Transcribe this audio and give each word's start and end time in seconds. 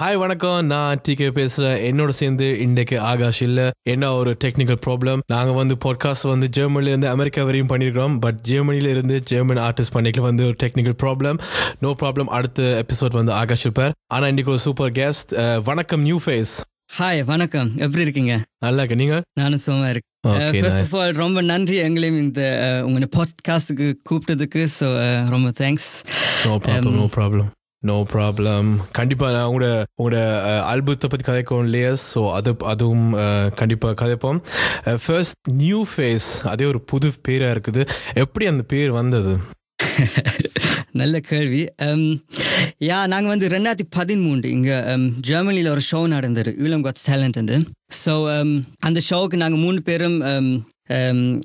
Hi 0.00 0.16
வணக்கம். 0.18 0.66
நான் 0.66 1.00
decay 1.08 1.26
பேசுறேன். 1.34 1.76
என்னோட 1.88 2.08
சேர்ந்து 2.08 2.60
இன்றைக்கு 2.60 3.00
ஆகாஷ் 3.00 3.40
இல்ல. 3.42 3.70
என்ன 3.82 4.12
ஒரு 4.12 4.36
டெக்னிக்கல் 4.44 4.78
ப்ராப்ளம் 4.86 5.20
நாங்க 5.26 5.52
வந்து 5.52 5.74
பாட்காஸ்ட் 5.84 6.26
வந்து 6.30 6.46
ஜெர்மனில 6.56 6.92
இருந்து 6.92 7.08
அமெரிக்கா 7.08 7.44
வரையும் 7.44 7.68
பண்ணிருக்கிறோம். 7.68 8.18
பட் 8.20 8.38
ஜெர்மனில 8.48 8.90
இருந்து 8.94 9.22
ஜெர்மன் 9.22 9.56
ஆர்டிஸ்ட் 9.56 9.94
பண்ணிக்கல. 9.94 10.20
வந்து 10.20 10.44
ஒரு 10.44 10.56
டெக்னிக்கல் 10.62 10.96
ப்ராப்ளம் 11.02 11.38
நோ 11.80 11.94
ப்ராப்ளம் 12.02 12.32
அடுத்த 12.38 12.84
எபிசோட் 12.84 13.18
வந்து 13.20 13.32
ஆகாஷ் 13.32 13.60
இருப்பார். 13.60 13.94
ஆனா 14.14 14.26
இன்னைக்கு 14.26 14.50
ஒரு 14.50 14.60
சூப்பர் 14.60 14.92
கெஸ்ட் 14.92 15.62
வணக்கம் 15.64 16.00
நியூ 16.00 16.18
ஃபேஸ் 16.26 16.54
ஹாய் 16.98 17.24
வணக்கம். 17.24 17.72
எப்படி 17.76 18.02
இருக்கீங்க? 18.02 18.34
நல்லா 18.64 18.82
இருக்கு 18.82 19.02
நீங்க? 19.04 19.22
நானும் 19.40 19.64
சும்மா 19.68 19.88
இருக்கேன். 19.88 20.10
Okay, 20.28 20.60
first 20.60 20.80
nice. 20.80 20.94
Of 20.94 21.00
all 21.00 21.18
ரொம்ப 21.24 21.40
நன்றி 21.40 21.76
எங்களையும் 21.76 22.22
இந்த 22.26 22.42
uh, 22.66 22.86
உங்க 22.86 23.08
பாட்காஸ்ட்டுக்கு 23.16 23.88
கூப்பிட்டதுக்கு. 24.10 24.62
ஸோ 24.80 24.88
ரொம்ப 25.34 25.50
thanks 25.62 25.90
no 26.46 26.56
problem 26.66 26.98
no 27.02 27.08
problem 27.18 27.50
no 27.88 27.96
problem 28.12 28.68
கண்டிப்பாக 28.98 29.32
நான் 29.34 29.48
உங்களோட 29.50 29.68
உங்களோட 29.98 30.18
ஆல்பத்தை 30.72 31.08
பற்றி 31.08 31.24
கதைக்கும் 31.28 31.68
லேயர்ஸ் 31.74 32.04
ஸோ 32.14 32.20
அது 32.38 32.50
அதுவும் 32.72 33.08
கண்டிப்பாக 33.60 33.98
கதைப்போம். 34.02 34.38
ஃபர்ஸ்ட் 35.04 35.38
நியூ 35.62 35.80
ஃபேஸ் 35.92 36.28
அதே 36.52 36.66
ஒரு 36.72 36.80
புது 36.92 37.10
பேராக 37.28 37.54
இருக்குது. 37.56 37.84
எப்படி 38.24 38.46
அந்த 38.52 38.64
பேர் 38.72 38.92
வந்தது? 39.00 39.34
நல்ல 41.00 41.16
கேள்வி. 41.30 41.62
யா 42.88 42.98
நாங்கள் 43.12 43.32
வந்து 43.32 43.46
ரெண்டாயிரத்தி 43.54 43.86
பதிமூன்று 43.96 44.48
இங்கே 44.56 44.76
ஜெர்மனியில் 45.30 45.72
ஒரு 45.74 45.82
ஷோ 45.90 46.00
நடந்தது. 46.14 46.52
யூலம் 46.62 46.84
காட்ஸ் 46.86 47.08
டேலண்ட் 47.10 47.66
ஸோ 48.04 48.14
அந்த 48.88 49.00
ஷோவுக்கு 49.10 49.42
நாங்கள் 49.42 49.64
மூணு 49.64 49.80
பேரும் 49.88 50.18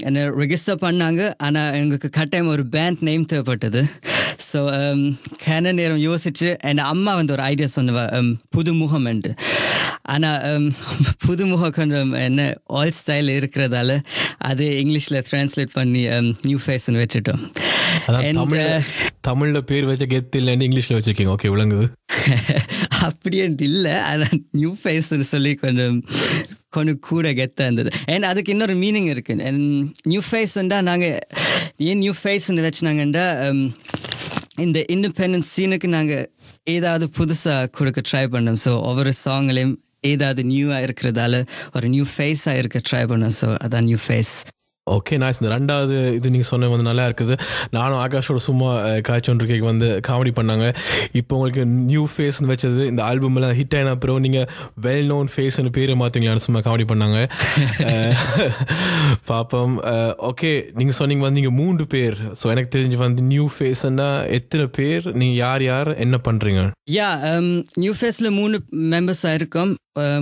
என்ன 0.07 0.23
ரெஜிஸ்டர் 0.41 0.81
பண்ணாங்க. 0.85 1.21
ஆனால் 1.47 1.75
எங்களுக்கு 1.81 2.09
கட்டாயம் 2.19 2.53
ஒரு 2.55 2.65
பேண்ட் 2.75 3.03
நேம் 3.09 3.29
தேவைப்பட்டது. 3.33 3.83
ஸோ 4.49 4.59
கன 5.43 5.71
நேரம் 5.71 6.01
யோசிச்சு 6.01 6.49
என் 6.69 6.83
அம்மா 6.85 7.11
வந்து 7.15 7.35
ஒரு 7.35 7.43
ஐடியா 7.45 7.67
சொன்னவ 7.75 8.01
um, 8.17 8.29
புது 8.49 8.71
முகம் 8.73 9.07
என்று 9.11 9.31
ஆனால் 10.05 10.69
புது 11.25 11.43
முகம் 11.45 11.73
கொஞ்சம் 11.73 12.11
என்ன 12.19 12.41
ஆல் 12.73 12.95
ஸ்டைல் 12.99 13.29
இருக்கிறதால 13.35 13.97
அது 14.49 14.65
இங்கிலீஷில் 14.79 15.19
ட்ரான்ஸ்லேட் 15.29 15.73
பண்ணி 15.73 16.01
நியூ 16.43 16.59
ஃபேஸ்ன்னு 16.63 17.01
வச்சுட்டோம் 17.01 17.43
தமிழ்ல 19.21 19.59
பேர் 19.63 19.87
வச்ச 19.87 20.05
கெத்து 20.05 20.39
இல்லைன்னு 20.41 20.67
இங்கிலீஷ்ல 20.67 20.97
வச்சிருக்கீங்க 20.97 21.31
ஓகே 21.31 21.51
விளங்குது 21.53 21.87
அப்படியே 23.01 23.45
இல்லை 23.61 23.95
அதான் 24.09 24.39
நியூ 24.53 24.71
ஃபேஸ்ன்னு 24.79 25.27
சொல்லி 25.27 25.51
கொஞ்சம் 25.55 25.97
கொஞ்சம் 26.69 26.99
கூட 27.01 27.27
கெத்தாக 27.33 27.67
இருந்தது 27.67 27.91
அண்ட் 28.13 28.25
அதுக்கு 28.25 28.51
இன்னொரு 28.51 28.75
மீனிங் 28.75 29.09
இருக்கு 29.09 29.35
நியூ 30.05 30.21
ஃபேஸ்ண்டா 30.25 30.79
நாங்கள் 30.81 31.19
ஏன் 31.81 31.99
நியூ 31.99 32.13
ஃபேஸ்ன்னு 32.19 32.65
வச்சுனாங்கண்டா 32.65 33.25
um, 33.45 33.61
இந்த 34.65 34.79
இண்டிபெண்டன்ஸ் 34.93 35.49
சீனுக்கு 35.55 35.87
நாங்கள் 35.87 36.25
ஏதாவது 36.75 37.05
புதுசாக 37.17 37.69
கொடுக்க 37.77 37.99
ட்ரை 38.09 38.25
பண்ணோம். 38.33 38.59
ஸோ 38.65 38.71
ஒவ்வொரு 38.89 39.11
சாங்லேயும் 39.25 39.75
ஏதாவது 40.11 40.41
நியூவாக 40.43 40.85
இருக்கிறதால 40.87 41.35
ஒரு 41.75 41.87
நியூ 41.95 42.05
ஃபேஸாக 42.13 42.61
இருக்க 42.61 42.81
ட்ரை 42.89 43.03
பண்ணோம். 43.11 43.35
ஸோ 43.41 43.47
அதான் 43.65 43.87
நியூ 43.89 43.99
ஃபேஸ் 44.07 44.33
ஓகே 44.89 45.17
நான் 45.17 45.35
இந்த 45.35 45.49
ரெண்டாவது 45.53 45.95
இது 46.13 46.31
நீங்கள் 46.33 46.49
சொன்ன 46.49 46.69
வந்து 46.71 46.87
நல்லா 46.89 47.05
இருக்குது. 47.09 47.35
நானும் 47.71 47.99
ஆகாஷோட 48.01 48.39
சும்மா 48.45 48.69
காய்ச்சொன்றிருக்கேக்கு 49.07 49.67
வந்து 49.69 49.87
காமெடி 50.07 50.31
பண்ணாங்க. 50.37 50.65
இப்போ 51.13 51.35
உங்களுக்கு 51.37 51.63
நியூ 51.89 52.03
ஃபேஸ்னு 52.13 52.51
வச்சது 52.51 52.83
இந்த 52.91 53.01
ஆல்பம்லாம் 53.05 53.55
ஹிட் 53.59 53.77
ஆன 53.79 53.93
அப்புறம் 53.95 54.21
நீங்கள் 54.25 54.47
வெல் 54.81 55.07
நோன் 55.07 55.31
ஃபேஸ்னு 55.33 55.73
பேரை 55.77 55.95
மாற்றிங்களான்னு 56.01 56.45
சும்மா 56.45 56.61
காமெடி 56.61 56.87
பண்ணாங்க. 56.91 57.17
அஹ், 57.89 58.15
பாப்போம். 59.29 59.75
ஓகே 60.29 60.51
நீங்கள் 60.75 60.97
சொன்னீங்க 60.99 61.25
வந்து 61.25 61.39
நீங்கள் 61.39 61.57
மூன்று 61.61 61.85
பேர். 61.87 62.17
ஸோ 62.39 62.47
எனக்கு 62.51 62.73
தெரிஞ்சு 62.75 62.97
வந்து 62.97 63.21
நியூ 63.29 63.47
ஃபேஸ்ன்னா 63.55 64.09
எத்தனை 64.39 64.67
பேர்? 64.77 65.05
நீங்கள் 65.15 65.39
யார் 65.39 65.63
யார்? 65.63 65.91
என்ன 66.05 66.17
பண்ணுறீங்க 66.27 66.61
யா 66.91 67.09
நியூ 67.79 67.91
um, 67.91 67.97
ஃபேஸில் 67.99 68.35
மூணு 68.37 68.55
மெம்பர்ஸாக 68.93 69.37
இருக்கோம். 69.39 69.71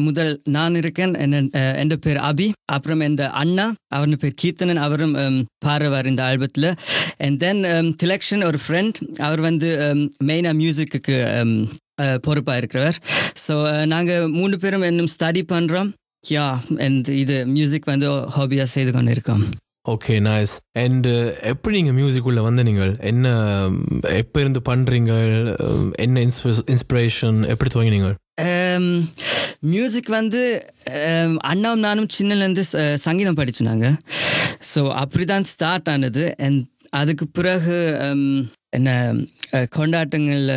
முதல் 0.08 0.32
நான் 0.56 0.78
இருக்கேன். 0.82 1.14
என் 1.82 1.94
பேர் 2.06 2.20
அபி. 2.30 2.48
அப்புறம் 2.76 3.04
என் 3.08 3.18
அண்ணா. 3.42 3.66
அவருடைய 3.96 4.20
பேர் 4.24 4.40
கீர்த்தனன். 4.44 4.82
அவரும் 4.88 5.16
um, 5.24 5.38
பாடுவார் 5.66 6.10
இந்த 6.14 6.24
ஆல்பத்தில். 6.30 6.70
அண்ட் 7.26 7.40
தென் 7.46 7.62
திலக்ஷன் 8.04 8.44
ஒரு 8.50 8.60
ஃப்ரெண்ட் 8.66 8.98
அவர் 9.28 9.42
வந்து 9.50 9.70
மெயினாக 10.30 10.56
மியூசிக்கு 10.64 11.16
பொறுப்பாக 12.26 12.60
இருக்கிறவர். 12.62 12.98
ஸோ 13.46 13.56
நாங்கள் 13.94 14.28
மூணு 14.40 14.58
பேரும் 14.64 14.90
இன்னும் 14.92 15.14
ஸ்டடி 15.16 15.44
பண்ணுறோம் 15.54 15.90
யா 16.24 16.48
அண்ட் 16.86 17.08
இது 17.24 17.36
மியூசிக் 17.56 17.90
வந்து 17.94 18.10
ஹாபியாக 18.36 18.70
செய்து 18.76 18.92
கொண்டு 18.92 19.12
இருக்கோம் 19.16 19.46
ஓகே 19.94 20.16
நைஸ் 20.28 20.54
அண்ட் 20.84 21.08
எப்படி 21.52 21.76
நீங்கள் 21.78 21.98
மியூசிக்குள்ளே 22.00 22.42
வந்து 22.48 22.64
நீங்கள் 22.70 22.94
என்ன 23.12 23.28
எப்போ 24.22 24.38
இருந்து 24.44 24.62
பண்ணுறீங்க 24.70 25.14
என்ன 26.06 26.24
இன்ஸ்பிரேஷன் 26.74 27.40
எப்படி 27.54 27.72
துவங்கினீங்க? 27.76 28.10
மியூசிக் 29.64 30.10
வந்து 30.20 30.42
um, 30.98 31.32
அண்ணாவும் 31.52 31.86
நானும் 31.88 32.12
சின்னலேருந்து 32.18 32.64
சங்கீதம் 33.06 33.40
படிச்சுனாங்க 33.40 33.88
ஸோ 34.74 34.82
அப்படி 35.04 35.26
தான் 35.26 35.50
ஸ்டார்ட் 35.54 35.90
ஆனது. 35.94 36.24
அண்ட் 36.46 36.62
அதுக்கு 37.00 37.26
பிறகு 37.38 37.78
um, 38.06 38.22
என்ன 38.78 38.92
கொண்டாட்டங்களில் 39.76 40.56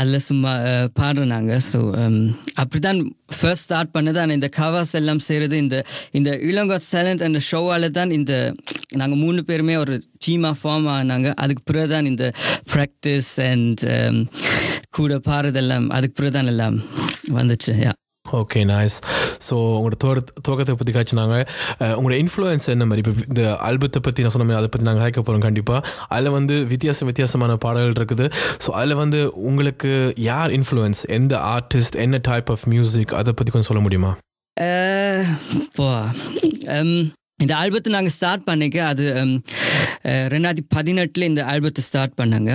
அதில் 0.00 0.24
சும்மா 0.28 0.52
பாடுறாங்க 1.00 1.52
ஸோ 1.70 1.80
um, 2.02 2.18
அப்படி 2.62 2.80
தான் 2.88 3.00
ஃபர்ஸ்ட் 3.38 3.66
ஸ்டார்ட் 3.66 3.94
பண்ணது. 3.96 4.18
ஆனால் 4.22 4.38
இந்த 4.38 4.50
கவாஸ் 4.58 4.92
எல்லாம் 5.00 5.24
செய்கிறது 5.28 5.56
இந்த 5.64 5.78
இந்த 6.20 6.30
இளங்கோ 6.50 6.78
சேலண்ட் 6.90 7.26
அந்த 7.28 7.42
ஷோவால் 7.50 7.88
தான் 7.98 8.14
இந்த 8.18 8.34
நாங்கள் 9.00 9.22
மூணு 9.24 9.42
பேருமே 9.50 9.76
ஒரு 9.84 9.96
டீமாக 10.26 10.60
ஃபார்ம் 10.60 10.88
ஆனாங்க. 10.98 11.30
அதுக்கு 11.44 11.64
பிறகு 11.72 11.92
தான் 11.96 12.10
இந்த 12.12 12.26
ப்ராக்டிஸ் 12.74 13.34
அண்ட் 13.50 13.84
கூட 14.98 15.20
பாடுறதெல்லாம் 15.30 15.88
அதுக்கு 15.98 16.18
பிறகு 16.20 16.36
தான் 16.38 16.52
எல்லாம் 16.54 16.78
வந்துச்சு. 17.40 17.74
யா 17.84 17.92
ஓகே 18.32 18.60
நைஸ் 18.70 18.94
ஸோ 19.46 19.54
உங்களோட 19.78 19.96
துவர 20.02 20.18
துவக்கத்தை 20.46 20.74
பற்றி 20.80 20.92
காய்ச்சினாங்க 20.94 21.34
உங்களோட 21.96 22.16
இன்ஃப்ளூயன்ஸ் 22.22 22.66
என்ன 22.74 22.84
மாதிரி? 22.90 23.02
இப்போ 23.02 23.24
இந்த 23.30 23.42
ஆல்பத்தை 23.66 24.00
பற்றி 24.06 24.24
நான் 24.24 24.32
சொன்ன 24.34 24.46
மாதிரி 24.46 24.60
அதை 24.60 24.68
பற்றி 24.72 24.86
நாங்கள் 24.88 25.04
கேட்க 25.06 25.20
போகிறோம் 25.20 25.44
கண்டிப்பாக 25.46 25.88
அதில் 26.14 26.34
வந்து 26.36 26.54
வித்தியாச 26.70 27.04
வித்தியாசமான 27.08 27.56
பாடல்கள் 27.64 27.98
இருக்குது. 28.00 28.26
ஸோ 28.64 28.70
அதில் 28.80 29.00
வந்து 29.02 29.20
உங்களுக்கு 29.48 29.92
யார் 30.30 30.54
இன்ஃப்ளூயன்ஸ் 30.58 31.02
எந்த 31.18 31.34
ஆர்டிஸ்ட் 31.56 31.98
என்ன 32.04 32.20
டைப் 32.30 32.52
ஆஃப் 32.54 32.64
மியூசிக் 32.74 33.12
அதை 33.20 33.34
பற்றி 33.40 33.52
கொஞ்சம் 33.56 33.70
சொல்ல 33.70 33.82
முடியுமா? 33.86 34.12
இந்த 37.44 37.52
ஆல்பத்தை 37.60 37.90
நாங்கள் 37.94 38.14
ஸ்டார்ட் 38.16 38.48
பண்ணிக்க 38.48 38.76
அது 38.90 39.04
ரெண்டாயிரத்தி 40.34 40.66
பதினெட்டில் 40.76 41.28
இந்த 41.30 41.42
ஆல்பத்தை 41.52 41.82
ஸ்டார்ட் 41.88 42.18
பண்ணாங்க. 42.20 42.52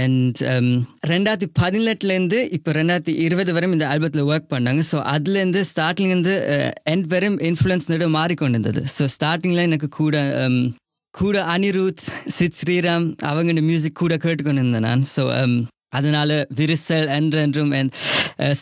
அண்ட் 0.00 0.38
um, 0.52 0.68
ரெண்டாயிரத்தி 1.06 1.48
பதினெட்டுலேருந்து 1.60 2.38
இப்போ 2.56 2.70
ரெண்டாயிரத்தி 2.72 3.14
இருபது 3.26 3.50
வரையும் 3.52 3.72
இந்த 3.72 3.86
ஆல்பத்தில் 3.86 4.28
ஒர்க் 4.32 4.48
பண்ணாங்க. 4.54 4.82
ஸோ 4.90 4.98
அதுலேருந்து 5.14 5.60
ஸ்டார்டிங்லேருந்து 5.72 6.34
எண்ட் 6.92 7.06
uh, 7.06 7.12
வரையும் 7.12 7.38
இன்ஃப்ளூயன்ஸ் 7.50 7.90
நடு 7.92 8.08
மாறிக்கொண்டு 8.08 8.56
இருந்தது 8.56 8.82
ஸோ 8.96 9.06
ஸ்டார்டிங்கில் 9.16 9.66
எனக்கு 9.68 9.90
கூட 10.00 10.16
um, 10.44 10.58
கூட 11.14 11.38
அனிருத் 11.54 12.04
சித் 12.38 12.58
ஸ்ரீராம் 12.60 13.06
அவங்க 13.20 13.60
மியூசிக் 13.70 14.00
கூட 14.02 14.16
கேட்டுக்கொண்டு 14.16 14.62
இருந்தேன் 14.62 14.86
நான் 14.88 15.04
ஸோ 15.16 15.24
um, 15.42 15.54
அதனால 15.90 16.30
விரிசல் 16.56 17.08
என்று 17.18 17.40
என்றும் 17.40 17.72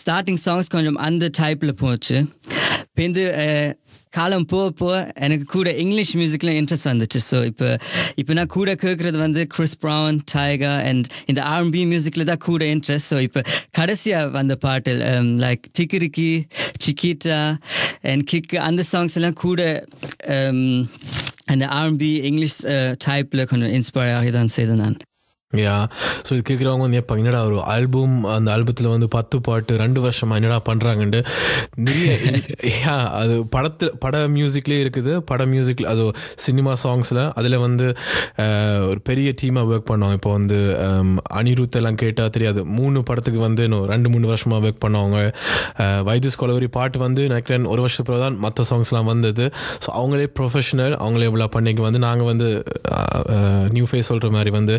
ஸ்டார்டிங் 0.00 0.40
சாங்ஸ் 0.46 0.74
கொஞ்சம் 0.74 0.98
அந்த 1.06 1.30
டைப்பில் 1.40 1.80
போச்சு. 1.84 2.18
பிந்து 2.98 3.22
uh, 3.42 3.70
காலம் 4.12 4.46
போக 4.46 4.66
போக 4.80 4.94
எனக்கு 5.26 5.46
கூட 5.54 5.68
இங்கிலீஷ் 5.82 6.12
மியூசிக்கில் 6.20 6.52
இன்ட்ரெஸ்ட் 6.60 6.88
வந்துச்சு. 6.90 7.20
ஸோ 7.30 7.38
இப்போ 7.50 7.68
இப்போ 8.16 8.32
நான் 8.32 8.52
கூட 8.56 8.70
கேட்குறது 8.74 9.18
வந்து 9.18 9.42
கிறிஸ் 9.46 9.76
ப்ரவுன் 9.84 10.18
டைகா 10.34 10.72
அண்ட் 10.88 11.06
இந்த 11.26 11.40
ஆர்என்பி 11.52 11.82
மியூசிக்கில் 11.92 12.28
தான் 12.30 12.42
கூட 12.48 12.64
இன்ட்ரெஸ்ட் 12.74 13.10
ஸோ 13.12 13.20
இப்போ 13.20 13.42
கடைசியாக 13.72 14.32
வந்த 14.38 14.56
பாட்டு 14.66 14.94
லைக் 15.44 15.64
டிக்கிரிக்கி 15.78 16.30
சிக்கிட்டா 16.84 17.40
அண்ட் 18.10 18.24
கிக்கு 18.32 18.58
அந்த 18.68 18.82
சாங்ஸ் 18.92 19.16
எல்லாம் 19.20 19.38
கூட 19.46 19.60
um, 20.34 20.60
அந்த 21.46 21.64
ஆர்என்பி 21.78 22.10
இங்கிலீஷ் 22.28 22.58
டைப்பில் 23.06 23.48
கொஞ்சம் 23.50 23.72
இன்ஸ்பயர் 23.78 24.18
ஆகி 24.18 24.30
தான் 24.30 24.54
செய்தேன் 24.56 24.82
நான். 24.84 24.98
யா 25.58 25.74
ஸோ 26.26 26.32
இது 26.32 26.42
கேட்குறவங்க 26.42 26.84
வந்து 26.84 27.00
எப்போ 27.00 27.14
என்னடா 27.20 27.40
ஒரு 27.48 27.58
ஆல்பம் 27.72 28.14
அந்த 28.32 28.48
ஆல்பத்தில் 28.52 28.88
வந்து 28.88 29.08
பத்து 29.14 29.36
பாட்டு 29.46 29.72
ரெண்டு 29.82 30.00
வருஷமாக 30.04 30.38
என்னடா 30.40 30.58
பண்ணுறாங்கன்ட்டு 30.68 31.20
நிறைய 31.80 32.12
யா 32.76 32.94
அது 33.18 33.34
படத்தில் 33.52 33.70
பட 34.02 34.16
மியூசிக்லேயே 34.34 34.80
இருக்குது. 34.84 35.12
பட 35.28 35.42
மியூசிக்கில் 35.52 35.88
அது 35.92 36.04
சினிமா 36.44 36.72
சாங்ஸில் 36.82 37.20
அதில் 37.38 37.56
வந்து 37.64 37.86
ஒரு 38.90 39.00
பெரிய 39.08 39.28
டீமாக 39.40 39.70
ஒர்க் 39.70 39.88
பண்ணோம் 39.90 40.14
இப்போ 40.16 40.30
வந்து 40.36 40.58
அனிருத் 41.38 41.78
எல்லாம் 41.80 42.00
கேட்டால் 42.02 42.32
தெரியாது. 42.34 42.50
மூணு 42.76 42.98
படத்துக்கு 43.08 43.40
வந்து 43.42 43.62
இன்னும் 43.66 43.86
ரெண்டு 43.92 44.10
மூணு 44.12 44.26
வருஷமாக 44.32 44.64
ஒர்க் 44.64 44.82
பண்ணவங்க. 44.84 45.18
அஹ், 45.82 46.02
வைத்திஸ் 46.08 46.40
கொலவரி 46.40 46.68
பாட்டு 46.72 46.98
வந்து 47.02 47.22
நினைக்கிறேன் 47.28 47.68
ஒரு 47.72 47.82
வருஷத்துக்கு 47.84 48.20
தான் 48.24 48.38
மற்ற 48.44 48.66
சாங்ஸ்லாம் 48.70 49.10
வந்தது. 49.12 49.46
ஸோ 49.80 49.90
அவங்களே 49.98 50.26
ப்ரொஃபஷனல் 50.36 50.96
அவங்களே 51.02 51.28
இவ்வளோ 51.30 51.48
பண்ணிக்கு 51.54 51.84
வந்து 51.86 52.02
நாங்கள் 52.06 52.30
வந்து 52.30 52.48
நியூ 53.74 53.86
ஃபேஸ் 53.88 54.10
சொல்கிற 54.10 54.30
மாதிரி 54.32 54.50
வந்து 54.52 54.74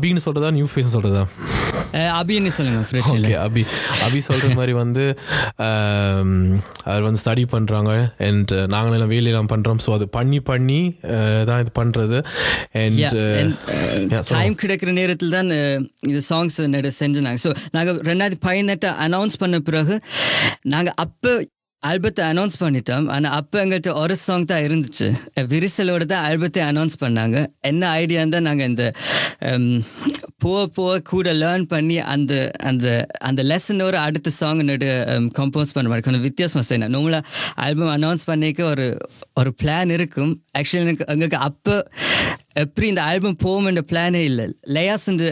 அபின்னு 0.00 0.22
சொல்றதா 0.26 0.50
நியூ 0.56 0.66
ஃபேஸ் 0.72 0.94
சொல்றதா? 0.96 1.22
அபின்னு 2.18 2.50
சொல்லுங்க 2.56 2.80
ஓகே 3.00 3.32
அபி. 3.44 3.62
அபி 4.06 4.18
சொல்ற 4.28 4.48
மாதிரி 4.58 4.72
வந்து 4.80 5.04
அவர் 6.90 7.04
வந்து 7.06 7.20
ஸ்டடி 7.22 7.44
பண்றாங்க 7.54 7.92
அண்ட் 8.26 8.52
நாங்களும் 8.74 8.96
எல்லாம் 8.98 9.12
வேலையெல்லாம் 9.14 9.50
பண்றோம். 9.52 9.80
ஸோ 9.84 9.90
அது 9.96 10.06
பண்ணி 10.16 10.38
பண்ணி 10.50 10.80
தான் 11.48 11.60
இது 11.62 11.72
பண்றது. 11.80 12.18
அண்ட் 12.82 13.16
டைம் 14.34 14.60
கிடைக்கிற 14.62 14.92
நேரத்தில் 15.00 15.36
தான் 15.36 15.50
இந்த 16.10 16.20
சாங்ஸ் 16.30 16.58
நடு 16.74 16.92
செஞ்சுனாங்க. 17.02 17.40
ஸோ 17.46 17.52
நாங்கள் 17.76 17.98
ரெண்டாயிரத்தி 18.10 18.42
பதினெட்டு 18.48 18.90
அனௌன்ஸ் 19.06 19.40
பண்ண 19.44 19.58
பிறகு 19.70 19.96
நாங்கள் 20.74 20.98
அப்போ 21.06 21.32
ஆல்பத்தை 21.88 22.22
அனௌன்ஸ் 22.30 22.56
பண்ணிட்டோம். 22.62 23.06
ஆனால் 23.14 23.34
அப்போ 23.38 23.56
எங்கள்கிட்ட 23.64 23.92
ஒரு 24.00 24.14
சாங் 24.22 24.48
தான் 24.50 24.64
இருந்துச்சு. 24.66 25.06
விரிசலோட 25.52 26.04
தான் 26.10 26.24
ஆல்பத்தை 26.28 26.60
அனௌன்ஸ் 26.70 26.96
பண்ணாங்க. 27.02 27.36
என்ன 27.70 27.82
ஐடியா 28.00 28.24
தான் 28.34 28.48
நாங்கள் 28.48 28.68
இந்த 28.70 28.84
போக 30.44 30.60
போக 30.76 30.98
கூட 31.12 31.32
லேர்ன் 31.42 31.64
பண்ணி 31.72 31.96
அந்த 32.14 32.32
அந்த 32.68 32.86
அந்த 33.28 33.40
லெசனோட 33.50 33.96
அடுத்த 34.06 34.32
சாங் 34.40 34.62
நடு 34.70 34.88
கம்போஸ் 35.38 35.74
பண்ண 35.76 35.88
மாதிரி. 35.90 36.04
கொஞ்சம் 36.06 36.26
வித்தியாசமாக 36.28 36.66
செய்யணும். 36.68 36.94
நம்மளா 36.96 37.20
ஆல்பம் 37.66 37.92
அனௌன்ஸ் 37.96 38.28
பண்ணிக்க 38.30 38.62
ஒரு 38.72 38.86
ஒரு 39.42 39.52
பிளான் 39.62 39.92
இருக்கும். 39.98 40.32
ஆக்சுவலி 40.58 40.84
எனக்கு 40.86 41.06
எங்களுக்கு 41.14 41.40
அப்போ 41.48 41.76
எப்படி 42.64 42.86
இந்த 42.92 43.02
ஆல்பம் 43.10 43.40
போகும்ன்ற 43.46 43.84
பிளானே 43.92 44.22
இல்லை. 44.30 44.46
லயாஸ் 44.76 45.08
இந்த 45.14 45.26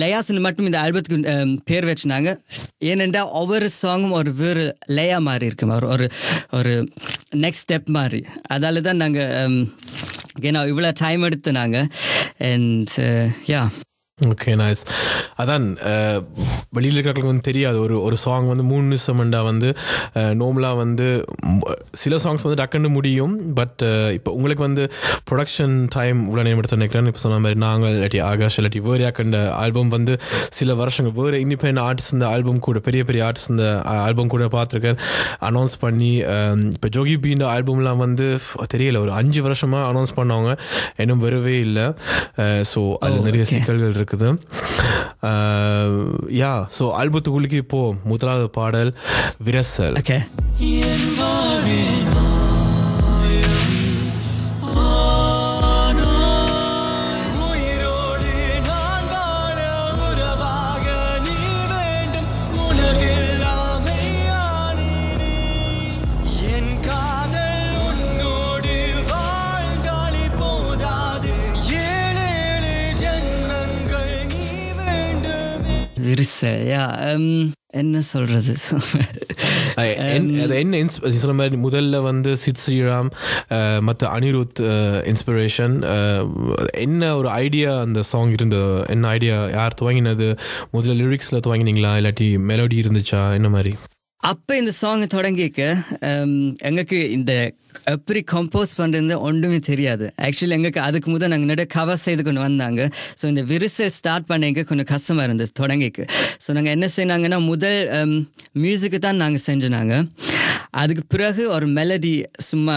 லயாஸ்னு 0.00 0.40
மட்டும் 0.40 0.64
இந்த 0.64 0.78
ஆல்பத்துக்கு 0.80 1.60
பேர் 1.64 1.84
வச்சுனாங்க. 1.84 2.30
ஏனென்றால் 2.78 3.30
ஒவ்வொரு 3.30 3.68
சாங்கும் 3.82 4.10
ஒரு 4.10 4.32
வேறு 4.32 4.76
லேயா 4.88 5.18
மாதிரி 5.20 5.46
இருக்கும் 5.46 5.70
ஒரு 5.70 5.86
ஒரு 5.88 6.08
ஒரு 6.50 6.72
நெக்ஸ்ட் 7.36 7.64
ஸ்டெப் 7.66 7.88
மாதிரி 7.88 8.24
அதால் 8.52 8.80
தான் 8.80 8.96
நாங்கள் 8.96 9.66
ஏன்னா 10.40 10.60
இவ்வளோ 10.72 10.92
டைம் 10.98 11.22
எடுத்து 11.22 11.52
நாங்கள் 11.52 11.88
அண்ட் 12.52 12.94
யா 13.46 13.62
ஓகே 14.18 14.52
நைஸ் 14.60 14.82
அதான் 15.42 15.66
வெளியில் 16.76 16.96
இருக்கிறவங்களுக்கு 16.96 17.30
வந்து 17.32 17.46
தெரியாது. 17.48 17.78
ஒரு 17.84 17.94
ஒரு 18.06 18.16
சாங் 18.22 18.48
வந்து 18.50 18.64
மூணு 18.70 18.84
நிமிஷம்ண்டா 18.90 19.40
வந்து 19.48 19.68
நோமலாக 20.40 20.76
வந்து 20.80 21.06
சில 22.02 22.16
சாங்ஸ் 22.24 22.44
வந்து 22.46 22.58
டக்குன்னு 22.60 22.90
முடியும். 22.96 23.34
பட் 23.58 23.82
இப்போ 24.16 24.30
உங்களுக்கு 24.36 24.64
வந்து 24.66 24.84
ப்ரொடக்ஷன் 25.28 25.74
டைம் 25.96 26.18
இவ்வளோ 26.26 26.44
நேரம் 26.46 26.60
எடுத்து 26.62 26.78
நினைக்கிறேன் 26.80 27.08
இப்போ 27.12 27.22
சொன்ன 27.24 27.38
மாதிரி 27.44 27.58
நாங்கள் 27.64 27.94
இல்லாட்டி 27.96 28.20
ஆகாஷ் 28.28 28.58
இல்லாட்டி 28.60 28.82
வேறு 28.88 29.04
யாக்கண்ட 29.06 29.40
ஆல்பம் 29.62 29.92
வந்து 29.96 30.14
சில 30.58 30.76
வருஷங்கள் 30.82 31.16
வேறு 31.20 31.40
இண்டிபெண்ட் 31.44 31.82
ஆர்டிஸ்ட் 31.86 32.14
இந்த 32.18 32.28
ஆல்பம் 32.34 32.62
கூட 32.68 32.80
பெரிய 32.88 33.04
பெரிய 33.10 33.24
ஆர்டிஸ்ட் 33.28 33.52
இந்த 33.54 33.66
ஆல்பம் 34.06 34.32
கூட 34.34 34.46
பார்த்துருக்கேன். 34.56 35.00
அனௌன்ஸ் 35.50 35.76
பண்ணி 35.86 36.12
இப்போ 36.76 36.90
ஜோகி 36.98 37.16
பீண்ட 37.26 37.46
ஆல்பம்லாம் 37.56 38.04
வந்து 38.06 38.28
தெரியல. 38.76 39.02
ஒரு 39.06 39.14
அஞ்சு 39.22 39.42
வருஷமாக 39.48 39.90
அனௌன்ஸ் 39.92 40.16
பண்ணவங்க 40.20 40.54
இன்னும் 41.04 41.24
வரவே 41.26 41.56
இல்லை. 41.66 41.88
ஸோ 42.74 42.82
அது 43.04 43.18
நிறைய 43.28 43.44
சிக்கல்கள் 43.54 43.98
இருக்குது 43.98 44.10
யா 46.36 46.52
ஸோ 46.78 46.84
ஆல்பத்துக்குள்ளுக்கு 47.00 47.58
இப்போ 47.64 47.94
முதலாவது 48.04 48.50
பாடல் 48.50 48.90
விரசல். 49.44 49.94
ஓகே 49.94 50.18
விரிசல் 76.42 76.68
யா 76.68 76.84
என்ன 77.68 78.00
என்- 80.12 80.42
அது 80.42 80.56
என்ன 80.58 80.78
இன்ஸ் 80.78 81.00
சொன்ன 81.08 81.36
மாதிரி 81.36 81.56
முதல்ல 81.62 82.02
வந்து 82.02 82.36
சித் 82.36 82.58
ஸ்ரீராம் 82.66 83.10
மற்ற 83.80 84.18
அனிருத் 84.18 84.60
இன்ஸ்பிரேஷன் 85.04 85.76
என்ன 86.70 87.16
ஒரு 87.16 87.28
ஐடியா 87.28 87.80
அந்த 87.80 88.02
சாங் 88.02 88.32
இருந்தது? 88.32 88.84
என்ன 88.88 89.08
ஐடியா 89.08 89.48
யார் 89.48 89.74
துவங்கினது? 89.82 90.36
முதல்ல 90.72 90.96
லிரிக்ஸில் 90.96 91.40
துவங்கினீங்களா? 91.46 91.92
இல்லாட்டி 91.98 92.38
மெலோடி 92.48 92.80
இருந்துச்சா? 92.80 93.32
என்ன 93.32 93.48
மாதிரி? 93.48 93.74
அப்போ 94.30 94.52
இந்த 94.60 94.72
சாங் 94.80 95.02
தொடங்கிக்க 95.14 95.60
எங்களுக்கு 96.68 96.98
இந்த 97.16 97.32
எப்படி 97.94 98.20
கம்போஸ் 98.32 98.72
பண்ணுறது 98.80 99.14
ஒன்றுமே 99.28 99.58
தெரியாது. 99.68 100.06
ஆக்சுவலி 100.26 100.54
எங்களுக்கு 100.56 100.80
அதுக்கு 100.88 101.08
முதல் 101.14 101.32
நாங்கள் 101.32 101.50
நிறைய 101.52 101.66
கவர் 101.76 102.02
செய்து 102.04 102.22
கொண்டு 102.26 102.44
வந்தாங்க. 102.44 102.80
ஸோ 103.20 103.24
இந்த 103.32 103.42
விரிசல் 103.50 103.94
ஸ்டார்ட் 103.98 104.28
பண்ணிக்க 104.30 104.64
கொஞ்சம் 104.70 104.90
கஷ்டமாக 104.92 105.26
இருந்தது 105.28 105.52
தொடங்கிக்கு. 105.62 106.04
ஸோ 106.44 106.52
நாங்கள் 106.58 106.74
என்ன 106.76 106.88
செய்னாங்கன்னா 106.96 107.40
முதல் 107.52 107.80
மியூசிக்கு 108.64 109.00
தான் 109.06 109.20
நாங்கள் 109.24 109.44
செஞ்சினாங்க. 109.48 109.96
அதுக்கு 110.82 111.04
பிறகு 111.14 111.42
ஒரு 111.56 111.66
மெலடி 111.78 112.14
சும்மா 112.50 112.76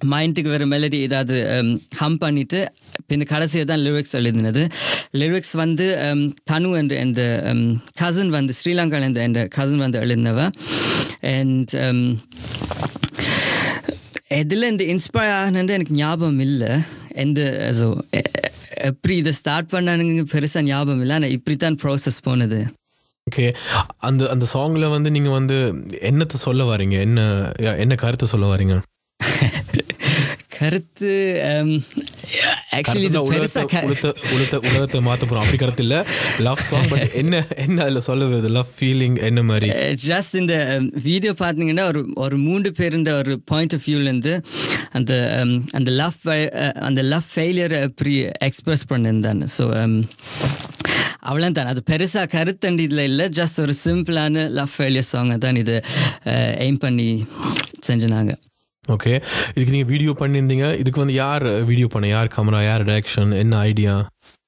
ஹம், 0.00 0.10
மைண்டுக்கு 0.12 0.50
வர 0.54 0.64
மெலடி 0.72 0.98
ஏதாவது 1.06 1.36
um, 1.54 1.68
ஹம் 2.00 2.18
பண்ணிட்டு 2.22 2.58
பின் 3.08 3.24
கடைசியாக 3.32 3.66
தான் 3.70 3.82
லிரிக்ஸ் 3.86 4.16
எழுதினது. 4.20 4.62
லிரிக்ஸ் 5.20 5.54
வந்து 5.62 5.86
um, 5.98 6.10
um, 6.10 6.20
தனு 6.50 6.68
என்ற 6.80 6.94
இந்த 7.06 7.22
கசின் 8.00 8.32
வந்து 8.36 8.52
ஸ்ரீலங்காவில் 8.58 9.08
இந்த 9.10 9.22
இந்த 9.30 9.42
கசின் 9.56 9.84
வந்து 9.84 10.00
எழுதினவ. 10.04 10.38
அண்ட் 11.34 11.72
எதில் 14.40 14.70
இந்த 14.72 14.84
இன்ஸ்பயர் 14.94 15.36
ஆனது 15.42 15.76
எனக்கு 15.78 15.94
ஞாபகம் 16.02 16.42
இல்லை. 16.46 16.72
எந்த 17.24 17.40
ஸோ 17.78 17.86
எப்படி 18.90 19.14
இதை 19.22 19.32
ஸ்டார்ட் 19.38 19.72
பண்ணானுங்க 19.72 20.24
பெருசாக 20.34 20.64
ஞாபகம் 20.66 21.00
இல்லை. 21.04 21.14
ஆனால் 21.18 21.34
இப்படி 21.36 21.56
தான் 21.64 21.78
ப்ராசஸ் 21.82 22.20
போனது. 22.28 22.58
ஓகே 23.26 23.46
அந்த 24.08 24.22
அந்த 24.34 24.44
சாங்கில் 24.52 24.92
வந்து 24.96 25.08
நீங்கள் 25.16 25.36
வந்து 25.38 25.56
என்னத்தை 26.10 26.38
சொல்ல 26.44 26.62
வரீங்க? 26.70 26.96
என்ன 27.06 27.20
என்ன 27.84 27.94
கருத்தை 28.04 28.28
சொல்ல 28.34 28.46
வரீங்க? 28.52 28.76
கருத்து 30.58 31.10
ஆக்சுவலி 32.78 33.06
இது 33.08 33.18
கருத்து 33.18 33.58
தான் 33.58 33.70
பெருசாக 33.72 33.82
உலகத்தை 33.86 34.10
உலகத்தை 34.34 34.58
உலகத்தை 34.70 35.00
மாற்ற 35.08 35.22
போகிறோம் 35.24 35.42
அப்படி 35.44 35.58
கருத்து 35.62 35.84
இல்லை. 35.86 36.00
லவ் 36.46 36.62
சாங் 36.68 36.88
பட் 36.92 37.14
என்ன 37.20 37.42
என்ன 37.64 37.76
அதில் 37.84 38.06
சொல்ல 38.08 38.26
வருது? 38.30 38.50
லவ் 38.58 38.72
ஃபீலிங் 38.76 39.16
என்ன 39.28 39.42
மாதிரி? 39.50 39.68
ஜஸ்ட் 40.08 40.34
இந்த 40.42 40.56
வீடியோ 41.08 41.32
பார்த்தீங்கன்னா 41.42 41.84
ஒரு 41.92 42.02
ஒரு 42.24 42.38
மூன்று 42.46 42.72
பேருந்த 42.80 43.12
ஒரு 43.20 43.34
பாயிண்ட் 43.52 43.76
ஆஃப் 43.78 43.86
வியூலேருந்து 43.88 44.34
அந்த 44.98 45.12
um, 45.38 45.52
அந்த 45.78 45.90
லவ் 46.02 46.18
அந்த 46.88 47.00
லவ் 47.12 47.28
ஃபெயிலியரை 47.34 47.80
எப்படி 47.88 48.14
எக்ஸ்பிரஸ் 48.48 48.84
பண்ணியிருந்தாங்க. 48.92 49.46
ஸோ 49.56 49.66
அவ்வளோ 51.30 51.48
தான் 51.56 51.70
அது 51.72 51.80
பெருசாக 51.90 52.26
கருத்தண்டி 52.34 52.84
இதில் 52.88 53.06
இல்லை. 53.10 53.24
ஜஸ்ட் 53.38 53.58
ஒரு 53.64 53.74
சிம்பிளான 53.84 54.44
லவ் 54.58 54.74
ஃபெயிலியர் 54.76 55.10
சாங்கை 55.12 55.38
தான் 55.46 55.60
இது 55.62 55.76
எய்ம் 56.66 56.82
பண்ணி 56.84 57.08
செஞ்சுனாங்க. 57.88 58.32
ஓகே 58.88 59.12
இதுக்கு 59.50 59.72
நீங்கள் 59.74 59.90
வீடியோ 59.92 60.12
பண்ணியிருந்தீங்க. 60.20 60.66
இதுக்கு 60.82 61.02
வந்து 61.02 61.16
யார் 61.22 61.44
வீடியோ 61.70 61.88
பண்ண? 61.94 62.06
யார் 62.14 62.32
கேமரா 62.34 62.60
யார் 62.64 62.84
டைரக்ஷன் 62.90 63.32
என்ன 63.42 63.54
ஐடியா 63.70 63.94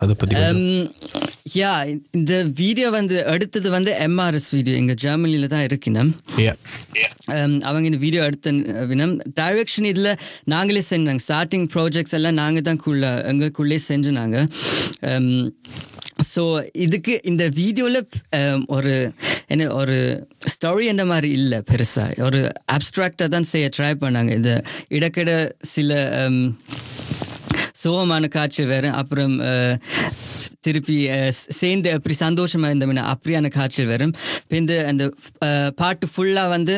அதை 0.02 0.12
பற்றி 0.14 0.37
யா 1.56 1.70
இந்த 2.19 2.32
வீடியோ 2.60 2.88
வந்து 2.96 3.16
எடுத்தது 3.32 3.69
வந்து 3.75 3.90
எம்ஆர்எஸ் 4.06 4.48
வீடியோ 4.56 4.75
இங்கே 4.82 4.96
ஜெர்மனியில் 5.04 5.52
தான் 5.54 5.66
இருக்கணும் 5.69 6.12
Um, 7.35 7.52
அவங்க 7.68 7.85
இந்த 7.88 7.99
வீடியோ 8.04 8.23
எடுத்த 8.28 8.50
வினம் 8.90 9.12
டைரக்ஷன் 9.38 9.88
இதில் 9.90 10.11
நாங்களே 10.52 10.82
செஞ்சாங்க. 10.88 11.23
ஸ்டார்டிங் 11.26 11.66
ப்ராஜெக்ட்ஸ் 11.75 12.16
எல்லாம் 12.18 12.38
நாங்கள் 12.40 12.66
தான் 12.68 12.80
குள்ள 12.85 13.02
எங்களுக்குள்ளே 13.30 13.78
செஞ்சுனாங்க. 13.88 14.37
ஸோ 16.33 16.43
இதுக்கு 16.85 17.15
இந்த 17.31 17.45
வீடியோவில் 17.61 18.00
ஒரு 18.77 18.95
என்ன 19.53 19.69
ஒரு 19.81 19.97
ஸ்டோரி 20.55 20.85
என்ன 20.93 21.05
மாதிரி 21.12 21.31
இல்லை 21.39 21.59
பெருசாக 21.71 22.25
ஒரு 22.29 22.41
அப்ட்ராக்டாக 22.77 23.29
தான் 23.35 23.49
செய்ய 23.53 23.69
ட்ரை 23.77 23.93
பண்ணாங்க. 24.03 24.31
இந்த 24.41 24.53
இடக்கிட 24.97 25.31
சில 25.75 25.91
சோகமான 27.83 28.29
காட்சி 28.37 28.62
வேறு 28.73 28.89
அப்புறம் 29.00 29.35
திருப்பி 30.67 30.97
சேர்ந்து 31.61 31.91
அப்படி 31.97 32.15
சந்தோஷமாக 32.27 32.71
இருந்தோம்னா 32.73 33.05
அப்படியான 33.12 33.50
காட்சிகள் 33.59 33.93
வரும். 33.95 34.15
இப்போ 34.43 34.57
இந்த 34.62 34.75
அந்த 34.91 35.05
பாட்டு 35.81 36.07
ஃபுல்லாக 36.12 36.55
வந்து 36.57 36.77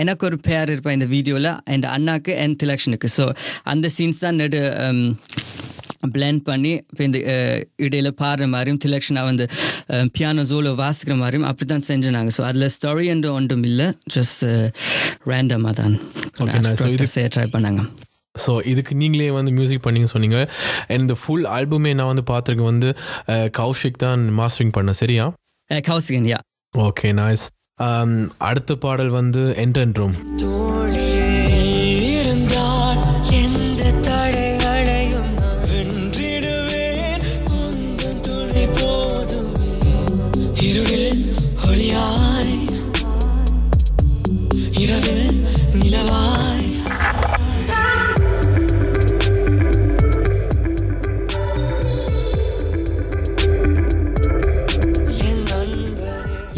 எனக்கு 0.00 0.22
ஒரு 0.28 0.36
பேர் 0.48 0.70
இருப்பேன் 0.72 0.96
இந்த 0.98 1.08
வீடியோவில் 1.14 1.52
என் 1.74 1.84
அண்ணாக்கு 1.96 2.32
என் 2.44 2.58
திலக்ஷனுக்கு. 2.62 3.08
ஸோ 3.18 3.24
அந்த 3.72 3.86
சீன்ஸ் 3.96 4.22
தான் 4.24 4.40
நடு 4.42 4.60
பிளெண்ட் 6.06 6.38
பண்ணி 6.38 6.72
இப்போ 6.90 7.04
இந்த 7.04 7.18
இடையில 7.82 8.10
பாடுற 8.20 8.48
மாதிரியும் 8.48 8.78
திலக்ஷனா 8.84 9.22
வந்து 9.24 9.46
பியானோ 10.18 10.42
ஜோலோ 10.42 10.72
வாசிக்கிற 10.74 11.16
மாதிரியும் 11.16 11.48
அப்படி 11.48 11.66
தான் 11.66 11.86
செஞ்சுனாங்க 11.88 12.30
ஸோ 12.36 12.40
அதில் 12.40 12.68
ஸ்டோரி 12.76 13.04
என்று 13.04 13.32
ஒன்றும் 13.32 13.62
இல்லை. 13.62 13.86
ஜஸ்ட் 14.14 14.44
ரேண்டமாக 15.26 15.72
தான். 15.72 15.94
Okay, 16.38 16.58
nice. 16.58 16.76
So 16.76 16.88
இது- 16.88 17.02
செய்ய 17.02 17.28
ட்ரை 17.34 17.46
பண்ணாங்க. 17.54 17.82
ஸோ 18.46 18.66
இதுக்கு 18.66 18.94
நீங்களே 18.94 19.30
வந்து 19.30 19.52
மியூசிக் 19.52 19.86
பண்ணீங்க 19.86 20.04
சொன்னீங்க. 20.04 20.50
And 20.88 21.00
இந்த 21.00 21.14
ஃபுல் 21.14 21.44
ஆல்பமே 21.44 21.94
நான் 21.94 22.14
வந்து 22.14 22.24
பார்த்துருக்கேன் 22.32 22.70
வந்து 22.72 22.96
கௌஷிக் 23.58 24.02
தான் 24.04 24.38
மாஸ்டரிங் 24.38 24.72
பண்ண 24.72 24.92
சரியா? 24.92 25.32
கௌசிகன் 25.70 26.28
யா 26.32 26.38
ஓகே 26.78 27.08
நைஸ் 27.12 27.44
அடுத்த 28.38 28.74
பாடல் 28.74 29.08
வந்து 29.08 29.54
என்றென்றும் 29.56 30.14
இருந்தால் 30.14 31.15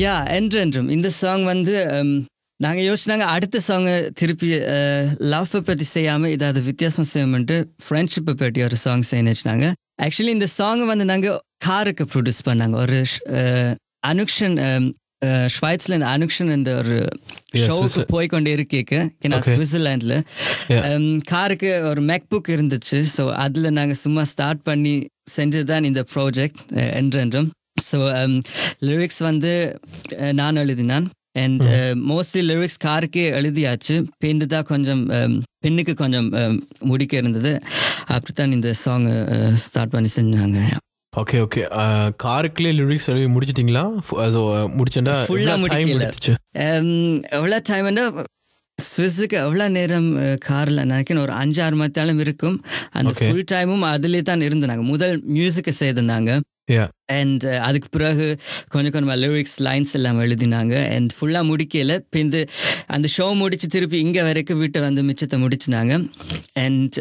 யா 0.09 0.17
என்றென்றும். 0.39 0.91
இந்த 0.97 1.09
சாங் 1.21 1.45
வந்து 1.53 1.75
நாங்கள் 2.61 2.87
யோசிச்சாங்க 2.89 3.27
அடுத்த 3.35 3.57
சாங்கை 3.67 3.97
திருப்பி 4.21 4.49
லவ்வை 5.33 5.61
பற்றி 5.67 5.85
செய்யாமல் 5.97 6.33
இதாவது 6.37 6.61
வித்தியாசம் 6.69 7.11
செய்யணும்ட்டு 7.11 7.57
ஃப்ரெண்ட்ஷிப்பை 7.87 8.35
பற்றி 8.41 8.61
ஒரு 8.69 8.77
சாங் 8.85 9.05
செய்யணும் 9.11 9.33
வச்சுனாங்க. 9.35 9.67
ஆக்சுவலி 10.05 10.33
இந்த 10.37 10.49
சாங் 10.59 10.83
வந்து 10.93 11.05
நாங்கள் 11.13 11.37
காருக்கு 11.67 12.05
ப்ரொடியூஸ் 12.13 12.47
பண்ணாங்க. 12.49 12.77
ஒரு 12.85 12.99
அனுக்ஷன் 14.13 14.57
ஸ்வைட்ஸ்ல 15.55 15.97
இந்த 15.99 16.09
அனுக்ஷன் 16.17 16.51
இந்த 16.57 16.73
ஒரு 16.81 16.97
ஷோவுக்கு. 17.63 18.03
போய் 18.15 18.33
கொண்டு 18.35 18.51
இருக்கேக்கு 18.57 18.99
Okay. 19.39 19.55
சுவிட்சர்லாண்டில். 19.55 20.17
காருக்கு 21.33 21.71
ஒரு 21.91 22.03
மேக்புக் 22.11 22.51
இருந்துச்சு. 22.57 22.99
ஸோ 23.15 23.25
அதில் 23.45 23.77
நாங்கள் 23.79 24.01
சும்மா 24.05 24.25
ஸ்டார்ட் 24.33 24.63
பண்ணி 24.69 24.95
செஞ்சது 25.37 25.69
தான் 25.73 25.89
இந்த 25.91 26.03
ப்ராஜெக்ட் 26.13 26.61
என்றென்றும். 27.01 27.49
ஸோ 27.85 27.99
லிரிக்ஸ் 28.83 29.23
வந்து 29.27 29.53
அஹ், 30.19 30.35
நான் 30.35 30.57
எழுதினான். 30.57 31.07
அண்ட் 31.37 31.65
மோஸ்ட்லி 32.09 32.43
லிரிக்ஸ் 32.47 32.81
காருக்கே 32.85 33.25
எழுதியாச்சு. 33.33 33.95
பேந்து 34.23 34.47
தான் 34.47 34.65
கொஞ்சம் 34.65 35.03
um, 35.17 35.33
பெண்ணுக்கு 35.61 35.95
கொஞ்சம் 35.95 36.29
um, 36.41 36.55
முடிக்க 36.83 37.15
இருந்தது. 37.17 37.53
அப்படித்தான் 38.09 38.53
இந்த 38.53 38.71
சாங் 38.83 39.07
ஸ்டார்ட் 39.65 39.91
பண்ணி 39.91 40.11
செஞ்சாங்க. 40.15 40.59
Okay 41.13 41.37
okay. 41.41 41.63
காருக்குள்ளே 42.23 42.73
லிரிக்ஸ் 42.79 43.09
எழுதி 43.09 43.29
முடிச்சிட்டிங்களா? 43.35 43.85
அது 44.25 44.41
முடிச்சேன்டா 44.79 45.15
Full 45.31 45.47
ஆ 45.47 45.57
டைம் 45.69 45.93
Um, 46.67 46.91
எவ்வளோ 47.37 47.59
டைம்னா 47.71 48.05
ஸ்விஸ்ஸுக்கு 48.79 49.37
எவ்வளோ 49.39 49.65
நேரம் 49.69 50.09
காரில் 50.45 50.83
நினைக்கிறேன் 50.85 51.23
ஒரு 51.23 51.33
அஞ்சு 51.35 51.61
ஆறு 51.65 51.77
மணி 51.77 51.97
நேரம் 51.97 52.21
இருக்கும் 52.21 52.59
அந்த. 52.93 53.09
ஃபுல் 53.23 53.49
டைமும் 53.53 53.85
அதிலே 53.89 54.21
தான் 54.23 54.45
இருந்தாங்க 54.47 54.85
முதல் 54.91 55.15
மியூசிக்கை 55.35 55.73
செய்திருந்தாங்க. 55.81 56.31
அண்ட் 57.19 57.45
uh, 57.45 57.59
அதுக்கு 57.67 57.89
பிறகு 57.89 58.39
கொஞ்சம் 58.69 58.93
கொஞ்சமாக 58.95 59.19
லிரிக்ஸ் 59.25 59.59
லைன்ஸ் 59.67 59.93
எல்லாம் 59.99 60.19
எழுதினாங்க. 60.21 60.75
அண்ட் 60.95 61.13
ஃபுல்லாக 61.19 61.45
முடிக்கல. 61.51 61.95
இப்போ 62.03 62.19
இந்த 62.19 62.39
அந்த 62.87 63.09
ஷோ 63.17 63.27
முடித்து 63.35 63.67
திருப்பி 63.67 63.99
இங்கே 63.99 64.23
வரைக்கும் 64.23 64.59
வீட்டை 64.59 64.81
வந்து 64.81 65.03
மிச்சத்தை 65.03 65.39
முடிச்சினாங்க. 65.45 65.95
அண்ட் 66.65 66.97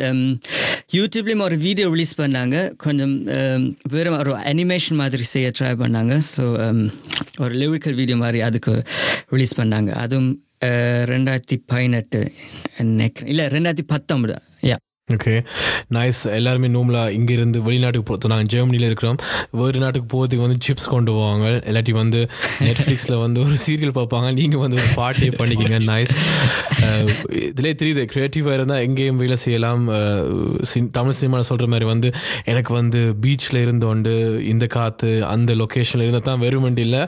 யூடியூப்லேயும் 0.98 1.44
um, 1.44 1.48
ஒரு 1.50 1.58
வீடியோ 1.58 1.88
ரிலீஸ் 1.96 2.16
பண்ணாங்க. 2.22 2.76
கொஞ்சம் 2.86 3.16
um, 3.28 3.78
வெறும் 3.96 4.18
வேறு 4.18 4.26
ஒரு 4.26 4.42
அனிமேஷன் 4.54 5.02
மாதிரி 5.04 5.28
செய்ய 5.36 5.52
ட்ரை 5.60 5.74
பண்ணாங்க. 5.84 6.16
ஸோ 6.34 6.46
um, 6.68 6.82
ஒரு 7.38 7.54
லிரிக்கல் 7.56 8.00
வீடியோ 8.02 8.18
மாதிரி 8.18 8.42
அதுக்கு 8.42 8.76
ரிலீஸ் 9.36 9.60
பண்ணாங்க. 9.62 9.92
அதுவும் 10.06 10.32
uh, 10.70 11.02
ரெண்டாயிரத்தி 11.14 11.58
பதினெட்டு 11.66 12.22
நினைக்கிறேன். 12.78 13.32
இல்லை 13.36 13.48
ரெண்டாயிரத்தி 13.58 13.88
பத்தொம்பது 13.96 14.36
யா 14.72 14.78
ஓகே 15.16 15.34
நைஸ் 15.96 16.18
எல்லாருமே 16.38 16.70
நோம்பலாக 16.74 17.12
இங்கேருந்து 17.18 17.60
வெளிநாட்டுக்கு 17.66 18.08
போகிறது 18.08 18.32
நாங்கள் 18.32 18.50
ஜெர்மனியில் 18.54 18.88
இருக்கிறோம். 18.88 19.20
வேறு 19.60 19.78
நாட்டுக்கு 19.84 20.08
போகிறதுக்கு 20.14 20.46
வந்து 20.46 20.58
சிப்ஸ் 20.66 20.88
கொண்டு 20.94 21.12
போவாங்க. 21.18 21.46
இல்லாட்டி 21.70 21.94
வந்து 22.00 22.22
நெட்ஃப்ளிக்ஸில் 22.66 23.16
வந்து 23.22 23.40
ஒரு 23.44 23.56
சீரியல் 23.66 23.94
பார்ப்பாங்க. 23.98 24.30
நீங்கள் 24.40 24.62
வந்து 24.64 24.78
ஒரு 24.82 24.90
பாட்டே 24.98 25.30
பண்ணிக்கிங்க. 25.38 25.78
நைஸ் 25.92 26.16
இதிலே 27.46 27.72
தெரியுது. 27.82 28.04
க்ரியேட்டிவாக 28.14 28.58
இருந்தால் 28.60 28.84
எங்கேயும் 28.88 29.22
வேலை 29.24 29.38
செய்யலாம். 29.46 29.86
தமிழ் 30.98 31.18
சினிமாவில் 31.20 31.50
சொல்கிற 31.52 31.70
மாதிரி 31.74 31.88
வந்து 31.94 32.12
எனக்கு 32.54 32.74
வந்து 32.80 33.02
பீச்சில் 33.26 33.62
இருந்தோண்டு 33.66 34.14
இந்த 34.52 34.68
காற்று 34.76 35.14
அந்த 35.34 35.58
லொக்கேஷனில் 35.62 36.06
இருந்தால் 36.08 36.28
தான் 36.30 36.44
வெறும் 36.46 36.70
இல்லை. 36.88 37.04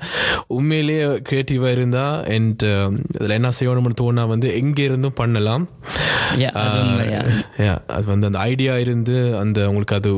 உண்மையிலேயே 0.59 1.03
க்ரியேட்டிவாக 1.29 1.75
இருந்தால் 1.79 2.17
அண்ட் 2.37 2.65
இதில் 3.19 3.37
என்ன 3.39 3.53
செய்யணும்னு 3.59 3.99
தோணா 4.03 4.25
வந்து 4.35 4.49
எங்கே 4.63 4.87
இருந்தும் 4.91 5.19
பண்ணலாம் 5.21 5.67
Yeah, 6.39 7.77
அது 7.95 8.05
வந்து 8.11 8.27
அந்த 8.29 8.39
ஐடியா 8.51 8.73
இருந்து 8.83 9.15
அந்த 9.41 9.59
உங்களுக்கு 9.69 9.97
அது 9.99 10.09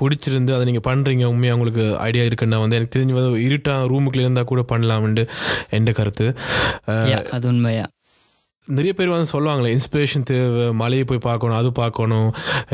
பிடிச்சிருந்து 0.00 0.54
அதை 0.56 0.64
நீங்கள் 0.68 0.86
பண்ணுறீங்க 0.88 1.24
உண்மையாக 1.32 1.56
உங்களுக்கு 1.58 1.84
ஐடியா 2.06 2.24
இருக்குன்னா 2.28 2.58
வந்து 2.62 2.78
எனக்கு 2.78 2.94
தெரிஞ்சு 2.96 3.18
வந்து 3.18 3.42
இருட்டாக 3.48 3.90
ரூமுக்குள்ள 3.92 4.24
இருந்தால் 4.26 4.50
கூட 4.52 4.64
பண்ணலாம்னு 4.72 5.24
எந்த 5.78 5.92
கருத்து? 5.98 6.26
அது 7.36 7.46
உண்மையா? 7.52 7.86
நிறைய 8.62 8.92
பேர் 8.98 9.12
வந்து 9.14 9.32
சொல்லுவாங்களே 9.34 9.72
இன்ஸ்பிரேஷன் 9.76 10.26
தேவை 10.30 10.64
மலையை 10.80 11.04
போய் 11.10 11.26
பார்க்கணும் 11.28 11.58
அது 11.60 11.70
பார்க்கணும் 11.82 12.28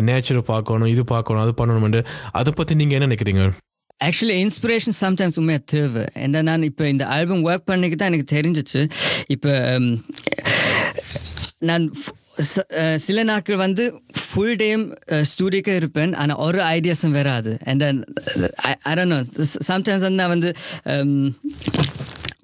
நேச்சரை 0.09 0.43
பார்க்கணும் 0.53 0.91
இது 0.95 1.03
பார்க்கணும் 1.15 1.43
அது 1.45 1.53
பண்ணணும்னு 1.61 2.01
அதை 2.41 2.53
பற்றி 2.61 2.75
நீங்கள் 2.81 2.99
என்ன 2.99 3.09
நினைக்கிறீங்க? 3.09 3.45
ஆக்சுவலி 4.07 4.37
இன்ஸ்பிரேஷன் 4.45 4.97
சம்டைம்ஸ் 5.03 5.37
உண்மையாக 5.41 5.65
தேவை. 5.75 6.05
ஏன்னா 6.25 6.41
நான் 6.49 6.65
இப்போ 6.71 6.85
இந்த 6.93 7.05
ஆல்பம் 7.17 7.45
ஒர்க் 7.49 7.69
பண்ணிக்கு 7.71 7.99
தான் 8.01 8.11
எனக்கு 8.13 8.33
தெரிஞ்சிச்சு. 8.37 8.81
இப்போ 9.35 9.53
நான் 11.69 11.85
சில 12.97 13.23
நாட்கள் 13.23 13.57
வந்து 13.57 13.85
ஃபுல் 14.21 14.57
டேம் 14.57 14.85
ஸ்டூடியோக்கே 15.31 15.75
இருப்பேன். 15.77 16.15
ஆனால் 16.15 16.37
ஒரு 16.37 16.61
ஐடியாஸும் 16.77 17.17
வராது. 17.19 17.53
அண்ட் 17.65 17.83
அரணும் 18.93 19.25
சம்டைம்ஸ் 19.69 20.07
வந்து 20.07 20.21
நான் 20.23 20.35
வந்து 20.37 20.53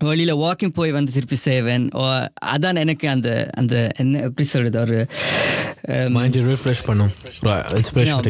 வெளியில் 0.07 0.41
வாக்கிங் 0.43 0.75
போய் 0.77 0.93
வந்து 0.97 1.15
திருப்பி 1.15 1.37
செய்வேன். 1.49 1.85
ஓ 2.01 2.03
அதான் 2.53 2.81
எனக்கு 2.83 3.07
அந்த 3.15 3.29
அந்த 3.61 3.75
என்ன 4.03 4.21
எப்படி 4.27 4.45
சொல்கிறது 4.53 4.79
ஒரு 4.85 4.99
மைண்டை 6.17 6.41
ரிஃப்ரெஷ் 6.51 6.83
பண்ணும் 6.89 7.13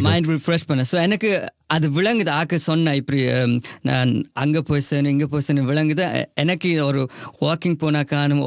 மைண்ட் 0.09 0.31
ரிஃப்ரெஷ் 0.35 0.67
பண்ண. 0.69 0.83
ஸோ 0.93 0.97
எனக்கு 1.07 1.31
அது 1.75 1.87
விளங்குது. 1.99 2.31
ஆக்க 2.39 2.59
சொன்ன 2.69 2.95
இப்படி 3.01 3.21
நான் 3.89 4.13
அங்கே 4.43 4.61
போய் 4.69 4.87
சேரணும் 4.89 5.13
இங்கே 5.15 5.29
போய் 5.33 5.47
சேரணும் 5.47 5.71
விளங்குது. 5.73 6.05
எனக்கு 6.43 6.71
ஒரு 6.89 7.01
வாக்கிங் 7.47 7.79
போனா 7.83 8.03
காணும். 8.15 8.45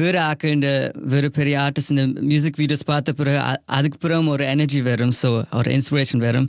வேறு 0.00 0.20
ஆக்கின்ற 0.28 0.68
வேறு 1.14 1.30
பெரிய 1.38 1.56
ஆர்டிஸ்ட் 1.66 1.94
இந்த 1.96 2.06
மியூசிக் 2.32 2.60
வீடியோஸ் 2.62 2.90
பார்த்த 2.92 3.18
பிறகு 3.22 3.40
அதுக்கு 3.78 3.98
பிறகு 4.04 4.34
ஒரு 4.36 4.46
எனர்ஜி 4.54 4.82
வரும். 4.90 5.16
ஸோ 5.22 5.30
ஒரு 5.60 5.70
இன்ஸ்பிரேஷன் 5.78 6.24
வரும். 6.28 6.48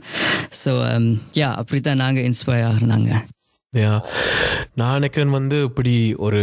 ஸோ 0.62 0.72
யா 1.40 1.50
அப்படி 1.62 1.80
தான் 1.80 2.02
நாங்கள் 2.04 2.28
இன்ஸ்பயர் 2.30 2.70
ஆகினாங்க 2.70 3.12
யா 3.16 3.20
நான் 4.78 4.94
நினைக்கிறேன் 4.96 5.34
வந்து 5.36 5.56
இப்படி 5.66 5.92
ஒரு 6.26 6.40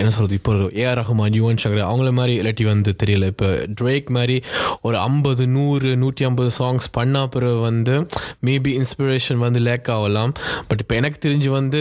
என்ன 0.00 0.10
சொல்கிறது 0.14 0.36
இப்போ 0.38 0.50
ஒரு 0.56 0.66
ஏஆர் 0.80 0.98
ரஹ்மான் 0.98 1.36
யுவன் 1.38 1.60
சங்கர் 1.62 1.88
அவங்கள 1.88 2.10
மாதிரி 2.18 2.34
இல்லாட்டி 2.40 2.64
வந்து 2.70 2.90
தெரியல. 3.00 3.24
இப்போ 3.32 3.48
ட்ரேக் 3.78 4.08
மாதிரி 4.16 4.36
ஒரு 4.86 4.96
ஐம்பது 5.06 5.44
நூறு 5.54 5.90
நூற்றி 6.02 6.22
ஐம்பது 6.28 6.50
சாங்ஸ் 6.58 6.86
பண்ணா 6.96 7.22
பிறகு 7.34 7.58
வந்து 7.66 7.94
மேபி 8.48 8.72
இன்ஸ்பிரேஷன் 8.80 9.40
வந்து 9.44 9.60
லேக் 9.68 9.90
ஆகலாம். 9.96 10.32
பட் 10.68 10.82
இப்போ 10.84 10.96
எனக்கு 11.00 11.18
தெரிஞ்சு 11.26 11.50
வந்து 11.58 11.80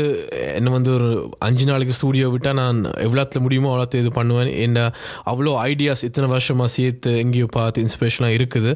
என்ன 0.57 0.73
வந்து 0.77 0.91
ஒரு 0.97 1.09
அஞ்சு 1.47 1.67
நாளைக்கு 1.71 1.97
ஸ்டூடியோ 1.99 2.29
விட்டால் 2.35 2.57
நான் 2.61 2.79
எவ்வளோத்துல 3.07 3.41
முடியுமோ 3.45 3.71
அவ்வளோத்த 3.73 4.01
இது 4.03 4.11
பண்ணுவேன். 4.19 4.51
என்ன 4.65 4.87
அவ்வளோ 5.33 5.53
ஐடியாஸ் 5.69 6.05
இத்தனை 6.09 6.29
வருஷமாக 6.35 6.71
சேர்த்து 6.77 7.13
எங்கேயோ 7.25 7.49
பார்த்து 7.59 7.85
இன்ஸ்பிரேஷன்லாம் 7.87 8.35
இருக்குது. 8.39 8.73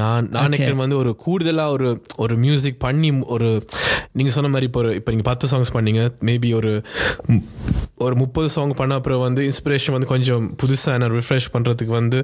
நான் 0.00 0.30
நான் 0.36 0.48
நினைக்கிறேன் 0.50 0.82
வந்து 0.84 1.00
ஒரு 1.02 1.12
கூடுதலாக 1.26 1.76
ஒரு 1.78 1.90
ஒரு 2.24 2.36
மியூசிக் 2.46 2.82
பண்ணி 2.88 3.12
ஒரு 3.36 3.50
நீங்கள் 4.18 4.36
சொன்ன 4.38 4.50
மாதிரி 4.52 4.68
இப்போ 4.70 4.80
ஒரு 4.84 4.92
இப்போ 4.98 5.10
நீங்கள் 5.12 5.25
பத்து 5.28 5.46
சாங்ஸ் 5.52 5.74
பண்ணீங்க. 5.76 6.02
மேபி 6.28 6.50
ஒரு 6.60 6.72
ஒரு 8.04 8.14
முப்பது 8.22 8.48
சாங் 8.56 8.76
பண்ண 8.80 8.94
அப்புறம் 9.00 9.24
வந்து 9.26 9.42
இன்ஸ்பிரேஷன் 9.50 9.96
வந்து 9.96 10.12
கொஞ்சம் 10.14 10.46
புதுசாக 10.62 10.96
என்ன 10.98 11.10
ரிஃப்ரெஷ் 11.18 11.52
பண்ணுறதுக்கு 11.54 11.94
வந்து 12.00 12.20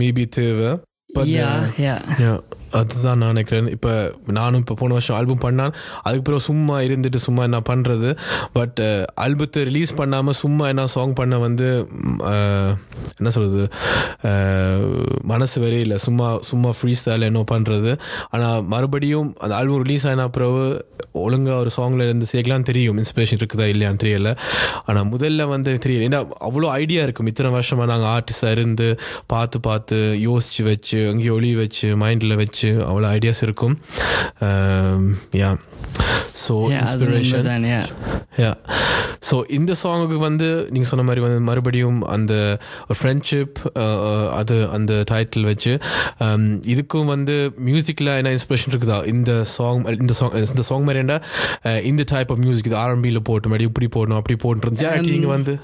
மேபி 0.00 0.26
தேவை. 0.38 0.72
Uh, 1.14 2.36
அதுதான் 2.78 3.18
நான் 3.20 3.32
நினைக்கிறேன். 3.32 3.66
இப்போ 3.74 3.90
நானும் 4.36 4.60
இப்போ 4.60 4.74
போன 4.74 4.94
வருஷம் 4.96 5.16
ஆல்பம் 5.16 5.42
பண்ணான் 5.44 5.72
அதுக்கு 6.02 6.22
பிறகு 6.22 6.44
சும்மா 6.46 6.76
இருந்துட்டு 6.86 7.18
சும்மா 7.24 7.42
என்ன 7.48 7.58
பண்ணுறது 7.70 8.10
பட் 8.52 8.80
ஆல்பத்தை 9.24 9.62
ரிலீஸ் 9.68 9.92
பண்ணாமல் 9.94 10.38
சும்மா 10.42 10.66
என்ன 10.72 10.86
சாங் 10.94 11.14
பண்ண 11.20 11.38
வந்து 11.38 11.68
என்ன 13.20 13.30
சொல்கிறது 13.36 13.64
மனசு 15.32 15.56
வேறே 15.64 15.80
இல்லை. 15.86 15.98
சும்மா 16.06 16.28
சும்மா 16.50 16.70
ஃப்ரீ 16.78 16.92
ஸ்டைல் 17.00 17.28
என்ன 17.30 17.42
பண்ணுறது 17.52 17.92
ஆனால் 18.36 18.64
மறுபடியும் 18.74 19.28
அந்த 19.42 19.52
ஆல்பம் 19.60 19.84
ரிலீஸ் 19.86 20.06
ஆன 20.12 20.28
பிறகு 20.36 20.64
ஒழுங்காக 21.22 21.56
ஒரு 21.62 21.70
சாங்கில் 21.76 22.04
இருந்து 22.06 22.26
சேர்க்கலாம் 22.32 22.68
தெரியும். 22.70 22.98
இன்ஸ்பிரேஷன் 23.02 23.40
இருக்குதா 23.40 23.66
இல்லையான்னு 23.72 24.02
தெரியல. 24.04 24.30
ஆனால் 24.88 25.08
முதல்ல 25.14 25.46
வந்து 25.54 25.72
தெரியல. 25.86 26.06
ஏன்னா 26.10 26.20
அவ்வளோ 26.48 26.70
ஐடியா 26.82 27.02
இருக்கும் 27.06 27.30
இத்தனை 27.32 27.50
வருஷமாக 27.56 27.90
நாங்கள் 27.92 28.12
ஆர்டிஸ்டாக 28.14 28.56
இருந்து 28.58 28.88
பார்த்து 29.34 29.60
பார்த்து 29.68 29.98
யோசித்து 30.28 30.64
வச்சு 30.70 31.00
அங்கேயும் 31.10 31.36
ஒளி 31.38 31.50
வச்சு 31.62 31.90
மைண்டில் 32.04 32.40
வச்சு 32.42 32.70
அவ்வளோ 32.90 33.08
ஐடியாஸ் 33.16 33.44
இருக்கும். 33.48 33.76
Yeah. 35.42 35.50
So 36.42 36.54
inspiration 36.76 37.66
yeah 38.42 38.52
so 39.28 39.36
இந்த 39.56 39.72
சாங்குக்கு 39.80 40.16
வந்து 40.28 40.46
நீங்கள் 40.74 40.90
சொன்ன 40.90 41.04
மாதிரி 41.08 41.22
வந்து 41.24 41.40
மறுபடியும் 41.48 41.98
அந்த 42.14 42.32
ஃப்ரெண்ட்ஷிப் 42.98 43.58
அது 44.40 44.56
அந்த 44.76 44.92
டைட்டில் 45.12 45.48
வச்சு 45.50 45.72
um, 46.26 46.44
இதுக்கும் 46.72 47.10
வந்து 47.14 47.36
மியூசிக்கில் 47.68 48.16
என்ன 48.20 48.32
இன்ஸ்பிரேஷன் 48.38 48.72
இருக்குதா? 48.72 49.00
இந்த 49.14 49.32
சாங் 49.56 49.84
இந்த 50.04 50.14
சாங் 50.20 50.34
இந்த 50.52 50.64
சாங் 50.70 50.88
மாதிரி 50.88 51.02
என்ன 51.04 51.18
இந்த 51.92 52.04
டைப் 52.14 52.32
ஆஃப் 52.34 52.42
மியூசிக் 52.46 52.70
இது 52.70 52.80
ஆர்எம்பியில் 52.84 53.26
போட்டு 53.30 53.52
மாதிரி 53.52 53.68
இப்படி 53.70 53.88
போடணும் 53.98 54.20
அப்படி 54.22 54.38
போட்டுருந்துச்சு 54.46 55.12
நீங்கள் 55.12 55.34
வந்து? 55.36 55.54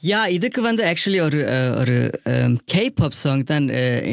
யா 0.00 0.20
இதுக்கு 0.36 0.60
வந்து 0.66 0.82
ஆக்சுவலி 0.90 1.18
ஒரு 1.26 1.40
ஒரு 1.80 1.96
கேபாப் 2.74 3.16
சாங் 3.22 3.42
தான் 3.50 3.66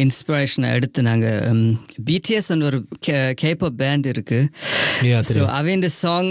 இன்ஸ்பிரேஷனை 0.03 0.69
எடுத்து 0.77 0.99
நாங்கள் 1.07 1.61
பிடிஎஸ் 2.07 2.49
ஒரு 2.69 2.79
கேபாப் 3.43 3.79
பேண்ட் 3.81 4.07
இருக்கு. 4.13 4.39
Yeah, 5.07 5.21
ஸோ 5.31 5.41
அவன் 5.59 5.87
சாங் 6.03 6.29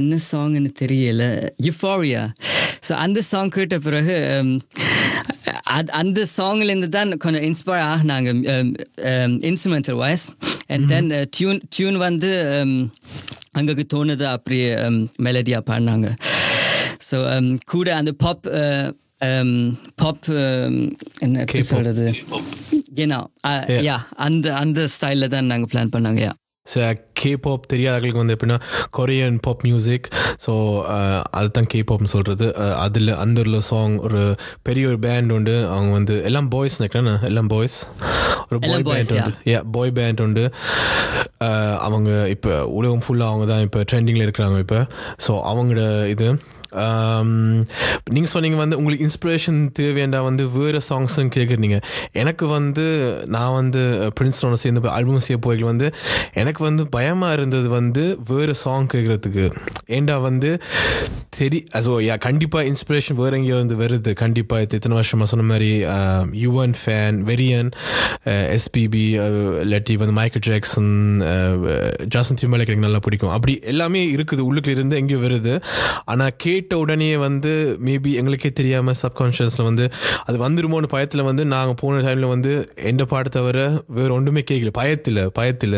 என்ன 0.00 0.18
சாங்னு 0.30 0.72
தெரியல. 0.82 1.24
யுஃபோரியா 1.68 2.24
ஸோ 2.88 2.92
அந்த 3.04 3.20
சாங் 3.30 3.54
கேட்ட 3.56 3.78
பிறகு 3.86 4.16
um, 4.38 4.50
அது 5.62 5.92
அந்த 5.92 6.20
சாங்லேருந்து 6.36 6.88
தான் 6.88 7.18
கொஞ்சம் 7.24 7.42
inspire 7.42 7.84
ஆகினாங்க 7.92 8.28
instrumental 9.50 9.98
voice 10.02 10.26
and 10.68 10.88
then 10.92 11.10
tune 11.38 11.60
tune 11.76 11.96
வந்து 11.96 12.30
அங்கே 13.52 13.86
தோணுது 13.94 14.22
அப்படியே 14.22 14.68
மெலடியாக 15.26 15.62
பாடினாங்க. 15.70 16.08
ஸோ 17.10 17.16
கூட 17.64 17.88
அந்த 17.94 18.12
பாப் 18.24 18.46
பாப் 20.02 20.26
என்ன 21.24 21.40
எப்படி. 21.40 21.62
சொல்றது? 21.62 22.06
ஏன்னா 23.02 23.18
யா 23.88 23.96
அந்த 24.26 24.54
அந்த 24.54 24.80
ஸ்டைலில் 24.96 25.32
தான் 25.34 25.50
நாங்கள் 25.52 25.70
பிளான் 25.72 25.94
பண்ணாங்க 25.94 26.20
யா 26.26 26.32
ஸோ 26.66 26.78
கேபாப் 27.14 27.66
தெரியாதவர்களுக்கு 27.68 28.20
வந்து 28.20 28.34
எப்படின்னா 28.34 28.56
கொரியன் 28.90 29.36
பாப் 29.42 29.64
மியூசிக் 29.64 30.06
ஸோ 30.44 30.52
அதுதான் 31.34 31.68
கேபாப்னு 31.72 32.12
சொல்கிறது 32.12 32.46
அதில் 32.78 33.12
அந்த 33.18 33.42
ஒரு 33.44 33.60
சாங் 33.66 33.96
ஒரு 34.00 34.20
பெரிய 34.62 34.84
ஒரு 34.88 34.98
பேண்ட் 35.02 35.32
உண்டு. 35.32 35.56
அவங்க 35.70 35.92
வந்து 35.92 36.14
எல்லாம் 36.24 36.48
பாய்ஸ் 36.50 36.78
நினைக்கிறேன் 36.78 37.26
எல்லாம் 37.28 37.50
பாய்ஸ் 37.52 37.76
ஒரு 38.46 38.58
பாய் 38.62 38.82
பேண்ட் 38.88 39.12
உண்டு. 39.18 39.34
ஏ 39.50 39.58
பாய் 39.72 39.92
பேண்ட் 39.92 40.20
உண்டு. 40.20 40.44
அஹ், 41.42 41.76
அவங்க 41.84 42.08
இப்போ 42.30 42.50
உலகம் 42.74 43.04
ஃபுல்லாக 43.04 43.30
அவங்க 43.30 43.46
தான் 43.46 43.62
இப்போ 43.62 43.82
ட்ரெண்டிங்கில் 43.90 44.26
இருக்கிறாங்க 44.26 44.58
இப்போ. 44.60 44.80
ஸோ 45.26 45.34
அவங்களோட 45.50 45.84
இது 46.08 46.28
நீங்கள் 48.14 48.32
சொன்னீங்க 48.34 48.58
வந்து 48.62 48.78
உங்களுக்கு 48.80 49.06
இன்ஸ்பிரேஷன் 49.08 49.60
தேவையாண்டா 49.80 50.20
வந்து 50.28 50.44
வேறு 50.58 50.80
சாங்ஸும் 50.90 51.34
கேட்குறீங்க 51.36 51.78
எனக்கு 52.22 52.44
வந்து 52.56 52.86
நான் 53.36 53.56
வந்து 53.60 53.82
பிரின்ஸ்டோட 54.18 54.58
சேர்ந்து 54.62 54.94
ஆல்பம் 54.96 55.24
செய்ய 55.26 55.38
போய்கள் 55.46 55.70
வந்து 55.72 55.88
எனக்கு 56.42 56.62
வந்து 56.68 56.84
பயமாக 56.96 57.36
இருந்தது 57.38 57.68
வந்து 57.78 58.04
வேறு 58.32 58.54
சாங் 58.64 58.90
கேட்குறதுக்கு 58.94 59.46
ஏண்டா 59.98 60.16
வந்து 60.28 60.52
சரி 61.38 61.58
ஸோ 61.84 61.92
யா 62.06 62.14
கண்டிப்பாக 62.26 62.68
இன்ஸ்பிரேஷன் 62.70 63.16
வேறு 63.20 63.36
எங்கேயோ 63.38 63.56
வந்து 63.60 63.76
வருது. 63.80 64.10
கண்டிப்பாக 64.20 64.76
இத்தனை 64.76 64.96
வருஷமாக 64.98 65.26
சொன்ன 65.30 65.46
மாதிரி 65.48 65.70
யுவன் 66.42 66.74
ஃபேன் 66.80 67.16
வெரியன் 67.28 67.70
எஸ்பிபி 68.56 69.02
இல்லாட்டி 69.64 69.94
வந்து 70.02 70.14
மைக்கேல் 70.18 70.44
ஜாக்சன் 70.48 70.92
ஜாசன் 72.14 72.40
சிம்மலை 72.42 72.64
எனக்கு 72.66 72.86
நல்லா 72.86 73.00
பிடிக்கும். 73.06 73.32
அப்படி 73.36 73.54
எல்லாமே 73.72 74.02
இருக்குது. 74.14 74.42
உள்ளுக்குள்ள 74.48 74.76
இருந்து 74.76 75.00
எங்கேயோ 75.00 75.20
வருது. 75.26 75.54
ஆனால் 76.12 76.34
கேட்ட 76.64 76.76
உடனே 76.82 77.08
வந்து 77.20 77.50
மேபி 77.86 78.10
எங்களுக்கே 78.18 78.50
தெரியாமல் 78.50 78.96
சப்கான்ஷியஸில் 79.00 79.66
வந்து 79.66 79.84
அது 80.24 80.36
வந்துருமோன்னு 80.44 80.88
பயத்தில் 80.92 81.22
வந்து 81.22 81.42
நாங்கள் 81.46 81.76
போன 81.80 82.00
டைமில் 82.04 82.26
வந்து 82.26 82.52
எந்த 82.90 83.02
பாட்டு 83.04 83.30
தவிர 83.30 83.58
வேறு 83.96 84.12
ஒன்றுமே 84.16 84.42
கேட்கல 84.50 84.70
பயத்தில் 84.78 85.20
பயத்தில் 85.38 85.76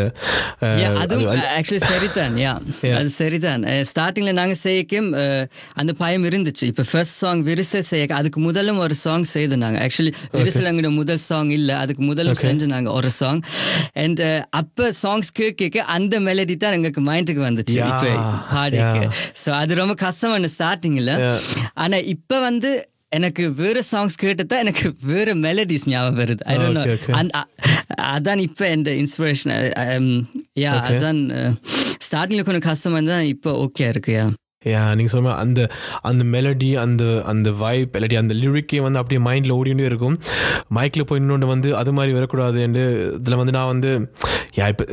அதுவும் 1.03 1.41
ஆக்சுவலி 1.57 1.81
சரிதான். 1.85 2.35
யா 2.39 2.53
அது 2.99 3.11
சரிதான். 3.17 3.63
ஸ்டார்டிங்ல 3.91 4.33
நாங்க 4.33 4.55
செய்யக்கும் 4.63 5.09
அந்த 5.81 5.93
பயம் 6.01 6.27
இருந்துச்சு. 6.29 6.65
இப்ப 6.73 6.85
ஃபர்ஸ்ட் 6.91 7.17
சாங் 7.23 7.43
விரிசல் 7.49 7.89
செய்ய 7.91 8.19
அதுக்கு 8.19 8.41
முதலும் 8.41 8.79
ஒரு 8.79 8.97
சாங் 9.03 9.27
செய்து 9.35 9.59
நாங்க 9.65 9.81
ஆக்சுவலி 9.87 10.13
விரிசல் 10.37 10.69
அங்கிட்ட 10.71 10.93
முதல் 11.01 11.23
சாங் 11.27 11.53
இல்ல. 11.59 11.71
அதுக்கு 11.83 12.05
முதலும் 12.05 12.41
செஞ்சு 12.45 12.69
நாங்க 12.75 12.91
ஒரு 12.93 13.13
சாங் 13.21 13.43
அண்ட் 14.05 14.25
அப்ப 14.61 14.89
சாங்ஸ் 15.03 15.31
கேட்க 15.41 15.65
அந்த 15.97 16.15
மெலடி 16.29 16.57
தான் 16.57 16.77
எங்களுக்கு 16.79 17.05
மைண்டுக்கு 17.11 17.45
வந்துச்சு. 17.49 17.81
பாடிக்கு. 18.55 19.05
ஸோ 19.43 19.51
அது 19.61 19.73
ரொம்ப 19.75 19.97
கஷ்டமான 20.05 20.49
ஸ்டார்டிங்ல 20.77 21.13
ஆனா 21.75 21.97
இப்ப 22.09 22.41
வந்து 22.41 22.71
எனக்கு 23.09 23.45
வேற 23.55 23.79
சாங்ஸ் 23.93 24.17
கேட்டுதான் 24.23 24.59
எனக்கு 24.59 24.87
வேற 25.03 25.29
மெலடிஸ் 25.37 25.87
ஞாபகம் 25.89 26.19
வருது. 26.21 26.43
அதான் 28.09 28.41
இப்போ 28.41 28.65
எந்த 28.69 28.91
இன்ஸ்பிரேஷன் 28.95 29.53
யா 30.59 30.73
அதான் 30.89 31.21
ஸ்டார்டிங்கில் 32.07 32.47
கொஞ்சம் 32.49 32.67
கஷ்டமாக 32.67 32.99
இருந்தால் 32.99 33.27
இப்போ 33.27 33.53
ஓகே 33.65 33.87
இருக்கு 33.89 34.17
யா 34.73 34.83
நீங்கள் 34.99 35.15
சொன்ன 35.15 35.35
அந்த 35.45 35.61
அந்த 36.11 36.23
மெலடி 36.35 36.71
அந்த 36.85 37.03
அந்த 37.33 37.49
வைப் 37.63 37.97
இல்லாட்டி 37.99 38.19
அந்த 38.23 38.35
லிரிக்கே 38.41 38.81
வந்து 38.87 39.01
அப்படியே 39.03 39.21
மைண்டில் 39.29 39.57
ஓடிண்டே 39.59 39.87
இருக்கும். 39.91 40.17
மைக்கில் 40.77 41.09
போய் 41.11 41.21
இன்னொன்று 41.23 41.47
வந்து 41.55 41.69
அது 41.81 41.91
மாதிரி 41.99 42.13
வரக்கூடாதுன்னு 42.19 42.85
இதில் 43.19 43.41
வந்து 43.43 43.57
நான் 43.59 43.71
வந்து 43.73 43.91
யா 44.59 44.67
இப்போ 44.73 44.85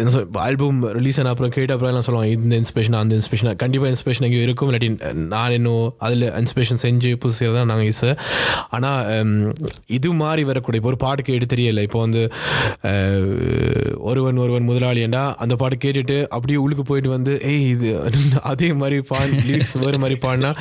ஆல்பம் 0.46 0.80
ரிலீஸ் 0.98 1.18
ஆன 1.22 1.32
அப்புறம் 1.34 1.54
கேட்ட 1.56 1.74
அப்புறம் 1.76 1.92
எல்லாம் 1.92 2.06
சொல்லுவாங்க 2.08 2.32
இந்த 2.38 2.56
இன்ஸ்பிரேஷன் 2.62 2.98
அந்த 3.02 3.14
இன்ஸ்பிரேஷன் 3.20 3.60
கண்டிப்பாக 3.64 3.92
இன்ஸ்பிரேஷன் 3.94 4.26
எங்கேயும் 4.28 4.48
இருக்கும் 4.48 4.70
இல்லாட்டி 4.70 4.90
நான் 5.34 5.56
இன்னும் 5.58 5.86
அதில் 6.06 6.26
இன்ஸ்பிரேஷன் 6.42 6.82
செஞ்சு 6.86 7.12
புதுசு 7.22 7.38
செய்கிறது 7.40 7.60
தான் 7.60 7.72
நாங்கள் 7.72 7.90
யூஸ் 7.92 8.04
ஆனால் 8.76 9.30
இது 9.98 10.10
மாதிரி 10.22 10.44
வரக்கூடிய 10.52 10.82
இப்போ 10.82 10.92
ஒரு 10.94 11.00
பாட்டு 11.06 11.24
கேட்டு 11.30 11.48
தெரியல. 11.54 11.82
இப்போ 11.88 12.00
வந்து 12.06 12.22
ஒருவன் 14.12 14.42
ஒருவன் 14.44 14.68
முதலாளியண்டா 14.70 15.24
அந்த 15.44 15.54
பாட்டு 15.62 15.78
கேட்டுட்டு 15.84 16.18
அப்படியே 16.36 16.58
உள்ளுக்கு 16.64 16.86
போயிட்டு 16.90 17.10
வந்து 17.16 17.34
ஏய் 17.52 17.68
இது 17.74 17.90
அதே 18.52 18.70
மாதிரி 18.82 18.98
பான் 19.12 19.34
லிரிக்ஸ் 19.64 19.78
வேறு 19.84 19.98
மாதிரி 20.04 20.16
பாடினா 20.26 20.52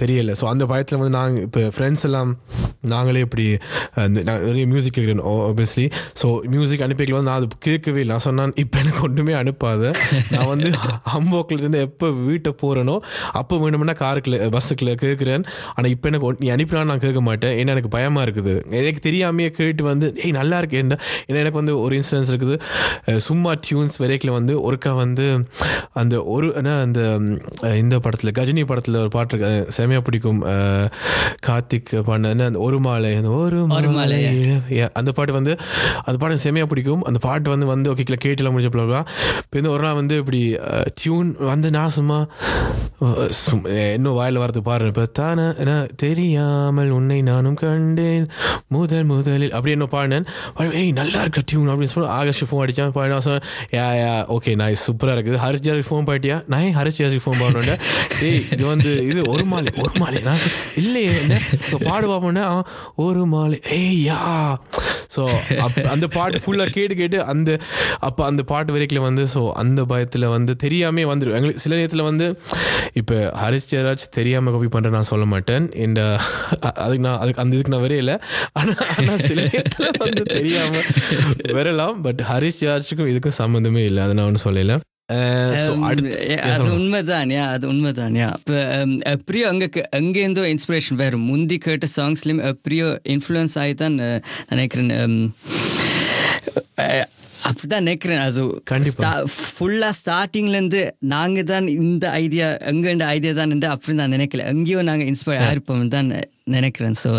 தெரியல. 0.00 0.32
ஸோ 0.40 0.44
அந்த 0.52 0.64
பயத்தில் 0.70 0.98
வந்து 0.98 1.14
நாங்கள் 1.18 1.44
இப்போ 1.46 1.60
ஃப்ரெண்ட்ஸ் 1.74 2.04
எல்லாம் 2.08 2.30
நாங்களே 2.92 3.20
இப்படி 3.26 3.44
அந்த 4.02 4.18
நிறைய 4.28 4.64
மியூசிக் 4.72 4.96
கேட்குறேன் 4.96 5.22
ஆப்வியஸ்லி 5.48 5.86
ஸோ 6.20 6.26
மியூசிக் 6.54 6.84
அனுப்பிக்கல 6.86 7.16
வந்து 7.18 7.30
நான் 7.30 7.40
அது 7.40 7.48
கேட்கவே 7.68 8.00
இல்லை. 8.04 8.12
நான் 8.14 8.26
சொன்னான் 8.26 8.54
இப்போ 8.62 8.76
எனக்கு 8.82 9.00
ஒன்றுமே 9.08 9.34
அனுப்பாத. 9.40 9.82
நான் 10.34 10.48
வந்து 10.52 10.68
ஹம்போக்கில் 11.14 11.62
இருந்து 11.62 11.80
எப்போ 11.88 12.06
வீட்டை 12.28 12.52
போகிறேனோ 12.62 12.96
அப்போ 13.40 13.54
வேணும்னா 13.62 13.94
காருக்குள்ள 14.02 14.22
பஸ்ஸுக்குள்ள 14.56 14.94
கேட்குறேன் 15.04 15.44
ஆனால் 15.74 15.90
இப்போ 15.94 16.08
எனக்கு 16.10 16.28
ஒன்- 16.28 16.40
நீ 16.44 16.48
அனுப்பினாலும் 16.56 16.90
நான் 16.92 17.04
கேட்க 17.04 17.22
மாட்டேன். 17.28 17.54
ஏன்னா 17.60 17.72
எனக்கு 17.76 17.92
பயமாக 17.96 18.26
இருக்குது. 18.26 18.54
எனக்கு 18.80 19.02
தெரியாமையே 19.08 19.50
கேட்டு 19.58 19.82
வந்து 19.90 20.06
ஏய் 20.24 20.36
நல்லா 20.38 20.58
இருக்கு 20.60 20.78
என்ன? 20.84 20.94
ஏன்னா 21.28 21.38
எனக்கு 21.44 21.60
வந்து 21.62 21.74
ஒரு 21.84 21.94
இன்சிடென்ஸ் 22.00 22.32
இருக்குது. 22.32 22.56
சும்மா 23.28 23.50
டியூன்ஸ் 23.64 23.96
வரைக்கில் 24.02 24.36
வந்து 24.38 24.54
ஒருக்கா 24.66 24.92
வந்து 25.02 25.26
அந்த 26.00 26.14
ஒரு 26.34 26.46
என்ன 26.60 26.70
அந்த 26.86 27.00
இந்த 27.62 27.98
படத்தில் 27.98 28.30
கஜினி 28.30 28.66
படத்தில் 28.66 28.94
ஒரு 28.94 29.08
பாட்டு 29.08 29.38
இருக்கு. 29.38 29.66
அது 29.66 29.70
செமையா 29.76 30.00
பிடிக்கும். 30.00 30.42
கார்த்திக் 31.46 32.30
அந்த 32.30 32.58
ஒரு 32.58 32.80
மாலை 32.80 33.14
அந்த 33.14 33.28
ஒரு 33.28 33.66
மாலை, 33.66 34.90
அந்த 34.92 35.12
பாட்டு 35.12 35.32
வந்து 35.32 35.56
அந்த 36.04 36.26
பாட்டு 36.26 36.50
செமையா 36.50 36.64
பிடிக்கும். 36.64 37.02
அந்த 37.02 37.18
பாட்டு 37.18 37.50
வந்து 37.50 37.66
வந்து 37.66 37.94
ஓகே 37.94 38.16
கேட்டுலாம் 38.24 38.52
முடிஞ்ச 38.52 38.70
பிள்ளை 38.70 39.02
இப்போ 39.52 39.70
ஒரு 39.70 39.82
நாள் 39.82 39.94
வந்து 39.94 40.16
இப்படி 40.16 40.56
டியூன் 40.94 41.36
வந்து 41.38 41.70
நான் 41.70 41.90
சும்மா 41.90 42.26
இன்னும் 43.64 44.12
வாயில் 44.12 44.38
வரது 44.38 44.58
பாரு 44.62 44.86
இப்போ 44.86 45.04
தானே 45.04 45.42
என்ன 45.56 45.86
தெரியாமல் 45.96 46.90
உன்னை 46.90 47.22
நானும் 47.22 47.54
கண்டேன். 47.54 48.28
முதல் 48.68 49.04
முதலில் 49.04 49.52
அப்படி 49.52 49.70
என்ன 49.70 49.86
பாடினேன். 49.90 50.26
பாடி- 50.56 50.72
ஏய் 50.72 50.92
நல்லா 50.92 51.20
இருக்க 51.20 51.42
டியூன் 51.44 51.68
அப்படின்னு 51.68 51.84
சொல்லி 51.84 52.10
ஆகஸ்ட் 52.10 52.44
ஃபோன் 52.44 52.58
அடித்தான் 52.58 52.92
பாடினா 52.94 53.38
யா 53.72 53.86
யா 53.86 54.36
ஓகே 54.38 54.54
நான் 54.54 54.70
சூப்பராக 54.70 55.06
இருக்குது. 55.06 55.38
ஹரிஷ் 55.44 55.66
ஜாருக்கு 55.66 55.82
ஃபோன் 55.90 56.04
பாட்டியா 56.04 56.44
நான் 56.46 56.60
ஏன் 56.60 56.76
ஹரிஷ் 56.76 56.98
ஜாருக்கு 56.98 57.18
ஃபோன் 57.24 57.33
பாடணுன்னே 57.40 57.76
ஏய் 58.26 58.42
இது 58.54 58.64
வந்து 58.72 58.90
இது 59.10 59.20
ஒரு 59.34 59.44
மாலை 59.52 59.72
ஒரு 59.84 59.94
மாலை. 60.02 60.20
நான் 60.28 60.44
இல்லையே 60.82 61.12
என்ன? 61.22 61.40
இப்போ 61.64 61.78
பாடு 61.88 62.06
ஒரு 63.06 63.22
மாலை. 63.34 63.58
ஏய் 63.78 63.98
யா. 64.08 64.20
ஸோ 65.14 65.22
அந்த 65.94 66.06
பாட்டு 66.14 66.38
ஃபுல்லாக 66.44 66.70
கேட்டு 66.76 66.94
கேட்டு 67.00 67.18
அந்த 67.32 67.50
அப்போ 68.06 68.22
அந்த 68.28 68.42
பாட்டு 68.50 68.74
வரைக்கும் 68.74 69.06
வந்து 69.08 69.24
ஸோ 69.34 69.40
அந்த 69.62 69.80
பயத்தில் 69.90 70.26
வந்து 70.34 70.52
தெரியாமே 70.64 71.02
வந்துடும் 71.10 71.36
எங்களுக்கு 71.38 71.64
சில 71.64 71.76
நேரத்தில் 71.80 72.08
வந்து 72.08 72.26
இப்போ 73.00 73.16
ஹரிஷ் 73.42 73.68
ஜெயராஜ் 73.72 74.04
தெரியாமல் 74.18 74.54
காப்பி 74.54 74.70
பண்ணுறேன் 74.74 74.96
நான் 74.98 75.10
சொல்ல 75.12 75.26
மாட்டேன். 75.34 75.66
இந்த 75.86 76.00
அதுக்கு 76.84 77.04
நான் 77.06 77.20
அதுக்கு 77.22 77.42
அந்த 77.44 77.56
இதுக்கு 77.56 77.74
நான் 77.74 77.84
வரையில. 77.86 78.14
ஆனால் 78.60 78.82
ஆனால் 78.96 79.22
சில 79.28 79.38
நேரத்தில் 79.52 80.02
வந்து 80.06 80.24
தெரியாமல் 80.36 80.88
வரலாம். 81.58 81.96
பட் 82.06 82.22
ஹரிஷ் 82.32 82.60
ஜெயராஜுக்கும் 82.62 83.12
இதுக்கும் 83.12 83.38
சம்மந்தமே 83.42 83.84
இல்லை. 83.90 84.02
அதை 84.06 84.14
நான் 84.18 84.28
ஒன்றும் 84.30 84.46
சொல்லலை. 84.48 84.78
அது 86.50 86.68
உண்மைதான் 86.76 87.32
யா 87.36 87.44
அது 87.54 87.64
உண்மைதான் 87.68 88.14
யா. 88.20 88.28
இப்போ 88.38 88.56
எப்படியோ 89.14 89.46
அங்கே 89.50 89.68
இன்ஸ்பிரேஷன் 90.54 91.00
வரும் 91.02 91.26
முந்தி 91.30 91.58
கேட்ட 91.58 91.88
சாங்ஸ்லேயும் 91.96 92.44
எப்படியோ 92.52 92.86
இன்ஃப்ளூயன்ஸ் 93.14 93.56
ஆகி 93.62 93.74
தான் 93.82 93.96
நினைக்கிறேன் 94.52 94.92
அப்படிதான் 97.48 97.84
நினைக்கிறேன். 97.84 98.22
அது 98.26 98.42
கண்டிப்பா. 98.70 99.08
ஸ்டார்டிங்லேருந்து 99.98 100.82
நாங்கள் 101.12 101.48
தான் 101.50 101.66
இந்த 101.80 102.04
ஐடியா 102.22 102.46
எங்கேண்ட 102.70 103.04
ஐடியா 103.16 103.32
தான் 103.40 103.52
அப்படி 103.74 103.96
நான் 104.00 104.14
நினைக்கல. 104.16 104.44
எங்கேயோ 104.54 104.82
நாங்கள் 104.90 105.10
இன்ஸ்பயர் 105.12 105.44
ஆயிருப்போம் 105.48 105.92
தான் 105.96 106.10
நினைக்கிறேன். 106.56 106.96
ஸோ 107.02 107.10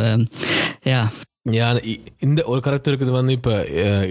யா. 0.94 1.02
யா, 1.52 1.98
இந்த 2.20 2.44
ஒரு 2.46 2.62
கருத்து 2.62 2.92
இருக்குது 2.92 3.12
வந்து 3.12 3.34
இப்போ 3.34 3.52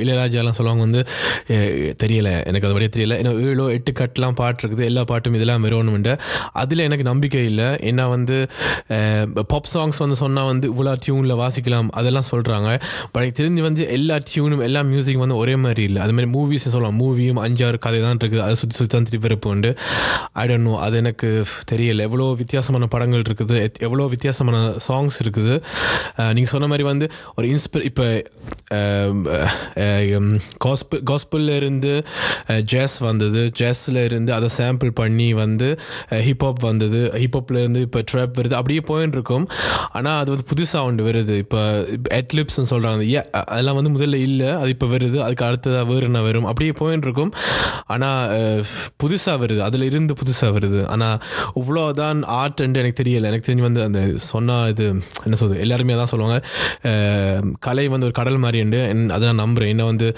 இளையராஜாலாம் 0.03 0.57
சொல்லுவாங்க 0.59 0.83
வந்து 0.87 1.01
தெரியலை 1.49 1.95
தெரியல 2.03 2.29
எனக்கு 2.47 2.67
அது 2.67 2.73
வழியே 2.73 2.91
தெரியல. 2.97 3.17
ஏன்னா 3.21 3.33
ஏழோ 3.47 3.65
எட்டு 3.71 3.93
கட்டெலாம் 3.93 4.33
பாட்டு 4.33 4.67
இருக்குது 4.67 4.85
எல்லா 4.85 5.05
பாட்டும் 5.05 5.35
இதெல்லாம் 5.35 5.65
வரணும்ண்டு 5.65 6.19
அதில் 6.53 6.79
எனக்கு 6.79 7.05
நம்பிக்கை 7.05 7.45
இல்லை. 7.45 7.65
ஏன்னா 7.65 8.09
வந்து 8.09 8.47
பாப் 9.47 9.71
சாங்ஸ் 9.75 9.99
வந்து 9.99 10.17
சொன்னால் 10.17 10.45
வந்து 10.45 10.73
இவ்வளோ 10.75 10.97
டியூனில் 11.07 11.35
வாசிக்கலாம் 11.43 11.89
அதெல்லாம் 11.91 12.29
சொல்கிறாங்க 12.31 12.81
பட் 13.13 13.23
எனக்கு 13.23 13.43
தெரிஞ்சு 13.43 13.61
வந்து 13.61 13.89
எல்லா 13.91 14.19
டியூனும் 14.35 14.63
எல்லா 14.63 14.83
மியூசிக் 14.83 15.17
வந்து 15.17 15.37
ஒரே 15.37 15.57
மாதிரி 15.57 15.83
இல்லை. 15.83 16.03
அது 16.03 16.13
மாதிரி 16.13 16.59
சொல்லலாம். 16.59 17.01
மூவியும் 17.01 17.43
அஞ்சாறு 17.49 17.79
கதை 17.79 18.01
தான் 18.01 18.17
இருக்குது. 18.17 18.45
அதை 18.47 18.55
சுற்றி 18.55 18.77
சுற்றி 18.77 18.99
தான் 18.99 19.09
திருப்பி 19.11 19.49
உண்டு. 19.49 19.75
ஐ 20.33 20.47
டோன்ட் 20.49 20.67
நோ 20.69 20.79
அது 20.79 20.97
எனக்கு 20.97 21.45
தெரியல. 21.73 22.01
எவ்வளோ 22.01 22.35
வித்தியாசமான 22.37 22.87
படங்கள் 22.87 23.23
இருக்குது. 23.23 23.59
எத்- 23.67 23.81
எவ்வளோ 23.81 24.07
வித்தியாசமான 24.07 24.73
சாங்ஸ் 24.89 25.21
இருக்குது. 25.25 25.63
நீங்கள் 26.17 26.53
சொன்ன 26.55 26.67
மாதிரி 26.67 26.83
வந்து 26.93 27.11
ஒரு 27.37 27.47
இன்ஸ்பி 27.55 27.81
இப்போ 27.91 28.07
காஸ்பிள் 30.65 31.01
காஸ்பிளில் 31.11 31.55
இருந்து 31.61 31.93
ஜேஸ் 32.73 32.97
வந்தது. 33.09 33.43
ஜேஸில் 33.61 34.01
இருந்து 34.09 34.31
அதை 34.39 34.49
சாம்பிள் 34.59 34.91
பண்ணி 35.01 35.29
வந்து 35.43 35.69
ஹிப்ஹாப் 36.29 36.63
வந்தது. 36.71 37.01
ஹிப்ஹாப்ல 37.23 37.63
இருந்து 37.65 37.81
இப்போ 37.87 38.03
ட்ராப் 38.11 38.37
வருது. 38.39 38.57
அப்படியே 38.61 38.83
போயின்னு 38.91 39.17
இருக்கும் 39.19 39.47
ஆனால் 39.99 40.19
அது 40.23 40.33
வந்து 40.35 40.47
புதுசாக 40.53 40.89
ஒன்று 40.89 41.09
வருது. 41.09 41.37
இப்போ 41.45 41.61
எட்லிப்ஸ்னு 42.21 42.71
சொல்கிறாங்க 42.73 43.05
ஏ 43.15 43.21
அதெல்லாம் 43.43 43.79
வந்து 43.81 43.93
முதல்ல 43.97 44.21
இல்லை. 44.29 44.51
அது 44.63 44.71
இப்போ 44.77 44.89
வருது. 44.95 45.19
அதுக்கு 45.27 45.47
அடுத்ததாக 45.49 45.85
வேறு 45.91 46.09
என்ன 46.11 46.23
வரும்? 46.29 46.49
அப்படியே 46.53 46.75
போயின்னு 46.81 47.07
இருக்கும் 47.09 47.33
ஆனால் 47.95 48.65
புதுசாக 49.03 49.37
வருது. 49.45 49.61
அதில் 49.69 49.89
இருந்து 49.91 50.15
புதுசாக 50.23 50.51
வருது. 50.59 50.81
ஆனால் 50.95 51.19
இவ்வளோதான் 51.61 52.21
ஆர்ட்ன்ட்டு 52.41 52.81
எனக்கு 52.83 53.01
தெரியலை. 53.03 53.29
எனக்கு 53.33 53.49
தெரிஞ்சு 53.49 53.67
வந்து 53.69 53.83
அந்த 53.89 54.01
சொன்னால் 54.31 54.69
இது 54.75 54.87
என்ன 55.27 55.37
சொல்றது? 55.41 55.61
எல்லாருமே 55.67 55.97
அதான் 55.97 56.13
சொல்லுவாங்க. 56.13 56.39
கலை 57.59 57.89
வந்து 57.89 58.07
ஒரு 58.07 58.13
கடல் 58.13 58.39
மாதிரி 58.39 58.63
உண்டு 58.63 58.81
அதை 59.11 59.23
நான் 59.27 59.43
நம்புகிறேன் 59.45 59.69
என்ன 59.69 59.85
வந்து 59.85 60.09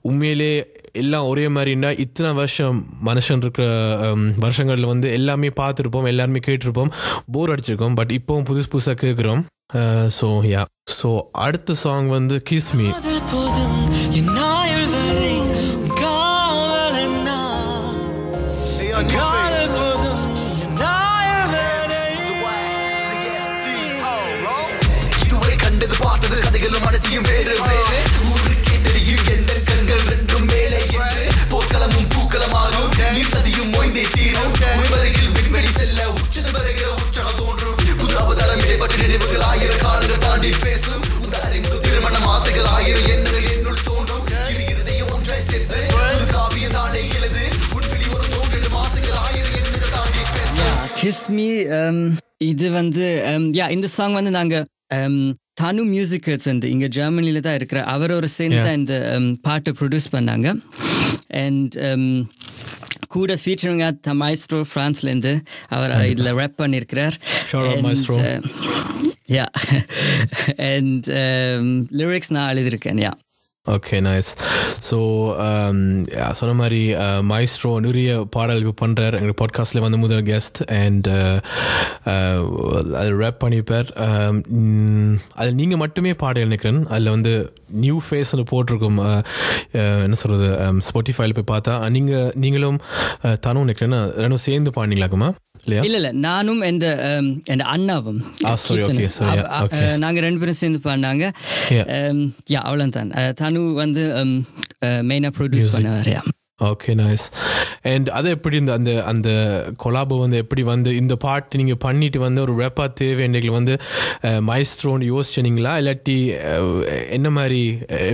உண்மையிலே 0.00 0.50
எல்லாம் 0.94 1.26
ஒரே 1.26 1.46
மாதிரின்னா 1.48 1.90
இத்தனை 1.98 2.30
வருஷம் 2.32 2.78
மனுஷன் 3.06 3.42
இருக்கிற 3.42 3.66
வருஷங்களில் 4.38 4.86
வந்து 4.86 5.12
எல்லாமே 5.12 5.50
பார்த்துருப்போம் 5.56 6.06
எல்லாருமே 6.06 6.42
கேட்டிருப்போம் 6.46 6.92
போர் 7.32 7.52
அடிச்சிருக்கோம் 7.54 7.94
பட் 7.94 8.12
இப்போவும் 8.12 8.48
புதுசு 8.48 8.70
புதுசாக 8.72 8.98
கேட்குறோம் 9.06 9.42
ஸோ 10.20 10.28
யா 10.46 10.64
ஸோ 11.00 11.08
அடுத்த 11.38 11.74
சாங் 11.74 12.08
வந்து 12.08 12.42
கிஸ்மி 12.50 12.88
கிஸ் 51.06 51.26
மீ 51.30 51.48
இது 52.44 52.66
வந்து 52.76 53.04
யா 53.58 53.66
இந்த 53.74 53.88
சாங் 53.96 54.16
வந்து 54.18 54.32
நாங்கள் 54.38 54.64
தனு 55.60 55.82
மியூசிக்கல்ஸ் 55.92 56.48
வந்து 56.50 56.66
இங்கே 56.74 56.88
ஜெர்மனியில் 56.96 57.44
தான் 57.46 57.58
இருக்கிற 57.58 57.80
அவரோட 57.92 58.26
சேர்ந்து 58.36 58.58
தான் 58.66 58.78
இந்த 58.80 58.94
um, 59.12 59.26
பாட்டை 59.46 59.72
ப்ரொடியூஸ் 59.78 60.08
பண்ணாங்க. 60.14 60.48
அண்ட் 61.42 61.76
கூட 63.14 63.34
ஃபீச்சருங்க 63.42 63.86
த 64.06 64.14
மைஸ்ட்ரோ 64.22 64.60
ஃப்ரான்ஸ்லேருந்து 64.70 65.34
அவர் 65.68 65.94
இதில் 66.12 66.32
ரேப் 66.40 66.58
பண்ணியிருக்கிறார். 66.62 67.16
யா 69.36 69.46
அண்ட் 70.72 71.08
லிரிக்ஸ் 72.00 72.34
நான் 72.36 72.50
எழுதியிருக்கேன் 72.54 73.02
யா 73.06 73.14
ஓகே 73.66 73.96
நைஸ் 74.00 74.30
ஸோ 74.88 74.98
சொன்ன 76.32 76.52
மாதிரி 76.52 76.80
uh, 76.94 77.20
மைஸ்ட்ரோ 77.30 77.70
நிறைய 77.80 78.10
பாடல் 78.30 78.60
இப்போ 78.62 78.74
பண்ணுறார் 78.82 79.16
எங்கள் 79.20 79.38
பாட்காஸ்ட்டில் 79.40 79.80
வந்து 79.80 79.98
முதல் 79.98 80.22
கெஸ்ட் 80.22 80.58
அண்ட் 80.84 81.06
uh, 81.06 81.36
uh, 82.04 82.38
அது 83.00 83.10
ரேப் 83.22 83.40
பண்ணிப்பார் 83.44 83.88
um, 84.06 85.18
அது 85.34 85.52
நீங்கள் 85.54 85.78
மட்டுமே 85.78 86.14
பாட 86.14 86.44
நினைக்கிறேன். 86.44 86.80
அதில் 86.86 87.10
வந்து 87.10 87.32
நியூ 87.84 87.96
ஃபேஸ்னு 88.10 88.44
போட்டிருக்கும் 88.44 88.98
என்ன 90.04 90.14
சொல்கிறது 90.14 90.48
ஸ்பாட்டிஃபைல 90.88 91.32
um, 91.32 91.38
போய் 91.38 91.50
பார்த்தா 91.54 91.90
நீங்கள் 91.90 92.32
நீங்களும் 92.34 92.80
தனும் 93.40 93.68
நினைக்கிறேன்னா 93.68 94.02
ரெண்டும் 94.22 94.44
சேர்ந்து 94.48 94.70
பாடினீங்களாக்குமா? 94.70 95.30
இல்லையா 95.66 95.82
இல்ல 95.86 95.96
இல்ல 95.96 96.10
நானும் 96.26 96.60
எந்த 96.62 96.86
எந்த 97.44 97.64
அண்ணாவும். 97.74 98.20
நாங்க 100.04 100.18
ரெண்டு 100.26 100.40
பேரும் 100.42 100.60
சேர்ந்து 100.62 100.80
பாடினாங்க 100.86 101.24
Yeah. 101.76 101.86
யா 102.54 102.60
அவ்வளோதான் 102.68 103.12
தனு 103.40 103.60
வந்து 103.74 104.02
மெயினாக 105.10 105.32
ப்ரொடியூஸ் 105.38 105.72
பண்ணவர் 105.74 106.10
யா. 106.14 106.22
ஓகே 106.68 106.90
நைஸ் 106.94 107.24
அண்ட் 107.90 108.08
அது 108.18 108.28
எப்படி 108.30 108.56
இந்த 108.56 108.72
அந்த 108.72 108.92
அந்த 109.04 109.28
கொலாபோ 109.82 110.16
வந்து 110.20 110.36
எப்படி 110.36 110.62
வந்து 110.70 110.90
இந்த 110.96 111.14
பாட்டு 111.16 111.58
நீங்கள் 111.58 111.80
பண்ணிட்டு 111.82 112.18
வந்து 112.18 112.40
ஒரு 112.42 112.52
ரேப்பாக 112.62 112.90
தேவைன்றைகள் 113.00 113.56
வந்து 113.58 113.74
மைஸ்ட்ரோன்னு 114.50 115.10
யோசிச்சீங்களா? 115.12 115.72
இல்லாட்டி 115.80 116.16
என்ன 117.10 117.30
மாதிரி 117.30 117.60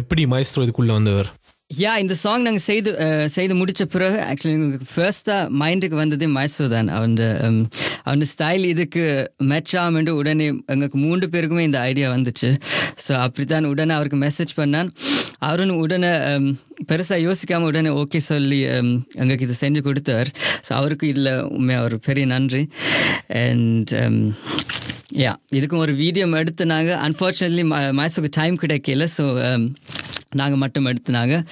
எப்படி 0.00 0.24
மைஸ்ட்ரோ 0.26 0.64
இதுக்குள்ளே 0.66 0.96
வந்தவர்? 0.98 1.30
யா 1.80 1.92
இந்த 2.02 2.14
சாங் 2.22 2.44
நாங்கள் 2.46 2.64
செய்து 2.68 2.90
செய்து 3.34 3.54
முடித்த 3.58 3.82
பிறகு 3.92 4.16
ஆக்சுவலி 4.30 4.54
எங்களுக்கு 4.56 4.88
ஃபர்ஸ்ட்டாக 4.94 5.44
மைண்டுக்கு 5.60 5.96
வந்ததே 6.00 6.26
மைசூர் 6.36 6.72
தான். 6.74 6.88
அவன் 6.96 7.14
அவன் 8.06 8.24
ஸ்டைல் 8.32 8.64
இதுக்கு 8.72 9.04
மேட்ச் 9.50 9.72
ஆகும்னு 9.82 10.12
உடனே 10.20 10.46
எங்களுக்கு 10.72 10.98
மூன்று 11.04 11.26
பேருக்குமே 11.34 11.64
இந்த 11.68 11.80
ஐடியா 11.90 12.08
வந்துச்சு. 12.14 12.50
ஸோ 13.04 13.12
அப்படி 13.26 13.46
தான் 13.54 13.70
உடனே 13.72 13.94
அவருக்கு 13.98 14.18
மெசேஜ் 14.26 14.52
பண்ணான். 14.60 14.90
அவரும் 15.48 15.80
உடனே 15.84 16.12
பெருசாக 16.90 17.20
யோசிக்காமல் 17.28 17.70
உடனே 17.72 17.92
ஓகே 18.02 18.20
சொல்லி 18.32 18.60
எங்களுக்கு 19.20 19.46
இது 19.48 19.56
செஞ்சு 19.64 19.82
கொடுத்தார். 19.88 20.30
ஸோ 20.66 20.72
அவருக்கு 20.80 21.06
இதில் 21.12 21.32
உண்மை 21.56 21.76
அவர் 21.82 21.96
பெரிய 22.08 22.26
நன்றி. 22.34 22.62
அண்ட் 23.44 23.92
யா 25.24 25.32
இதுக்கும் 25.58 25.84
ஒரு 25.86 25.94
வீடியோ 26.02 26.26
எடுத்துனாங்க 26.42 26.92
அன்ஃபார்ச்சுனேட்லி 27.06 27.64
மைசூருக்கு 28.00 28.38
டைம் 28.40 28.62
கிடைக்கல. 28.64 29.06
ஸோ 29.18 29.24
நாங்கள் 30.34 30.58
மட்டும் 30.58 30.86
எடுத்துனாங்க. 30.86 31.44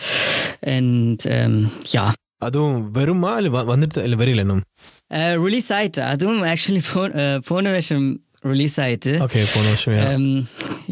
அண்ட் 0.61 1.23
யா 1.93 2.13
அதுவும் 2.37 2.91
வருமா 2.91 3.37
இல்லை 3.39 3.61
வந்துட்டு 3.61 4.03
இல்லை 4.03 4.19
வரையில 4.19 4.39
இன்னும்? 4.39 4.63
ரிலீஸ் 5.45 5.73
ஆயிட்டு. 5.73 6.01
அதுவும் 6.01 6.43
ஆக்சுவலி 6.45 6.83
போன 6.93 7.39
போன 7.47 7.71
வருஷம் 7.71 8.21
ரிலீஸ் 8.41 8.81
ஆயிட்டு. 8.81 9.13
ஓகே 9.27 9.41
போன 9.55 9.67
வருஷம் 9.67 9.95
yeah. 9.95 10.45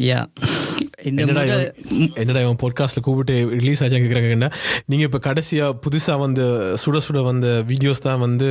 யா 0.09 0.19
இந்த 0.75 0.78
என்னடா 1.23 1.43
என்னடா 2.21 2.39
இவன் 2.45 2.59
பாட்காஸ்ட்டில் 2.63 3.05
கூப்பிட்டு 3.07 3.35
ரிலீஸ் 3.59 3.81
ஆச்சு 3.83 4.01
கேட்குறாங்கன்னா 4.03 4.49
நீங்கள் 4.91 5.07
இப்போ 5.09 5.19
கடைசியாக 5.27 5.77
புதுசாக 5.85 6.19
வந்து 6.25 6.45
சுட 6.83 6.97
சுட 7.07 7.21
வந்த 7.29 7.47
வீடியோஸ் 7.71 8.05
தான் 8.07 8.21
வந்து 8.25 8.49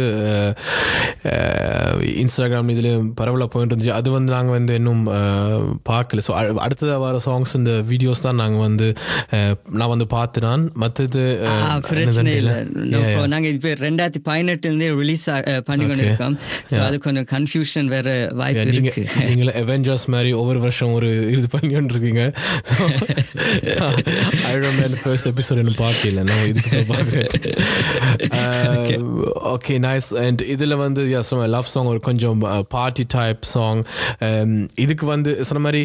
இன்ஸ்டாகிராம் 2.22 2.70
இதில் 2.74 2.90
பரவலாக 3.18 3.48
போயிட்டு 3.52 3.72
இருந்துச்சு. 3.72 3.94
அது 4.00 4.08
வந்து 4.16 4.30
நாங்கள் 4.36 4.56
வந்து 4.58 4.72
இன்னும் 4.80 5.02
பார்க்கல. 5.90 6.22
ஸோ 6.26 6.32
அடுத்ததாக 6.66 6.98
வர 7.04 7.20
சாங்ஸ் 7.26 7.54
இந்த 7.60 7.72
வீடியோஸ் 7.90 8.24
தான் 8.26 8.38
நாங்கள் 8.42 8.64
வந்து 8.66 8.88
நான் 9.78 9.92
வந்து 9.94 10.06
பார்த்து 10.16 10.44
நான் 10.46 10.64
மற்றது 10.82 11.22
பிரச்சனை 11.88 12.34
இல்லை. 12.40 12.56
நாங்க 13.34 13.48
இப்போ 13.56 13.72
ரெண்டாயிரத்தி 13.86 14.22
பதினெட்டுலேருந்தே 14.28 14.90
ரிலீஸ் 15.02 15.24
பண்ணி 15.68 15.84
கொண்டு 15.90 16.06
இருக்கோம் 16.06 16.36
ஸோ 16.72 16.80
அது 16.88 16.98
கொஞ்சம் 17.06 17.28
கன்ஃபியூஷன் 17.34 17.90
வேற 17.94 18.08
வாய்ப்பு 18.40 18.66
நீங்க 18.70 18.92
இருக்கு. 18.92 19.04
நீங்கள 19.30 19.52
அவெஞ்சர்ஸ் 19.62 20.06
மாதிரி 20.14 20.32
ஒவ்வொரு 20.40 20.60
வருஷம் 20.66 20.94
ஒரு 20.98 21.10
இது 21.34 21.48
பண்ணிட்டு 21.54 21.94
இருக்கீங்க 21.94 22.24
ஐரன் 24.50 24.96
ஃபர்ஸ்ட் 25.00 25.28
எபிசோட் 25.30 25.60
இன்னும் 25.62 25.80
பார்க்கல. 25.80 26.22
நான் 26.28 26.44
இதுக்கு 26.50 26.82
பார்க்குறேன் 26.90 27.28
ஓகே 29.52 29.74
நைஸ் 29.84 30.10
அண்ட் 30.22 30.42
இதில் 30.52 30.76
வந்து 30.78 31.02
லவ் 31.54 31.70
சாங் 31.72 31.90
ஒரு 31.92 32.00
கொஞ்சம் 32.02 32.38
பார்ட்டி 32.74 33.04
டைப் 33.14 33.42
சாங் 33.52 33.80
இதுக்கு 34.84 35.06
வந்து 35.08 35.30
சொன்ன 35.48 35.62
மாதிரி 35.64 35.82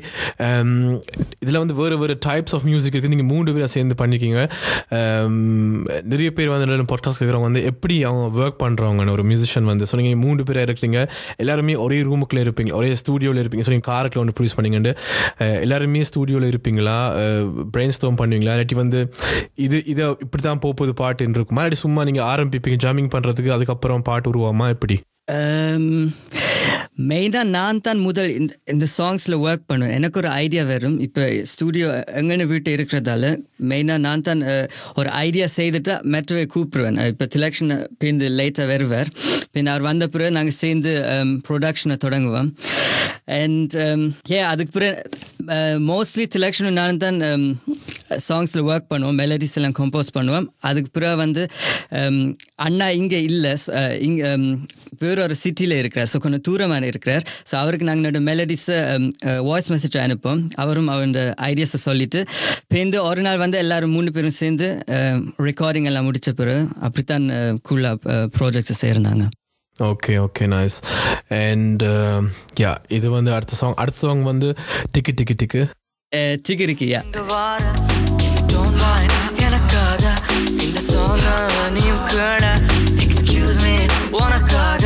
இதில் 1.43 1.61
வந்து 1.61 1.77
வேறு 1.79 1.97
வேறு 2.01 2.15
டைப்ஸ் 2.27 2.55
ஆஃப் 2.55 2.67
மியூசிக் 2.69 2.93
இருக்குது 2.93 3.13
நீங்கள் 3.13 3.31
மூணு 3.33 3.53
பேரை 3.53 3.69
சேர்ந்து 3.73 3.97
பண்ணிக்கிங்க. 3.99 4.39
Um, 4.95 5.33
நிறைய 6.11 6.29
பேர் 6.33 6.49
வந்து 6.51 6.61
பாட்காஸ்ட் 6.91 7.21
கேட்குறவங்க 7.21 7.49
வந்து 7.49 7.63
எப்படி 7.69 7.95
அவங்க 8.05 8.23
ஒர்க் 8.39 8.59
பண்ணுறவங்க 8.63 8.81
ஒரு 9.13 9.23
மியூசிஷியன் 9.27 9.67
வந்து 9.69 9.85
ஸோ 9.87 9.97
நீங்கள் 9.99 10.21
மூணு 10.23 10.43
பேராக 10.47 10.65
இருக்கீங்க 10.67 10.99
எல்லாருமே 11.39 11.73
ஒரே 11.83 11.97
ரூமுக்குள்ளே 12.03 12.43
இருப்பீங்க. 12.45 12.71
ஒரே 12.79 12.89
ஸ்டூடியோவில் 13.01 13.41
இருப்பீங்க. 13.41 13.65
ஸோ 13.65 13.73
நீங்கள் 13.73 13.89
காரக்கில் 13.89 14.21
ஒன்று 14.21 14.35
ப்ரொடியூஸ் 14.35 14.57
பண்ணீங்கன்னு 14.57 14.91
அஹ், 15.43 15.59
எல்லாருமே 15.63 15.81
ஸ்டூடியோவில் 16.09 16.42
இருப்பீங்களா? 16.51 16.97
பிரெயின் 17.75 17.95
ஸ்டோம் 17.97 18.19
பண்ணுவீங்களா? 18.21 18.55
இல்லாட்டி 18.57 18.77
வந்து 18.83 19.01
இது 19.67 19.79
இதை 19.93 20.07
இப்படி 20.25 20.43
தான் 20.49 20.63
போகுது 20.65 20.93
பாட்டுன்னு 21.03 21.39
இருக்குமா? 21.39 21.63
இல்லாட்டி 21.63 21.83
சும்மா 21.85 22.03
நீங்கள் 22.09 22.29
ஆரம்பிப்பீங்க 22.33 22.79
ஜாமிங் 22.85 23.13
பண்ணுறதுக்கு 23.15 23.55
அதுக்கப்புறம் 23.57 24.07
பாட்டு 24.09 24.31
உருவாமா 24.33 24.67
எப்படி? 24.75 24.97
மெயினாக 27.09 27.47
நான் 27.53 27.79
தான் 27.85 28.01
முதல் 28.07 28.31
இந்த 28.39 28.53
இந்த 28.73 28.85
சாங்ஸில் 28.95 29.35
ஒர்க் 29.45 29.63
பண்ணுவேன். 29.71 29.93
எனக்கு 29.99 30.19
ஒரு 30.21 30.29
ஐடியா 30.41 30.63
வரும். 30.71 30.97
இப்போ 31.05 31.21
ஸ்டூடியோ 31.51 31.87
எங்கன்னு 32.19 32.45
வீட்டு 32.51 32.75
இருக்கிறதால 32.77 33.31
மெயினாக 33.69 34.03
நான் 34.05 34.25
தான் 34.27 34.41
ஒரு 34.99 35.09
ஐடியா 35.23 35.47
செய்துட்டு 35.55 35.93
மெட்ரோவை 36.15 36.45
கூப்பிடுவேன். 36.55 36.99
இப்போ 37.13 37.27
திலக்ஷனை 37.35 37.77
பிந்து 38.03 38.29
லேட்டாக 38.39 38.71
வருவார். 38.73 39.11
பின் 39.55 39.71
அவர் 39.73 39.87
வந்த 39.89 40.07
பிறகு 40.15 40.37
நாங்கள் 40.37 40.59
சேர்ந்து 40.61 40.93
ப்ரொடக்ஷனை 41.47 41.97
தொடங்குவோம். 42.05 42.51
அண்ட் 43.27 43.75
ஏ 44.31 44.39
அதுக்கு 44.51 44.71
பிறகு 44.71 44.95
மோஸ்ட்லி 45.91 46.25
திலக்ஷனும் 46.35 46.77
நான் 46.79 46.97
தான் 46.97 47.19
um, 47.23 47.43
சாங்ஸில் 48.25 48.65
ஒர்க் 48.69 48.89
பண்ணுவோம் 48.91 49.17
மெலடிஸ் 49.21 49.55
எல்லாம் 49.59 49.75
கம்போஸ் 49.79 50.11
பண்ணுவோம். 50.17 50.47
அதுக்கு 50.59 50.89
பிறகு 50.91 51.15
வந்து 51.15 51.43
um, 51.99 52.17
அண்ணா 52.55 52.87
இங்கே 52.99 53.19
இல்லை 53.29 53.53
uh, 53.79 53.93
இங்கே 54.07 54.23
um, 54.31 54.45
வேறொரு 55.01 55.37
சிட்டியில் 55.43 55.75
இருக்கிறார். 55.79 56.09
ஸோ 56.13 56.19
கொஞ்சம் 56.25 56.45
தூரமாக 56.47 56.91
இருக்கிறார். 56.91 57.25
ஸோ 57.51 57.55
அவருக்கு 57.57 57.89
நாங்கள் 57.91 58.25
மெலடிஸை 58.29 58.79
வாய்ஸ் 59.49 59.71
மெசேஜ் 59.73 59.99
அனுப்போம் 60.05 60.41
அவரும் 60.55 60.91
அவரோட 60.95 61.21
ஐடியாஸை 61.51 61.81
சொல்லிட்டு 61.87 62.21
பேருந்து 62.67 62.99
ஒரு 63.09 63.21
நாள் 63.21 63.37
வந்து 63.37 63.57
எல்லோரும் 63.57 63.95
மூணு 63.97 64.11
பேரும் 64.11 64.39
சேர்ந்து 64.41 64.69
uh, 64.97 65.15
ரெக்கார்டிங் 65.49 65.89
எல்லாம் 65.91 66.09
முடித்த 66.09 66.33
பிறகு 66.33 66.63
அப்படித்தான் 66.81 67.27
கூலாக 67.69 68.27
ப்ராஜெக்ட்ஸை 68.37 68.77
செய்கிறாங்க 68.83 69.25
okay 69.79 70.17
okay 70.17 70.47
nice 70.47 70.75
and 71.27 71.83
yeah 72.59 72.75
இது 72.87 73.09
வந்து 73.09 73.33
அடுத்த 73.33 73.55
சாங் 73.55 73.73
அடுத்த 73.73 74.07
சாங் 74.07 74.23
வந்து 74.23 74.55
டிக்கு 74.91 75.13
டிக்கு 75.21 75.35
டிக்கு. 75.43 75.61
don't 78.53 78.75
mind 78.77 79.11
எனக்காக 79.37 80.03
இந்த 80.63 80.79
song 80.81 81.21
அ 81.25 81.69
நீயும் 81.69 82.05
கேள 82.07 82.43
excuse 83.05 83.57
me 83.65 83.75
உனக்காக 84.11 84.83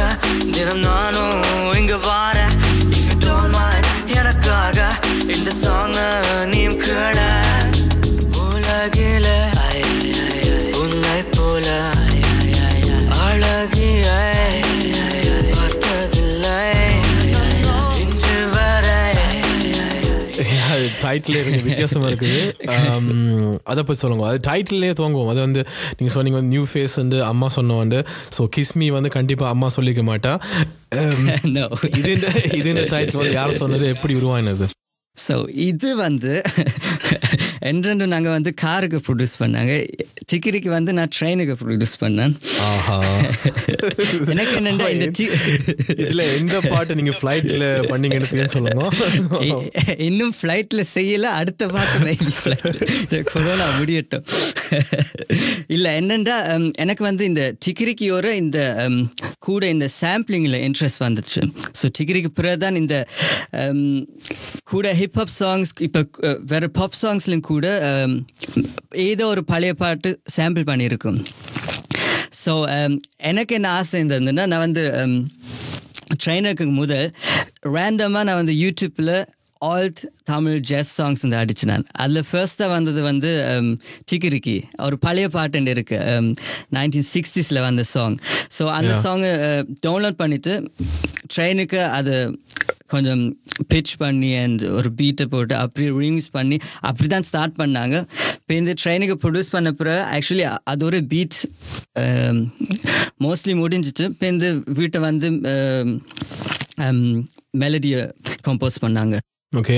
தினம் 0.52 0.80
நானும் 0.80 1.44
இங்க 1.74 1.98
வார 1.98 2.48
if 2.90 3.04
you 3.10 3.18
don't 3.28 3.52
mind 3.58 3.86
எனக்காக 4.16 4.80
இந்த 5.28 5.52
song 5.64 5.96
டைட்டிலே 21.04 21.44
கொஞ்சம் 21.44 21.64
வித்தியாசமாக 21.64 22.12
இருக்குது. 22.12 22.42
Um, 22.88 23.08
அதை 23.64 23.84
பற்றி 23.84 23.96
சொல்லுங்க. 23.96 24.26
அது 24.26 24.40
டைட்டிலே 24.48 24.92
துவங்குவோம். 25.00 25.28
அது 25.28 25.40
வந்து 25.40 25.62
நீங்கள் 25.90 26.16
சொன்னீங்க 26.16 26.38
வந்து 26.38 26.54
நியூ 26.58 26.66
ஃபேஸ் 26.74 26.96
வந்து 26.96 27.24
அம்மா 27.24 27.48
சொன்னவண்டு 27.56 28.00
ஸோ 28.38 28.48
கிஸ்மி 28.56 28.88
வந்து 28.92 29.10
கண்டிப்பாக 29.10 29.52
அம்மா 29.52 29.70
சொல்லிக்க 29.76 30.04
மாட்டா. 30.04 30.34
Um. 30.96 31.24
இது 32.00 32.12
இந்த 32.12 32.28
இது 32.54 32.70
இந்த 32.70 32.86
டைட்டில் 32.92 33.16
வந்து 33.16 33.34
யார் 33.34 33.54
சொன்னது 33.54 33.88
எப்படி 33.88 34.16
உருவானது? 34.16 34.68
ஸோ 35.26 35.36
இது 35.52 35.90
வந்து 35.96 36.34
என்றென்று 37.70 38.06
நாங்கள் 38.08 38.34
வந்து 38.36 38.52
காருக்கு 38.64 39.00
ப்ரொடியூஸ் 39.06 39.34
பண்ணாங்க. 39.40 39.74
டிக்கிரிக்கு 40.32 40.70
வந்து 40.70 40.92
நான் 40.94 41.12
ட்ரெயினுக்கு 41.18 41.56
ப்ரொடியூஸ் 41.62 41.96
பண்ணேன். 42.04 42.34
எனக்கு 44.34 44.54
என்னென்னா 44.60 44.88
இந்த 44.96 46.24
எந்த 46.40 46.58
பாட்டு 46.70 46.98
நீங்கள் 47.00 47.18
ஃப்ளைட்டில் 47.20 47.66
பண்ணீங்கன்னு 47.92 48.52
சொல்லுங்க. 48.56 48.84
இன்னும் 50.08 50.34
ஃப்ளைட்டில் 50.40 50.84
செய்யல 50.96 51.32
அடுத்த 51.40 51.68
பாட்டு 51.68 53.24
கொரோனா 53.34 53.68
முடியட்டும். 53.80 54.26
இல்லை 55.68 55.92
என்னென்னா 56.02 56.38
எனக்கு 56.76 57.04
வந்து 57.04 57.26
இந்த 57.26 57.44
டிகிரிக்கியோட 57.66 58.28
இந்த 58.44 58.60
um, 58.84 58.98
கூட 59.40 59.64
இந்த 59.68 59.88
சாம்பிளிங்கில் 60.02 60.60
இன்ட்ரெஸ்ட் 60.68 61.04
வந்துச்சு. 61.08 61.42
ஸோ 61.82 61.86
டிகிரிக்கு 62.00 62.32
பிறகு 62.40 62.58
தான் 62.58 62.76
இந்த 62.76 62.96
um, 63.64 63.82
ஹிப்ஹப் 65.08 65.36
சாங்ஸ் 65.40 65.72
இப்போ 65.80 66.02
வேறு 66.52 66.68
பாப் 66.78 66.98
சாங்ஸ்லையும் 67.02 67.48
கூட 67.52 67.68
ஏதோ 69.10 69.26
ஒரு 69.34 69.42
பழைய 69.52 69.74
பாட்டு 69.82 70.10
சாம்பிள் 70.36 70.66
பண்ணியிருக்கும். 70.70 71.20
ஸோ 72.44 72.54
எனக்கு 73.30 73.54
என்ன 73.58 73.70
ஆசை 73.80 73.96
இருந்ததுன்னா 74.02 74.46
நான் 74.52 74.66
வந்து 74.66 74.84
ட்ரெயினருக்கு 76.24 76.66
முதல் 76.82 77.08
ரேண்டமாக 77.76 78.26
நான் 78.28 78.40
வந்து 78.42 78.56
யூடியூப்பில் 78.64 79.16
ஆல் 79.62 79.90
தமிழ் 80.32 80.58
ஜெஸ் 80.70 80.92
சாங்ஸ் 80.98 81.24
வந்து 81.26 81.40
அடிச்சு 81.42 81.66
நான். 81.72 81.86
அதில் 82.04 82.28
ஃபர்ஸ்ட்டாக 82.30 82.74
வந்தது 82.76 83.02
வந்து 83.10 83.32
டிகிரிக்கி 84.12 84.56
ஒரு 84.88 84.98
பழைய 85.06 85.28
பாட்டு 85.36 85.74
இருக்கு 85.76 86.00
நைன்டீன் 86.78 87.08
சிக்ஸ்டீஸில் 87.14 87.66
வந்த 87.68 87.86
சாங் 87.94 88.18
ஸோ 88.58 88.66
அந்த. 88.78 88.94
சாங்கை 89.06 89.32
டவுன்லோட் 89.88 90.22
பண்ணிவிட்டு 90.24 90.54
ட்ரெயினுக்கு 91.36 91.80
அது 92.00 92.16
கொஞ்சம் 92.94 93.24
பிச் 93.74 93.94
பண்ணி 94.04 94.32
அண்ட் 94.44 94.64
ஒரு 94.78 94.90
பீட்டை 95.00 95.26
போட்டு 95.34 95.56
அப்படி 95.64 95.86
ரீமிக்ஸ் 96.02 96.32
பண்ணி 96.38 96.58
அப்படி 96.90 97.08
தான் 97.14 97.28
ஸ்டார்ட் 97.30 97.56
பண்ணாங்க. 97.62 97.96
இப்போ 98.40 98.54
இந்த 98.62 98.74
ட்ரெயினுக்கு 98.82 99.16
ப்ரொடியூஸ் 99.24 99.54
பண்ண 99.56 99.72
பிறகு 99.82 100.02
ஆக்சுவலி 100.18 100.46
அது 100.74 100.86
ஒரு 100.90 101.00
பீட் 101.14 101.38
மோஸ்ட்லி 103.28 103.56
முடிஞ்சிட்டு 103.64 104.06
இப்போ 104.14 104.28
இந்த 104.34 104.48
வீட்டை 104.80 105.02
வந்து 105.10 105.30
மெலடியை 107.64 108.02
கம்போஸ் 108.48 108.84
பண்ணாங்க. 108.86 109.16
ஓகே 109.54 109.78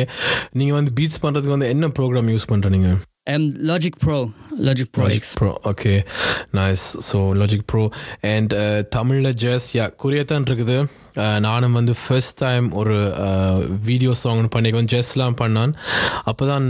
நீங்கள் 0.59 0.77
வந்து 0.79 0.91
பீட்ஸ் 0.97 1.21
பண்ணுறதுக்கு 1.23 1.55
வந்து 1.57 1.71
என்ன 1.75 1.87
ப்ரோக்ராம் 1.99 2.31
யூஸ் 2.35 2.51
பண்ணுறீங்க 2.53 2.89
Logic 3.69 3.97
Pro 4.03 4.17
Logic 4.67 4.91
Pro 4.95 5.07
X 5.17 5.33
Pro 5.39 5.49
okay 5.71 5.91
nice 6.59 6.85
so 7.09 7.17
Logic 7.41 7.67
Pro 7.71 7.83
and 8.33 8.53
தமிழில் 8.97 9.31
ஜெஸ் 9.43 9.67
யா 9.77 9.85
தான் 10.31 10.47
இருக்குது. 10.49 10.77
Uh, 10.79 11.08
நானும் 11.47 11.77
வந்து 11.79 11.93
ஃபர்ஸ்ட் 12.01 12.37
டைம் 12.43 12.65
ஒரு 12.81 12.97
வீடியோ 13.89 14.11
சாங் 14.23 14.49
பண்ணியிருக்கேன் 14.55 14.91
ஜெஸ்லாம் 14.93 15.37
பண்ணான். 15.41 15.73
அப்போ 16.31 16.43
தான் 16.51 16.67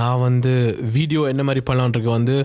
நான் 0.00 0.22
வந்து 0.26 0.52
வீடியோ 0.96 1.22
என்ன 1.32 1.42
மாதிரி 1.48 1.62
பண்ணலான்றது 1.68 2.10
வந்து 2.16 2.36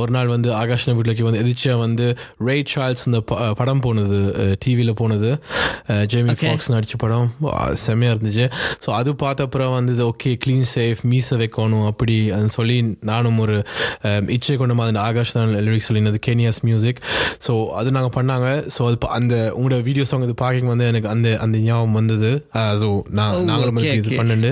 ஒரு 0.00 0.10
நாள் 0.16 0.32
வந்து 0.34 0.48
ஆகாஷ்ன 0.60 0.94
வீட்டில் 0.98 1.26
வந்து 1.28 1.42
எதிர்ச்சியா 1.44 1.74
வந்து 1.84 2.06
ரே 2.48 2.56
சார்ல்ஸ் 2.74 3.06
இந்த 3.08 3.20
படம் 3.60 3.82
போனது 3.86 4.18
டிவியில் 4.64 4.98
போனது. 5.02 5.30
ஜேமி 6.12 6.34
ஃபாக்ஸ் 6.40 6.70
நடித்த 6.74 6.96
படம். 7.04 7.28
செம்மையாக 7.84 8.14
இருந்துச்சு. 8.16 8.46
ஸோ 8.84 8.88
அது 9.00 9.10
பார்த்த 9.22 9.46
அப்புறம் 9.48 9.74
வந்து 9.78 9.92
ஓகே 10.10 10.30
க்ளீன் 10.44 10.66
சேஃப் 10.74 11.00
மீசை 11.12 11.36
வைக்கணும் 11.42 11.86
அப்படி 11.90 12.16
சொல்லி 12.56 12.76
நானும் 13.10 13.38
ஒரு 13.44 13.56
இச்சை 14.36 14.56
கொண்ட 14.62 14.74
மாதிரி 14.80 15.00
ஆகாஷ் 15.06 15.34
தான் 15.36 15.54
லிரிக்ஸ் 15.66 15.88
சொல்லியிருந்தது 15.88 16.20
கேனியாஸ் 16.26 16.60
மியூசிக் 16.68 17.00
ஸோ 17.46 17.52
அது 17.80 17.88
நாங்கள் 17.96 18.14
பண்ணாங்க. 18.18 18.46
ஸோ 18.76 18.80
அது 18.88 18.98
அந்த 19.18 19.34
உங்களோட 19.58 19.78
வீடியோ 19.88 20.04
சாங் 20.10 20.26
இது 20.26 20.34
பார்க்கிங் 20.44 20.70
வந்து 20.72 20.77
எனக்கு 20.90 21.08
அந்த 21.14 21.28
அந்த 21.44 21.56
ஞாபகம் 21.66 21.98
வந்தது. 22.00 22.30
ஸோ 22.82 22.88
நான் 23.18 23.36
நாங்களும் 23.50 23.78
வந்து 23.78 23.94
இது. 24.00 24.18
பண்ணிட்டு 24.20 24.50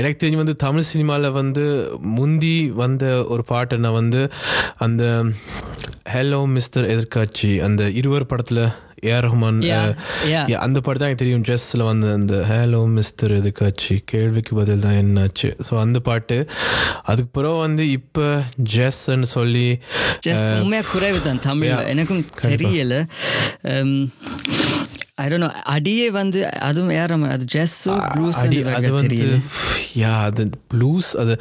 எனக்கு 0.00 0.20
தெரிஞ்சு 0.20 0.42
வந்து 0.42 0.56
தமிழ் 0.66 0.88
சினிமாவில் 0.92 1.36
வந்து 1.40 1.64
முந்தி 2.18 2.56
வந்த 2.82 3.04
ஒரு 3.34 3.44
பாட்டு 3.52 3.82
நான் 3.86 3.98
வந்து 4.02 4.22
அந்த 4.86 5.04
ஹலோ 6.14 6.40
மிஸ்டர் 6.56 6.88
எதிர்காட்சி 6.94 7.52
அந்த 7.68 7.82
இருவர் 8.00 8.30
படத்தில் 8.32 8.64
ஏஆர் 9.10 9.24
ரஹ்மான் 9.26 9.56
அந்த 10.64 10.78
பாட்டு 10.86 11.00
தான் 11.02 11.20
தெரியும். 11.22 11.44
ட்ரெஸ்ஸில் 11.46 11.82
வந்து 11.88 12.08
அந்த 12.16 12.34
ஹலோ 12.50 12.80
மிஸ்டர் 12.96 13.32
எதுக்காச்சு 13.38 13.94
கேள்விக்கு 14.12 14.52
பதில் 14.58 14.84
தான் 14.84 14.98
என்னாச்சு. 15.00 15.48
ஸோ 15.68 15.72
அந்த 15.84 15.98
பாட்டு. 16.08 16.36
அதுக்கு 17.10 17.30
பிறகு 17.38 17.58
வந்து 17.66 17.84
இப்போ 17.98 18.26
ஜெஸ்ன்னு 18.74 19.28
சொல்லி 19.36 19.66
உண்மையாக 20.64 20.86
குறைவு 20.92 21.20
தான் 21.28 21.42
தமிழ். 21.48 21.74
எனக்கும் 21.94 22.22
தெரியல. 22.44 22.94
ஐ 25.18 25.24
அடியே 25.72 26.04
வந்து 26.10 26.38
அதுவும் 26.66 26.92
ஏற 26.98 27.16
அது 27.34 27.44
ஜெஸ்ஸோ 27.54 27.94
ப்ளூஸ் 28.12 28.36
அது 28.76 28.90
வந்து 28.92 29.16
யா 30.02 30.12
அது 30.28 30.44
ப்ளூஸ் 30.72 31.08
அது 31.22 31.34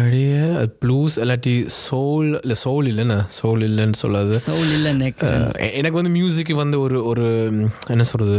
அடியே 0.00 0.38
அது 0.60 0.70
ப்ளூஸ் 0.82 1.14
இல்லாட்டி 1.22 1.52
சோல் 1.80 2.30
இல்லை 2.42 2.56
சோல் 2.62 2.86
இல்லைண்ணா 2.92 3.18
சோல் 3.38 3.64
இல்லைன்னு 3.66 3.98
சொல்லாது. 4.02 4.32
சவுல் 4.46 4.72
இல்லை 4.76 4.92
எனக்கு 5.80 5.96
வந்து 5.98 6.12
மியூசிக் 6.16 6.52
வந்து 6.62 6.78
ஒரு 6.84 6.98
ஒரு 7.10 7.26
என்ன 7.94 8.06
சொல்கிறது 8.12 8.38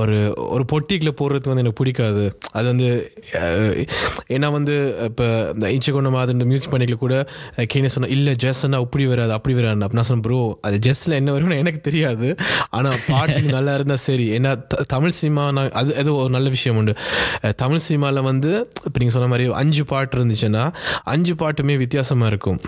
ஒரு 0.00 0.16
ஒரு 0.54 0.66
பொட்டிக்கில் 0.72 1.16
போடுறதுக்கு 1.20 1.52
வந்து 1.52 1.64
எனக்கு 1.64 1.80
பிடிக்காது. 1.82 2.24
அது 2.56 2.66
வந்து 2.72 2.88
ஏன்னா 4.36 4.50
வந்து 4.58 4.74
இப்போ 5.10 5.28
இந்த 5.54 5.72
இன்ச்சு 5.76 5.94
கொண்ட 5.98 6.12
மாதிரி 6.16 6.36
இந்த 6.38 6.48
மியூசிக் 6.50 6.74
பண்ணிக்கல 6.74 7.00
கூட 7.04 7.14
கேனே 7.74 7.92
சொன்ன 7.96 8.12
இல்லை 8.16 8.34
ஜெஸ்ன்னா 8.46 8.82
அப்படி 8.86 9.06
வராது 9.12 9.34
அப்படி 9.38 9.56
வராது 9.60 9.84
அப்படி 9.86 10.00
நான் 10.00 10.10
சொன்னேன் 10.10 10.26
ப்ரோ 10.28 10.42
அது 10.66 10.76
ஜெஸ்ஸில் 10.88 11.18
என்ன 11.20 11.38
வரும்னு 11.38 11.62
எனக்கு 11.64 11.82
தெரியாது. 11.88 12.28
ஆனால் 12.78 13.00
பாட்டு 13.08 13.42
நல்லா 13.56 13.72
இருந்தால் 13.78 13.99
சரி. 14.00 14.26
ஏன்னா 14.38 14.66
த- 14.66 14.84
தமிழ் 14.86 15.10
சினிமா 15.10 15.52
நான் 15.52 15.70
அது 15.70 15.96
அது 15.96 16.14
ஒரு 16.14 16.30
நல்ல 16.30 16.48
விஷயம் 16.48 16.78
உண்டு. 16.78 16.94
தமிழ் 17.56 17.78
சினிமாவில் 17.78 18.22
வந்து 18.22 18.58
இப்போ 18.58 18.98
நீங்கள் 18.98 19.14
சொன்ன 19.14 19.28
மாதிரி 19.28 19.52
அஞ்சு 19.52 19.84
பாட்டு 19.84 20.16
இருந்துச்சுன்னா 20.16 20.72
அஞ்சு 21.04 21.34
பாட்டுமே 21.34 21.76
வித்தியாசமாக 21.76 22.26
இருக்கும். 22.26 22.60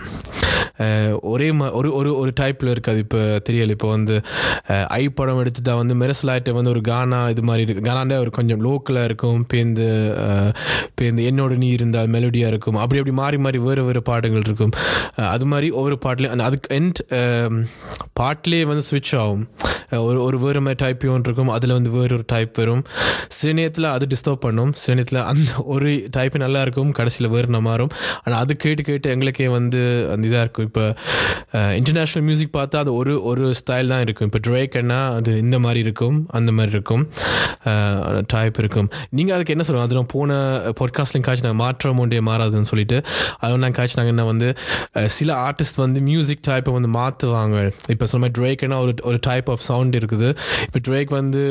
ஒரே 1.21 1.53
மா 1.53 1.73
ஒரு 1.73 1.95
ஒரு 1.95 2.16
ஒரு 2.16 2.33
டைப்பில் 2.40 2.71
இருக்காது. 2.71 2.99
இப்போ 2.99 3.42
தெரியல. 3.51 3.68
இப்போ 3.68 3.88
வந்து 3.88 4.21
ஐ 4.88 5.09
படம் 5.09 5.45
எடுத்துட்டா 5.45 5.77
வந்து 5.77 5.95
மெரசலாயிட்ட 5.95 6.51
வந்து 6.53 6.71
ஒரு 6.71 6.81
கானா 6.81 7.29
இது 7.29 7.42
மாதிரி 7.42 7.71
இருக்கு. 7.71 7.90
கானாண்டே 7.90 8.18
ஒரு 8.18 8.31
கொஞ்சம் 8.31 8.64
லோக்கலாக 8.64 9.05
இருக்கும். 9.05 9.47
பேருந்து 9.47 10.16
பேருந்து 10.95 11.31
என்னோட 11.31 11.57
நீ 11.57 11.68
இருந்தால் 11.68 12.11
மெலோடியாக 12.11 12.47
இருக்கும். 12.47 12.75
அப்படி 12.75 13.01
அப்படி 13.01 13.16
மாறி 13.16 13.38
மாறி 13.38 13.59
வேறு 13.59 13.85
வேறு 13.85 14.03
பாடங்கள் 14.03 14.42
இருக்கும். 14.45 14.71
அது 15.16 15.47
மாதிரி 15.47 15.71
ஒவ்வொரு 15.71 15.99
பாட்டிலையும் 16.05 16.38
அதுக்கு 16.38 16.81
எண்ட் 16.81 17.66
பாட்டிலே 18.12 18.64
வந்து 18.64 18.87
ஸ்விட்ச் 18.90 19.18
ஆகும். 19.18 19.49
ஒரு 19.90 20.23
ஒரு 20.23 20.38
வேறு 20.40 20.61
மாதிரி 20.61 20.85
டைப் 20.85 21.12
இருக்கும் 21.29 21.53
அதில் 21.57 21.75
வந்து 21.77 21.91
வேறு 21.97 22.15
ஒரு 22.19 22.27
டைப் 22.33 22.53
வரும். 22.61 22.83
சில 23.39 23.53
நேரத்தில் 23.59 23.89
அது 23.95 24.07
டிஸ்டர்ப் 24.13 24.43
பண்ணும். 24.47 24.73
சில 24.83 24.95
நேரத்தில் 24.99 25.21
அந்த 25.33 25.51
ஒரு 25.75 25.91
டைப் 26.17 26.37
நல்லா 26.45 26.63
இருக்கும் 26.67 26.91
கடைசியில் 26.99 27.31
வேறு 27.35 27.61
மாறும். 27.69 27.93
ஆனால் 28.25 28.39
அது 28.45 28.53
கேட்டு 28.65 28.83
கேட்டு 28.89 29.11
எங்களுக்கே 29.15 29.49
வந்து 29.59 29.81
அந்த 30.13 30.29
இதாக 30.29 30.45
இருக்கும். 30.47 30.69
இப்போ 30.71 30.85
இன்டர்நேஷ்னல் 31.79 32.25
மியூசிக் 32.29 32.53
பார்த்தா 32.59 32.83
அது 32.85 32.93
ஒரு 33.01 33.15
ஒரு 33.31 33.47
ஸ்டைல் 33.61 33.93
தான் 33.93 34.03
இருக்கும். 34.07 34.29
இப்போ 34.31 34.41
ட்ரேக்கன்னா 34.47 35.01
அது 35.19 35.33
இந்த 35.45 35.59
மாதிரி 35.65 35.81
இருக்கும் 35.87 36.17
அந்த 36.39 36.51
மாதிரி 36.59 36.73
இருக்கும். 36.77 37.05
டைப் 38.33 38.57
இருக்கும். 38.63 38.89
நீங்கள் 39.19 39.35
அதுக்கு 39.37 39.55
என்ன 39.55 39.65
சொல்லுவோம் 39.67 39.87
அது 39.89 39.99
நான் 39.99 40.13
போன 40.15 40.39
பாட்காஸ்ட்லையும் 40.81 41.27
காய்ச்சி 41.27 41.45
நாங்கள் 41.47 41.63
மாற்றம் 41.65 42.01
ஒன்றே 42.05 42.21
மாறாதுன்னு 42.29 42.69
சொல்லிட்டு 42.71 42.99
அது 43.41 43.61
நாங்கள் 43.65 43.79
காய்ச்சினாங்க 43.79 44.13
என்ன 44.15 44.25
வந்து 44.31 44.49
சில 45.17 45.31
ஆர்டிஸ்ட் 45.49 45.79
வந்து 45.85 46.01
மியூசிக் 46.09 46.43
டைப்பை 46.49 46.73
வந்து 46.79 46.91
மாற்றுவாங்க 46.99 47.59
இப்போ 47.95 48.07
சொன்ன 48.13 48.23
மாதிரி 48.25 48.37
ட்ரேக்னா 48.39 48.79
ஒரு 48.85 48.95
ஒரு 49.11 49.19
டைப் 49.29 49.49
ஆஃப் 49.55 49.65
சவுண்ட் 49.69 49.97
இருக்குது. 50.01 50.29
இப்போ 50.67 50.81
ட்ரேக் 50.89 51.12
வந்து 51.18 51.44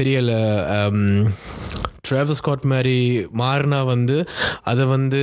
தெரியல 0.00 0.32
ட்ராவல் 2.08 2.38
ஸ்காட் 2.38 2.66
மாதிரி 2.72 2.96
மாறினா 3.40 3.78
வந்து 3.92 4.16
அதை 4.70 4.84
வந்து 4.92 5.20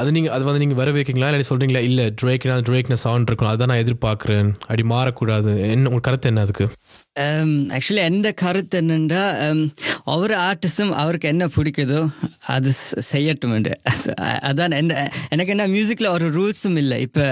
அது 0.00 0.12
நீங்கள் 0.16 0.34
அது 0.36 0.44
வந்து 0.48 0.62
நீங்கள் 0.62 0.80
வர 0.80 0.90
வைக்கீங்களா 0.96 1.28
இல்லை 1.32 1.48
சொல்கிறீங்களா 1.50 1.82
இல்லை 1.88 2.06
ட்ரேக்னா 2.20 2.56
ட்ரேக்னா 2.68 2.98
சவுண்ட் 3.06 3.30
இருக்கும். 3.30 3.50
அதை 3.52 3.66
நான் 3.70 3.82
எதிர்பார்க்குறேன். 3.84 4.48
அப்படி 4.66 4.84
மாறக்கூடாது. 4.94 5.52
என்ன 5.74 5.90
உங்கள் 5.92 6.06
கருத்து 6.08 6.30
என்ன 6.32 6.44
அதுக்கு? 6.46 6.66
ஆக்சுவலி 7.16 8.02
எந்த 8.02 8.28
கருத்து 8.32 8.78
என்னென்னா 8.80 9.20
ஒவ்வொரு 10.04 10.34
ஆர்டிஸ்டும் 10.36 10.90
அவருக்கு 10.92 11.28
என்ன 11.28 11.44
பிடிக்குதோ 11.46 12.00
அது 12.46 12.70
செய்யட்டும் 13.12 13.54
அதான் 14.44 14.70
என்ன 14.70 15.10
எனக்கு 15.28 15.52
என்ன 15.52 15.66
மியூசிக்கில் 15.66 16.10
ஒரு 16.10 16.28
ரூல்ஸும் 16.30 16.76
இல்லை 16.76 17.00
இப்போ 17.00 17.26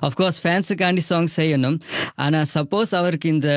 அஃப்கோர்ஸ் 0.00 0.40
ஃபேன்ஸுக்காண்டி 0.42 1.04
சாங் 1.06 1.30
செய்யணும் 1.36 1.78
ஆனால் 2.16 2.50
சப்போஸ் 2.54 2.94
அவருக்கு 2.94 3.28
இந்த 3.28 3.50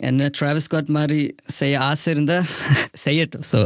என்ன 0.00 0.30
ட்ராவல் 0.40 0.64
ஸ்காட் 0.64 0.88
மாதிரி 0.88 1.22
செய்ய 1.58 1.78
ஆசை 1.80 2.12
இருந்தால் 2.12 2.48
செய்யட்டும் 3.06 3.46
ஸோ 3.52 3.60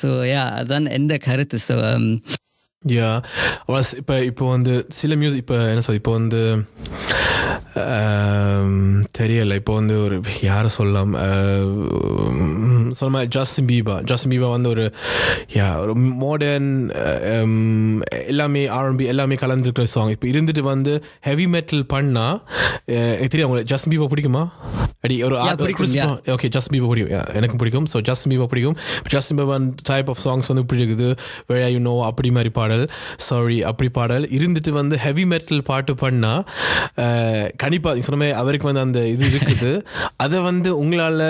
ஸோ 0.00 0.08
யா 0.26 0.42
அதான் 0.56 0.86
எந்த 0.90 1.14
கருத்து 1.16 1.58
ஸோ 1.68 1.76
யா 2.84 3.08
இப்போ 3.98 4.14
இப்போ 4.22 4.44
வந்து 4.50 4.74
சில 4.90 5.16
மியூசிக் 5.16 5.42
இப்போ 5.42 5.56
என்ன 5.70 5.82
சொல் 5.82 5.98
இப்போ 5.98 6.12
வந்து 6.12 6.40
ஆம், 7.82 8.78
தெரியல. 9.18 9.56
இப்போ 9.60 9.72
வந்து 9.74 9.94
ஒரு 10.04 10.16
யாரை 10.42 10.68
சொல்லலாம்? 10.68 11.12
சொல்ல 12.92 13.20
ஜஸ்டின் 13.36 13.68
பீபா 13.68 13.94
ஜஸ்டின் 14.02 14.32
பீபா 14.32 14.48
வந்து 14.50 14.68
ஒரு 14.68 14.84
யா 15.54 15.68
ஒரு 15.82 15.92
மாடர்ன் 16.22 16.70
எல்லாமே 18.26 18.62
ஆர்என்பி 18.76 19.06
எல்லாமே 19.06 19.38
கலந்துருக்கிற 19.42 19.86
சாங் 19.92 20.10
இப்போ 20.10 20.28
இருந்துட்டு 20.28 20.64
வந்து 20.66 20.94
ஹெவி 21.20 21.46
மெட்டல் 21.48 21.84
பண்ணால் 21.86 22.38
எனக்கு 23.12 23.32
தெரியும் 23.32 23.48
உங்களுக்கு. 23.48 23.70
ஜஸ்டின் 23.72 23.94
பீபா 23.94 24.08
பிடிக்குமா? 24.12 24.42
அடி 25.04 25.14
ஒரு. 25.24 25.36
ஓகே 26.34 26.48
ஜஸ்ட் 26.56 26.72
பீபா 26.72 26.88
பிடிக்கும் 26.90 27.12
எனக்கும் 27.38 27.60
பிடிக்கும். 27.60 27.86
ஸோ 27.92 28.00
ஜஸ்ட் 28.08 28.26
பீபா 28.32 28.46
பிடிக்கும். 28.46 28.76
Justin 29.14 29.32
Bieber 29.34 29.56
type 29.90 30.10
of 30.12 30.22
songs 30.24 30.50
வந்து 30.50 30.64
இப்படி 30.66 30.82
இருக்குது 30.82 31.08
வேற 31.48 31.62
யூ 31.70 31.80
நோ 31.86 31.94
அப்படி 32.08 32.30
மாதிரி 32.30 32.52
பாடல். 32.70 32.86
சாரி 33.28 33.58
அப்படி 33.70 33.88
பாடல். 33.98 34.26
இருந்துட்டு 34.38 34.72
வந்து 34.80 34.96
ஹெவி 35.04 35.24
மெட்டல் 35.32 35.62
பாட்டு 35.70 35.92
பண்ணால் 36.02 36.42
கண்டிப்பாக 37.62 37.94
நீங்க 37.94 38.06
சொன்ன 38.08 38.20
மாதிரி 38.22 38.36
அவருக்கு 38.42 38.68
வந்து 38.70 38.84
அந்த 38.86 39.00
இது 39.14 39.24
இருக்குது. 39.32 39.72
அதை 40.24 40.38
வந்து 40.48 40.70
உங்களால் 40.82 41.24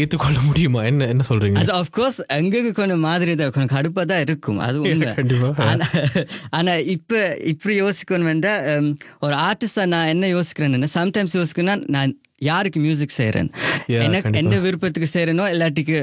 ஏற்றுக்கொள்ள 0.00 0.38
முடியுமா? 0.48 0.80
என்ன 0.90 1.08
என்ன 1.12 1.24
சொல்கிறீங்க 1.30 1.60
அது 1.62 1.74
ஆஃப்கோர்ஸ் 1.80 2.18
எங்களுக்கு 2.38 2.72
கொஞ்சம் 2.80 3.04
மாதிரி 3.08 3.34
தான் 3.40 3.52
கொஞ்சம் 3.56 3.74
கடுப்பாக 3.76 4.06
தான் 4.12 4.22
இருக்கும். 4.26 4.60
அது 4.66 4.78
உண்மை. 4.90 5.12
கண்டிப்பா. 5.20 5.50
ஆனா 5.68 5.86
ஆனா 6.58 6.74
இப்போ 6.96 7.20
இப்படி 7.52 7.74
யோசிக்கணும் 7.84 8.30
வேண்டாம் 8.32 8.90
ஒரு 9.26 9.34
ஆர்டிஸ்டாக 9.48 9.92
நான் 9.94 10.12
என்ன 10.14 10.26
யோசிக்கிறேன்னா 10.36 10.90
சம்டைம்ஸ் 10.98 11.38
யோசிக்கிறேன்னா 11.40 11.76
நான் 11.96 12.12
யாருக்கு 12.50 12.78
மியூசிக் 12.86 13.16
செய்கிறேன் 13.18 13.50
எனக்கு. 14.06 14.32
எந்த 14.40 14.56
விருப்பத்துக்கு 14.66 15.08
செய்கிறனோ 15.14 15.46
இல்லாட்டிக்கு 15.54 15.98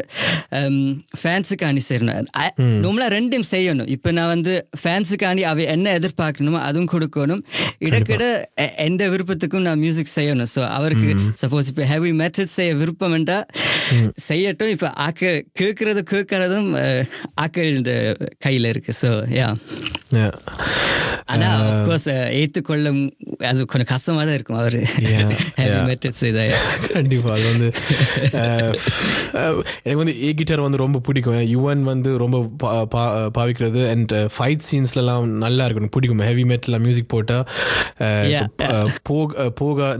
ஃபேன்ஸுக்காண்டி 1.22 1.82
செய்யணும் 1.90 2.30
நம்மளா 2.86 3.08
ரெண்டும் 3.18 3.46
செய்யணும். 3.54 3.90
இப்போ 3.96 4.10
நான் 4.18 4.32
வந்து 4.36 4.54
ஃபேன்ஸுக்காண்டி 4.82 5.44
அவ 5.52 5.66
என்ன 5.76 5.94
எதிர்பார்க்கணுமோ 6.00 6.62
அதுவும் 6.70 6.92
கொடுக்கணும். 6.94 7.44
இடக்கிட 7.88 8.24
எந்த 8.88 9.10
விருப்பத்துக்கும் 9.14 9.66
நான் 9.68 9.82
மியூசிக் 9.86 10.16
செய்யணும். 10.18 10.52
ஸோ 10.56 10.64
அவருக்கு 10.78 11.10
சப்போஸ் 11.44 11.70
இப்போ 11.74 11.86
ஹெவி 11.94 12.12
மெத்தட் 12.22 12.56
செய்ய 12.58 12.74
விருப்பம் 12.82 13.16
வேண்டாம் 13.16 13.46
செய்யட்டும். 14.28 14.74
இப்போ 14.76 14.90
ஆக்க 15.08 15.32
கேட்கறது 15.62 16.04
கேட்கறதும் 16.14 16.70
ஆக்கள் 17.46 17.72
கையில் 18.46 18.70
இருக்கு. 18.74 18.94
ஸோ 19.04 19.12
யா 19.40 19.50
ஆனா 21.26 21.62
அஃப்கோர்ஸ் 21.62 22.40
ஏற்றுக்கொள்ள 22.40 23.10
அது 23.50 23.66
கொஞ்சம் 23.66 23.88
கஷ்டமா 23.92 24.24
தான் 24.24 24.34
இருக்கும். 24.34 24.58
அவர் 24.58 24.82
கண்டிப்பா 26.94 27.32
அது 27.32 27.52
வந்து 27.52 27.72
எனக்கு 29.84 30.02
வந்து 30.02 30.24
ஏ 30.24 30.34
கிட்டார் 30.34 30.60
வந்து 30.60 30.78
ரொம்ப 30.78 31.00
பிடிக்கும். 31.00 31.56
யுவன் 31.56 31.82
வந்து 31.82 32.18
ரொம்ப 32.18 32.44
பாவிக்கிறது 33.38 33.90
அண்ட் 33.90 34.14
ஃபைட் 34.36 34.62
சீன்ஸ்லலாம் 34.70 35.46
நல்லா 35.46 35.66
இருக்கும் 35.66 35.90
பிடிக்கும். 35.90 36.30
ஹெவி 36.30 36.46
மெட்டல் 36.46 36.80
மியூசிக் 36.80 37.08
போட்டால் 37.08 37.46
போக 39.04 39.52
போக 39.62 39.98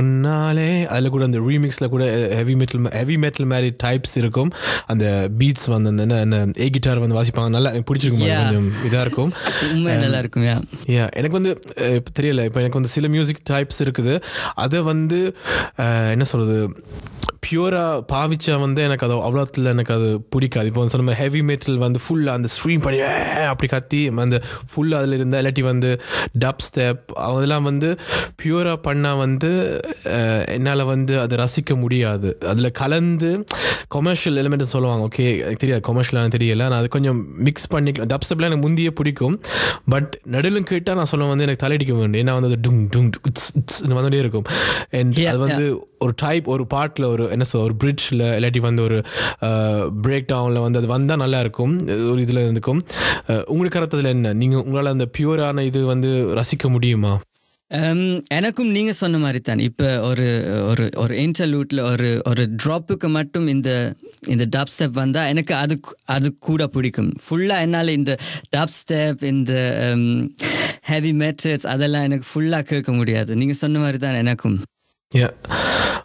ஒன்னாலே 0.00 0.86
அதில் 0.86 1.08
கூட 1.08 1.24
அந்த 1.24 1.38
ரீமிக்ஸில் 1.38 1.88
கூட 1.88 2.28
ஹெவி 2.34 2.54
மெட்டல் 2.54 2.98
ஹெவி 2.98 3.16
மெட்டல் 3.24 3.46
மாதிரி 3.46 3.74
டைப்ஸ் 3.84 4.22
இருக்கும். 4.22 4.52
அந்த 4.86 5.30
பீட்ஸ் 5.38 5.66
வந்து 5.66 5.90
அந்த 5.90 6.26
என்ன 6.26 6.46
ஏ 6.58 6.70
கிட்டார் 6.70 6.98
வந்து 6.98 7.20
வாசிப்பாங்க. 7.20 7.48
நல்லா 7.48 7.70
எனக்கு 7.70 7.90
பிடிச்சிருக்கும். 7.90 8.42
கொஞ்சம் 8.42 8.88
இதாக 8.88 9.00
இருக்கும். 9.00 9.32
நல்லா 10.04 10.18
இருக்கும். 10.18 10.41
யா 10.46 11.04
எனக்கு 11.20 11.36
வந்து 11.38 11.52
இப்போ 11.98 12.10
தெரியல. 12.18 12.44
இப்போ 12.48 12.60
எனக்கு 12.62 12.78
வந்து 12.80 12.92
சில 12.96 13.08
மியூசிக் 13.14 13.42
டைப்ஸ் 13.50 13.80
இருக்குது. 13.84 14.14
அதை 14.64 14.80
வந்து 14.92 15.20
என்ன 16.14 16.24
சொல்கிறது 16.32 16.58
பியூராக 17.44 18.02
பாவிச்சா 18.12 18.54
வந்து 18.60 18.80
எனக்கு 18.82 19.06
அது 19.06 19.14
அவ்வளோத்தில் 19.26 19.68
எனக்கு 19.72 19.94
அது 19.94 20.08
பிடிக்காது. 20.34 20.66
இப்போ 20.70 20.80
வந்து 20.80 20.94
சொன்ன 20.96 21.16
ஹெவி 21.22 21.42
மெட்டல் 21.50 21.78
வந்து 21.84 22.00
ஃபுல்லாக 22.04 22.36
அந்த 22.38 22.48
ஸ்ட்ரீம் 22.54 22.82
பண்ணி 22.86 23.00
அப்படி 23.52 23.70
கத்தி 23.72 24.00
அந்த 24.24 24.40
ஃபுல்லாக 24.72 25.00
அதில் 25.02 25.16
இருந்த 25.18 25.42
இல்லாட்டி 25.42 25.62
வந்து 25.70 25.90
டப் 26.44 26.62
ஸ்டெப் 26.66 27.02
அதெல்லாம் 27.28 27.66
வந்து 27.70 27.88
பியூராக 28.42 28.78
பண்ணால் 28.88 29.18
வந்து 29.24 29.50
என்னால் 30.56 30.84
வந்து 30.92 31.14
அதை 31.24 31.38
ரசிக்க 31.42 31.76
முடியாது. 31.84 32.30
அதில் 32.52 32.70
கலந்து 32.82 33.30
கொமர்ஷியல் 33.94 34.38
எலிமெண்ட் 34.42 34.72
சொல்லுவாங்க. 34.74 35.02
ஓகே 35.08 35.26
தெரியாது 35.62 35.82
கொமர்ஷியலாக 35.88 36.30
தெரியல. 36.38 36.62
நான் 36.70 36.80
அது 36.80 36.88
கொஞ்சம் 36.88 37.20
மிக்ஸ் 37.48 37.70
பண்ணிக்கலாம் 37.74 38.10
டப் 38.12 38.26
ஸ்டெப்லாம் 38.28 38.50
எனக்கு 38.50 38.66
முந்தியே 38.68 38.90
பிடிக்கும். 39.00 39.36
பட் 39.88 40.12
நடுவில் 40.34 40.70
கேட்டால் 40.72 40.98
நான் 41.00 41.10
சொல்ல 41.12 41.32
வந்து 41.32 41.46
எனக்கு 41.46 41.64
தலையடிக்க 41.64 41.94
வேண்டும் 41.98 42.20
ஏன்னா 42.20 42.40
வந்து 42.40 42.50
அது 42.50 42.60
டும் 42.66 42.82
டும் 42.94 43.10
வந்துட்டே 43.98 44.20
இருக்கும். 44.24 44.46
Yeah, 44.92 45.28
அது 45.32 45.38
வந்து 45.38 45.64
ஒரு 46.04 46.14
டைப் 46.16 46.46
ஒரு 46.54 46.66
பாட்டில் 46.66 47.06
ஒரு 47.12 47.24
என்ன 47.30 47.44
சொல் 47.44 47.66
ஒரு 47.68 47.76
பிரிட்ஜில் 47.82 48.24
இல்லாட்டி 48.36 48.62
வந்து 48.68 48.82
ஒரு 48.82 48.98
பிரேக் 50.04 50.30
டவுனில் 50.32 50.64
வந்து 50.66 50.80
அது 50.80 50.90
வந்தால் 50.94 51.22
நல்லா 51.24 51.40
இருக்கும். 51.40 51.74
ஒரு 52.12 52.20
இதில் 52.26 52.44
இருந்துக்கும். 52.44 52.80
உங்களுக்கு 53.46 53.76
கருத்ததில் 53.76 54.14
என்ன? 54.16 54.32
நீங்கள் 54.42 54.62
உங்களால் 54.64 54.94
அந்த 54.96 55.08
பியூரான 55.18 55.64
இது 55.70 55.82
வந்து 55.92 56.12
ரசிக்க 56.40 56.68
முடியுமா? 56.68 57.14
Um, 57.70 58.00
எனக்கும் 58.36 58.70
நீங்கள் 58.70 58.96
சொன்ன 59.00 59.18
மாதிரி 59.18 59.38
தான் 59.40 59.60
இப்போ 59.66 59.86
ஒரு 60.08 60.26
ஒரு 60.70 60.86
ஒரு 60.96 61.14
இன்டர்லூட்டில் 61.22 61.80
ஒரு 61.90 62.08
ஒரு 62.30 62.42
ட்ராப்புக்கு 62.62 63.08
மட்டும் 63.08 63.46
இந்த 63.46 63.70
இந்த 64.28 64.44
டாப் 64.56 64.72
ஸ்டெப் 64.74 64.98
வந்தால் 65.02 65.28
எனக்கு 65.32 65.54
அது 65.54 65.76
அது 66.14 66.30
கூட 66.48 66.66
பிடிக்கும். 66.66 67.10
ஃபுல்லாக 67.24 67.64
என்னால் 67.66 67.96
இந்த 67.98 68.14
டாப் 68.50 68.76
ஸ்டெப் 68.78 69.22
இந்த 69.32 69.52
ஹெவி 70.92 71.12
மெத்தட்ஸ் 71.22 71.68
அதெல்லாம் 71.74 72.06
எனக்கு 72.08 72.28
ஃபுல்லாக 72.32 72.68
கேட்க 72.72 72.92
முடியாது. 72.92 73.32
நீங்கள் 73.42 73.60
சொன்ன 73.64 73.78
மாதிரி 73.78 74.00
தான் 74.06 74.20
எனக்கும் 74.22 74.58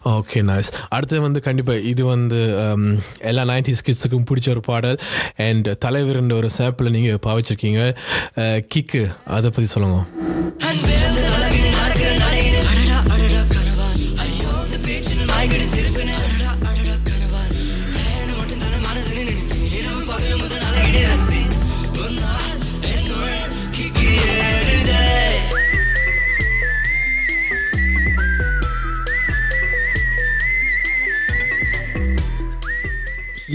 ஓகே 0.04 0.40
நைஸ் 0.42 0.70
அடுத்து 0.88 1.20
வந்து 1.20 1.40
கண்டிப்பாக 1.40 1.78
இது 1.78 2.04
வந்து 2.04 2.40
um, 2.64 3.02
எல்லா 3.20 3.42
நைன்டிஸ் 3.42 3.84
கிட்ஸுக்கும் 3.86 4.26
பிடிச்ச 4.30 4.48
ஒரு 4.48 4.60
பாடல். 4.60 4.98
அண்ட் 5.36 5.68
தலைவர்ன்ற 5.84 6.32
ஒரு 6.32 6.50
சேப்பில் 6.58 6.90
நீங்கள் 6.90 7.22
பாவிச்சிருக்கீங்க. 7.26 7.96
Uh, 8.36 8.58
கிக்கு 8.74 9.14
அதை 9.24 9.50
பற்றி 9.50 9.66
சொல்லுங்க. 9.66 9.98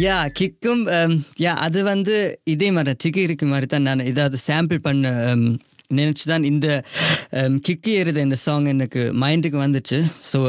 யா 0.05 0.15
கிக்கும் 0.37 0.83
யா 1.43 1.51
அது 1.65 1.79
வந்து 1.91 2.15
இதே 2.53 2.67
மாதிரி 2.75 2.93
டிக்கி 3.03 3.21
இருக்கு 3.27 3.45
மாதிரி 3.51 3.67
தான் 3.73 3.87
நான் 3.87 4.09
ஏதாவது 4.11 4.37
சாம்பிள் 4.47 4.85
பண்ண 4.87 5.11
நினச்சி 5.99 6.23
தான் 6.31 6.47
இந்த 6.51 6.67
கிக்கி 7.67 7.91
ஏறுத 7.99 8.19
இந்த 8.27 8.37
சாங் 8.45 8.69
எனக்கு 8.73 9.01
மைண்டுக்கு 9.23 9.59
வந்துச்சு. 9.65 9.97
ஸோ 10.29 10.39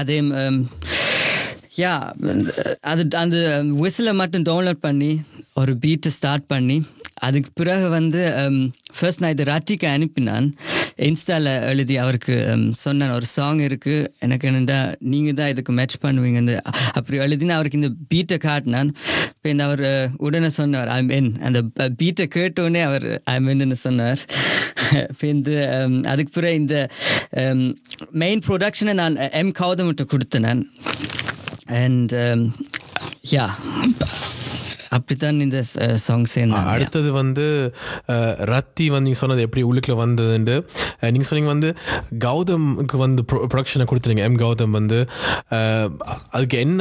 அதே 0.00 0.18
யா 1.82 1.94
அது 2.92 3.02
அந்த 3.22 3.38
விசிலை 3.82 4.12
மட்டும் 4.20 4.46
டவுன்லோட் 4.50 4.84
பண்ணி 4.86 5.10
ஒரு 5.60 5.72
பீட்டை 5.82 6.12
ஸ்டார்ட் 6.18 6.46
பண்ணி 6.52 6.78
அதுக்கு 7.26 7.50
பிறகு 7.60 7.86
வந்து 7.98 8.22
ஃபர்ஸ்ட் 8.96 9.22
நான் 9.22 9.34
இதை 9.34 9.44
ராட்டிக்கு 9.52 9.86
அனுப்பினான். 9.96 10.46
இன்ஸ்டாவில் 11.04 11.50
எழுதி 11.70 11.94
அவருக்கு 12.02 12.34
சொன்னேன் 12.82 13.14
ஒரு 13.16 13.26
சாங் 13.34 13.58
இருக்குது 13.66 14.06
எனக்கு 14.24 14.44
என்னென்னா 14.50 14.78
நீங்கள் 15.12 15.36
தான் 15.40 15.50
இதுக்கு 15.52 15.72
மேட்ச் 15.78 15.96
பண்ணுவீங்கன்னு 16.04 16.54
அப்படி 16.98 17.16
எழுதினா 17.24 17.56
அவருக்கு 17.58 17.80
இந்த 17.80 17.90
பீட்டை 18.12 18.38
காட்டினான். 18.46 18.90
இப்போ 19.34 19.48
இந்த 19.54 19.64
அவர் 19.68 19.84
உடனே 20.26 20.50
சொன்னார் 20.60 20.90
ஐ 20.96 21.00
மீன் 21.10 21.28
அந்த 21.48 21.60
பீட்டை 22.00 22.26
கேட்டோடனே 22.36 22.82
அவர் 22.88 23.06
ஐ 23.34 23.36
மீன்னு 23.46 23.78
சொன்னார். 23.86 24.22
இப்போ 25.10 25.26
இந்த 25.34 25.50
அதுக்கு 26.12 26.32
பிறகு 26.38 26.60
இந்த 26.62 26.76
மெயின் 28.24 28.44
ப்ரொடக்ஷனை 28.48 28.94
நான் 29.02 29.16
எம் 29.42 29.54
கௌதமிட்ட 29.62 30.06
கொடுத்தேன் 30.14 30.46
நான். 30.48 30.64
அண்ட் 31.82 32.14
யா 33.34 33.46
அப்படித்தான் 34.96 35.40
இந்த 35.44 35.58
சாங் 36.04 36.26
அடுத்தது 36.72 37.10
வந்து 37.14 37.44
ரத்தி 38.52 38.84
வந்து 38.88 39.06
நீங்கள் 39.06 39.22
சொன்னது 39.22 39.44
எப்படி 39.46 39.62
உள்ளுக்குள்ள 39.68 39.96
வந்ததுண்டு 40.00 40.54
அஹ், 40.96 41.10
நீங்க 41.12 41.26
சொன்னீங்க 41.28 41.50
வந்து 41.52 41.70
கௌதம்க்கு 42.24 42.96
வந்து 43.02 43.22
ப்ரொடக்ஷனை 43.46 43.86
கொடுத்துருங்க. 43.86 44.24
எம் 44.26 44.38
கௌதம் 44.42 44.74
வந்து 44.74 44.98
அதுக்கு 46.32 46.56
என்ன 46.60 46.80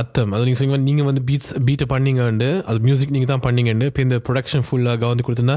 அர்த்தம்? 0.00 0.32
அது 0.34 0.44
நீங்கள் 0.44 0.60
சொன்னீங்க 0.60 0.80
நீங்கள் 0.88 1.08
வந்து 1.08 1.22
பீட்ஸ் 1.28 1.52
பீட்டை 1.66 1.86
பண்ணீங்கண்டு 1.92 2.48
அது 2.68 2.78
மியூசிக் 2.84 3.14
நீங்கள் 3.14 3.30
தான் 3.30 3.44
பண்ணீங்கண்டு 3.44 3.88
இப்போ 3.90 4.02
இந்த 4.02 4.18
ப்ரொடக்ஷன் 4.26 4.64
ஃபுல்லாக 4.66 5.00
கவர்ந்து 5.02 5.26
கொடுத்தோன்னா 5.26 5.56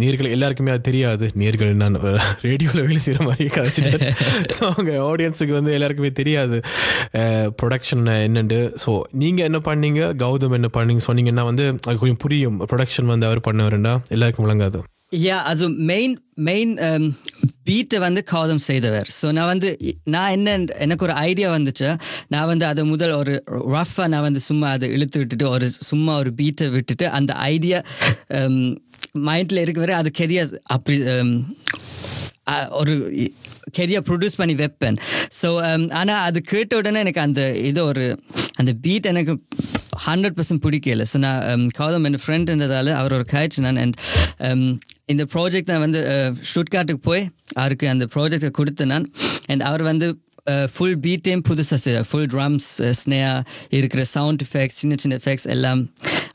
நேர்கள் 0.00 0.32
எல்லாருக்குமே 0.32 0.72
அது 0.74 0.84
தெரியாது. 0.88 1.04
நேர்கள் 1.42 1.72
நான் 1.76 1.98
ரேடியோவில் 2.46 2.84
வேலை 2.84 3.00
செய்கிற 3.00 3.24
மாதிரி 3.26 3.48
கதைச்சிட்டு. 3.56 3.98
ஸோ 4.54 4.62
அவங்க 4.70 4.92
ஆடியன்ஸுக்கு 5.08 5.54
வந்து 5.56 5.72
எல்லாருக்குமே 5.76 6.10
தெரியாது 6.16 6.56
ப்ரொடக்ஷன் 7.58 7.84
என்னண்டு 8.20 8.58
ஸோ 8.82 8.90
நீங்கள் 9.20 9.46
என்ன 9.46 9.58
பண்ணீங்க? 9.66 9.92
கௌதம் 10.22 10.56
என்ன 10.56 10.70
பண்ணீங்க? 10.72 11.02
சொன்னீங்கன்னா 11.08 11.44
வந்து 11.50 11.64
அது 11.88 11.96
கொஞ்சம் 12.02 12.22
புரியும். 12.24 12.58
ப்ரொடக்ஷன் 12.70 13.12
வந்து 13.12 13.28
அவர் 13.30 13.46
பண்ணவருண்டா? 13.48 13.94
எல்லாருக்கும் 14.16 14.46
விளங்காது. 14.46 14.80
யா 15.24 15.36
அது 15.50 15.64
மெயின் 15.90 16.14
மெயின் 16.46 16.72
பீட்டை 17.66 17.98
வந்து 18.04 18.20
காதம் 18.30 18.62
செய்தவர். 18.66 19.08
ஸோ 19.18 19.26
நான் 19.36 19.50
வந்து 19.50 19.68
நான் 20.14 20.32
என்ன 20.36 20.56
எனக்கு 20.84 21.06
ஒரு 21.06 21.14
ஐடியா 21.28 21.48
வந்துச்சு. 21.56 21.88
நான் 22.28 22.48
வந்து 22.52 22.64
அதை 22.66 22.82
முதல் 22.84 23.14
ஒரு 23.20 23.34
ரஃபாக 23.74 24.08
நான் 24.08 24.26
வந்து 24.28 24.42
சும்மா 24.48 24.68
அதை 24.76 24.88
இழுத்து 24.96 25.20
விட்டுட்டு 25.20 25.46
ஒரு 25.50 25.68
சும்மா 25.90 26.14
ஒரு 26.16 26.32
பீட்டை 26.40 26.68
விட்டுட்டு 26.68 27.08
அந்த 27.18 27.32
ஐடியா 27.54 27.80
மைண்டில் 29.28 29.60
um, 29.60 29.64
இருக்க 29.64 29.80
வரை 29.80 29.94
அது 30.00 30.10
கெதியா 30.18 30.44
um, 30.44 30.52
அப்படி 30.74 30.96
ஒரு 32.80 32.94
கெரியா 33.78 34.00
ப்ரொடியூஸ் 34.08 34.38
பண்ணி 34.40 34.54
வைப்பேன். 34.54 34.98
ஸோ 35.40 35.48
um, 35.68 35.84
ஆனால் 36.00 36.22
அது 36.28 36.38
கேட்ட 36.52 36.76
உடனே 36.76 36.98
எனக்கு 36.98 37.20
அந்த 37.20 37.42
இது 37.70 37.80
ஒரு 37.84 38.06
அந்த 38.56 38.72
பீட் 38.84 39.10
எனக்கு 39.14 39.34
ஹண்ட்ரட் 40.04 40.36
பர்சன்ட் 40.38 40.62
பிடிக்கல. 40.66 41.04
ஸோ 41.12 41.16
நான் 41.24 41.40
um, 41.52 41.64
கௌதம் 41.78 42.06
என் 42.08 42.20
ஃப்ரெண்டுன்றதால 42.24 42.92
அவர் 43.00 43.16
ஒரு 43.18 43.26
கயிற்று 43.34 43.64
நான் 43.66 43.80
அண்ட் 43.84 43.96
um, 44.48 44.62
இந்த 45.12 45.24
ப்ராஜெக்ட் 45.34 45.70
நான் 45.72 45.84
வந்து 45.86 46.00
uh, 46.14 46.30
ஷூட்காட்டுக்கு 46.52 47.02
போய் 47.08 47.24
அவருக்கு 47.62 47.86
அந்த 47.94 48.06
ப்ராஜெக்டை 48.14 48.50
கொடுத்தேன் 48.60 48.92
நான். 48.94 49.06
அண்ட் 49.52 49.64
அவர் 49.70 49.84
வந்து 49.90 50.08
ஃபுல் 50.74 50.98
பீட்டையும் 51.04 51.44
புதுசாக 51.48 51.78
செய்தார். 51.84 52.06
ஃபுல் 52.10 52.28
ட்ரம்ஸ் 52.34 52.68
ஸ்னேயா 53.00 53.32
இருக்கிற 53.78 54.02
சவுண்ட் 54.16 54.42
எஃபெக்ட்ஸ் 54.46 54.78
சின்ன 54.82 54.98
சின்ன 55.02 55.16
எஃபெக்ட்ஸ் 55.20 55.48
எல்லாம் 55.54 55.80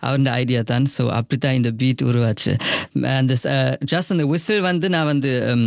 அவருடைய 0.08 0.34
ஐடியா 0.42 0.62
தான். 0.72 0.88
ஸோ 0.96 1.04
அப்படி 1.20 1.40
தான் 1.46 1.58
இந்த 1.60 1.72
பீட் 1.82 2.04
உருவாச்சு. 2.10 2.54
Uh, 2.98 3.14
அந்த 3.22 3.36
ஜஸ்ட் 3.94 4.14
அந்த 4.16 4.26
விசில் 4.34 4.66
வந்து 4.70 4.90
நான் 4.96 5.10
வந்து 5.14 5.32
um, 5.52 5.64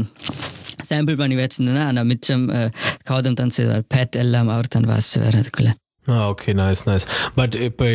சாம்பிள் 0.91 1.21
பண்ணி 1.23 1.39
வச்சுருந்தேன்னா 1.43 1.87
ஆனால் 1.91 2.09
மிச்சம் 2.13 2.45
uh, 2.59 2.69
கௌதம் 3.13 3.41
தான் 3.43 3.57
செய்வார். 3.59 3.87
பேட் 3.95 4.21
எல்லாம் 4.25 4.53
அவர் 4.57 4.75
தான் 4.77 4.91
வாசிச்சுவார் 4.93 5.41
அதுக்குள்ளே 5.43 5.75
ஓகே 6.25 6.53
நைஸ் 6.55 6.83
நைஸ் 6.89 7.07
பட் 7.37 7.55
இப்போ 7.67 7.87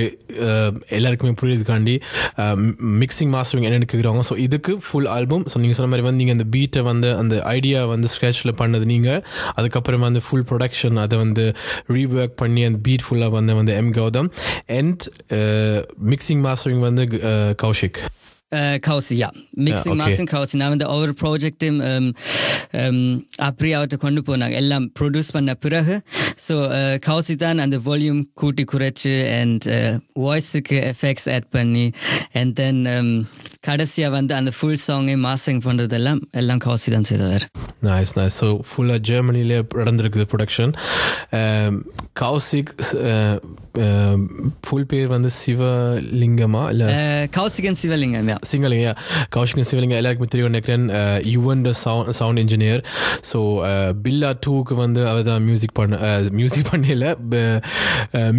எல்லாருக்குமே 0.89 1.33
புரியுதுக்காண்டி 1.41 1.95
மிக்சிங் 3.01 3.29
uh, 3.29 3.35
மாஸ்டரிங் 3.35 3.65
என்னென்னு 3.67 3.89
கேட்குறாங்க 3.91 4.23
ஸோ 4.29 4.35
இதுக்கு 4.37 4.73
ஃபுல் 4.85 5.09
ஆல்பம் 5.09 5.43
ஸோ 5.51 5.59
நீங்கள் 5.59 5.77
சொன்ன 5.77 5.89
மாதிரி 5.91 6.05
வந்து 6.07 6.21
நீங்கள் 6.21 6.37
அந்த 6.37 6.47
பீட்டை 6.51 6.81
வந்து 6.83 7.09
அந்த 7.15 7.35
ஐடியா 7.49 7.81
வந்து 7.85 8.09
ஸ்க்ராட்சில் 8.13 8.53
பண்ணது 8.53 8.85
நீங்கள் 8.85 9.21
அதுக்கப்புறம் 9.55 10.05
வந்து 10.07 10.23
ஃபுல் 10.27 10.47
ப்ரொடக்ஷன் 10.49 10.97
அதை 10.97 11.17
வந்து 11.17 11.45
ரீஒர்க் 11.89 12.35
பண்ணி 12.35 12.63
அந்த 12.63 12.81
பீட் 12.87 13.05
ஃபுல்லாக 13.07 13.31
வந்து 13.31 13.55
வந்து 13.55 13.75
M 13.81 13.93
Gautham 13.93 14.31
and 14.79 15.05
mixing 16.09 16.43
mastering 16.47 16.83
வந்து 16.89 17.05
uh, 17.23 17.51
Kaushik 17.55 18.01
Kaushik 18.51 18.87
Kaushi 18.89 19.15
yeah 19.15 19.27
mixing 19.65 19.99
okay. 20.03 20.25
Kaushi 20.31 20.57
நான் 20.57 20.71
வந்து 20.73 20.87
ஒவ்வொரு 20.87 21.13
ப்ராஜெக்டையும் 21.19 21.79
அப்படியே 23.47 23.73
அவர்கிட்ட 23.75 23.97
கொண்டு 23.97 24.21
போனாங்க 24.21 24.55
எல்லாம் 24.55 24.85
ப்ரொடியூஸ் 24.99 25.29
பண்ண 25.31 25.53
பிறகு 25.55 25.95
ஸோ 26.47 26.55
கௌசி 27.05 27.35
தான் 27.35 27.59
அந்த 27.59 27.77
வால்யூம் 27.85 28.21
கூட்டி 28.33 28.63
குறைச்சி 28.63 29.13
அண்ட் 29.39 29.67
வாய்ஸுக்கு 30.19 30.77
எஃபெக்ட்ஸ் 30.91 31.27
ஆட் 31.35 31.49
பண்ணி 31.51 31.85
அண்ட் 32.33 32.53
தென் 32.55 32.81
கடைசியாக 33.61 34.11
வந்து 34.13 34.33
அந்த 34.35 34.51
ஃபுல் 34.57 34.81
சாங்கை 34.87 35.15
மாஸ்டரிங் 35.19 35.63
பண்ணுறதெல்லாம் 35.65 36.21
எல்லாம் 36.33 36.61
கௌசி 36.65 36.91
தான் 36.91 37.07
செய்தவர் 37.11 37.45
நைஸ் 37.83 38.13
நைஸ் 38.19 38.37
ஸோ 38.41 38.49
ஃபுல்லாக 38.69 39.01
ஜெர்மனிலே 39.09 39.59
நடந்திருக்குது 39.81 40.27
ப்ரொடக்ஷன் 40.33 40.73
கௌசிக் 42.21 42.73
ஃபுல் 44.67 44.87
பேர் 44.87 45.07
வந்து 45.07 45.29
சிவலிங்கமா 45.39 46.63
இல்லை 46.71 46.87
கௌசிகன் 47.35 47.79
சிவலிங்கம் 47.81 48.31
சிங்கலிங்க 48.49 48.89
கௌஷிக் 49.35 49.69
சிவலிங்க 49.69 49.97
எல்லாருக்குமே 49.99 50.31
தெரியும் 50.33 50.51
நினைக்கிறேன். 50.53 50.85
Yuvan 51.35 51.63
sound 51.83 52.11
sound 52.19 52.41
engineer 52.43 52.81
so 53.31 53.39
Billa 54.05 54.31
டூக்கு 54.45 54.75
வந்து 54.83 55.01
அவர் 55.11 55.27
தான் 55.31 55.45
மியூசிக் 55.47 55.75
பண்ண 55.79 55.99
மியூசிக் 56.39 56.69
பண்ணல 56.71 57.13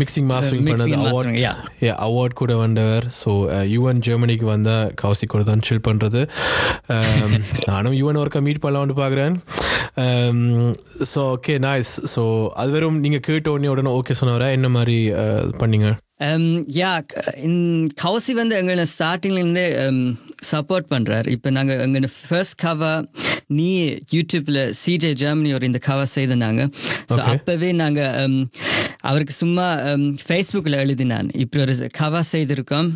மிக்சிங் 0.00 0.28
மாஸ்டரிங் 0.32 0.68
பண்ணது 0.72 0.96
அவார்ட். 1.02 1.40
அவார்ட் 2.08 2.38
கூட 2.42 2.52
வந்தவர். 2.64 3.06
ஸோ 3.20 3.30
யுவன் 3.74 4.02
ஜெர்மனிக்கு 4.08 4.48
வந்தால் 4.54 4.92
கௌசிக் 5.02 5.34
கூட 5.36 5.44
தான் 5.52 5.66
சில் 5.70 5.86
பண்ணுறது 5.90 6.22
நானும் 7.70 7.94
யுவன் 8.00 8.18
ஒர்க்கை 8.22 8.40
மீட் 8.46 8.62
பண்ணலாம்னு 8.64 8.94
பார்க்குறேன் 9.00 9.34
ஸோ 11.12 11.20
ஓகே 11.34 11.54
நைஸ் 11.66 11.92
ஸோ 12.14 12.22
அது 12.60 12.70
வெறும் 12.74 13.00
நீங்கள் 13.04 13.24
கேட்ட 13.26 13.48
உடனே 13.54 13.70
உடனே 13.72 13.90
ஓகே 13.98 14.14
சொன்னவரா? 14.20 14.48
என்ன 14.56 14.68
மாதிரி 14.76 14.98
பண்ணீங்க? 15.62 15.88
யா 16.80 16.90
கௌசி 18.02 18.32
வந்து 18.40 18.54
எங்களை 18.60 18.84
ஸ்டார்டிங்லேருந்தே 18.94 19.66
சப்போர்ட் 20.50 20.86
பண்ணுறார் 20.92 21.26
இப்போ 21.34 21.48
நாங்கள் 21.56 21.80
எங்கள் 21.86 22.12
ஃபர்ஸ்ட் 22.16 22.58
கவர் 22.64 23.04
நீ 23.58 23.68
யூடியூப்பில் 24.14 24.60
சிஜே 24.82 25.10
ஜெர்மனி 25.22 25.50
ஒரு 25.56 25.64
இந்த 25.70 25.80
கவர் 25.88 26.12
செய்திருந்தாங்க. 26.16 26.62
So 27.12 27.18
Okay. 27.20 27.32
அப்போவே 27.32 27.70
நாங்கள் 27.82 28.46
அவருக்கு 29.10 29.34
சும்மா 29.42 29.66
ஃபேஸ்புக்கில் 30.26 30.80
எழுதினான் 30.84 31.28
இப்படி 31.42 31.62
ஒரு 31.64 31.74
கவர் 32.00 32.30
செய்திருக்கோம். 32.34 32.90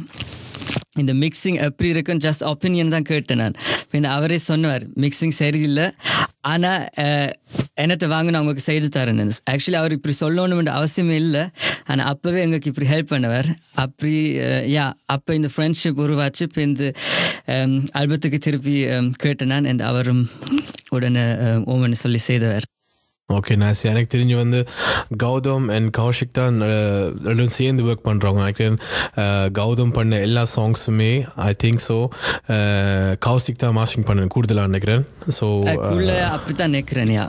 இந்த 1.02 1.12
மிக்சிங் 1.22 1.58
எப்படி 1.68 1.88
இருக்குன்னு 1.94 2.24
ஜஸ்ட் 2.28 2.44
ஒப்பீனியன் 2.52 2.94
தான் 2.96 3.08
கேட்டேன் 3.12 3.42
நான். 3.44 3.56
பின்ன 3.92 4.12
அவரே 4.18 4.38
சொன்னார் 4.50 4.84
மிக்சிங் 5.04 5.36
சரியில்லை. 5.42 5.86
ஆனால் 6.52 6.84
என்னட்ட 7.82 8.06
வாங்க 8.12 8.28
நான் 8.30 8.42
உங்களுக்கு 8.42 8.66
செய்து 8.70 8.88
தரேன் 8.96 9.20
ஆக்சுவலி 9.52 9.78
அவர் 9.80 9.94
இப்படி 9.96 10.14
சொல்லணும்னு 10.20 10.72
அவசியமே 10.78 11.16
இல்லை. 11.22 11.42
ஆனால் 11.90 12.08
அப்போவே 12.12 12.38
எங்களுக்கு 12.44 12.70
இப்படி 12.72 12.88
ஹெல்ப் 12.92 13.12
பண்ணவர். 13.12 13.48
அப்படி 13.84 14.14
யா 14.76 14.84
அப்போ 15.14 15.30
இந்த 15.38 15.48
ஃப்ரெண்ட்ஷிப் 15.54 16.02
உருவாச்சு. 16.04 16.44
இப்போ 16.48 16.62
இந்த 16.68 16.84
ஆல்பத்துக்கு 18.00 18.38
திருப்பி 18.46 18.76
கேட்டேன் 19.24 19.52
நான். 19.54 19.86
அவரும் 19.90 20.22
உடனே 20.96 21.24
ஓமன் 21.74 22.02
சொல்லி 22.04 22.22
செய்தவர். 22.28 22.66
ஓகே 23.28 23.54
நைஸ் 23.56 23.82
எனக்கு 23.86 24.10
தெரிஞ்சு 24.12 24.34
வந்து 24.36 24.58
கௌதம் 25.22 25.66
அண்ட் 25.74 25.88
கௌஷிக் 25.96 26.34
தான் 26.34 26.56
ரெண்டும் 27.28 27.52
சேர்ந்து 27.54 27.86
ஒர்க் 27.86 28.04
பண்ணுறவங்க 28.04 28.42
நினைக்கிறேன் 28.42 28.76
அஹ், 29.18 29.48
கௌதம் 29.58 29.94
பண்ண 29.94 30.18
எல்லா 30.20 30.42
சாங்ஸுமே 30.52 31.10
ஐ 31.42 31.52
திங்க் 31.62 31.82
ஸோ 31.86 31.96
கௌஷிக் 33.26 33.62
தான் 33.62 33.74
மாஸ்டரிங் 33.78 34.06
பண்ண 34.08 34.26
கூடுதலாக 34.34 34.70
நினைக்கிறேன். 34.70 35.04
ஸோ 35.38 35.46
அப்படி 36.28 36.54
தான் 36.56 36.74
நிற்கிறேன் 36.74 37.14
யா 37.14 37.24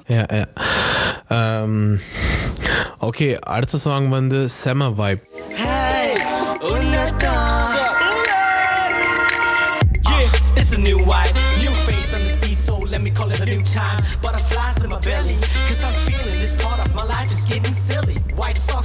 ஓகே 3.02 3.28
அடுத்த 3.54 3.78
சாங் 3.80 4.10
வந்து 4.12 4.40
செம 4.56 4.90
vibe 4.96 5.24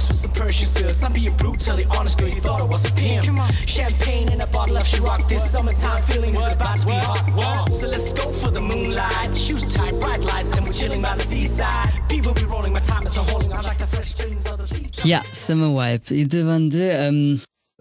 socks 0.00 0.08
with 0.08 0.16
some 0.16 0.32
Persian 0.32 0.66
silks. 0.68 1.02
I'm 1.02 1.12
being 1.12 1.34
brutally 1.34 1.84
honest, 1.90 2.16
girl, 2.18 2.28
you 2.28 2.40
thought 2.40 2.60
I 2.60 2.64
was 2.66 2.84
a 2.86 2.92
pimp. 2.94 3.24
Champagne 3.68 4.28
in 4.30 4.40
a 4.40 4.46
bottle 4.48 4.76
of 4.78 4.84
Ciroc, 4.84 5.28
this 5.28 5.44
summertime 5.46 6.02
feeling 6.02 6.34
is 6.34 6.50
about 6.50 6.78
to 6.80 6.86
be 6.86 6.92
hot. 7.00 7.24
Uh, 7.38 7.68
So 7.70 7.86
let's 7.86 8.12
go 8.14 8.26
for 8.32 8.50
the 8.50 8.62
moonlight. 8.62 9.34
Shoes 9.36 9.64
tight, 9.68 9.94
bright 10.00 10.22
lights, 10.22 10.52
and 10.52 10.64
we're 10.64 10.72
chilling 10.72 11.02
by 11.02 11.14
the 11.14 11.24
seaside. 11.24 11.92
People 12.08 12.32
be 12.34 12.44
rolling, 12.46 12.72
my 12.72 12.80
time 12.82 13.04
is 13.06 13.16
a 13.16 13.24
holding. 13.24 13.52
I'm 13.52 13.62
like 13.62 13.78
the 13.78 13.86
fresh 13.86 14.12
prince 14.16 14.46
of 14.46 14.56
the 14.58 14.66
sea. 14.66 14.84
யா 15.04 15.20
செம 15.38 15.68
வாய்ப் 15.78 16.08
இது 16.16 16.38
வந்து 16.46 16.82
um, 17.02 17.18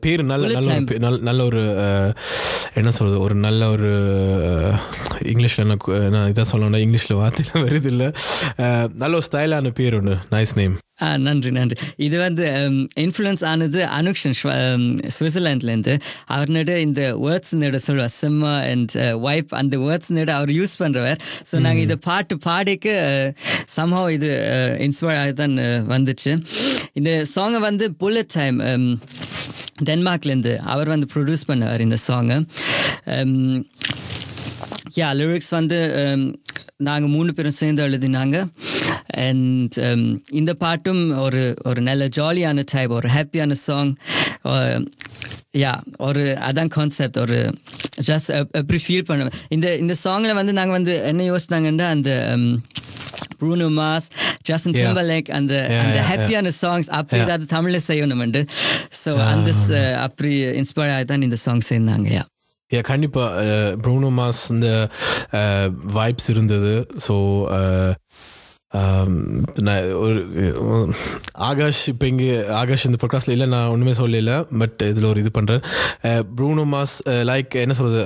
பேர் 0.03 0.23
நல்ல 0.23 0.43
Bullet 0.43 0.57
நல்ல 0.57 0.67
ஒரு 0.67 0.73
time. 0.73 0.87
பே- 0.89 0.99
நல்ல 0.99 1.17
நல்ல 1.21 1.41
ஒரு 1.45 1.61
அஹ், 1.85 2.11
என்ன 2.73 2.89
சொல்றது 2.91 3.19
ஒரு 3.25 3.35
நல்ல 3.45 3.69
ஒரு 3.75 3.91
அஹ், 4.63 4.75
இங்கிலீஷ்ல 5.24 5.58
என்ன 5.58 5.76
கு- 5.84 6.10
நான் 6.10 6.28
இதான் 6.30 6.50
சொல்லணும்னா 6.50 6.80
இங்கிலீஷ்ல 6.80 7.16
வார்த்தையில 7.18 7.64
வருது 7.64 7.86
இல்லை 7.86 8.08
நல்ல 8.94 9.12
ஒரு 9.14 9.26
ஸ்டைலான 9.28 9.72
பேர் 9.72 9.96
ஒன்று 9.96 10.16
நைஸ் 10.30 10.54
நேம் 10.56 10.76
ஆ 11.02 11.16
நன்றி 11.18 11.50
நன்றி. 11.50 11.76
இது 11.98 12.18
வந்து 12.18 12.46
இன்ஃப்ளூயன்ஸ் 13.00 13.44
ஆனது 13.44 13.80
அனுக்ஷன் 13.98 14.34
சுவிட்சர்லாண்ட்லேருந்து 15.10 15.94
அவர்னோட 16.28 16.76
இந்த 16.78 17.00
வேர்ட்ஸ் 17.20 17.54
நேட 17.54 17.76
சொல்லுவார் 17.80 18.12
செம்ம 18.20 18.42
அண்ட் 18.66 18.94
வைப் 19.20 19.54
அந்த 19.54 19.76
வேர்ட்ஸ் 19.78 20.12
நேட 20.12 20.30
அவர் 20.30 20.50
யூஸ் 20.50 20.74
பண்ணுறவர் 20.78 21.20
ஸோ 21.50 21.58
நாங்கள் 21.58 21.82
இதை 21.82 21.96
பாட்டு 22.04 22.36
பாடிக்கு 22.38 22.94
சம்ஹவ் 23.76 24.10
இது 24.10 24.30
இன்ஸ்பயர் 24.80 25.18
ஆகி 25.18 25.32
தான் 25.34 25.56
வந்துச்சு. 25.90 26.34
இந்த 26.92 27.10
சாங்கை 27.34 27.60
வந்து 27.60 27.86
புல்லட் 27.94 28.34
டைம் 28.34 28.58
டென்மார்க்லேருந்து 29.84 30.54
அவர் 30.66 30.88
வந்து 30.88 31.06
ப்ரொடியூஸ் 31.14 31.48
பண்ணார் 31.48 31.80
இந்த 31.80 31.96
சாங்கை 32.06 32.38
யா 34.96 35.08
லிரிக்ஸ் 35.14 35.50
வந்து 35.50 35.78
நாங்கள் 36.76 37.10
மூணு 37.10 37.34
பேரும் 37.34 37.50
சேர்ந்து 37.50 37.88
எழுதினாங்க. 37.88 38.36
அண்ட் 39.18 39.76
இந்த 40.30 40.54
பாட்டும் 40.54 41.20
ஒரு 41.20 41.56
ஒரு 41.62 41.80
நல்ல 41.80 42.08
ஜாலியான 42.16 42.64
டைப் 42.72 42.90
ஒரு 42.90 43.08
ஹாப்பியான 43.08 43.52
சாங் 43.52 43.92
யா 45.56 45.72
ஒரு 45.98 46.36
அதான் 46.40 46.68
கான்செப்ட் 46.68 47.18
ஒரு 47.18 47.38
ஜஸ்ட் 48.06 48.30
எப்படி 48.52 48.82
ஃபீல் 48.86 49.02
பண்ணுவேன் 49.02 49.32
இந்த 49.48 49.76
இந்த 49.76 49.94
சாங்கில் 50.04 50.34
வந்து 50.34 50.52
நாங்கள் 50.52 50.72
வந்து 50.72 51.04
என்ன 51.04 51.22
யோசிச்சாங்கன்னா 51.32 51.88
அந்த 51.88 52.10
ப்ரூனோ 53.40 53.68
மாஸ் 53.76 54.08
ஜஸ்டின். 54.42 54.74
டிம்பர்லேக் 54.78 55.30
அந்த 55.30 55.54
அந்த 55.80 55.98
ஹாப்பியான 56.10 56.52
சாங்ஸ் 56.62 56.88
அப்படி 56.90 57.22
ஏதாவது 57.22 57.46
தமிழில் 57.46 57.80
செய்யணுமெண்டு. 57.88 58.40
ஸோ 59.04 59.10
அந்த 59.26 59.50
ச- 59.60 59.94
அப்படி 59.98 60.32
இன்ஸ்பயர் 60.60 60.92
ஆகி 60.92 61.04
தான் 61.04 61.22
இந்த 61.22 61.36
சாங் 61.36 61.60
செய்தாங்க 61.68 62.08
யா 62.10 62.24
ஏ 62.74 62.80
கண்டிப்பாக 62.80 63.44
ப்ரூனோ 63.84 64.10
மாஸ் 64.18 64.42
இந்த 64.48 64.68
வைப்ஸ் 65.98 66.28
இருந்தது. 66.34 66.74
ஸோ 67.06 67.14
நான் 69.66 69.86
ஒரு 70.02 70.18
ஆகாஷ் 71.48 71.80
இப்போ 71.92 72.06
இங்கே 72.10 72.28
ஆகாஷ் 72.58 72.84
இந்த 72.88 72.98
ப்ரொக்காஸ்டில் 73.02 73.34
இல்லை 73.36 73.48
நான் 73.54 73.70
ஒன்றுமே 73.74 73.94
சொல்லல 74.00 74.34
பட் 74.60 74.82
இதில் 74.90 75.08
ஒரு 75.12 75.22
இது 75.22 75.30
பண்ணுறேன் 75.38 75.62
ப்ரூனோ 76.36 76.64
மாஸ் 76.74 76.94
லைக் 77.30 77.54
என்ன 77.62 77.74
சொல்கிறது 77.78 78.02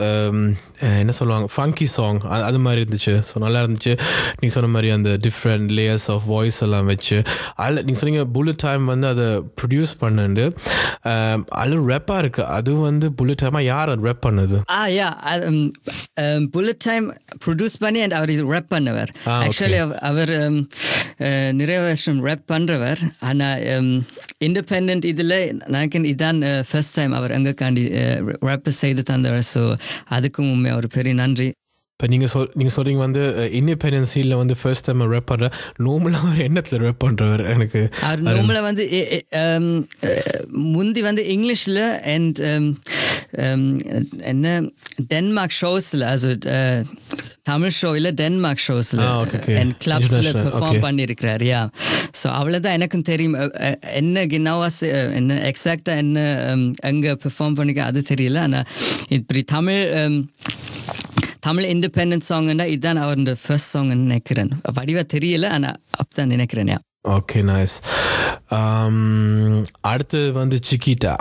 என்ன 1.02 1.14
சொல்லுவாங்க 1.18 1.48
ஃபங்கி 1.56 1.88
சாங் 1.96 2.20
அது 2.48 2.60
மாதிரி 2.66 2.80
இருந்துச்சு. 2.84 3.14
ஸோ 3.30 3.42
நல்லா 3.44 3.60
இருந்துச்சு. 3.64 3.92
நீங்கள் 4.38 4.54
சொன்ன 4.56 4.70
மாதிரி 4.76 4.90
அந்த 4.96 5.10
டிஃப்ரெண்ட் 5.26 5.68
லேயர்ஸ் 5.78 6.08
ஆஃப் 6.14 6.24
வாய்ஸ் 6.34 6.60
எல்லாம் 6.66 6.88
வச்சு 6.92 7.18
அதில் 7.64 7.82
நீங்கள் 7.84 8.00
சொன்னீங்க 8.02 8.24
புல்லட் 8.38 8.62
டைம் 8.66 8.86
வந்து 8.92 9.08
அதை 9.12 9.28
ப்ரொடியூஸ் 9.60 9.94
பண்ணுண்டு. 10.04 10.46
அதில் 11.60 11.86
ரெப்பாக 11.92 12.22
இருக்குது 12.24 12.48
அது 12.56 12.72
வந்து 12.88 13.06
புல்லட் 13.20 13.42
டைமாக 13.44 13.64
யார் 13.72 13.92
அது 13.94 14.08
ரெப் 14.10 14.24
பண்ணுது? 14.28 14.58
ஆ 14.78 14.80
யா 14.98 15.10
புல்லட் 16.56 16.82
டைம் 16.88 17.06
ப்ரொடியூஸ் 17.46 17.78
பண்ணி 17.84 18.02
அண்ட் 18.06 18.18
அவர் 18.20 18.34
இது 18.36 18.44
ரேப் 18.54 18.72
பண்ணவர். 18.74 19.12
ஆக்சுவலி 19.44 19.80
அவர் 20.10 20.34
uh, 20.40 20.52
நிறைய 21.60 21.78
வருஷம் 21.80 22.20
ரேப் 22.26 22.46
பண்ணுறவர் 22.52 23.00
ஆனால் 23.28 23.62
இண்டிபெண்ட் 24.48 25.04
இதில் 25.12 25.36
நினைக்கிறேன் 25.74 26.08
இதான் 26.12 26.40
ஃபர்ஸ்ட் 26.70 26.96
டைம் 26.98 27.12
அவர் 27.18 27.36
எங்கக்காண்டி 27.38 27.84
ரேப் 28.48 28.70
செய்து 28.82 29.04
தந்தவர். 29.12 29.46
ஸோ 29.54 29.62
அதுக்கும் 30.16 30.52
உண்மை 30.54 30.72
ஒரு 30.80 30.88
பெரிய 30.96 31.14
நன்றி. 31.22 31.48
இப்போ 31.94 32.06
நீங்கள் 32.06 32.30
சொல் 32.32 32.48
நீங்கள் 32.54 32.74
சொல்கிறீங்க 32.74 33.00
வந்து 33.00 33.20
இண்டிபெண்டன்சியில் 33.58 34.32
வந்து 34.34 34.54
ஃபர்ஸ்ட் 34.60 34.86
டைம் 34.86 35.02
ரெப் 35.12 35.28
பண்ணுற 35.30 35.46
நார்மலாக 35.78 36.30
ஒரு 36.30 36.40
எண்ணத்தில் 36.42 36.80
ரெப் 36.80 36.98
பண்ணுறவர் 37.04 37.42
எனக்கு 37.50 37.80
நார்மலாக 38.26 38.62
வந்து 38.62 38.84
முந்தி 40.72 41.02
வந்து 41.02 41.24
இங்கிலீஷில் 41.34 41.80
அண்ட் 42.14 42.40
என்ன 44.24 44.56
டென்மார்க் 45.08 45.56
ஷோஸில் 45.60 46.04
அது 46.04 46.32
தமிழ் 47.42 47.74
ஷோவில் 47.78 48.10
டென்மார்க் 48.14 48.64
ஷோஸில். 48.66 49.04
அண்ட் 49.60 49.74
கிளப்ஸில் 49.84 50.30
பெர்ஃபார்ம். 50.36 50.82
பண்ணியிருக்கிறார் 50.82 51.44
யா 51.44 51.62
ஸோ 52.22 52.26
அவ்வளோதான் 52.32 52.72
எனக்கும் 52.72 53.02
தெரியும் 53.02 53.38
என்ன 53.94 54.26
கின்னாவா 54.26 54.68
என்ன 55.12 55.40
எக்ஸாக்டாக 55.50 55.96
என்ன 55.96 56.18
எங்கே 56.84 57.14
பெர்ஃபார்ம் 57.24 57.54
பண்ணிக்க 57.54 57.82
அது 57.84 58.02
தெரியல 58.08 58.40
ஆனால் 58.40 58.68
இப்படி 59.08 59.42
தமிழ் 59.42 59.82
தமிழ் 61.44 61.66
இண்டிபெண்டன்ஸ் 61.74 62.28
சாங்னா 62.28 62.66
இதுதான் 62.66 63.00
அவரோட 63.04 63.32
ஃபர்ஸ்ட் 63.42 63.70
சாங்னு 63.76 63.96
நினைக்கிறேன். 64.04 64.50
வடிவாக 64.76 65.06
தெரியல 65.14 65.46
ஆனால் 65.56 65.78
அப்பதான் 66.00 66.32
நினைக்கிறேன் 66.34 66.70
யா. 66.72 66.78
ஓகே 67.16 67.40
நைஸ் 67.50 67.74
um, 68.58 68.98
அடுத்து 69.90 70.20
வந்து 70.32 70.58
சிக்கிட்டா. 70.68 71.14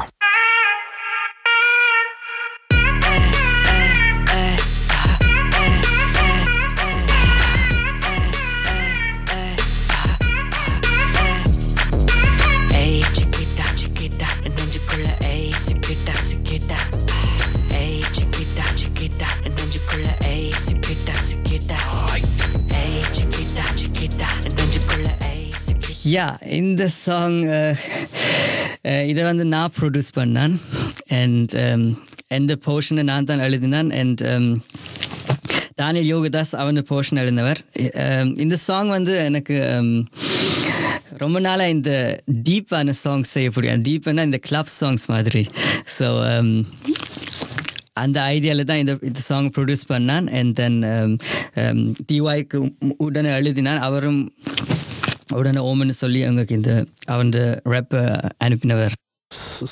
யா 26.11 26.25
இந்த 26.59 26.83
சாங் 26.87 27.37
இதை 29.09 29.21
வந்து 29.23 29.43
நான் 29.53 29.73
ப்ரொடியூஸ் 29.77 30.09
பண்ணேன். 30.17 30.55
அண்ட் 31.19 31.53
எந்த 32.37 32.53
போர்ஷனை 32.65 33.03
நான் 33.09 33.27
தான் 33.29 33.43
எழுதினான். 33.47 33.89
அண்ட் 33.99 34.21
தானியல் 35.81 36.09
யோகதாஸ் 36.13 36.53
அவன் 36.61 36.81
போர்ஷன் 36.89 37.21
எழுந்தவர் 37.23 37.59
இந்த 38.45 38.55
சாங் 38.65 38.91
வந்து 38.97 39.13
எனக்கு 39.29 39.55
um, 39.77 39.91
ரொம்ப 41.23 41.37
நாளாக 41.47 41.73
இந்த 41.77 41.91
டீப்பான 42.49 42.93
சாங்ஸ் 43.03 43.33
செய்ய 43.35 43.49
முடியும் 43.55 44.23
இந்த 44.29 44.39
கிளப் 44.49 44.73
சாங்ஸ் 44.79 45.07
மாதிரி. 45.15 45.43
ஸோ 45.97 46.07
um, 46.31 46.51
அந்த 48.03 48.17
ஐடியாவில் 48.35 48.69
தான் 48.69 48.81
இந்த 48.83 48.93
இந்த 49.09 49.19
சாங் 49.29 49.49
ப்ரொடியூஸ் 49.55 49.89
பண்ணான். 49.93 50.27
அண்ட் 50.39 50.53
தென் 50.61 50.79
டிஒய்க்கு 52.09 52.59
உடனே 53.07 53.31
எழுதினான். 53.39 53.83
அவரும் 53.89 54.23
உடனே 55.29 55.59
ஓமன்னு 55.59 55.89
சொல்லி 55.89 56.23
அவங்களுக்கு 56.23 56.55
இந்த 56.55 56.85
அவன் 57.05 57.31
ரேப்பை 57.65 58.03
அனுப்பினவர். 58.37 58.93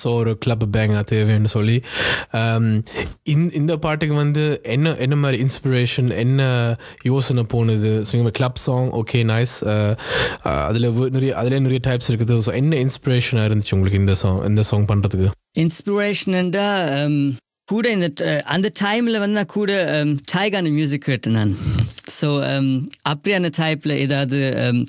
ஸோ 0.02 0.14
ஒரு 0.14 0.38
கிளப் 0.38 0.66
பேங்காக 0.76 1.04
தேவைன்னு 1.12 1.46
சொல்லி 1.46 1.82
um, 2.34 2.84
இந்த 3.54 3.78
பாட்டுக்கு 3.78 4.16
வந்து 4.16 4.62
என்ன 4.64 4.96
என்ன 4.96 5.16
மாதிரி 5.16 5.38
இன்ஸ்பிரேஷன் 5.44 6.10
என்ன 6.16 6.78
யோசனை 7.04 7.44
போனது 7.44 8.04
so 8.06 8.32
club 8.32 8.58
song 8.58 8.90
okay 8.90 9.22
nice 9.24 9.64
அதில் 10.68 10.90
நிறைய 11.10 11.36
அதில் 11.36 11.62
நிறைய 11.62 11.82
டைப்ஸ் 11.90 12.10
இருக்குது. 12.12 12.40
ஸோ 12.48 12.54
என்ன 12.54 12.76
இன்ஸ்பிரேஷனாக 12.76 13.50
இருந்துச்சு 13.50 13.72
உங்களுக்கு 13.72 14.00
இந்த 14.00 14.16
சாங் 14.16 14.42
இந்த 14.46 14.62
சாங் 14.62 14.86
பண்ணுறதுக்கு 14.86 15.30
இன்ஸ்பிரேஷன்டா 15.58 16.68
கூட 17.72 17.86
இந்த 17.96 18.08
அந்த 18.56 18.68
டைமில் 18.84 19.22
வந்து 19.24 19.38
நான் 19.40 19.56
கூட 19.60 19.72
um, 19.98 20.12
டைகான 20.34 20.72
மியூசிக் 20.78 21.08
கேட்டேன் 21.10 21.38
நான். 21.40 21.54
ஸோ 22.18 22.28
um, 22.52 22.70
அப்படியான 23.12 23.52
டைப்பில் 23.60 23.96
ஏதாவது 24.06 24.40
um, 24.64 24.80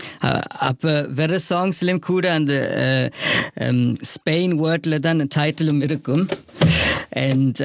அப்போ 0.71 0.93
வேறு 1.19 1.39
சாங்ஸ்லேயும் 1.51 2.07
கூட 2.11 2.25
அந்த 2.39 2.55
ஸ்பெயின் 4.15 4.55
வேர்டில் 4.65 5.05
தான் 5.09 5.29
டைட்டிலும் 5.39 5.83
இருக்கும். 5.89 6.25
அண்ட் 7.23 7.59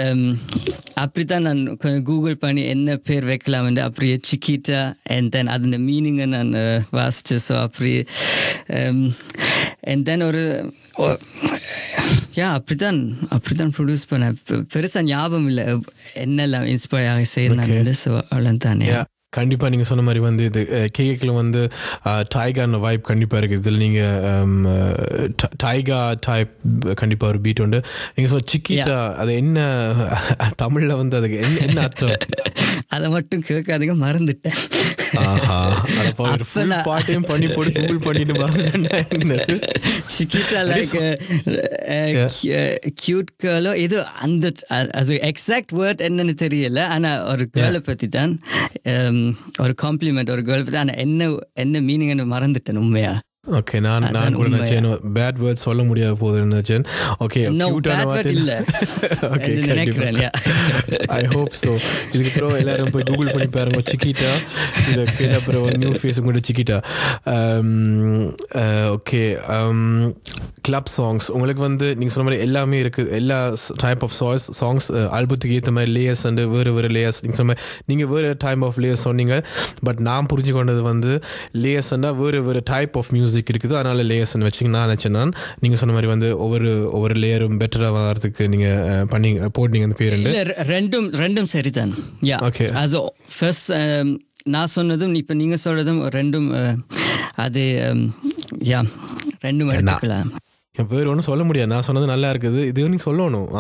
அப்படி 1.03 1.23
தான் 1.25 1.45
நான் 1.47 1.61
கொஞ்சம் 1.81 2.05
கூகுள் 2.09 2.41
பண்ணி 2.43 2.61
என்ன 2.73 2.95
பேர் 3.07 3.27
வைக்கலாம்னு 3.31 3.81
அப்படியே 3.87 4.15
சிக்கிட்டா 4.29 4.81
அண்ட் 5.15 5.31
தென் 5.35 5.51
அது 5.55 5.79
மீனிங்கை 5.89 6.27
நான் 6.35 6.53
வாசித்தேன் 6.97 7.43
ஸோ 7.47 7.55
அப்படி 7.65 7.93
அண்ட் 9.87 10.05
தென் 10.05 10.21
ஒரு 10.21 10.41
யா 12.35 12.47
அப்படிதான் 12.57 12.99
அப்படிதான் 13.29 13.73
ப்ரொடியூஸ் 13.77 14.09
பண்ணேன். 14.09 14.35
பெ- 14.49 14.63
பெருசா 14.73 15.01
ஞாபகம் 15.03 15.47
இல்லை. 15.47 15.63
என்னெல்லாம் 16.15 16.67
இன்ஸ்பயர் 16.67 17.11
ஆகி 17.11 17.27
செய்யறாங்க 17.35 17.93
ஸோ 18.05 18.13
அவ்வளோதானே 18.31 18.87
Yeah. 18.89 19.05
கண்டிப்பாக 19.33 19.69
நீங்கள் 19.71 19.89
சொன்ன 19.89 20.03
மாதிரி 20.07 20.19
வந்து 20.25 20.43
இது 20.45 20.61
கேக்கில் 20.97 21.37
வந்து 21.39 21.61
டைகான 22.35 22.79
வைப் 22.85 23.07
கண்டிப்பாக 23.09 23.39
இருக்குது. 23.41 23.61
இதில் 23.63 23.81
நீங்கள் 23.85 25.33
டைகா 25.63 25.99
டைப் 26.27 26.53
கண்டிப்பாக 27.01 27.31
ஒரு 27.33 27.41
பீட் 27.45 27.61
உண்டு. 27.65 27.79
நீங்கள் 28.15 28.31
சொன்ன 28.33 28.47
சிக்கிட்டா 28.53 28.99
அது 29.15 29.33
என்ன 29.35 29.65
தமிழில் 30.63 30.99
வந்து 31.01 31.17
அதுக்கு 31.19 31.39
என்ன 31.39 31.57
என்ன 31.67 31.81
அர்த்தம்? 31.81 32.15
அதை 32.95 33.07
மட்டும் 33.09 33.43
கேட்காதீங்க 33.49 33.95
மறந்துட்டேன். 34.05 34.59
பாட்டையும் 36.87 37.27
பண்ணி 37.27 37.47
போட்டு 37.47 37.73
கூகுள் 37.77 38.03
பண்ணிட்டு 38.05 38.33
மறந்துட்டேன்னா 38.41 38.95
என்னது? 39.17 39.55
சிக்கிட்டா 40.15 40.61
லைக் 40.71 40.95
கியூட் 43.03 43.31
கேர்லோ 43.43 43.73
இது 43.85 43.97
அந்த 44.25 44.51
அது 45.01 45.13
எக்ஸாக்ட் 45.31 45.75
வேர்ட் 45.79 46.05
என்னன்னு 46.07 46.35
தெரியல. 46.43 46.81
ஆனா 46.95 47.11
ஒரு 47.33 47.45
கேர்ளை 47.57 47.81
பத்தி 47.89 48.09
தான் 48.17 48.33
um, 48.93 49.16
ஒரு 49.59 49.73
காம்ப்ளிமெண்ட் 49.81 50.29
ஒரு 50.29 50.41
கேர்ள் 50.41 50.65
பத்தி 50.67 50.93
என்ன 50.97 51.35
என்ன 51.53 51.81
மீனிங்னு 51.81 52.25
மறந்துட்டேன் 52.33 52.77
உண்மையா? 52.77 53.19
ஓகே 53.57 53.77
நான் 53.85 54.05
நான் 54.15 54.35
கூட 54.37 54.47
நினைச்சேன். 54.53 54.87
பேட் 55.17 55.37
வேர்ட் 55.43 55.61
சொல்ல 55.65 55.81
முடியாது 55.89 56.15
போகுதுன்னு 56.21 56.53
நினைச்சேன்? 56.53 56.85
ஓகே 57.25 57.41
bad 57.87 58.01
word 58.09 58.27
இல்ல. 58.33 58.53
ஓகே. 59.35 59.51
ஐ 61.17 61.21
ஹோப் 61.35 61.53
ஸோ 61.61 61.71
இதுக்கு 62.13 62.31
அப்புறம் 62.31 62.57
எல்லாரும் 62.61 62.91
போய் 62.95 63.07
கூகுள் 63.09 63.31
பண்ணி 63.33 63.47
பாருங்க 63.57 63.81
சிக்கிட்டா. 63.91 64.31
இதை 64.91 65.05
கேட்ட 65.17 65.35
அப்புறம் 65.41 65.67
நியூ 65.83 65.93
ஃபேஸ் 66.01 66.19
கூட 66.27 66.41
சிக்கிட்டா. 66.49 66.79
ஓகே 68.97 69.21
கிளப் 70.67 70.89
சாங்ஸ் 70.97 71.27
உங்களுக்கு 71.35 71.61
வந்து 71.67 71.87
நீங்கள் 71.97 72.13
சொன்ன 72.13 72.25
மாதிரி 72.27 72.41
எல்லாமே 72.45 72.77
இருக்குது 72.83 73.11
எல்லா 73.19 73.37
டைப் 73.83 74.01
ஆஃப் 74.07 74.15
சாய்ஸ் 74.19 74.45
சாங்ஸ் 74.59 74.87
ஆல்பத்துக்கு 75.17 75.57
ஏற்ற 75.59 75.71
மாதிரி 75.77 75.91
லேயர்ஸ் 75.97 76.23
அண்டு 76.29 76.43
வேறு 76.53 76.73
வேறு 76.77 76.89
லேயர்ஸ் 76.97 77.19
நீங்கள் 77.23 77.39
சொன்ன 77.39 77.49
மாதிரி 77.51 77.63
நீங்கள் 77.89 78.09
வேறு 78.13 78.33
டைப் 78.45 78.65
ஆஃப் 78.69 78.79
லேயர்ஸ் 78.83 79.05
சொன்னீங்க 79.07 79.35
பட் 79.87 79.99
நான் 80.09 80.27
புரிஞ்சு 80.33 80.53
கொண்டது 80.57 80.81
வந்து 80.91 81.13
லேயர்ஸ்னா 81.65 82.11
வேறு 82.21 82.41
வேறு 82.47 82.61
டைப் 82.73 82.97
ஆஃப் 83.01 83.11
மியூசிக் 83.17 83.35
இருக்குது. 83.53 83.75
அதனால் 83.79 84.03
லேயர்ஸ்னு 84.11 84.47
வச்சுங்க 84.49 84.71
நான் 84.75 84.87
நினச்சேன் 84.89 85.15
நான். 85.19 85.33
நீங்கள் 85.63 85.81
சொன்ன 85.81 85.95
மாதிரி 85.97 86.11
வந்து 86.13 86.29
ஒவ்வொரு 86.45 86.71
ஒவ்வொரு 86.97 87.17
லேயரும் 87.23 87.59
பெட்டராக 87.63 88.03
வரதுக்கு 88.09 88.47
நீங்கள் 88.53 89.05
பண்ணி 89.13 89.31
போட்டீங்க 89.57 89.89
அந்த 89.89 89.99
பேர் 90.03 90.15
ரெண்டும் 90.73 91.09
ரெண்டும் 91.23 91.51
சரிதான். 91.55 91.93
யா 92.31 92.39
Okay. 92.49 92.69
அது 92.83 93.01
ஃபர்ஸ்ட் 93.37 93.71
நான் 94.55 94.73
சொன்னதும் 94.77 95.15
இப்போ 95.21 95.33
நீங்கள் 95.43 95.63
சொல்றதும் 95.63 96.01
ரெண்டும் 96.17 96.49
அது 97.45 97.63
யா 98.71 98.81
ரெண்டும் 99.45 99.71
எடுத்துக்கலாம். 99.73 100.29
வேற 100.91 101.03
ஒன்றும் 101.11 101.27
சொல்ல 101.27 101.43
முடியாது. 101.49 101.69
நான் 101.73 101.85
சொன்னது 101.87 102.07
நல்லா 102.11 102.29
இருக்குது. 102.33 102.59
இது 102.71 102.89
நீங்க 102.93 103.05
சொல்லணும். 103.09 103.47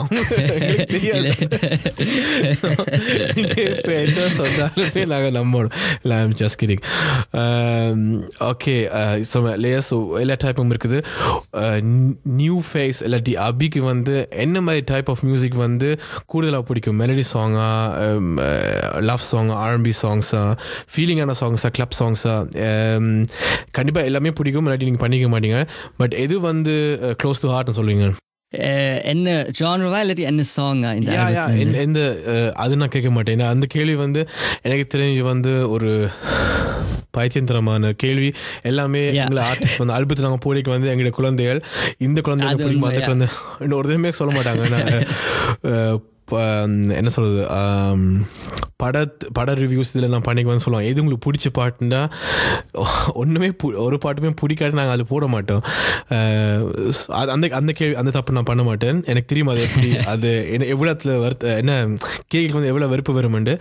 இப்ப 3.77 3.91
என்ன 4.05 4.19
சொன்னாலுமே 4.39 5.03
நாங்கள் 5.13 5.35
நம்பணும். 5.39 5.73
இல்லை 6.01 6.15
I'm 6.23 6.35
just 6.41 6.59
kidding 6.63 6.83
okay 8.49 8.75
so 9.31 9.37
layers 9.65 9.91
எல்லா 10.23 10.35
டைப்பும் 10.43 10.71
இருக்குது. 10.73 10.99
நியூ 12.41 12.57
ஃபேஸ் 12.69 12.99
இல்லாட்டி 13.07 13.33
அபிக்கு 13.47 13.81
வந்து 13.91 14.15
என்ன 14.45 14.61
மாதிரி 14.67 14.83
டைப் 14.91 15.09
ஆஃப் 15.13 15.23
மியூசிக் 15.29 15.57
வந்து 15.65 15.89
கூடுதலாக 16.33 16.63
பிடிக்கும்? 16.69 16.99
மெலடி 17.01 17.25
சாங்கா 17.33 17.69
love 19.09 19.25
song 19.31 19.51
R N B 19.63 19.93
சாங்ஸா 20.03 20.43
ஃபீலிங்கான 20.93 21.35
சாங்ஸா 21.41 21.71
கிளப் 21.77 21.97
சாங்ஸா 21.99 22.35
கண்டிப்பாக 23.77 24.07
எல்லாமே 24.11 24.31
பிடிக்கும். 24.39 24.65
இல்லாட்டி 24.67 24.87
நீங்கள் 24.89 25.03
பண்ணிக்க 25.05 25.27
மாட்டீங்க. 25.33 25.59
பட் 26.01 26.15
எது 26.25 26.35
வந்து 26.49 26.75
க்ளோஸ் 27.23 27.41
டு 27.41 27.49
ஹார்ட்னு 27.49 27.77
சொல்லுவீங்க 27.77 28.07
என்ன 29.03 29.45
ஜானரவா 29.59 29.99
இல்லாட்டி 30.03 30.19
என்ன 30.19 30.43
சாங்கா 30.57 30.95
இந்த 30.95 31.11
யா? 31.11 31.43
எந்த- 31.77 32.51
அது 32.55 32.77
நான் 32.77 32.87
கேட்க 32.87 33.11
மாட்டேன் 33.11 33.39
அந்த 33.39 33.65
கேள்வி 33.69 33.95
வந்து 33.95 34.27
எனக்கு 34.61 34.97
தெரிஞ்சு 34.97 35.19
வந்து 35.21 35.69
ஒரு 35.69 36.09
பைத்தியந்தரமான 37.17 37.91
கேள்வி 37.97 38.33
எல்லாமே. 38.61 39.13
எங்களை 39.13 39.43
ஆர்டிஸ்ட் 39.43 39.77
வந்து 39.77 39.93
அல்பத்து 39.93 40.23
நாங்கள் 40.23 40.43
போடிக்கு 40.45 40.69
வந்து 40.69 40.87
எங்களுடைய 40.87 41.09
குழந்தைகள் 41.09 41.61
இந்த 41.97 42.21
குழந்தை 42.21 42.47
அது 42.47 42.63
பிடிக்கும் 42.63 42.89
அந்த 42.89 43.01
குழந்தை 43.01 43.27
இன்னும் 43.59 43.77
ஒரு 43.77 44.11
சொல்ல 44.11 44.31
மாட்டாங்க 44.33 44.63
என்ன 46.29 47.09
சொல்றது 47.09 47.49
ஆம், 47.49 48.27
பட 48.75 49.05
பட 49.33 49.53
ரிவ்யூஸ் 49.53 49.91
இதில் 49.93 50.09
நான் 50.09 50.21
பண்ணிக்குவேன்னு 50.21 50.65
சொல்லுவாங்க. 50.65 50.83
எது 50.83 51.03
உங்களுக்கு 51.03 51.31
பிடிச்ச 51.31 51.47
பாட்டுன்னா 51.57 52.09
ஒன்றுமே 53.13 53.51
ஒரு 53.63 53.97
பாட்டுமே 54.05 54.35
பிடிக்காட்டி 54.41 54.71
நாங்கள் 54.71 54.87
அதில் 54.87 55.05
போட 55.07 55.27
மாட்டோம். 55.27 55.63
அது- 56.09 57.27
அந்த 57.27 57.49
அந்த 57.51 57.71
கேள்வி 57.71 57.95
அந்த 57.95 58.11
தப்பு 58.11 58.33
நான் 58.33 58.43
பண்ண 58.43 58.63
மாட்டேன். 58.63 59.03
எனக்கு 59.05 59.25
தெரியும் 59.25 59.47
அது 59.47 59.61
எப்படி 59.61 59.97
அது 60.13 60.51
என்ன 60.51 60.65
எவ்வளோத்துல 60.65 61.19
வருத்த 61.19 61.55
என்ன 61.55 61.87
கேக்கு 62.35 62.51
வந்து 62.51 62.67
எவ்வளோ 62.67 62.87
வெறுப்பு 62.87 63.21
வருமெண்டு. 63.21 63.59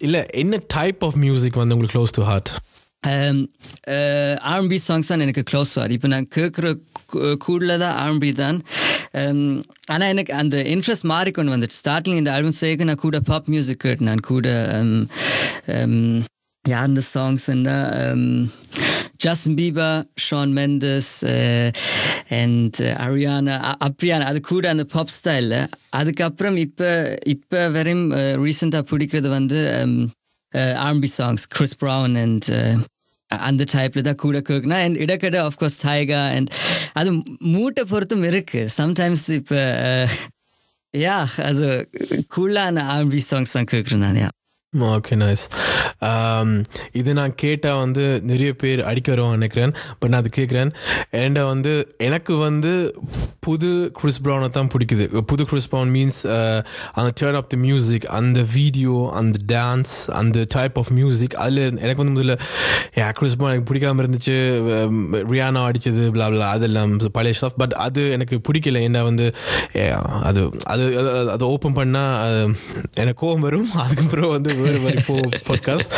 இல்லை 0.00 0.26
என்ன 0.30 0.58
டைப் 0.66 1.04
ஆஃப் 1.04 1.14
மியூசிக் 1.14 1.54
வந்து 1.54 1.74
உங்களுக்கு 1.74 2.02
close 2.02 2.16
to 2.16 2.22
heart 2.22 2.50
R N B 4.48 4.78
songs 4.86 5.10
தான் 5.12 5.24
எனக்கு 5.26 5.44
க்ளோஸ் 5.50 5.72
ஆகுது 5.78 5.94
இப்போ 5.94 6.08
நான் 6.08 6.28
கேட்குற 6.34 6.66
கூடல 7.44 7.76
தான் 7.78 7.96
ஆர்என்பி 7.96 8.30
தான் 8.34 8.58
ஆனால் 9.88 10.08
எனக்கு 10.08 10.32
அந்த 10.34 10.58
இன்ட்ரெஸ்ட் 10.74 11.06
மாறிக்கொண்டு 11.06 11.54
வந்துச்சு 11.54 11.80
ஸ்டார்டிங் 11.80 12.20
இந்த 12.20 12.32
ஆல்பம் 12.32 12.60
செய்ய 12.60 12.84
நான் 12.84 13.04
கூட 13.06 13.20
பாப் 13.30 13.48
மியூசிக் 13.48 13.82
கேட்டு 13.82 14.08
நான் 14.10 14.24
கூட 14.24 14.46
யார் 16.64 16.88
இந்த 16.88 17.02
சாங்ஸ்ன்னா 17.12 17.76
Justin 19.24 19.58
Bieber 19.58 19.88
Shawn 20.20 20.52
Mendes 20.52 21.12
and 22.38 22.78
Ariana 23.04 23.56
அப்ரியானா 23.86 24.24
அது 24.24 24.40
கூட 24.44 24.68
அந்த 24.70 24.84
பாப் 24.92 25.14
ஸ்டைலில் 25.16 25.58
அதுக்கப்புறம் 25.90 26.56
இப்போ 26.56 26.90
இப்போ 27.26 27.60
வரையும் 27.68 28.06
ரீசெண்டாக 28.44 28.88
பிடிக்கிறது 28.90 29.30
வந்து 29.30 29.60
R B 30.88 31.08
songs 31.18 31.44
Chris 31.48 31.76
Brown 31.76 32.16
and 32.24 32.48
அந்த 33.48 33.64
டைப்பில் 33.72 34.06
தான் 34.06 34.20
கூட 34.22 34.38
கேட்கணும். 34.38 34.82
அண்ட் 34.84 34.96
இடக்கடை 34.96 35.40
ஆஃப்கோர்ஸ் 35.48 35.78
டைகா 35.86 36.20
அண்ட் 36.36 36.50
அது 36.92 37.10
மூட்டை 37.38 37.84
பொறுத்தும் 37.90 38.24
இருக்கு. 38.24 38.68
சம்டைம்ஸ் 38.78 39.24
இப்போ 39.38 39.60
யா 40.94 41.18
அது 41.50 41.66
கூலான 42.36 42.84
ஆர்பி 42.96 43.20
சாங்ஸ் 43.30 43.56
தான் 43.56 43.70
கேட்குறேன் 43.72 44.04
நான் 44.06 44.20
யா 44.24 44.30
ஓகே 44.72 45.14
நைஸ் 45.22 45.42
இது 46.92 47.14
நான் 47.14 47.34
கேட்டால் 47.34 47.78
வந்து 47.78 48.20
நிறைய 48.22 48.50
பேர் 48.52 48.80
அடிக்க 48.84 49.08
வருவாங்க 49.12 49.36
நினைக்கிறேன். 49.36 49.72
பட் 49.98 50.10
நான் 50.10 50.20
அது 50.20 50.30
கேட்குறேன் 50.36 50.70
ஏண்டா 51.10 51.46
வந்து 51.46 51.72
எனக்கு 51.98 52.36
வந்து 52.36 52.72
புது 53.40 53.90
கிறிஸ் 53.92 54.20
ப்ரௌனை 54.22 54.48
தான் 54.48 54.68
பிடிக்குது. 54.74 55.20
புது 55.20 55.44
கிறிஸ் 55.46 55.68
ப்ரௌன் 55.74 55.92
மீன்ஸ் 55.96 56.20
அந்த 56.92 57.10
டேர்ன் 57.20 57.36
ஆஃப் 57.36 57.48
த 57.48 57.56
மியூசிக் 57.56 58.06
அந்த 58.20 58.44
வீடியோ 58.54 59.10
அந்த 59.14 59.38
டான்ஸ் 59.54 59.92
அந்த 60.20 60.44
டைப் 60.48 60.78
ஆஃப் 60.78 60.90
மியூசிக் 60.90 61.34
அதில் 61.34 61.78
எனக்கு 61.78 62.04
வந்து 62.04 62.16
முதல்ல 62.16 62.36
ஏ 62.98 63.04
கிறிஸ் 63.12 63.36
ப்ரௌன் 63.36 63.52
எனக்கு 63.52 63.74
பிடிக்காம 63.74 64.04
இருந்துச்சு. 64.04 64.38
ரியானா 65.32 65.62
அடித்தது 65.68 66.08
blah 66.16 66.40
அதெல்லாம் 66.48 66.96
பழைய 67.12 67.34
ஸ்டாஃப் 67.34 67.58
பட் 67.58 67.76
அது 67.86 68.10
எனக்கு 68.10 68.40
பிடிக்கல. 68.48 68.82
ஏன்னா 68.88 69.02
வந்து 69.02 69.28
அது 70.22 70.50
அது 70.64 70.84
அதை 71.30 71.48
ஓப்பன் 71.48 71.76
பண்ணால் 71.76 72.56
எனக்கு 72.94 73.20
கோவம் 73.22 73.46
வரும். 73.48 73.70
அதுக்கப்புறம் 73.84 74.30
வந்து 74.30 74.60
வேறு 74.62 74.80
மாதிரி 74.80 75.02
போ 75.06 75.16
பாட்காஸ்ட் 75.48 75.92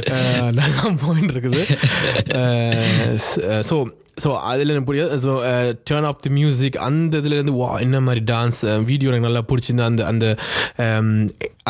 நல்லா 0.58 0.84
போயின்னு 1.02 1.32
இருக்குது 1.34 1.62
ஸோ 3.68 3.76
ஸோ 4.24 4.30
அதில் 4.42 4.68
எனக்கு 4.68 4.88
புரியாது. 4.90 5.16
So 5.16 5.32
turn 5.90 6.06
off 6.06 6.22
the 6.22 6.30
music 6.30 6.76
அந்த 6.78 7.18
இதுலேருந்து 7.18 7.54
வா 7.56 7.70
என்ன 7.78 8.00
மாதிரி 8.00 8.22
டான்ஸ் 8.24 8.60
வீடியோ 8.84 9.10
எனக்கு 9.10 9.28
நல்லா 9.28 9.42
பிடிச்சிருந்தா 9.48 9.84
அந்த 9.84 10.04
அந்த 10.06 10.26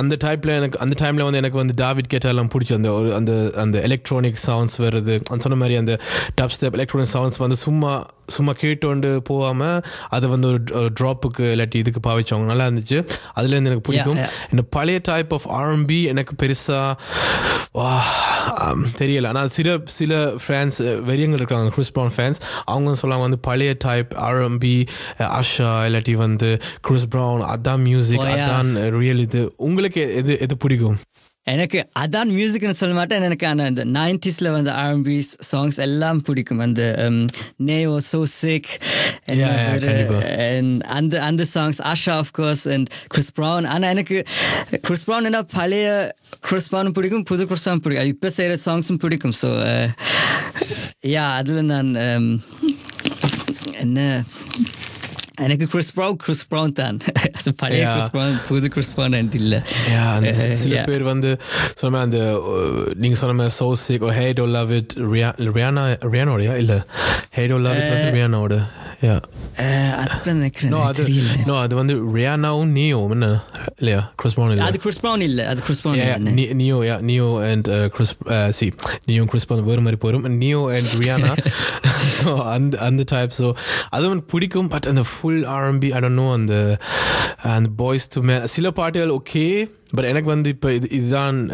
அந்த 0.00 0.16
டைப்பில் 0.24 0.56
எனக்கு 0.58 0.78
அந்த 0.84 0.94
டைமில் 1.02 1.26
வந்து 1.28 1.42
எனக்கு 1.42 1.60
வந்து 1.62 1.76
டாவிட் 1.84 2.10
கேட்டாலாம் 2.14 2.50
பிடிச்சி 2.54 2.74
அந்த 2.78 2.92
ஒரு 2.98 3.10
அந்த 3.18 3.32
அந்த 3.64 3.76
எலக்ட்ரானிக் 3.88 4.44
சவுண்ட்ஸ் 4.46 4.80
வருது. 4.86 5.14
அந்த 5.30 5.42
சொன்ன 5.46 5.58
மாதிரி 5.62 5.76
அந்த 5.82 5.94
டப் 6.40 6.54
ஸ்டெப் 6.56 6.78
எலக்ட்ரானிக் 6.78 7.14
சவுண்ட்ஸ் 7.16 7.42
வந்து 7.44 7.58
சும்மா 7.66 7.92
சும்மா 8.34 8.52
கேட்டோண்டு 8.60 9.08
போகாமல் 9.28 9.78
அதை 10.16 10.26
வந்து 10.32 10.48
ஒரு 10.48 10.58
ட்ராப்புக்கு 11.00 11.44
இல்லாட்டி 11.52 11.78
இதுக்கு 11.82 12.00
பாவிச்சவங்க. 12.04 12.48
நல்லா 12.50 12.66
இருந்துச்சு. 12.66 12.98
அதுலேருந்து 13.38 13.68
எனக்கு 13.70 13.86
பிடிக்கும். 13.88 14.20
இந்த 14.52 14.62
பழைய 14.76 14.98
டைப் 15.08 15.32
ஆஃப் 15.36 15.48
ஆர்எம்பி 15.60 15.98
எனக்கு 16.12 16.34
பெருசாக 16.42 16.92
தெரியல. 19.00 19.26
ஆனால் 19.30 19.50
சில 19.56 19.78
சில 19.98 20.12
ஃபேன்ஸ் 20.44 20.78
வெறியங்கள் 21.08 21.40
இருக்காங்க. 21.40 21.68
கிறிஸ் 21.74 21.92
ப்ரௌன் 21.96 22.14
ஃபேன்ஸ் 22.16 22.40
அவங்க 22.72 22.94
சொல்லுவாங்க 23.02 23.26
வந்து 23.28 23.38
பழைய 23.48 23.72
டைப் 23.86 24.12
ஆர்எம்பி 24.28 24.74
ஆஷா 25.40 25.70
இல்லாட்டி 25.88 26.14
வந்து 26.24 26.50
கிறிஸ் 26.88 27.08
ப்ரௌன் 27.14 27.44
அதான் 27.54 27.82
மியூசிக் 27.88 28.18
Oh. 28.20 28.32
அதான் 28.36 28.70
ரியல் 28.98 29.20
இது. 29.26 29.40
உங்களுக்கு 29.68 29.89
எது 29.98 30.32
எது 30.44 30.54
பிடிக்கும்? 30.56 30.98
எனக்கு 31.52 31.78
அதான் 32.00 32.30
மியூசிக்னு 32.36 32.78
சொல்ல 32.80 32.94
மாட்டேன். 32.98 33.22
எனக்கு 33.28 33.46
ஆனால் 33.46 33.68
இந்த 33.72 33.84
நைன்டிஸில் 33.84 34.48
வந்து 34.54 34.70
ஆர்என்பி 34.80 35.16
சாங்ஸ் 35.50 35.78
எல்லாம் 35.86 36.20
பிடிக்கும். 36.26 36.60
அந்த 36.66 36.82
நேவோ 37.68 37.96
சோ 38.10 38.20
சிக். 38.22 38.70
அந்த 40.98 41.14
அந்த 41.28 41.42
songs 41.54 41.80
Usher 41.92 42.14
of course 42.22 42.64
and 42.74 42.88
Chris 43.14 43.32
Brown 43.38 43.66
ஆனால் 43.74 43.90
எனக்கு 43.94 44.18
கிறிஸ் 44.88 45.06
ப்ரௌன் 45.08 45.28
என்ன 45.30 45.42
பழைய 45.56 45.88
கிறிஸ் 46.48 46.70
ப்ரௌன் 46.74 46.94
பிடிக்கும் 46.98 47.26
புது 47.30 47.46
கிறிஸ் 47.50 47.66
ப்ரௌன் 47.66 47.84
பிடிக்கும். 47.86 48.12
இப்போ 48.14 48.30
செய்கிற 48.36 48.58
சாங்ஸும் 48.66 49.02
பிடிக்கும். 49.06 49.36
ஸோ 49.42 49.50
யா 51.14 51.26
அதில் 51.40 51.70
நான் 51.72 51.92
um, 52.06 52.28
என்ன 53.84 54.24
எனக்கு 55.44 55.66
கிறிஸ் 55.72 55.92
ப்ரௌன் 55.96 56.16
கிறிஸ் 56.24 56.46
ப்ரௌன் 56.50 56.72
தான். 56.80 56.98
பழைய 57.56 57.82
Yeah. 57.82 57.92
கிறிஸ் 57.94 58.10
ப்ரௌன் 58.10 58.40
புது 58.48 58.68
கிறிஸ் 58.68 59.00
ப்ரௌன் 59.00 59.34
இல்லை. 59.34 59.58
Yeah, 59.90 60.08
அந்த 60.12 60.32
சி- 60.32 60.54
சில 60.54 60.74
Yeah. 60.74 60.86
பேர் 60.86 61.02
வந்து 61.02 61.30
சொன்ன 61.74 61.96
மாதிரி 61.96 62.06
அந்த 62.06 62.20
uh, 62.50 62.94
நீங்க 62.94 63.16
சொன்ன 63.16 63.32
மாதிரி 63.32 63.54
so 63.58 63.72
sick 63.72 64.06
hate 64.12 64.32
to 64.32 64.46
love 64.48 64.72
it 64.72 64.94
Rihanna 65.54 65.84
ரியானோடயா 66.10 66.56
இல்ல 66.56 66.76
ஹே 67.30 67.46
டோ 67.46 67.58
லவ் 67.58 67.76
இட் 67.76 67.90
வந்து 67.90 68.10
ரியானாவோட 68.18 68.58
யா 69.02 69.16
நினைக்கிறேன் 70.24 70.72
அது 70.72 71.06
நோ 71.46 71.58
அது 71.58 71.76
வந்து 71.76 72.14
ரியானாவும் 72.14 72.72
நியோ 72.72 73.10
என்ன 73.10 73.44
இல்லையா 73.76 74.12
கிறிஸ் 74.16 74.40
ப்ரௌன் 74.40 74.58
அது 74.58 74.78
கிறிஸ் 74.78 75.04
ப்ரௌன் 75.04 75.20
இல்ல 75.20 75.48
அது 75.48 75.62
Chris 75.62 75.86
Brown 75.86 77.88
Chris, 77.90 78.14
uh, 78.24 78.60
see, 78.60 78.72
Neo 79.06 79.20
and 79.20 79.30
Chris 79.30 79.48
Brown 79.48 79.62
வேறு 79.62 79.80
மாதிரி 79.80 80.00
போயிடும் 80.00 80.40
Neo 80.40 80.76
and 80.76 80.86
Rihanna. 80.86 81.38
So 82.00 82.42
அந்த 82.42 82.78
அந்த 82.78 83.04
டைப் 83.10 83.30
ஸோ 83.38 83.52
அதுவும் 83.88 84.26
பிடிக்கும் 84.26 84.68
பட் 84.68 84.84
அந்த 84.88 85.00
full 85.00 85.46
R N B 85.46 85.90
I 85.90 86.00
don't 86.00 86.08
know 86.08 86.32
அந்த 86.32 86.78
அந்த 87.42 87.70
பாய்ஸ் 87.76 88.08
டு 88.08 88.20
மேன் 88.20 88.46
சில 88.46 88.70
பாட்டுகள் 88.70 89.08
ஓகே 89.08 89.70
பட் 89.94 90.04
எனக்கு 90.04 90.28
வந்து 90.28 90.48
இப்போ 90.48 90.72
இது 90.72 90.88
இதுதான் 90.90 91.50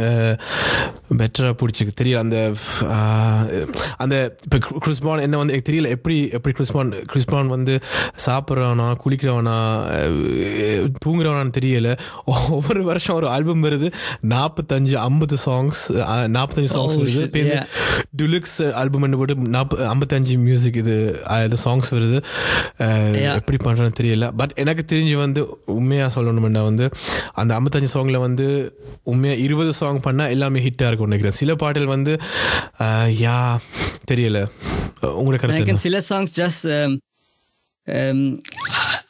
பெட்டராக 1.19 1.55
பிடிச்சிருக்கு. 1.61 1.95
தெரியல 2.01 2.17
அந்த 2.17 2.53
அந்த 3.97 4.37
இப்போ 4.45 4.59
கிறிஸ்பான் 4.87 5.21
என்ன 5.21 5.37
வந்து 5.37 5.53
எனக்கு 5.53 5.73
தெரியல 5.73 5.89
எப்படி 5.89 6.29
எப்படி 6.31 6.55
கிறிஸ்பான் 6.59 6.91
கிறிஸ்பான் 7.13 7.47
வந்து 7.47 7.79
சாப்பிட்றவனா 8.27 8.89
குளிக்கிறவனா 9.05 9.57
தூங்குறவனான்னு 11.07 11.53
தெரியல. 11.61 11.99
ஒவ்வொரு 12.51 12.83
வருஷம் 12.85 13.17
ஒரு 13.17 13.29
ஆல்பம் 13.29 13.65
வருது. 13.65 13.93
நாற்பத்தஞ்சு 14.29 14.93
ஐம்பது 14.93 15.37
சாங்ஸ் 15.47 15.83
நாற்பத்தஞ்சு 16.37 16.73
சாங்ஸ் 16.77 16.95
Oh, 16.97 17.03
வருது. 17.03 17.23
இப்போ. 17.37 17.67
டுலுக்ஸ் 18.23 18.73
ஆல்பம் 18.73 19.17
போட்டு 19.17 19.35
நாற்ப 19.35 19.95
ஐம்பத்தஞ்சு 19.95 20.39
மியூசிக் 20.39 20.77
இது 20.77 20.95
சாங்ஸ் 21.65 21.91
வருது. 21.91 22.19
எப்படி 23.35 23.59
பண்ணுறேன்னு 23.65 23.99
தெரியல. 24.01 24.37
பட் 24.37 24.53
எனக்கு 24.55 24.97
தெரிஞ்சு 24.97 25.17
வந்து 25.17 25.41
உண்மையாக 25.67 26.21
சொல்லணும்னா 26.21 26.63
வந்து 26.63 26.89
அந்த 27.33 27.61
ஐம்பத்தஞ்சு 27.61 27.91
சாங்கில் 27.95 28.19
வந்து 28.19 28.25
உண்மையாக 29.03 29.43
இருபது 29.43 29.73
சாங் 29.73 30.05
பண்ணால் 30.07 30.31
எல்லாமே 30.31 30.61
ஹிட்டாக 30.61 30.91
இருக்கும் 30.91 31.11
நினைக்கிறேன். 31.11 31.39
சில 31.41 31.55
பாடல் 31.55 31.87
வந்து 31.87 32.13
யா 33.25 33.39
தெரியல. 34.11 34.41
உங்களுக்கு 35.21 35.45
கருத்து? 35.45 35.85
சில 35.87 36.01
சாங்ஸ் 36.11 36.37
ஜஸ்ட் 36.43 36.67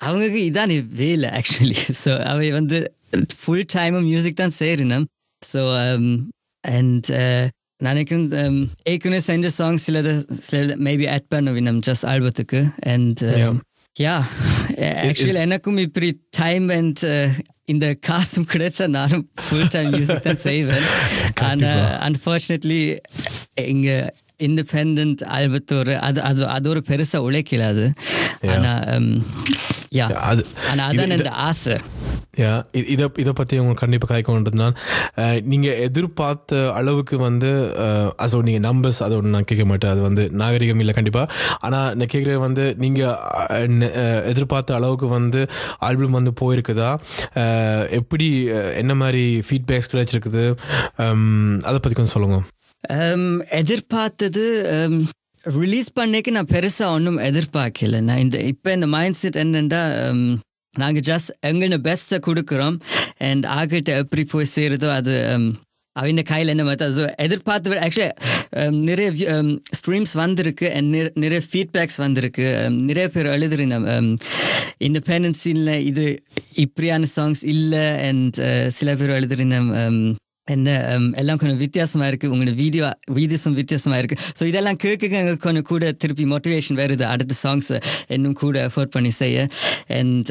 அவங்களுக்கு 0.01 0.41
இதான் 0.51 0.73
வேலை 1.03 1.29
ஆக்சுவலி 1.31 1.79
ஸோ 2.05 2.13
அவை 2.33 2.49
வந்து 2.51 2.79
ஃபுல் 3.43 3.67
டைமும் 3.77 4.09
மியூசிக் 4.11 4.43
தான் 4.43 4.59
செய்யணும் 4.59 5.07
ஸோ 5.43 5.61
அண்ட் 6.65 7.11
நினைக்கிறேன் 7.87 8.27
um, 8.43 8.55
ஏற்கனவே 8.91 9.21
செஞ்ச 9.21 9.47
சாங்ஸ் 9.59 9.83
சிலது 9.87 10.13
சிலது 10.47 10.75
மேபி 10.87 11.07
ஆட் 11.15 11.27
பண்ண 11.29 11.51
வேணும் 11.53 11.81
just 11.89 12.07
ஆல்பத்துக்கு. 12.13 12.61
And 12.95 13.23
Yeah. 13.37 13.55
Yeah 13.97 14.15
actually 15.03 15.41
எனக்கும் 15.47 15.79
இப்படி 15.79 16.09
டைம் 16.39 16.67
அண்ட் 16.71 17.03
இந்த 17.73 17.87
காசும் 18.09 18.49
கிடைச்சா 18.53 18.85
நானும் 18.97 19.25
ஃபுல் 19.45 19.71
டைம் 19.73 19.91
மியூசிக் 19.91 20.27
தான் 20.27 20.45
செய்வேன். 20.49 20.87
ஆனால் 21.49 21.87
அன்ஃபார்ச்சுனேட்லி 22.07 22.79
இங்கே 23.73 23.97
இண்டிபெண்ட் 24.47 25.23
ஆல்பத்தோரு 25.37 25.95
அது 26.09 26.21
அது 26.23 26.43
அது 26.57 26.67
ஒரு 26.69 26.83
பெருசாக 26.89 27.27
உழைக்கல 27.27 27.69
அது. 27.75 27.87
ஆனால் 28.55 29.07
யா 29.99 30.07
அது 30.31 30.43
ஆனால் 30.71 30.87
அதான் 30.89 31.17
இந்த 31.19 31.33
ஆசை. 31.49 31.77
இதை 32.93 33.07
இதை 33.23 33.33
பற்றி 33.41 33.55
உங்களுக்கு 33.63 33.85
கண்டிப்பாக 33.85 34.11
காய்க்கணுன்றதுனால் 34.13 34.75
நீங்கள் 35.53 35.79
எதிர்பார்த்த 35.87 36.61
அளவுக்கு 36.79 37.17
வந்து 37.27 37.51
அசோ 38.25 38.41
நீங்கள் 38.49 38.65
நம்பர்ஸ் 38.69 39.01
அதோட 39.07 39.33
நான் 39.35 39.49
கேட்க 39.51 39.65
மாட்டேன். 39.71 39.93
அது 39.95 40.03
வந்து 40.09 40.25
நாகரிகம் 40.43 40.83
இல்லை 40.85 40.95
கண்டிப்பாக 40.99 41.33
ஆனால் 41.67 41.89
நான் 41.99 42.13
கேட்குறது 42.15 42.41
வந்து 42.47 42.65
நீங்கள் 42.85 43.17
எதிர்பார்த்த 44.33 44.79
அளவுக்கு 44.79 45.09
வந்து 45.19 45.43
ஆல்பம் 45.89 46.19
வந்து 46.19 46.33
போயிருக்குதா? 46.43 46.91
எப்படி 48.01 48.29
என்ன 48.83 48.95
மாதிரி 49.03 49.25
ஃபீட்பேக்ஸ் 49.49 49.93
கிடைச்சிருக்குது? 49.93 50.45
அதை 51.69 51.79
பற்றி 51.79 51.97
கொஞ்சம் 51.99 52.17
சொல்லுங்கள் 52.17 52.45
எதிர்பார்த்தது 53.61 54.43
ரிலீஸ் 55.45 55.89
பண்ணிக்கு 55.99 56.31
நான் 56.37 56.53
பெருசாக 56.53 56.95
ஒன்றும் 56.97 57.19
எதிர்பார்க்கல. 57.29 58.01
நான் 58.09 58.23
இந்த 58.25 58.37
இப்போ 58.53 58.69
இந்த 58.77 58.89
மைண்ட் 58.95 59.19
செட் 59.21 59.39
என்னென்னா 59.43 59.83
நாங்கள் 60.77 61.05
ஜஸ்ட் 61.11 61.31
எங்களோட 61.51 61.79
பெஸ்ட்டை 61.89 62.19
கொடுக்குறோம். 62.29 62.77
அண்ட் 63.29 63.45
ஆகிட்ட 63.59 63.93
எப்படி 64.03 64.25
போய் 64.25 64.53
சேருதோ 64.57 64.91
அது 64.99 65.15
um, 65.35 65.47
அவங்க 65.97 66.23
கையில் 66.23 66.53
என்ன 66.55 66.65
மாதிரி 66.65 66.95
ஸோ 66.97 67.05
எதிர்பார்த்து 67.27 67.79
ஆக்சுவலி 67.87 68.09
um, 68.63 68.75
நிறைய 68.89 69.09
ஸ்ட்ரீம்ஸ் 69.79 70.15
um, 70.15 70.21
வந்திருக்கு 70.23 70.67
அண்ட் 70.73 70.99
நிறைய 71.25 71.41
ஃபீட்பேக்ஸ் 71.51 72.01
வந்திருக்கு. 72.05 72.47
நிறைய 72.91 73.07
பேர் 73.09 73.33
எழுதுறீங்க 73.37 73.79
இண்டிபெண்டன்ஸ் 74.89 75.45
இல்லை 75.55 75.77
இது 75.85 76.07
இப்படியான 76.65 77.09
சாங்ஸ் 77.17 77.43
இல்லை 77.55 77.87
அண்ட் 78.09 78.39
சில 78.69 78.95
பேர் 78.95 79.17
எழுதுறீங்க 79.19 79.59
என்ன 80.49 80.69
எல்லாம் 81.17 81.39
கொஞ்சம் 81.39 81.61
வித்தியாசமாக 81.63 82.11
இருக்குது 82.11 82.33
உங்களோட 82.35 82.55
வீடியோ 82.55 82.85
வீடியோஸும் 83.15 83.59
வித்தியாசமாக 83.61 84.01
இருக்குது 84.03 84.23
ஸோ 84.39 84.45
இதெல்லாம் 84.45 84.81
கேட்க 84.85 85.11
எங்களுக்கு 85.13 85.47
கொஞ்சம் 85.47 85.69
கூட 85.69 85.93
திருப்பி 85.93 86.25
மோட்டிவேஷன் 86.25 86.81
வருது 86.83 87.05
அடுத்த 87.05 87.37
சாங்ஸை 87.43 87.79
இன்னும் 88.09 88.39
கூட 88.43 88.59
எஃபோர்ட் 88.65 88.95
பண்ணி 88.97 89.13
செய்ய 89.17 89.47
அண்ட் 90.01 90.31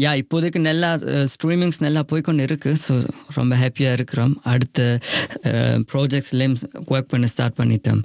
யா 0.00 0.12
இப்போதைக்கு 0.20 0.60
நல்லா 0.60 0.90
ஸ்ட்ரீமிங்ஸ் 1.26 1.80
நல்லா 1.80 2.02
போய்க்கொண்டு 2.12 2.44
இருக்குது 2.46 2.80
ஸோ 2.86 2.94
ரொம்ப 3.34 3.54
ஹாப்பியாக 3.54 3.98
இருக்கிறோம் 3.98 4.34
அடுத்த 4.44 5.00
ப்ராஜெக்ட்ஸ்லேயும் 5.92 6.56
ஒர்க் 6.86 7.12
பண்ண 7.12 7.26
ஸ்டார்ட் 7.26 7.58
பண்ணிட்டோம் 7.60 8.02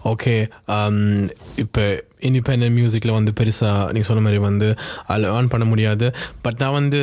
ஓகே 0.00 0.34
இப்போ 1.60 1.84
இண்டிபெண்ட் 2.28 2.68
மியூசிக்கில் 2.76 3.14
வந்து 3.18 3.32
பெருசாக 3.40 3.86
நீங்கள் 3.94 4.08
சொன்ன 4.08 4.22
மாதிரி 4.26 4.40
வந்து 4.46 4.68
அதில் 5.06 5.28
ஏர்ன் 5.30 5.50
பண்ண 5.54 5.64
முடியாது. 5.72 6.06
பட் 6.44 6.60
நான் 6.62 6.76
வந்து 6.78 7.00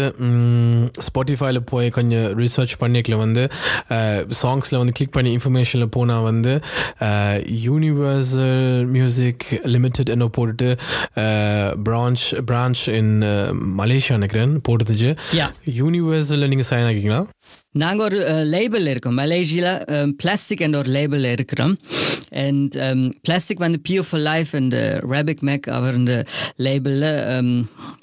ஸ்பாட்டிஃபைல 1.07 1.61
போய் 1.71 1.89
கொஞ்சம் 1.97 2.27
ரிசர்ச் 2.41 2.75
பண்ணிக்கல 2.83 3.17
வந்து 3.23 3.43
சாங்ஸில் 4.41 4.79
வந்து 4.81 4.95
கிளிக் 4.99 5.15
பண்ணி 5.17 5.31
இன்ஃபர்மேஷனில் 5.37 5.93
போனால் 5.97 6.27
வந்து 6.29 6.53
யூனிவர்சல் 7.67 8.85
மியூசிக் 8.95 9.45
லிமிட்டெட் 9.73 10.13
என்ன 10.15 10.29
போட்டுட்டு 10.37 10.69
பிரான்ச் 11.87 12.25
பிரான்ச் 12.51 12.83
இன் 12.99 13.13
மலேசியா 13.81 14.17
நினைக்கிறேன் 14.19 14.55
போட்டுச்சு. 14.69 15.11
யூனிவர்சலில் 15.81 16.51
நீங்கள் 16.53 16.69
சைன் 16.71 16.89
ஆகிங்களா 16.89 17.21
நாங்கள் 17.81 18.05
ஒரு 18.07 18.19
லேபிள் 18.53 18.85
இருக்கோம். 18.91 19.15
மலேசியாவில் 19.21 20.11
பிளாஸ்டிக் 20.21 20.63
என்ற 20.65 20.77
ஒரு 20.83 20.89
லேபிளில் 20.97 21.29
இருக்கிறோம். 21.37 21.73
அண்ட் 22.43 22.75
பிளாஸ்டிக் 23.25 23.63
வந்து 23.65 23.79
few 23.87 24.01
for 24.07 24.23
life 24.29 24.51
and 24.59 24.75
Rabbit 25.13 25.43
Mac 25.49 25.65
அவர் 25.77 25.97
இந்த 26.01 26.15
லேபிளில் 26.65 27.09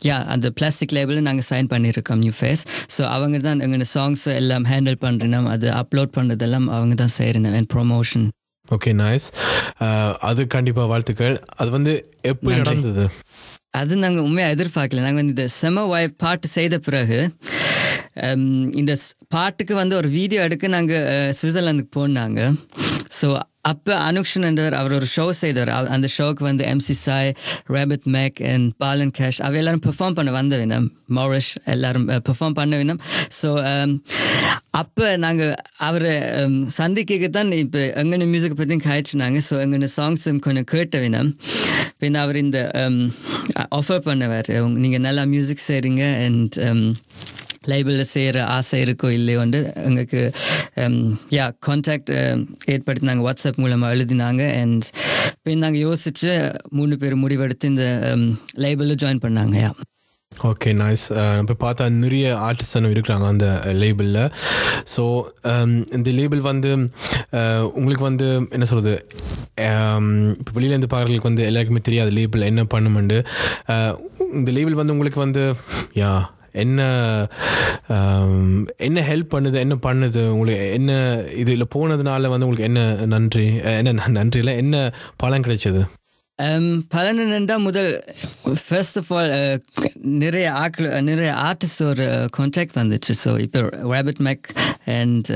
யா 0.08 0.16
அந்த 0.34 0.50
பிளாஸ்டிக் 0.58 0.94
லேபிளில் 0.98 1.26
நாங்கள் 1.28 1.48
சைன் 1.50 1.70
பண்ணியிருக்கோம் 1.72 2.20
நியூ 2.24 2.34
ஃபேஸ் 2.40 2.62
ஸோ 2.96 3.02
அவங்க 3.14 3.38
தான் 3.46 3.62
எங்களோட 3.66 3.88
சாங்ஸ் 3.96 4.26
எல்லாம் 4.40 4.66
ஹேண்டில் 4.72 5.00
பண்ணுறோம் 5.06 5.48
அது 5.54 5.68
அப்லோட் 5.82 6.12
பண்ணுறதெல்லாம் 6.18 6.68
அவங்க 6.78 6.96
தான் 7.04 7.16
செய்கிறேன் 7.20 7.48
அண்ட் 7.60 7.70
ப்ரொமோஷன் 7.76 8.26
ஓகே 8.68 8.90
நைஸ் 9.02 9.26
அது 10.28 10.40
கண்டிப்பாக 10.56 10.86
வாழ்த்துக்கள். 10.90 11.36
அது 11.60 11.70
வந்து 11.76 11.92
எப்படி. 12.32 12.54
நடந்தது? 12.60 13.04
அது 13.80 13.94
நாங்கள் 14.04 14.24
உண்மையாக 14.26 14.54
எதிர்பார்க்கல. 14.54 15.02
நாங்கள் 15.06 15.20
வந்து 15.22 15.34
இந்த 15.36 15.46
செம 15.60 15.84
வாய் 15.92 16.08
பாட்டு 16.22 16.46
செய்த 16.56 16.78
பிறகு 16.86 17.18
இந்த 18.74 18.92
ஸ்- 18.96 19.14
பாட்டுக்கு 19.28 19.74
வந்து 19.74 19.96
ஒரு 19.96 20.08
வீடியோ 20.08 20.42
எடுக்க 20.42 20.68
நாங்கள் 20.68 21.06
சுவிட்சர்லாந்துக்கு 21.38 21.94
போனாங்க. 22.00 22.40
ஸோ 23.20 23.28
அப்போ 23.62 23.94
அனுக்ஷன் 24.02 24.46
என்றவர் 24.46 24.74
அவர் 24.74 24.92
ஒரு 24.92 25.06
ஷோ 25.06 25.30
செய்தவர் 25.38 25.70
அந்த 25.88 26.08
ஷோக்கு 26.08 26.42
வந்து 26.42 26.64
MC 26.64 26.94
Sai 26.98 27.30
Rabbit 27.68 28.06
Mac 28.08 28.38
and 28.44 28.72
Balan 28.78 29.12
Kash 29.18 29.40
அவ 29.40 29.56
எல்லாரும் 29.56 29.82
பெர்ஃபார்ம் 29.86 30.12
பண்ண 30.12 30.30
வந்த 30.30 30.56
வேணும் 30.56 30.86
மௌரிஷ் 31.14 31.50
எல்லாரும் 31.64 32.06
பெர்ஃபார்ம் 32.26 32.52
பண்ண 32.52 32.76
வேணும் 32.76 33.00
ஸோ 33.40 33.50
அப்போ 34.72 35.16
நாங்கள் 35.16 35.52
அவரை 35.80 36.14
சந்திக்க 36.70 37.28
தான் 37.28 37.52
இப்போ 37.56 37.82
எங்கன 38.02 38.26
மியூசிக் 38.26 38.56
பற்றி 38.56 38.76
காய்ச்சினாங்க. 38.84 39.38
ஸோ 39.50 39.56
எங்கன 39.64 39.88
சாங்ஸ் 39.96 40.26
கொஞ்சம் 40.38 40.64
கேட்ட 40.64 40.98
வேணும் 40.98 41.30
பின் 41.98 42.14
அவர் 42.14 42.36
இந்த 42.36 42.58
ஆஃபர் 43.70 44.04
பண்ணவர். 44.04 44.48
நீங்கள் 44.76 45.00
நல்லா 45.00 45.24
மியூசிக் 45.24 45.66
செய்கிறீங்க 45.68 46.04
அண்ட் 46.24 46.56
லைபிளில் 47.64 48.10
செய்கிற 48.12 48.36
ஆசை 48.48 48.78
இருக்கோ 48.84 49.08
இல்லையோ 49.16 49.38
வந்து 49.38 49.60
எங்களுக்கு 49.86 50.20
um, 50.82 50.96
யா 51.36 51.46
கான்டாக்ட் 51.66 52.12
uh, 52.12 52.36
ஏற்படுத்தினாங்க. 52.72 53.22
வாட்ஸ்அப் 53.26 53.60
மூலமாக 53.64 53.94
எழுதினாங்க. 53.96 54.42
அண்ட் 54.62 54.86
இப்போ 55.32 55.56
நாங்கள் 55.58 55.84
யோசித்து 55.88 56.32
மூணு 56.78 56.96
பேர் 56.96 57.22
முடிவெடுத்து 57.24 57.72
இந்த 57.74 57.86
um, 58.10 58.24
லைபிளில் 58.64 59.00
ஜாயின் 59.04 59.24
பண்ணாங்க 59.26 59.56
யா 59.64 59.72
ஓகே 60.32 60.70
நைஸ் 60.72 61.04
இப்போ 61.40 61.54
பார்த்தா 61.62 61.84
நிறைய 62.02 62.26
ஆர்டிஸ்டனும் 62.46 62.92
இருக்கிறாங்க 62.94 63.26
அந்த 63.26 63.46
லேபிளில் 63.80 64.20
ஸோ 64.94 65.02
இந்த 65.96 66.10
லேபிள் 66.18 66.42
வந்து 66.42 66.70
உங்களுக்கு 67.74 68.04
வந்து 68.04 68.28
என்ன 68.50 68.66
சொல்கிறது 68.72 68.94
இப்போ 70.38 70.52
வெளியிலேருந்து 70.56 70.92
பார்க்கறதுக்கு 70.94 71.30
வந்து 71.30 71.46
எல்லாருக்குமே 71.48 71.86
தெரியாது 71.88 72.12
லேபிள் 72.18 72.48
என்ன 72.50 72.64
பண்ணுமெண்டு 72.74 73.18
இந்த 74.34 74.50
லேபிள் 74.58 74.80
வந்து 74.82 74.96
உங்களுக்கு 74.96 75.20
வந்து 75.26 75.44
யா 75.96 76.12
என்ன 76.52 76.80
என்ன 78.76 79.06
ஹெல்ப் 79.08 79.32
பண்ணுது 79.34 79.54
என்ன 79.54 79.74
பண்ணுது 79.82 80.28
உங்களுக்கு 80.28 80.72
என்ன 80.72 80.92
இதில் 81.36 81.72
போனதுனால 81.74 82.28
வந்து 82.28 82.46
உங்களுக்கு 82.46 82.62
என்ன 82.62 82.80
நன்றி 83.06 83.56
என்ன 83.56 83.92
ந- 83.92 84.08
நன்றி 84.08 84.38
இல்லை 84.38 84.56
என்ன 84.56 84.90
பலன் 85.16 85.42
கிடைச்சது? 85.42 85.82
பலனெண்டா 86.94 87.56
முதல் 87.58 87.90
ஃபர்ஸ்ட் 88.60 88.98
ஆஃப் 88.98 89.10
ஆல் 89.12 89.32
நிறைய 90.14 90.46
ஆக்கள் 90.62 90.88
நிறைய 91.02 91.30
ஆர்டிஸ்ட் 91.42 91.82
ஒரு 91.82 92.06
கான்டாக்ட் 92.36 92.78
வந்துச்சு 92.78 93.14
ஸோ 93.24 93.32
இப்போ 93.38 93.60
Rabbit 93.94 94.20
Mac 94.20 94.46
and 94.96 95.28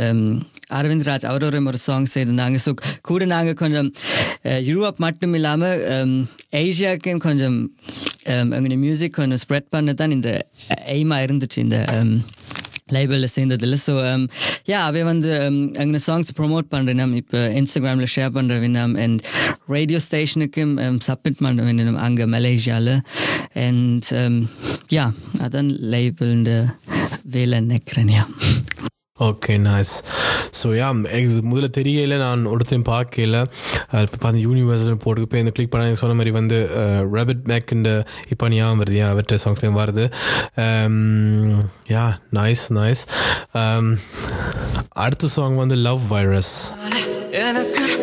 Aravind 0.70 1.06
Raj 1.06 1.26
அவரோட 1.26 1.60
ஒரு 1.66 1.80
சாங் 1.86 2.08
செய்திருந்தாங்க 2.14 2.60
ஸோ 2.64 2.72
கூட 3.02 3.26
நாங்கள் 3.26 3.54
கொஞ்சம் 3.54 3.90
யூரோப் 4.60 4.98
மட்டும் 4.98 5.34
இல்லாமல் 5.34 5.82
ஏஷியாவுக்கும் 6.56 7.24
கொஞ்சம் 7.28 7.58
எங்களுடைய 8.54 8.78
மியூசிக் 8.78 9.12
கொஞ்சம் 9.12 9.42
ஸ்ப்ரெட் 9.44 9.70
பண்ண 9.70 9.94
தான் 9.94 10.10
இந்த 10.10 10.30
எய்மாக 10.94 11.26
இருந்துச்சு 11.26 11.58
இந்த 11.58 11.80
லைபிளில் 12.88 13.32
சேர்ந்ததில்ல. 13.34 13.76
ஸோ 13.86 13.92
யா 14.70 14.78
அவை 14.88 15.02
வந்து 15.02 15.30
um, 15.40 15.58
அங்கே 15.82 16.00
சாங்ஸ் 16.06 16.30
ப்ரொமோட் 16.38 16.66
பண்ணுறேன் 16.74 17.14
இப்போ 17.20 17.40
இன்ஸ்டாகிராமில் 17.60 18.12
ஷேர் 18.14 18.34
பண்ணுற 18.36 18.56
வேணும் 18.64 18.94
அண்ட் 19.04 19.20
ரேடியோ 19.68 20.00
ஸ்டேஷனுக்கும் 20.08 20.74
சப்மிட் 21.08 21.38
um, 21.38 21.44
பண்ண 21.46 21.62
வேணும் 21.62 22.00
அங்கே 22.06 22.26
மலேசியாவில் 22.36 22.94
அண்ட் 23.66 24.10
யா 24.96 25.06
um, 25.06 25.16
அதான் 25.46 25.72
லைபிள்ன்ற 25.94 26.52
வேலை 27.36 27.58
நினைக்கிறேன் 27.60 28.12
yeah 28.18 28.24
okay 29.18 29.54
nice 29.66 29.92
so 30.60 30.68
yeah 30.78 30.86
X 31.16 31.36
முதல்ல 31.50 31.68
தெரியல 31.76 32.14
நான் 32.22 32.40
ஒருத்தையும் 32.52 32.86
பார்க்கல. 32.88 33.40
இப்போ 34.04 34.16
பார்த்து 34.22 34.40
யூனிவர்ஸில் 34.46 34.98
போட்டு 35.04 35.26
போய் 35.32 35.42
இந்த 35.42 35.52
கிளிக் 35.56 35.70
பண்ண 35.72 35.84
எனக்கு 35.86 36.02
சொன்ன 36.02 36.16
மாதிரி 36.20 36.32
வந்து 36.38 36.56
ரேபிட் 37.14 37.44
மேக்கிண்ட 37.50 37.90
இப்போ 38.32 38.48
ஞாபகம் 38.56 38.82
வருது 38.82 38.98
ஏன் 39.02 39.12
அவற்ற 39.12 39.38
சாங்ஸ்லேயும் 39.44 39.80
வருது. 39.82 40.06
யா 41.94 42.04
நைஸ் 42.38 42.64
நைஸ் 42.80 43.04
அடுத்த 45.04 45.32
சாங் 45.36 45.62
வந்து 45.64 45.78
லவ் 45.88 46.02
வைரஸ் 46.14 46.54
எனக்கு 47.44 47.93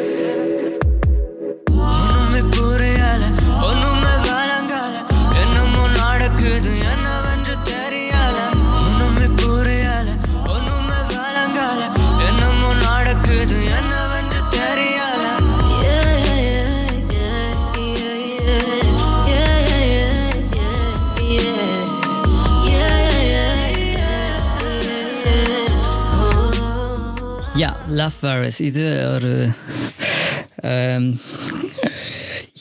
லவ் 27.91 28.17
வைரஸ் 28.21 28.59
இது 28.61 28.83
ஒரு 29.09 29.31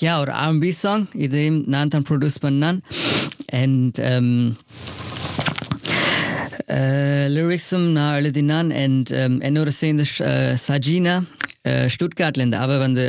யா 0.01 0.12
ஒரு 0.18 0.33
ஆர்பி 0.41 0.68
சாங் 0.76 1.05
இதையும் 1.18 1.64
நான் 1.66 1.89
தான் 1.89 2.05
ப்ரொடியூஸ் 2.09 2.39
பண்ணான் 2.43 2.78
அண்ட் 3.53 3.99
லிரிக்ஸும் 7.28 7.89
நான் 7.91 8.16
எழுதினான் 8.16 8.70
அண்ட் 8.76 9.11
என்னோட 9.43 9.68
சேர்ந்து 9.74 10.05
ஷ- 10.11 10.31
சஜீனா 10.68 11.14
ஸ்டுட்காட்லேருந்து 11.87 12.61
அவள் 12.61 12.78
வந்து 12.78 13.05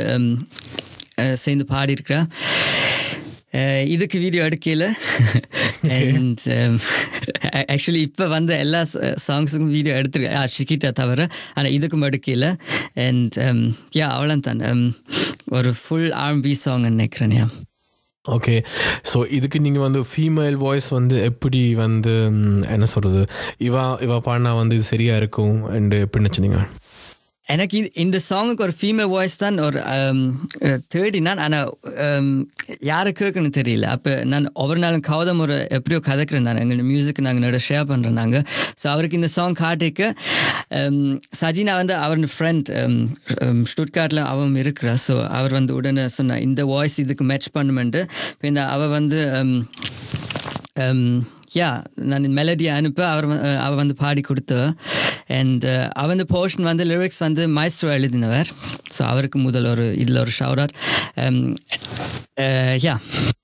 சேர்ந்து 1.34 1.64
பாடியிருக்கிறா 1.70 2.20
இதுக்கு 3.86 4.18
வீடியோ 4.18 4.42
எடுக்கல 4.44 4.84
அண்ட் 5.98 6.44
ஆக்சுவலி 7.70 8.02
இப்போ 8.02 8.26
வந்த 8.28 8.52
எல்லா 8.58 8.80
சாங்ஸுக்கும் 9.26 9.74
வீடியோ 9.74 9.96
எடுத்துருக்கேன் 9.96 10.52
ஷிகிட்டா 10.54 10.92
தவிர 10.92 11.26
ஆனால் 11.54 11.72
இதுக்கும் 11.72 12.06
எடுக்கல 12.06 12.48
அண்ட் 13.08 13.36
யா 13.96 14.08
அவ்வளோ 14.12 14.38
தான் 14.40 14.80
ஒரு 15.48 15.72
ஃபுல் 15.82 16.10
ஆர்பி 16.20 16.54
சாங் 16.64 16.88
நினைக்கிறேன் 16.88 17.36
யா 17.38 17.46
ஓகே 18.24 18.54
ஸோ 19.12 19.18
இதுக்கு 19.30 19.58
நீங்கள் 19.60 19.82
வந்து 19.82 20.00
ஃபீமேல் 20.02 20.56
வாய்ஸ் 20.56 20.88
வந்து 20.90 21.16
எப்படி 21.22 21.62
வந்து 21.74 22.12
என்ன 22.68 22.86
சொல்கிறது 22.86 23.22
இவா 23.60 23.84
இவா 24.02 24.18
பாடினா 24.24 24.52
வந்து 24.54 24.76
இது 24.76 24.84
சரியாக 24.84 25.16
இருக்கும் 25.16 25.56
அண்டு 25.72 25.98
எப்படி 26.00 26.24
நினச்சினீங்க 26.24 26.60
எனக்கு 27.52 27.74
இது- 27.80 27.92
இந்த 28.02 28.18
சாங்குக்கு 28.28 28.64
ஒரு 28.66 28.74
ஃபீமேல் 28.80 29.10
வாய்ஸ் 29.12 29.36
தான் 29.42 29.58
ஒரு 29.66 29.78
um, 29.96 30.18
தேடினான். 30.94 31.40
ஆனால் 31.44 31.68
um, 32.06 32.28
யாரை 32.90 33.10
கேட்குன்னு 33.20 33.50
தெரியல. 33.58 33.86
அப்போ 33.96 34.12
நான் 34.32 34.46
ஒவ்வொரு 34.62 34.80
நாளும் 34.84 35.04
கௌதம் 35.10 35.42
ஒரு 35.46 35.56
எப்படியோ 35.78 36.00
கதைக்கிறேன் 36.08 36.46
நான். 36.48 36.62
எங்கள் 36.64 36.88
மியூசிக் 36.90 37.24
நாங்கள் 37.28 37.46
நிறைய 37.46 37.62
ஷேர் 37.68 37.88
பண்ணுறோம் 37.92 38.18
நாங்கள் 38.22 38.44
ஸோ 38.82 38.88
அவருக்கு 38.94 39.20
இந்த 39.20 39.30
சாங் 39.36 39.58
காட்டிக்க 39.64 40.02
um, 40.80 41.00
சஜினா 41.42 41.74
வந்து 41.82 41.96
அவர் 42.04 42.30
ஃப்ரெண்ட் 42.36 42.70
ஸ்டுட்கார்ட்டில் 43.72 44.22
அவன் 44.32 44.60
இருக்கிறா 44.64 44.94
ஸோ 45.06 45.16
அவர் 45.38 45.56
வந்து 45.58 45.72
உடனே 45.80 46.04
சொன்னா 46.18 46.36
இந்த 46.48 46.62
வாய்ஸ் 46.74 46.98
இதுக்கு 47.04 47.24
மேட்ச் 47.32 47.48
பண்ணுமென்ட்டு. 47.58 48.02
இப்போ 48.32 48.48
இந்த 48.52 48.64
அவள் 48.76 48.94
வந்து 48.98 49.20
யா 51.56 51.70
நான் 52.10 52.26
மெலடியை 52.36 52.72
அனுப்ப 52.80 53.00
அவர் 53.14 53.26
அவள் 53.64 53.80
வந்து 53.80 53.94
பாடி 54.02 54.20
கொடுத்த. 54.20 54.52
அண்ட் 55.38 55.64
அவன் 55.92 56.26
போர்ஷன் 56.34 56.62
வந்து 56.62 56.84
லிரிக்ஸ் 56.84 57.18
வந்து 57.18 57.48
மைஸ்ட்ரோ 57.48 57.90
எழுதினவர். 57.98 58.48
ஸோ 58.98 59.02
அவருக்கு 59.02 59.38
முதல் 59.38 59.64
ஒரு 59.64 59.86
இதில் 59.98 60.16
ஒரு 60.16 60.30
ஷவுரார் 60.38 60.72
யா 62.82 62.94
um, 62.94 62.98
uh, 62.98 63.40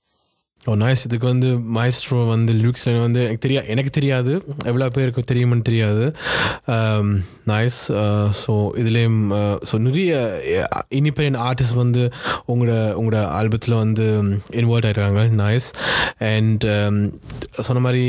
ஓ 0.67 0.71
நைஸ் 0.75 1.03
இதுக்கு 1.05 1.27
வந்து 1.27 1.49
மாய்ஸ்ட்ரோ 1.75 2.17
வந்து 2.27 2.53
லிரிக்ஸில் 2.53 2.97
வந்து 2.99 3.19
எனக்கு 3.23 3.43
தெரியா 3.47 3.61
எனக்கு 3.67 3.89
தெரியாது. 3.89 4.31
எவ்வளோ 4.65 4.89
பேருக்கு 4.89 5.21
தெரியுமான்னு 5.31 5.61
தெரியாது. 5.61 6.05
நைஸ் 7.47 7.77
ஸோ 8.41 8.53
இதுலேயும் 8.81 9.19
ஸோ 9.69 9.77
நிறைய 9.77 10.11
இண்டிபெண்ட் 10.95 11.37
ஆர்டிஸ்ட் 11.45 11.75
வந்து 11.75 12.03
உங்களோட 12.47 12.75
உங்களோட 12.99 13.21
ஆல்பத்தில் 13.39 13.75
வந்து 13.75 14.07
இன்வால்வ் 14.51 14.87
ஆகிருக்காங்க 14.89 15.23
நைஸ் 15.43 15.69
அண்ட் 16.33 16.65
சொன்ன 17.59 17.79
மாதிரி 17.79 18.03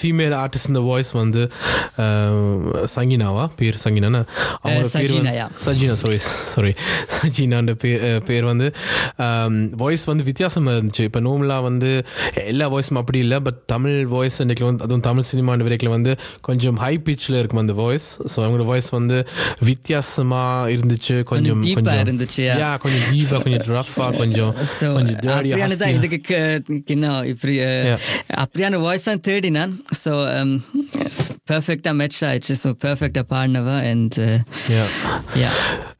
ஃபீமேல் 0.00 0.36
ஆர்டிஸ்ட் 0.36 0.70
இந்த 0.72 0.80
வாய்ஸ் 0.80 1.12
வந்து 1.22 1.42
um, 1.98 2.48
சங்கீனாவா? 2.94 3.44
பேர் 3.56 3.78
சங்கீனானா? 3.84 4.20
அவங்க 4.60 4.88
பேர் 4.94 5.12
சஜீனா, 5.64 5.94
சாரி 5.96 6.18
சாரி 6.52 6.72
சஜினான்ற 7.14 7.74
பேர் 7.74 8.02
பேர் 8.22 8.44
வந்து 8.44 8.68
வாய்ஸ் 9.76 10.04
வந்து 10.04 10.26
வித்தியாசமாக 10.62 10.78
இருந்துச்சு. 10.78 11.04
இப்போ 11.08 11.20
நோமலாக 11.20 11.62
வந்து 11.62 11.90
எல்லா 12.52 12.66
வாய்ஸும் 12.72 13.00
அப்படி 13.00 13.18
இல்லை 13.18 13.38
பட் 13.46 13.58
தமிழ் 13.66 13.98
வாய்ஸ் 14.14 14.38
இன்றைக்கி 14.42 14.64
வந்து 14.68 14.84
அதுவும் 14.86 15.04
தமிழ் 15.08 15.28
சினிமா 15.30 15.56
வரைக்கும் 15.66 15.94
வந்து 15.96 16.12
கொஞ்சம் 16.48 16.76
ஹை 16.76 16.94
பிச்சில் 17.06 17.38
இருக்கும் 17.38 17.62
அந்த 17.62 17.74
வாய்ஸ் 17.82 18.08
ஸோ 18.32 18.38
அவங்களோட 18.44 18.66
வாய்ஸ் 18.72 18.90
வந்து 18.98 19.18
வித்தியாசமாக 19.68 20.72
இருந்துச்சு. 20.74 21.16
கொஞ்சம் 21.30 21.60
கொஞ்சம் 21.78 22.02
இருந்துச்சு, 22.04 22.42
yeah, 22.50 22.74
கொஞ்சம் 22.84 23.06
டீப்பாக 23.10 23.42
கொஞ்சம் 23.44 23.74
ரஃப்பாக 23.78 24.10
கொஞ்சம் 24.22 24.52
கொஞ்சம். 24.96 25.94
இதுக்கு 25.98 26.20
கிண்ணம் 26.90 27.22
இப்படி 27.32 27.56
Yeah. 27.62 27.98
அப்படியான 28.42 28.80
வாய்ஸ் 28.86 29.08
தான் 29.08 29.24
தேடினான். 29.28 29.72
ஸோ 30.04 30.12
பர்ஃபெக்டாக 31.50 31.94
மேட்ச் 32.00 32.20
ஆயிடுச்சு. 32.28 32.54
ஸோ 32.62 32.70
பர்ஃபெக்டாக 32.84 33.26
பாடினவா 33.34 33.76
அண்ட். 33.92 34.18
யா 35.42 35.50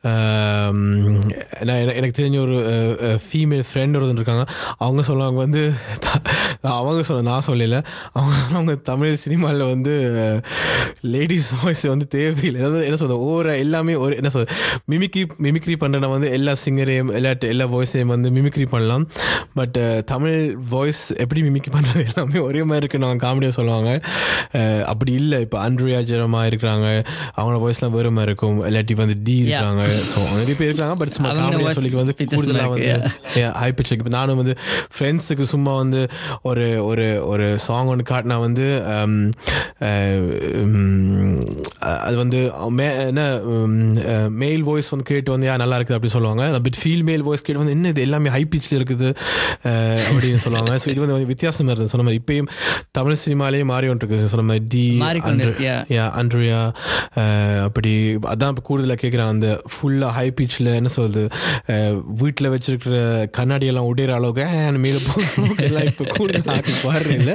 எனக்கு- 0.04 1.94
எனக்கு 1.94 2.22
தெரிஞ்ச 2.22 2.40
ஒரு 2.40 2.56
ஃபீமேல் 3.00 3.64
ஃப்ரெண்ட் 3.72 3.96
ஒருத்தர் 3.98 4.12
இருக்காங்க. 4.12 4.44
அவங்க 4.76 5.02
சொல்லுவாங்க 5.02 5.38
வந்து 5.38 5.72
அவங்க 6.60 7.02
சொல்ல 7.02 7.22
நான் 7.22 7.42
சொல்லல. 7.46 7.84
அவங்க 8.12 8.36
சொல்லுவாங்க 8.36 8.74
தமிழ் 8.74 9.14
சினிமாவில் 9.14 9.62
வந்து 9.62 9.94
லேடிஸ் 11.00 11.54
வாய்ஸ் 11.62 11.80
வந்து 11.80 12.08
தேவையில்லை. 12.08 12.60
அதாவது 12.60 12.84
என்ன 12.84 12.96
சொல்றது 12.96 13.20
ஒவ்வொரு 13.20 13.58
எல்லாமே 13.58 13.94
ஒரு 13.94 14.14
என்ன 14.14 14.28
சொல்றது 14.28 14.58
மிமிக்ரி 14.90 15.24
மிமிக்ரி 15.42 15.74
பண்ணுறனா 15.80 16.10
வந்து 16.10 16.30
எல்லா 16.30 16.52
சிங்கரையும் 16.64 17.12
எல்லா 17.12 17.30
எல்லா 17.40 17.66
வாய்ஸையும் 17.66 18.12
வந்து 18.14 18.30
மிமிக்ரி 18.30 18.66
பண்ணலாம். 18.66 19.08
பட் 19.54 19.78
தமிழ் 20.06 20.56
வாய்ஸ் 20.70 21.14
எப்படி 21.14 21.42
மிமிக்ரி 21.42 21.72
பண்ணுறது 21.72 22.06
எல்லாமே 22.10 22.38
ஒரே 22.38 22.62
மாதிரி 22.62 22.76
இருக்குன்னு 22.76 23.06
அவங்க 23.06 23.24
காமெடியாக 23.26 23.50
சொல்லுவாங்க. 23.50 24.00
அப்படி 24.86 25.12
இல்லை. 25.12 25.40
இப்போ 25.40 25.70
அண்ட்ரியா 25.70 26.02
ஜெரமா 26.04 26.40
இருக்கிறாங்க. 26.50 27.04
அவங்களோட 27.38 27.60
வாய்ஸ்லாம் 27.64 27.90
வேறு 27.90 28.10
மாதிரி 28.10 28.22
இருக்கும். 28.22 28.64
இல்லாட்டி 28.64 28.94
வந்து 28.94 29.14
டி 29.24 29.36
இருக்காங்க 29.36 29.90
ஸோ 30.08 30.18
நிறைய 30.32 30.54
பேர் 30.54 30.70
இருக்காங்க 30.70 30.96
பட் 30.96 31.14
சும்மா 31.16 31.30
காமெடியாக 31.40 31.76
சொல்லி 31.78 31.90
வந்து 32.00 32.14
கூடுதலாக 32.32 32.72
வந்து 32.74 32.90
ஹை 33.58 33.70
பிச் 33.72 33.92
இப்போ 33.94 34.12
நானும் 34.12 34.40
வந்து 34.40 34.54
ஃப்ரெண்ட்ஸுக்கு 34.94 35.46
சும்மா 35.50 35.72
வந்து 35.78 36.00
ஒரு 36.50 36.66
ஒரு 36.84 37.04
ஒரு 37.30 37.46
சாங் 37.66 37.90
ஒன்று 37.92 38.10
காட்டினா 38.10 38.38
வந்து 38.42 38.66
um, 38.94 39.14
அஹ், 39.82 40.26
உம், 40.62 41.38
அது 42.00 42.16
வந்து 42.18 42.40
மே 42.72 42.86
என்ன 43.04 43.22
மெயில் 44.38 44.62
வாய்ஸ் 44.62 44.90
வந்து 44.92 45.06
கேட்டு 45.08 45.32
வந்து 45.32 45.46
யா 45.48 45.54
நல்லா 45.56 45.76
இருக்குது 45.78 45.96
அப்படி 45.96 46.12
சொல்லுவாங்க. 46.12 46.30
பட் 46.62 46.78
ஃபீல் 46.80 47.04
மேல் 47.04 47.24
வாய்ஸ் 47.24 47.44
கேட்டு 47.44 47.62
வந்து 47.62 47.74
என்ன 47.76 47.88
இது 47.88 48.02
எல்லாமே 48.02 48.30
ஹை 48.30 48.42
பிச்சில் 48.46 48.78
இருக்குது? 48.78 49.08
அஹ், 49.64 50.02
அப்படின்னு 50.06 50.42
சொல்லுவாங்க. 50.44 50.72
ஸோ 50.76 50.88
இது 50.88 51.00
வந்து 51.00 51.14
கொஞ்சம் 51.14 51.32
வித்தியாசமாக 51.32 51.72
இருந்தது. 51.72 51.92
சொன்ன 51.92 52.06
மாதிரி 52.06 52.20
இப்பயும் 52.20 52.50
தமிழ் 52.92 53.20
சினிமாலேயே 53.22 53.64
மாறி 53.70 53.88
ஒன்று 53.88 54.04
இருக்குது 54.04 54.30
சொன்ன 54.32 54.46
மாதிரி 54.48 54.64
டி 54.68 54.84
அண்ட்ரியா 56.20 56.60
அப்படி 57.66 57.92
அதான் 58.32 58.52
இப்போ 58.52 58.64
கூடுதலாக 58.64 59.00
கேட்குறாங்க 59.02 59.34
அந்த 59.34 59.48
ஃபுல்லாக 59.82 60.10
ஹை 60.10 60.26
பீச்சில் 60.30 60.70
என்ன 60.74 60.90
சொல்கிறது 60.90 61.22
வீட்டில் 62.20 62.48
வச்சுருக்கிற 62.48 62.96
கண்ணாடியெல்லாம் 63.38 63.88
உடையிற 63.88 64.12
அளவுக்கு 64.12 64.44
"ஏன் 64.56 64.80
மேலே 64.80 65.00
போகணும் 65.06 65.58
எல்லாம் 65.62 65.84
இப்போ 65.84 66.04
கூட 66.12 66.32
ஆக்கி 66.54 66.74
பாடுறது 66.82 67.14
இல்லை. 67.16 67.34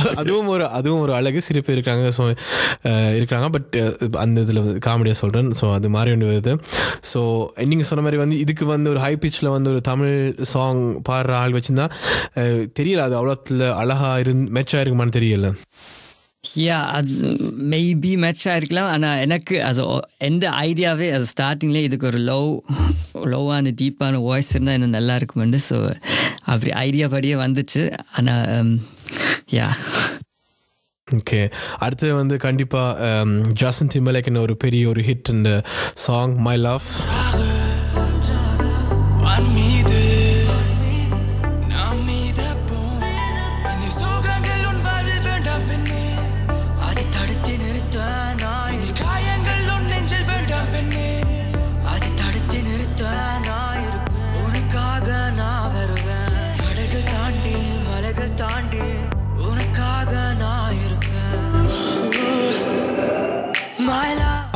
அது- 0.00 0.14
அதுவும் 0.16 0.46
ஒரு 0.48 0.66
அதுவும் 0.70 1.00
ஒரு 1.00 1.14
அழகு. 1.14 1.40
சிரிப்பு 1.40 1.72
இருக்காங்க 1.72 2.06
ஸோ 2.16 2.24
இருக்கிறாங்க 3.18 3.48
பட் 3.50 3.74
அந்த 4.16 4.38
இதில் 4.40 4.62
காமெடியாக 4.86 5.18
சொல்கிறேன் 5.18 5.50
ஸோ 5.60 5.66
அது 5.72 5.90
மாதிரி 5.90 6.12
ஒன்று 6.12 6.30
வருது. 6.30 6.54
ஸோ 7.12 7.20
நீங்கள் 7.64 7.88
சொன்ன 7.88 8.02
மாதிரி 8.02 8.20
வந்து 8.22 8.38
இதுக்கு 8.38 8.66
வந்து 8.66 8.90
ஒரு 8.90 9.00
ஹை 9.00 9.14
பீச்சில் 9.16 9.54
வந்து 9.56 9.70
ஒரு 9.70 9.80
தமிழ் 9.82 10.16
சாங் 10.52 10.82
பாடுற 11.08 11.32
ஆள் 11.34 11.56
வச்சுருந்தா 11.56 11.86
தெரியல. 12.78 13.04
அது 13.08 13.16
அவ்வளோத்தில் 13.16 13.64
அழகாக 13.74 14.20
இருந்து 14.20 14.52
மேட்சாக 14.52 14.82
இருக்குமான்னு 14.82 15.16
தெரியல. 15.18 15.48
யா 16.56 16.84
அது 16.84 17.36
மேபி 17.70 18.16
மேட்சாக 18.16 18.56
இருக்கலாம் 18.56 18.90
ஆனால் 18.90 19.18
எனக்கு 19.18 19.64
அது 19.64 20.02
எந்த 20.18 20.50
ஐடியாவே 20.50 21.12
அது 21.12 21.26
ஸ்டார்டிங்லேயே 21.36 21.82
இதுக்கு 21.82 22.06
ஒரு 22.06 22.18
லோ 22.18 22.60
லோவான 23.14 23.74
டீப்பான 23.82 24.16
வாய்ஸ் 24.16 24.50
இருந்தால் 24.50 24.74
இன்னும் 24.74 24.90
நல்லா 24.90 25.16
இருக்குமெண்டு 25.16 25.58
ஸோ 25.70 25.94
அப்படி 26.44 26.72
ஐடியா 26.72 27.08
படியே 27.08 27.34
வந்துச்சு. 27.34 27.98
ஆனால் 28.10 28.80
யா 29.52 29.76
ஓகே 31.08 31.52
அடுத்து 31.76 32.14
வந்து 32.14 32.36
கண்டிப்பாக 32.36 33.24
ஜாசன் 33.52 33.88
திம்பலேக்குன்னு 33.94 34.40
ஒரு 34.40 34.56
பெரிய 34.56 34.88
ஒரு 34.88 35.00
ஹிட் 35.00 35.28
இந்த 35.28 35.62
சாங் 35.94 36.36
மை 36.36 36.56
லவ் 36.56 36.82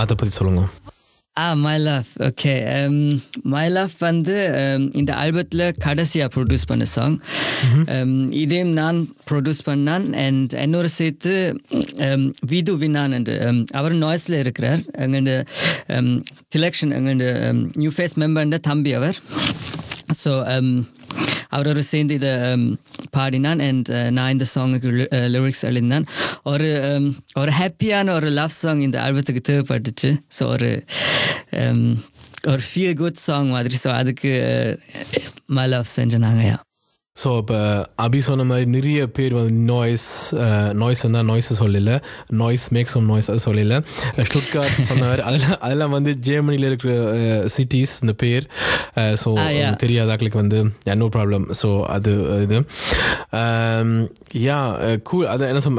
அதை 0.02 0.14
பற்றி 0.16 0.34
சொல்லுங்க. 0.38 0.64
ஆ 1.36 1.44
my 1.64 1.74
love 1.84 2.08
okay 2.26 2.52
my 3.52 3.64
love 3.74 3.92
வந்து 4.06 4.34
um, 4.62 4.82
இந்த 5.00 5.12
ஆல்பத்தில் 5.20 5.64
கடைசியாக 5.84 6.28
ப்ரொடியூஸ் 6.34 6.64
பண்ண 6.70 6.84
சாங் 6.94 7.16
இதையும் 8.42 8.72
நான் 8.80 8.98
ப்ரொடியூஸ் 9.30 9.62
பண்ணான். 9.68 10.06
அண்ட் 10.24 10.52
என்னோட 10.64 10.88
சேர்த்து 10.98 11.32
um, 12.08 12.24
விது 12.52 12.74
வினான் 12.82 13.14
என்று 13.18 13.36
um, 13.48 13.60
அவர் 13.80 13.94
நாய்ஸில் 14.04 14.38
இருக்கிறார். 14.44 14.82
எங்கள்ட 15.06 15.38
திலக்ஷன் 16.56 16.94
எங்கள்ட 16.98 17.26
நியூ 17.82 17.92
ஃபேஸ் 17.96 18.16
மெம்பர்ன்ற 18.24 18.60
தம்பி 18.70 18.94
அவர். 19.00 19.18
ஸோ 20.22 20.32
அவரோட 21.52 21.78
சேர்ந்து 21.84 22.14
இதை 22.14 22.32
பாடினான் 23.10 23.60
அண்ட் 23.60 23.90
நான் 24.10 24.30
இந்த 24.30 24.46
சாங்குக்கு 24.54 24.90
லிரிக்ஸ் 25.28 25.64
எழுதினான் 25.64 26.06
ஒரு 26.42 26.68
ஒரு 27.34 27.52
ஹாப்பியான 27.52 28.12
ஒரு 28.12 28.30
லவ் 28.30 28.58
சாங் 28.60 28.80
இந்த 28.80 29.00
ஆல்பத்துக்கு 29.02 29.42
தேவைப்பட்டுச்சு 29.50 30.10
ஸோ 30.38 30.44
ஒரு 30.46 30.70
ஒரு 32.46 32.62
ஃபீல் 32.68 32.98
குட் 32.98 33.24
சாங் 33.26 33.50
மாதிரி 33.50 33.78
ஸோ 33.84 33.90
அதுக்கு 33.92 34.32
மை 35.46 35.66
லவ் 35.66 35.94
செஞ்சேன் 35.96 36.26
நாங்கள் 36.26 36.60
ஸோ 37.16 37.30
இப்போ 37.40 37.56
அபி 38.04 38.20
சொன்ன 38.26 38.44
மாதிரி 38.50 38.66
நிறைய 38.74 39.00
பேர் 39.16 39.34
வந்து 39.38 39.54
நாய்ஸ் 39.70 40.06
நாய்ஸ் 40.80 41.02
இருந்தால் 41.04 41.26
நாய்ஸ் 41.30 41.50
சொல்லல. 41.60 41.90
நாய்ஸ் 42.40 42.64
மேக்ஸ் 42.76 42.96
ஒன் 42.98 43.08
நாய்ஸ் 43.10 43.28
அது 43.32 43.42
சொல்லல. 43.46 43.76
ஸ்டுட்கார்ட் 44.28 44.76
சொன்னார் 44.90 45.20
அதெல்லாம் 45.28 45.58
அதெல்லாம் 45.60 45.94
வந்து 45.96 46.12
ஜெர்மனியில் 46.28 46.68
இருக்கிற 46.70 46.92
சிட்டிஸ் 47.56 47.92
இந்த 48.04 48.14
பேர். 48.22 48.46
ஸோ. 49.22 49.30
தெரியாதாக்களுக்கு 49.82 50.40
வந்து 50.40 50.58
நோ 51.02 51.08
ப்ராப்ளம் 51.16 51.44
ஸோ 51.60 51.68
அது 51.88 52.12
இது. 52.44 52.58
யா 54.46 54.56
கூ 55.08 55.16
அது 55.26 55.44
என்ன 55.48 55.62
சொல் 55.66 55.78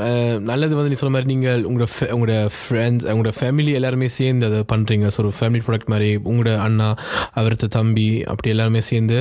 நல்லது 0.50 0.78
வந்து 0.78 0.92
நீ 0.94 0.98
சொன்ன 1.02 1.14
மாதிரி 1.16 1.32
நீங்கள் 1.34 1.66
உங்களோட 1.70 1.90
உங்களோட 2.16 2.38
ஃப்ரெண்ட்ஸ் 2.58 3.08
உங்களோட 3.14 3.34
ஃபேமிலி 3.40 3.74
எல்லாருமே 3.80 4.10
சேர்ந்து 4.18 4.48
அதை 4.50 4.62
பண்ணுறீங்க 4.74 5.08
ஸோ 5.16 5.20
ஒரு 5.24 5.34
ஃபேமிலி 5.40 5.64
ப்ராடக்ட் 5.68 5.92
மாதிரி 5.96 6.10
உங்களோட 6.32 6.54
அண்ணா 6.68 6.90
அவரது 7.34 7.70
தம்பி 7.78 8.08
அப்படி 8.34 8.54
எல்லாருமே 8.56 8.84
சேர்ந்து 8.92 9.20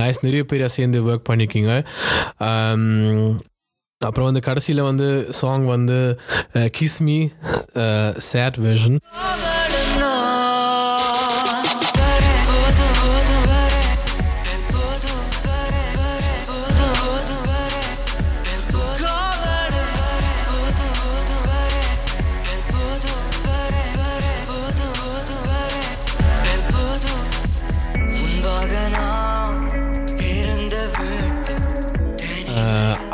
நாய்ஸ் 0.00 0.24
நிறைய 0.28 0.44
பேர் 0.44 0.66
சேர்ந்து 0.78 1.00
ஒர்க் 1.08 1.28
பண்ணியிருக்கீங்க 1.54 1.72
அப்புறம் 4.00 4.28
வந்து 4.28 4.40
கடைசியில் 4.40 4.82
வந்து 4.82 5.06
சாங் 5.32 5.66
வந்து 5.66 5.98
கிஸ்மி 6.78 7.18
சேட் 8.30 8.58
வெர்ஷன் 8.60 8.98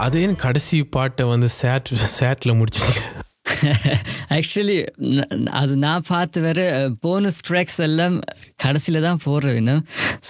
அதே 0.00 0.22
கடைசி 0.42 0.78
பாட்டை 0.92 1.24
வந்து 1.30 1.48
சேட் 1.56 1.88
சேட்டில் 2.14 2.58
முடிச்சிருக்கேன் 2.58 3.08
ஆக்சுவலி 4.34 4.76
அது 5.52 5.72
நான் 5.78 6.06
பார்த்து 6.08 6.38
வர 6.40 6.60
போனஸ் 7.02 7.38
ட்ராக்ஸ் 7.48 7.78
எல்லாம் 7.86 8.16
கடைசியில் 8.56 8.98
தான் 9.02 9.20
போடுறேன் 9.24 9.70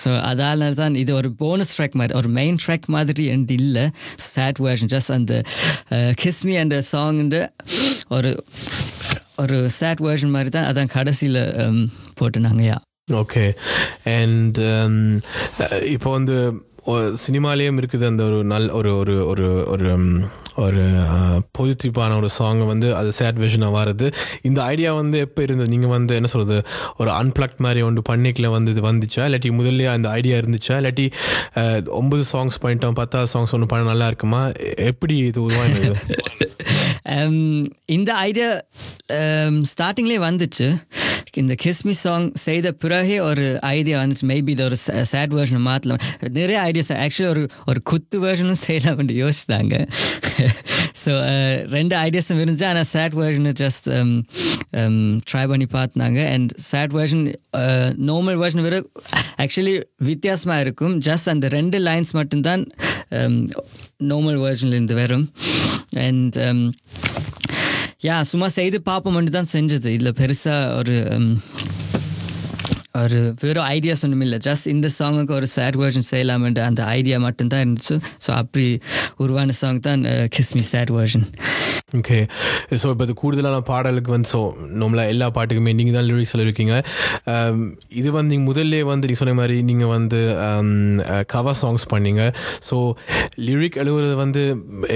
ஸோ 0.00 0.10
அதனால 0.22 0.70
தான் 0.74 0.94
இது 0.94 1.12
ஒரு 1.14 1.30
போனஸ் 1.42 1.72
ட்ராக் 1.76 1.98
மாதிரி 2.00 2.18
ஒரு 2.18 2.30
மெயின் 2.38 2.58
ட்ராக் 2.64 2.88
மாதிரி 2.88 3.24
என்று 3.26 3.54
இல்லை. 3.58 3.84
சேட் 4.26 4.60
வேர்ஷன் 4.60 4.92
ஜஸ்ட் 4.94 5.12
அந்த 5.12 5.36
கிஸ்மி 6.22 6.56
அந்த 6.62 6.78
சாங்ன்ற 6.90 7.40
ஒரு 8.10 8.32
ஒரு 9.38 9.58
சேட் 9.78 10.02
வேர்ஷன் 10.06 10.34
மாதிரி 10.34 10.50
தான் 10.50 10.68
அதான் 10.70 10.94
கடைசியில் 10.96 11.42
போட்டு 12.14 12.40
நாங்கள் 12.40 12.68
யா 12.68 12.78
ஓகே 13.16 13.44
அண்ட் 14.12 14.58
இப்போ 15.94 16.10
வந்து 16.10 16.36
சினிமாலேயும் 16.86 17.80
இருக்குது. 17.80 18.06
அந்த 18.06 18.24
ஒரு 18.24 18.44
நல் 18.44 18.70
ஒரு 18.70 18.96
ஒரு 18.96 19.26
ஒரு 19.26 19.66
ஒரு 19.66 19.96
ஒரு 20.56 20.82
பாசிட்டிவான 21.58 22.16
ஒரு 22.16 22.28
சாங் 22.28 22.66
வந்து 22.66 22.96
அது 22.96 23.12
சேட் 23.12 23.36
விஷனாக 23.36 23.76
வர்றது 23.76 24.12
இந்த 24.42 24.62
ஐடியா 24.62 24.94
வந்து 24.94 25.18
எப்போ 25.18 25.42
இருந்தது? 25.42 25.70
நீங்கள் 25.70 25.90
வந்து 25.90 26.14
என்ன 26.14 26.26
சொல்கிறது 26.26 26.68
ஒரு 26.96 27.10
அன்பிளக்ட் 27.10 27.56
மாதிரி 27.56 27.82
ஒன்று 27.82 28.02
பண்ணிக்கல 28.12 28.50
வந்து 28.50 28.70
இது 28.70 28.92
வந்துச்சா? 28.92 29.18
இல்லாட்டி 29.18 29.50
முதல்ல 29.60 29.86
அந்த 29.86 30.08
ஐடியா 30.08 30.38
இருந்துச்சா? 30.38 30.68
இல்லாட்டி 30.68 31.12
ஒம்பது 32.00 32.22
சாங்ஸ் 32.32 32.62
பண்ணிட்டோம் 32.62 32.94
பத்தாவது 32.94 33.38
சாங்ஸ் 33.38 33.52
ஒன்று 33.52 33.66
பண்ண 33.66 33.84
நல்லா 33.84 34.06
இருக்குமா? 34.06 34.52
எப்படி 34.76 35.16
இது 35.16 35.42
உருவானது? 35.42 35.96
Um, 37.08 37.66
இந்த 37.86 38.14
ஐடியா 38.14 38.60
ஸ்டார்டிங்லேயே 39.42 40.20
um, 40.20 40.26
வந்துச்சு. 40.28 40.80
இந்த 41.34 41.54
கிஸ்மி 41.62 41.94
சாங் 41.96 42.26
செய்த 42.44 42.68
பிறகே 42.82 43.18
ஒரு 43.20 43.44
ஐடியா 43.70 43.96
வந்துச்சு 44.00 44.26
மேபி 44.26 44.50
இது 44.50 44.64
ஒரு 44.64 44.76
சேட் 45.04 45.34
வேர்ஷன் 45.34 45.66
மாற்றலாம் 45.66 46.00
நிறைய 46.32 46.56
ஐடியாஸ் 46.62 46.92
ஆக்சுவலி 46.96 47.30
ஒரு 47.30 47.42
ஒரு 47.66 47.80
குத்து 47.82 48.18
வேர்ஷனும் 48.20 48.60
செய்யலாம்னு 48.64 49.16
யோசிச்சாங்க 49.20 49.74
ஸோ 51.02 51.12
ரெண்டு 51.70 51.94
ஐடியாஸும் 51.96 52.40
இருந்துச்சு 52.40 52.68
ஆனால் 52.70 52.88
சேட் 52.90 53.16
வேர்ஷனை 53.20 53.52
ஜஸ்ட் 53.62 53.88
ட்ரை 55.30 55.44
பண்ணி 55.46 55.68
பார்த்தாங்க 55.72 56.20
and 56.32 56.52
sad 56.62 56.94
version 56.94 57.24
normal 58.08 58.40
version 58.42 58.64
வேறு 58.68 58.80
ஆக்சுவலி 59.40 59.74
வித்தியாசமாக 60.04 60.60
இருக்கும் 60.60 60.96
ஜஸ்ட் 61.06 61.28
அந்த 61.28 61.48
ரெண்டு 61.48 61.78
லைன்ஸ் 61.80 62.12
மட்டும்தான் 62.12 62.64
நார்மல் 64.04 64.40
வேர்ஷன்லேருந்து 64.44 64.94
வரும் 64.94 65.26
அண்ட் 66.00 66.36
யா 68.02 68.20
சும்மா 68.20 68.48
செய்து 68.48 68.82
பார்ப்போம் 68.82 69.12
மட்டும் 69.12 69.32
தான் 69.32 69.50
செஞ்சது. 69.52 69.86
இதில் 69.86 70.12
பெருசாக 70.12 70.76
ஒரு 70.76 70.94
ஒரு 72.94 73.18
வெறும் 73.42 73.68
ஐடியாஸ் 73.76 74.02
ஒன்றும் 74.06 74.24
இல்லை. 74.26 74.38
ஜஸ்ட் 74.46 74.66
இந்த 74.74 74.88
சாங்குக்கு 74.98 75.34
ஒரு 75.38 75.48
சேட் 75.56 75.78
வேர்ஷன் 75.80 76.08
செய்யலாமென்ற 76.12 76.62
அந்த 76.70 76.82
ஐடியா 76.98 77.18
மட்டும்தான் 77.26 77.62
இருந்துச்சு. 77.64 77.96
ஸோ 78.26 78.30
அப்படி 78.40 78.66
உருவான 79.24 79.56
சாங் 79.62 79.80
தான் 79.88 80.02
kiss me 80.36 80.64
sad 80.72 80.92
version 80.98 81.26
okay 81.98 82.16
so 82.80 82.86
இப்போ 82.92 83.04
இது 83.06 83.14
கூடுதலான 83.20 83.60
பாடலுக்கு 83.70 84.10
வந்து 84.14 84.28
ஸோ 84.32 84.40
நம்மளாக 84.80 85.12
எல்லா 85.12 85.26
பாட்டுக்குமே 85.36 85.72
நீங்கள் 85.78 85.96
தான் 85.96 86.06
லிரிக்ஸ் 86.08 86.32
சொல்லியிருக்கீங்க 86.34 86.74
um, 87.32 87.58
இது 88.00 88.08
வந்து 88.16 88.30
நீங்கள் 88.32 88.48
முதல்ல 88.50 88.82
வந்து 88.90 89.06
நீங்கள் 89.06 89.22
சொன்ன 89.22 89.34
மாதிரி 89.40 89.56
நீங்கள் 89.70 89.90
வந்து 89.94 90.20
um, 90.46 90.70
uh, 91.14 91.22
கவர் 91.34 91.58
சாங்ஸ் 91.62 91.86
பண்ணீங்க. 91.92 92.24
ஸோ 92.68 92.76
லிரிக் 93.46 93.78
எழுவுறது 93.84 94.14
வந்து 94.22 94.42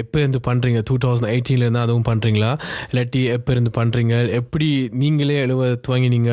எப்போ 0.02 0.18
இருந்து 0.22 0.40
பண்ணுறீங்க 0.48 0.82
டூ 0.90 0.96
தௌசண்ட் 1.04 1.30
எயிட்டீன்லேருந்து 1.32 1.82
அதுவும் 1.84 2.06
பண்ணுறீங்களா 2.10 2.52
இல்லாட்டி 2.90 3.22
எப்போ 3.36 3.52
இருந்து 3.56 3.72
பண்ணுறீங்க 3.80 4.14
எப்படி 4.40 4.68
நீங்களே 5.02 5.38
எழுவ 5.46 5.72
துவங்கினீங்க? 5.88 6.32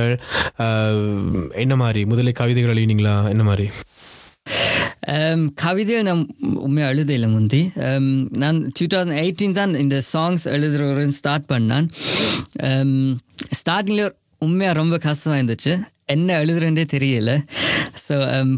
Uh, 0.65 1.50
என்ன 1.53 1.75
மாதிரி? 1.75 2.03
முதல்ல 2.03 2.31
கவிதைகள் 2.31 2.73
எழுதினீங்களா? 2.75 3.29
என்ன 3.29 3.43
மாதிரி? 3.43 3.71
Um, 5.07 5.51
கவிதையை 5.55 6.01
நான் 6.01 6.35
உண்மையாக 6.55 6.93
எழுதையில் 6.93 7.27
முந்தி. 7.27 7.71
Um, 7.75 8.29
நான் 8.29 8.71
டூ 8.79 8.85
தௌசண்ட் 8.85 9.17
எயிட்டீன் 9.21 9.51
தான் 9.51 9.75
இந்த 9.75 10.01
சாங்ஸ் 10.13 10.45
எழுதுறவரு 10.45 11.07
ஸ்டார்ட் 11.07 11.47
பண்ணான். 11.53 11.87
ஸ்டார்டிங்கில் 13.55 14.05
um, 14.05 14.13
உண்மையாக 14.37 14.77
ரொம்ப 14.77 14.97
கஷ்டமாக 14.97 15.41
இருந்துச்சு. 15.41 15.73
என்ன 16.05 16.45
எழுதுறேன்றே 16.45 16.85
தெரியல. 16.93 17.45
ஸோ 18.07 18.15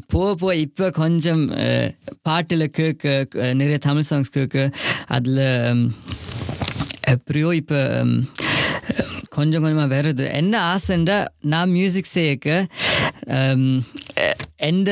போக 0.07 0.35
போக 0.35 0.55
இப்போ 0.55 0.89
கொஞ்சம் 0.89 1.49
uh, 1.49 1.87
பாட்டில் 2.21 2.71
கேட்க 2.71 3.53
நிறைய 3.53 3.77
தமிழ் 3.77 4.09
சாங்ஸ் 4.09 4.29
கேட்க 4.29 4.69
அதில் 5.07 5.43
எப்படியோ 7.01 7.49
இப்போ 7.53 7.79
கொஞ்சம் 9.35 9.63
கொஞ்சமாக 9.63 9.89
வருது. 9.95 10.25
என்ன 10.39 10.53
ஆசைன்றால் 10.73 11.27
நான் 11.53 11.73
மியூசிக் 11.77 12.13
செய்யக்க 12.17 12.49
um, 13.37 13.63
எந்த 14.69 14.89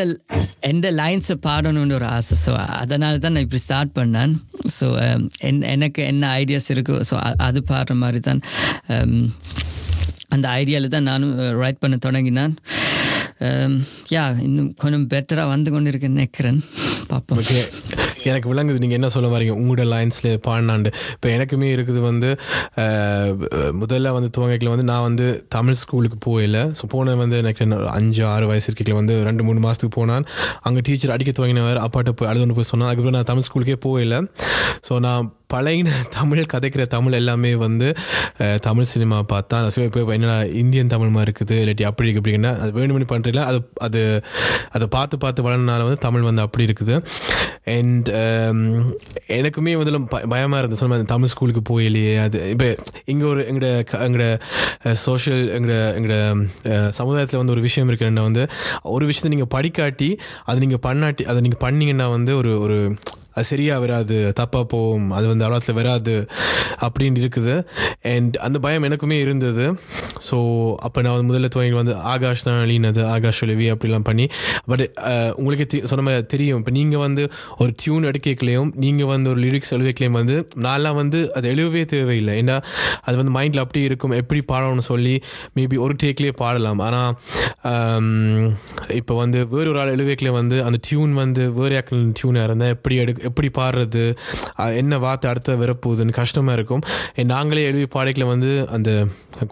எந்த 0.69 0.87
லைன்ஸை 0.99 1.35
பாடணும்னு 1.47 1.97
ஒரு 1.99 2.07
ஆசை. 2.17 2.35
ஸோ 2.45 2.53
அதனால 2.81 3.19
தான் 3.23 3.35
நான் 3.35 3.45
இப்படி 3.47 3.63
ஸ்டார்ட் 3.67 3.93
பண்ணேன். 3.99 4.33
ஸோ 4.77 4.87
um, 5.07 5.23
என் 5.49 5.61
எனக்கு 5.75 6.01
என்ன 6.11 6.23
ஐடியாஸ் 6.41 6.69
இருக்கோ 6.75 6.97
ஸோ 7.11 7.17
அது 7.47 7.61
பாடுற 7.71 7.95
மாதிரி 8.03 8.21
தான் 8.29 8.41
um, 8.95 9.17
அந்த 10.35 10.45
ஐடியாவில் 10.59 10.93
தான் 10.95 11.09
நானும் 11.11 11.33
ரைட் 11.63 11.83
பண்ண 11.83 11.95
தொடங்கினான். 12.07 12.55
யா 14.15 14.23
இன்னும் 14.47 14.71
கொஞ்சம் 14.83 15.07
பெட்டராக 15.13 15.53
வந்து 15.53 15.69
கொண்டு 15.75 15.91
இருக்கேன்னு 15.91 16.19
நினைக்கிறேன். 16.19 16.61
பார்ப்போம் 17.11 18.00
எனக்கு 18.29 18.49
விளங்குது 18.51 18.81
நீங்கள் 18.83 18.99
என்ன 18.99 19.09
சொல்ல 19.15 19.29
வரீங்க? 19.33 19.53
உங்களோட 19.61 19.85
லைன்ஸில் 19.93 20.31
பாடினாண்டு. 20.47 20.89
இப்போ 21.15 21.29
எனக்குமே 21.35 21.69
இருக்குது 21.75 22.01
வந்து 22.09 22.29
முதல்ல 23.81 24.13
வந்து 24.17 24.29
துவங்கிக்கல 24.37 24.73
வந்து 24.73 24.87
நான் 24.91 25.05
வந்து 25.07 25.27
தமிழ் 25.57 25.79
ஸ்கூலுக்கு 25.81 26.19
போயில 26.27 26.57
ஸோ 26.79 26.87
போன 26.95 27.15
வந்து 27.23 27.37
எனக்கு 27.43 27.67
அஞ்சு 27.97 28.23
ஆறு 28.33 28.47
வயசு 28.51 28.67
இருக்கையில் 28.69 28.99
வந்து 29.01 29.15
ரெண்டு 29.29 29.45
மூணு 29.49 29.59
மாதத்துக்கு 29.65 29.95
போனான். 29.99 30.25
அங்கே 30.67 30.81
டீச்சர் 30.87 31.15
அடிக்க 31.17 31.33
துவங்கினவர் 31.39 31.83
அப்பாட்ட 31.85 32.13
போய் 32.21 32.31
அழுது 32.31 32.57
போய் 32.59 32.71
சொன்னான். 32.71 32.89
அதுக்கப்புறம் 32.89 33.19
நான் 33.19 33.31
தமிழ் 33.31 33.47
ஸ்கூலுக்கே 33.49 33.79
போயில 33.87 34.23
ஸோ 34.87 34.93
நான் 35.07 35.25
பழையின 35.51 35.89
தமிழ் 36.09 36.43
கதைக்கிற 36.53 36.83
தமிழ் 36.87 37.13
எல்லாமே 37.13 37.55
வந்து 37.57 37.87
தமிழ் 38.61 38.89
சினிமா 38.91 39.17
பார்த்தா 39.31 39.67
சில 39.67 39.85
இப்போ 39.85 40.13
என்னடா 40.13 40.37
இந்தியன் 40.61 40.87
தமிழ் 40.87 41.09
மாதிரி 41.09 41.31
இருக்குது 41.31 41.57
இல்லாட்டி 41.61 41.83
அப்படி 41.83 42.09
இருக்கு 42.09 42.23
அப்படின்னா 42.23 42.51
அது 42.57 42.71
வேணுமணி 42.71 43.07
பண்ணுறீங்களா 43.07 43.45
அது 43.45 43.59
அது 43.79 44.01
அதை 44.71 44.87
பார்த்து 44.87 45.17
பார்த்து 45.17 45.43
வளர்னால 45.43 45.83
வந்து 45.83 45.99
தமிழ் 45.99 46.21
வந்து 46.21 46.41
அப்படி 46.41 46.65
இருக்குது. 46.65 46.95
அண்ட் 47.71 48.07
எனக்குமே 49.31 49.73
முதல்ல 49.77 49.99
ப- 50.05 50.23
இருந்தது. 50.53 50.75
சொன்ன 50.75 51.03
தமிழ் 51.05 51.27
ஸ்கூலுக்கு 51.27 51.61
போயிலையே 51.69 52.13
அது 52.21 52.49
இப்போ 52.49 52.67
இங்கே 53.05 53.25
ஒரு 53.25 53.41
எங்களோட 53.43 53.83
க- 53.83 54.01
எங்களோட 54.07 54.27
சோஷியல் 55.03 55.43
எங்களோட 55.49 55.79
எங்களோட 55.97 56.17
சமுதாயத்தில் 56.91 57.37
வந்து 57.37 57.53
ஒரு 57.53 57.61
விஷயம் 57.61 57.89
இருக்குன்னா 57.89 58.21
வந்து 58.21 58.43
ஒரு 58.91 59.05
விஷயத்தை 59.05 59.31
நீங்கள் 59.31 59.53
படிக்காட்டி 59.55 60.09
அது 60.45 60.59
நீங்கள் 60.59 60.83
பண்ணாட்டி 60.83 61.23
அதை 61.23 61.41
நீங்கள் 61.41 61.63
பண்ணிங்கன்னா 61.63 62.09
வந்து 62.09 62.35
ஒரு 62.35 62.61
ஒரு 62.61 62.77
அது 63.33 63.45
சரியாக 63.45 63.79
வராது 63.79 64.33
தப்பாக 64.39 64.63
போகும் 64.63 65.11
அது 65.11 65.27
வந்து 65.27 65.45
அவ்வளோத்தில் 65.47 65.73
வராது 65.73 66.27
அப்படின்னு 66.81 67.19
இருக்குது. 67.21 67.55
அண்ட் 68.01 68.35
அந்த 68.35 68.59
பயம் 68.59 68.83
எனக்குமே 68.83 69.19
இருந்தது. 69.19 69.65
ஸோ 70.29 70.37
அப்போ 70.75 71.01
நான் 71.01 71.15
வந்து 71.15 71.31
முதல்ல 71.31 71.49
துவங்கி 71.49 71.73
வந்து 71.73 71.95
ஆகாஷ் 71.95 72.43
தான் 72.43 72.65
அழினது 72.65 73.05
ஆகாஷ் 73.05 73.43
ஒலிவி 73.43 73.67
அப்படிலாம் 73.73 73.99
பண்ணி. 73.99 74.27
பட் 74.65 74.83
உங்களுக்கே 75.35 75.79
தெ- 75.79 75.83
சொன்ன 75.83 76.05
மாதிரி 76.05 76.25
தெரியும். 76.25 76.57
இப்போ 76.57 76.71
நீங்கள் 76.71 76.99
வந்து 76.99 77.31
ஒரு 77.57 77.73
டியூன் 77.75 78.03
எடுக்கலையும் 78.03 78.71
நீங்கள் 78.75 79.05
வந்து 79.05 79.29
ஒரு 79.29 79.41
லிரிக்ஸ் 79.41 79.71
எழுதிக்கலையும் 79.71 80.17
வந்து 80.19 80.47
நான்லாம் 80.55 80.95
வந்து 80.95 81.33
அது 81.33 81.49
எழுதவே 81.49 81.85
தேவையில்லை. 81.85 82.41
ஏன்னா 82.41 82.63
அது 83.01 83.17
வந்து 83.17 83.33
மைண்டில் 83.39 83.59
அப்படியே 83.59 83.85
இருக்கும். 83.85 84.11
எப்படி 84.11 84.43
பாடணும்னு 84.51 84.85
சொல்லி 84.91 85.21
மேபி 85.55 85.77
ஒரு 85.77 85.95
டேக்லேயே 86.03 86.33
பாடலாம். 86.35 86.79
ஆனால் 86.79 87.17
இப்போ 88.87 89.15
வந்து 89.15 89.47
வேறு 89.47 89.69
ஒரு 89.69 89.79
ஆள் 89.79 89.95
எழுவேக்கில் 89.95 90.31
வந்து 90.31 90.63
அந்த 90.63 90.77
டியூன் 90.81 91.13
வந்து 91.13 91.53
வேறு 91.53 91.75
ஆக்கள் 91.77 92.13
டியூனாக 92.19 92.43
இருந்தால் 92.43 92.67
எப்படி 92.67 92.95
எடு 92.95 93.15
எப்படி 93.29 93.49
பாடுறது? 93.59 94.03
என்ன 94.81 94.99
வார்த்தை 95.05 95.29
அடுத்த 95.31 95.55
வரப்போகுதுன்னு 95.63 96.17
கஷ்டமாக 96.21 96.57
இருக்கும். 96.59 96.83
நாங்களே 97.33 97.65
எழுதி 97.71 97.87
பாடைக்கில் 97.97 98.31
வந்து 98.33 98.51
அந்த 98.77 98.89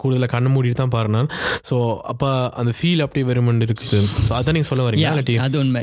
கூடுதலாக 0.00 0.30
கண்ணு 0.34 0.50
மூடிட்டு 0.54 0.80
தான் 0.82 0.94
பாடினான். 0.96 1.30
ஸோ 1.70 1.76
அப்போ 2.12 2.30
அந்த 2.62 2.72
ஃபீல் 2.78 3.04
அப்படி 3.06 3.22
வருமென்று 3.30 3.68
இருக்குது. 3.68 4.00
ஸோ 4.26 4.32
அதான் 4.38 4.56
நீங்கள் 4.58 4.72
சொல்ல 4.72 4.88
வரீங்க 4.88 5.38
அது 5.46 5.58
உண்மை. 5.64 5.82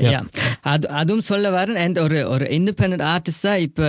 அது 0.74 0.86
அதுவும் 1.02 1.28
சொல்ல 1.32 1.50
வரேன். 1.58 1.80
அண்ட் 1.86 2.00
ஒரு 2.06 2.20
ஒரு 2.36 2.46
இண்டிபெண்ட் 2.60 3.04
ஆர்டிஸ்டாக 3.14 3.66
இப்போ 3.68 3.88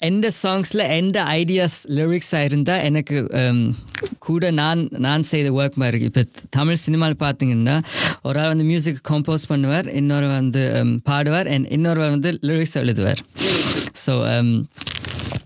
எந்த 0.00 0.26
சாங்ஸில் 0.42 0.84
எந்த 0.96 1.18
ஐடியாஸ் 1.34 1.76
லிரிக்ஸாக 1.88 2.44
இருந்தால் 2.44 2.84
எனக்கு 2.84 3.16
கூட 4.18 4.50
நான் 4.50 4.82
நான் 4.98 5.22
செய்த 5.22 5.48
ஒர்க் 5.52 5.74
மாதிரி 5.74 5.96
இருக்கு 5.96 6.10
இப்போ 6.12 6.24
தமிழ் 6.50 6.82
சினிமாவில் 6.84 7.22
பார்த்தீங்கன்னா 7.22 7.76
ஒரு 8.22 8.40
ஆள் 8.40 8.48
வந்து 8.48 8.64
மியூசிக் 8.64 9.00
கம்போஸ் 9.08 9.48
பண்ணுவார் 9.48 9.88
இன்னொரு 9.94 10.28
வந்து 10.28 10.64
பாடுவார் 11.10 11.48
அண்ட் 11.48 11.68
இன்னொருவர் 11.68 12.10
வந்து 12.10 12.32
லிரிக்ஸ் 12.42 12.78
எழுதுவார் 12.78 13.22
ஸோ 14.06 14.14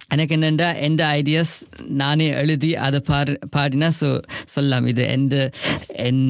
எனக்கு 0.09 0.35
என்னென்னா 0.37 0.69
எந்த 0.81 1.03
ஐடியாஸ் 1.19 1.55
நானே 1.99 2.27
எழுதி 2.35 2.71
அதை 2.77 3.01
பாடு 3.01 3.35
பாடினா 3.57 3.89
ஸோ 4.01 4.09
சொல்லலாம் 4.45 4.87
இது 4.87 5.05
எந்த 5.09 5.37
என் 6.03 6.25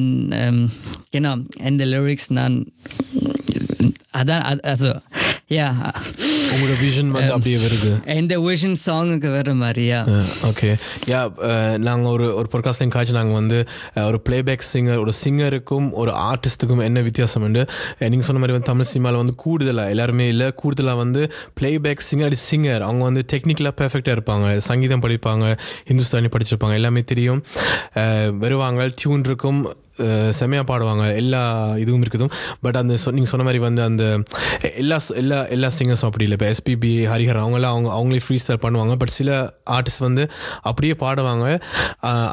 ஏன்னா 1.11 1.31
எந்த 1.63 1.85
லிரிக்ஸ் 1.85 2.29
நான் 2.31 2.57
அதான் 4.13 4.43
அது 4.63 4.91
yeah. 5.51 5.71
உங்களோட 6.51 6.73
விஷன் 6.81 7.09
வந்து 7.09 7.31
அப்படியே 7.31 7.57
வருது. 7.57 7.89
எந்த 8.13 8.33
விஷன் 8.39 8.75
சாங்குக்கு 8.85 9.29
வர்ற 9.31 9.53
மாதிரியா 9.55 9.99
ஓகே 10.43 10.69
யா 11.07 11.19
நாங்கள் 11.81 12.11
ஒரு 12.11 12.35
ஒரு 12.35 12.47
பொற்காஸ்டிங் 12.51 12.87
காட்சி 12.87 13.13
நாங்கள் 13.13 13.33
வந்து 13.33 13.57
அஹ், 13.95 14.05
ஒரு 14.05 14.19
பிளேபேக் 14.25 14.65
சிங்கர் 14.71 14.99
ஒரு 14.99 15.13
சிங்கருக்கும் 15.21 15.87
ஒரு 15.93 16.11
ஆர்டிஸ்ட்டுக்கும் 16.23 16.83
என்ன 16.83 17.01
வித்தியாசம் 17.01 17.43
உண்டு? 17.43 17.63
நீங்கள் 18.05 18.21
சொன்ன 18.21 18.39
மாதிரி 18.39 18.55
வந்து 18.55 18.69
தமிழ் 18.69 18.85
சினிமாவில் 18.85 19.17
வந்து 19.17 19.35
கூடுதலாக 19.37 19.89
எல்லாருமே 19.89 20.27
இல்லை 20.27 20.53
கூடுதலாக 20.55 20.97
வந்து 20.97 21.23
பிளேபேக் 21.59 22.07
சிங்கர் 22.09 22.37
சிங்கர் 22.45 22.81
அவங்க 22.81 23.03
வந்து 23.03 23.23
டெக்னிக்கலாக 23.31 23.75
பெர்ஃபெக்டாக 23.77 24.17
இருப்பாங்க. 24.17 24.29
சங்கீதம் 24.63 25.01
படிப்பாங்க 25.01 25.45
ஹிந்துஸ்தானி 25.89 26.31
படிச்சிருப்பாங்க 26.31 26.73
எல்லாமே 26.73 27.03
தெரியும். 27.05 27.41
அஹ், 27.95 28.31
வருவாங்க 28.37 28.69
டியூன் 28.95 29.25
இருக்கும். 29.25 29.61
செம்மையாக 30.39 30.67
பாடுவாங்க. 30.71 31.05
எல்லா 31.21 31.41
இதுவும் 31.83 32.03
இருக்குதும் 32.05 32.33
பட் 32.65 32.79
அந்த 32.81 32.93
நீங்கள் 33.15 33.31
சொன்ன 33.33 33.45
மாதிரி 33.47 33.61
வந்து 33.67 33.83
அந்த 33.89 34.03
எல்லா 34.81 34.97
எல்லா 35.21 35.39
எல்லா 35.55 35.69
சிங்கர்ஸும் 35.77 36.09
அப்படி 36.09 36.25
இல்லை. 36.27 36.37
இப்போ 36.39 36.49
எஸ்பிபி 36.55 36.91
ஹரிஹர் 37.13 37.41
அவங்கெல்லாம் 37.43 37.75
அவங்க 37.75 37.89
அவங்களே 37.97 38.23
ஃப்ரீ 38.25 38.37
ஸ்டைல் 38.43 38.61
பண்ணுவாங்க. 38.65 38.95
பட் 39.03 39.13
சில 39.19 39.29
ஆர்டிஸ்ட் 39.77 40.03
வந்து 40.07 40.25
அப்படியே 40.71 40.95
பாடுவாங்க. 41.05 41.45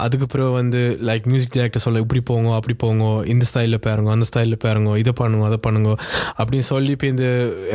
அதுக்கு 0.05 0.27
பிறகு 0.33 0.53
வந்து 0.61 0.81
லைக் 1.09 1.25
மியூசிக் 1.31 1.55
டைரக்டர் 1.57 1.85
சொல்ல 1.87 2.01
இப்படி 2.05 2.21
போங்க 2.31 2.49
அப்படி 2.59 2.75
போங்க 2.85 3.05
இந்த 3.33 3.45
ஸ்டைலில் 3.51 3.83
பாருங்க 3.87 4.11
அந்த 4.17 4.27
ஸ்டைலில் 4.31 4.61
பாருங்க 4.65 4.91
இதை 5.03 5.13
பண்ணுங்க 5.21 5.45
அதை 5.51 5.59
பண்ணுங்க 5.67 5.91
அப்படின்னு 6.39 6.67
சொல்லி 6.73 6.93
இப்போ 6.97 7.09
இந்த 7.13 7.27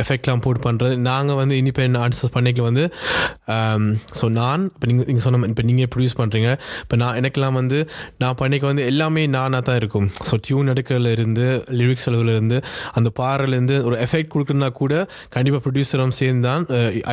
எஃபெக்ட்லாம் 0.02 0.42
போட்டு 0.44 0.60
பண்ணுறது 0.66 0.94
நாங்கள் 1.08 1.38
வந்து 1.40 1.54
இண்டிபெண்ட் 1.62 1.98
ஆர்டிஸ்ட் 2.02 2.34
பண்ணிக்கல 2.36 2.66
வந்து 2.70 2.84
ஸோ 4.20 4.26
நான் 4.38 4.62
இப்போ 4.74 4.86
நீங்கள் 4.90 5.06
நீங்கள் 5.10 5.24
சொன்ன 5.26 5.40
இப்போ 5.52 5.64
நீங்கள் 5.70 5.90
ப்ரொடியூஸ் 5.92 6.16
பண்ணுறீங்க 6.20 6.50
இப்போ 6.84 6.96
நான் 7.02 7.16
எனக்கெல்லாம் 7.20 7.56
வந்து 7.60 7.78
நான் 8.22 8.38
பண்ணிக்க 8.42 8.66
வந்து 8.72 8.84
எல்லாமே 8.92 9.24
நானாக 9.36 9.62
தான் 9.68 9.78
இருக்கும். 9.84 10.08
ஸோ 10.28 10.34
டியூன் 10.46 10.70
எடுக்கிறதுல 10.74 11.12
இருந்து 11.16 11.46
லிரிக்ஸ் 11.80 12.08
அளவில் 12.10 12.32
இருந்து 12.36 12.58
அந்த 12.98 13.10
பாடலேருந்து 13.20 13.76
ஒரு 13.88 13.96
எஃபெக்ட் 14.06 14.32
கொடுக்குறதுனா 14.34 14.70
கூட 14.82 14.94
கண்டிப்பாக 15.36 15.62
ப்ரொடியூசரும் 15.66 16.14
சேர்ந்து 16.20 16.48
தான் 16.48 16.64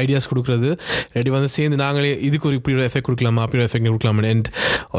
ஐடியாஸ் 0.01 0.29
கொடுக்குறது. 0.31 0.69
ரெடி 1.17 1.29
வந்து 1.37 1.51
சேர்ந்து 1.57 1.77
நாங்களே 1.83 2.13
இதுக்கு 2.29 2.47
ஒரு 2.51 2.57
இப்படி 2.59 2.75
ஒரு 2.77 2.85
எஃபெக்ட் 2.89 3.07
கொடுக்கலாமா 3.09 3.43
அப்படி 3.45 3.59
ஒரு 3.61 3.67
எஃபெக்ட் 3.69 3.89
கொடுக்கலாமா 3.91 4.27
அண்ட் 4.33 4.49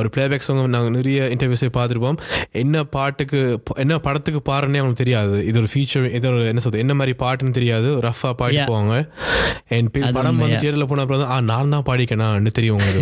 ஒரு 0.01 0.09
பிளேபேக் 0.14 0.45
சாங் 0.47 0.61
நாங்கள் 0.75 0.95
நிறைய 0.99 1.20
இன்டர்வியூஸை 1.35 1.70
பார்த்துருப்போம். 1.79 2.18
என்ன 2.62 2.85
பாட்டுக்கு 2.97 3.41
என்ன 3.85 3.99
படத்துக்கு 4.07 4.41
பாடுறேன்னே 4.51 4.81
அவங்களுக்கு 4.81 5.05
தெரியாது. 5.05 5.37
இது 5.51 5.59
ஒரு 5.62 5.70
ஃபீச்சர் 5.73 6.07
இது 6.18 6.29
ஒரு 6.33 6.47
என்ன 6.53 6.62
சொல்றது 6.64 6.83
என்ன 6.85 6.95
மாதிரி 7.01 7.14
பாட்டுன்னு 7.25 7.57
தெரியாது. 7.61 7.89
ரஃபாக 8.09 8.35
பாடி. 8.43 8.59
போவாங்க. 8.70 8.95
அண்ட் 9.77 9.91
படம் 10.18 10.41
வந்து. 10.43 10.59
தியேட்டரில் 10.62 10.89
போன 10.93 11.03
அப்புறம் 11.05 11.31
ஆ 11.35 11.39
நான் 11.53 11.73
தான் 11.77 11.87
பாடிக்கேனான்னு 11.91 12.57
தெரியும் 12.59 12.79
உங்களுக்கு. 12.79 13.01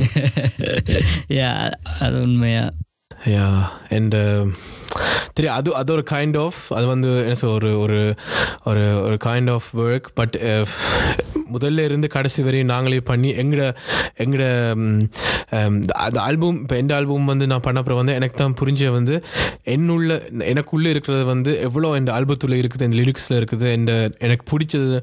அது 2.04 2.16
உண்மையா? 2.26 2.62
யா 3.24 3.46
அண்ட் 3.90 4.16
தெரியும் 5.34 5.56
அது 5.56 5.74
அது 5.74 5.92
ஒரு 5.92 6.04
கைண்ட் 6.10 6.38
ஆஃப் 6.40 6.60
அது 6.68 6.86
வந்து 6.86 7.20
என்ன 7.22 7.34
சொல் 7.34 7.50
ஒரு 7.56 7.78
ஒரு 7.80 8.00
ஒரு 8.64 9.02
ஒரு 9.02 9.16
கைண்ட் 9.24 9.50
ஆஃப் 9.50 9.68
ஒர்க் 9.80 10.08
பட் 10.14 10.36
முதல்ல 11.52 11.84
இருந்து 11.84 12.08
கடைசி 12.08 12.42
வரையும் 12.42 12.68
நாங்களே 12.68 13.00
பண்ணி 13.00 13.30
எங்கட 13.34 13.62
எங்கட 14.16 14.44
அந்த 16.00 16.20
ஆல்பம் 16.20 16.60
இப்போ 16.60 16.76
எந்த 16.76 16.94
ஆல்பம் 16.94 17.24
வந்து 17.24 17.46
நான் 17.46 17.60
பண்ண 17.60 17.78
அப்புறம் 17.78 17.98
வந்து 17.98 18.14
எனக்கு 18.14 18.36
தான் 18.36 18.54
புரிஞ்ச 18.60 18.90
வந்து 18.90 19.14
என்னுள்ள 19.66 20.10
எனக்குள்ளே 20.50 20.86
இருக்கிறது 20.86 21.24
வந்து 21.24 21.60
எவ்வளோ 21.60 21.94
என் 21.94 22.06
ஆல்பத்தில் 22.08 22.60
இருக்குது 22.60 22.82
இந்த 22.82 22.96
லிரிக்ஸில் 22.96 23.36
இருக்குது 23.40 23.72
இந்த 23.72 23.92
எனக்கு 24.18 24.44
பிடிச்சது 24.50 24.98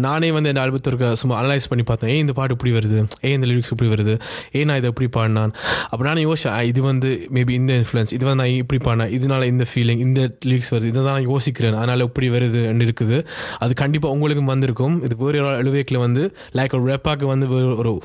நானே 0.00 0.30
வந்து 0.30 0.48
என் 0.48 0.56
ஆல்பத்தில் 0.56 0.86
இருக்க 0.86 1.14
சும்மா 1.14 1.42
அனலைஸ் 1.42 1.68
பண்ணி 1.68 1.82
பார்த்தேன் 1.82 2.10
ஏன் 2.10 2.18
இந்த 2.18 2.32
பாட்டு 2.32 2.54
இப்படி 2.54 2.72
வருது 2.72 2.98
ஏன் 3.20 3.32
இந்த 3.32 3.46
லிரிக்ஸ் 3.46 3.70
இப்படி 3.70 3.90
வருது 3.90 4.14
ஏன் 4.52 4.66
நான் 4.66 4.76
இதை 4.76 4.90
எப்படி 4.90 5.08
பாடினான்? 5.08 5.52
அப்போ 5.88 6.04
நான் 6.04 6.26
யோசிச்சேன் 6.26 6.62
இது 6.62 6.82
வந்து 6.82 7.28
மேபி 7.34 7.50
இந்த 7.50 7.72
இன்ஃப்ளூயன்ஸ் 7.74 8.12
இது 8.12 8.24
வந்து 8.24 8.44
நான் 8.44 8.54
இப்படி 8.54 8.80
பாடினேன் 8.84 9.12
இதனால 9.12 9.39
இந்த 9.44 9.64
ஃபீலிங் 9.74 9.98
இந்த 9.98 10.30
லிரிக்ஸ் 10.44 10.70
வருது. 10.70 10.84
இதை 10.84 10.90
தான் 10.90 11.04
நான் 11.04 11.28
யோசிக்கிறேன். 11.28 11.74
அதனால் 11.74 12.00
எப்படி 12.00 12.30
வருது 12.30 12.68
இருக்குது. 12.80 13.26
அது 13.58 13.74
கண்டிப்பாக 13.74 14.14
உங்களுக்கும் 14.14 14.44
வந்திருக்கும். 14.44 15.04
இது 15.04 15.16
வேறு 15.18 15.44
ஒரு 15.44 15.62
எழுவேக்கில் 15.62 15.98
வந்து 15.98 16.36
லைக் 16.52 16.80
ஒரு 16.80 16.92
ரேப்பாக்கு 16.92 17.24
வந்து 17.24 17.48
வேறு 17.48 17.76
ஒரு 17.76 18.00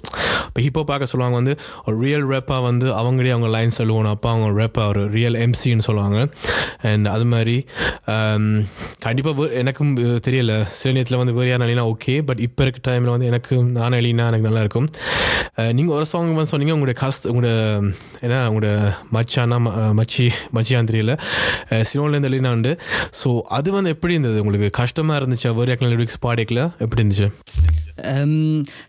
இப்போ 0.56 0.82
ஹிப்போ 0.82 0.84
பார்க்க 0.84 1.06
சொல்லுவாங்க 1.06 1.44
வந்து 1.44 1.62
ஒரு 1.86 2.00
ரியல் 2.00 2.28
ரேப்பாக 2.28 2.62
வந்து 2.62 2.88
அவங்களே 2.88 3.32
அவங்க 3.32 3.48
லைன்ஸ் 3.48 3.82
எழுவணும் 3.82 4.10
அப்போ 4.10 4.30
அவங்க 4.30 4.64
ரேப்பாக 4.64 4.88
ஒரு 4.88 5.08
ரியல் 5.08 5.34
எம்சின்னு 5.34 5.80
சொல்லுவாங்க. 5.80 6.28
அண்ட் 6.82 7.08
அது 7.08 7.26
மாதிரி 7.26 7.66
um, 8.06 8.66
கண்டிப்பாக 9.00 9.50
எனக்கும் 9.50 9.98
தெரியல. 9.98 10.64
சில 10.64 10.94
நேரத்தில் 10.94 11.18
வந்து 11.18 11.34
வேறு 11.34 11.50
யாரும் 11.50 11.68
அழினா 11.68 11.98
ஓகே 11.98 12.22
பட் 12.22 12.40
இப்போ 12.40 12.64
இருக்க 12.64 12.92
டைமில் 12.92 13.10
வந்து 13.10 13.26
எனக்கு 13.26 13.64
நான் 13.64 13.92
அழினா 13.92 14.34
எனக்கு 14.34 14.50
நல்லாயிருக்கும் 14.50 15.74
நீங்கள் 15.74 15.96
ஒரு 15.96 16.06
சாங் 16.06 16.34
வந்து 16.34 16.46
சொன்னீங்க. 16.46 16.74
உங்களுடைய 16.74 17.08
கஸ்ட் 17.08 17.28
உங்களோட 17.28 17.94
என்ன 18.20 18.50
உங்களோட 18.50 18.96
மச்சானா 19.14 19.60
ம- 19.60 20.02
மச்சி 20.02 20.30
மச்சியான் 20.56 20.90
தெரியல. 20.92 21.15
சினோலேருந்து 21.70 22.30
எழுதினாண்டு 22.30 22.80
ஸோ 23.24 23.42
அது 23.42 23.72
வந்து 23.72 23.90
எப்படி 23.90 24.14
இருந்தது 24.14 24.40
உங்களுக்கு? 24.40 24.70
கஷ்டமாக 24.70 25.26
இருந்துச்சு? 25.26 25.56
வேறு 25.56 25.74
யாக்கில் 25.74 25.94
லிரிக்ஸ் 25.94 26.22
பாடிக்கல 26.22 26.72
எப்படி 26.80 27.04
இருந்துச்சு? 27.04 27.30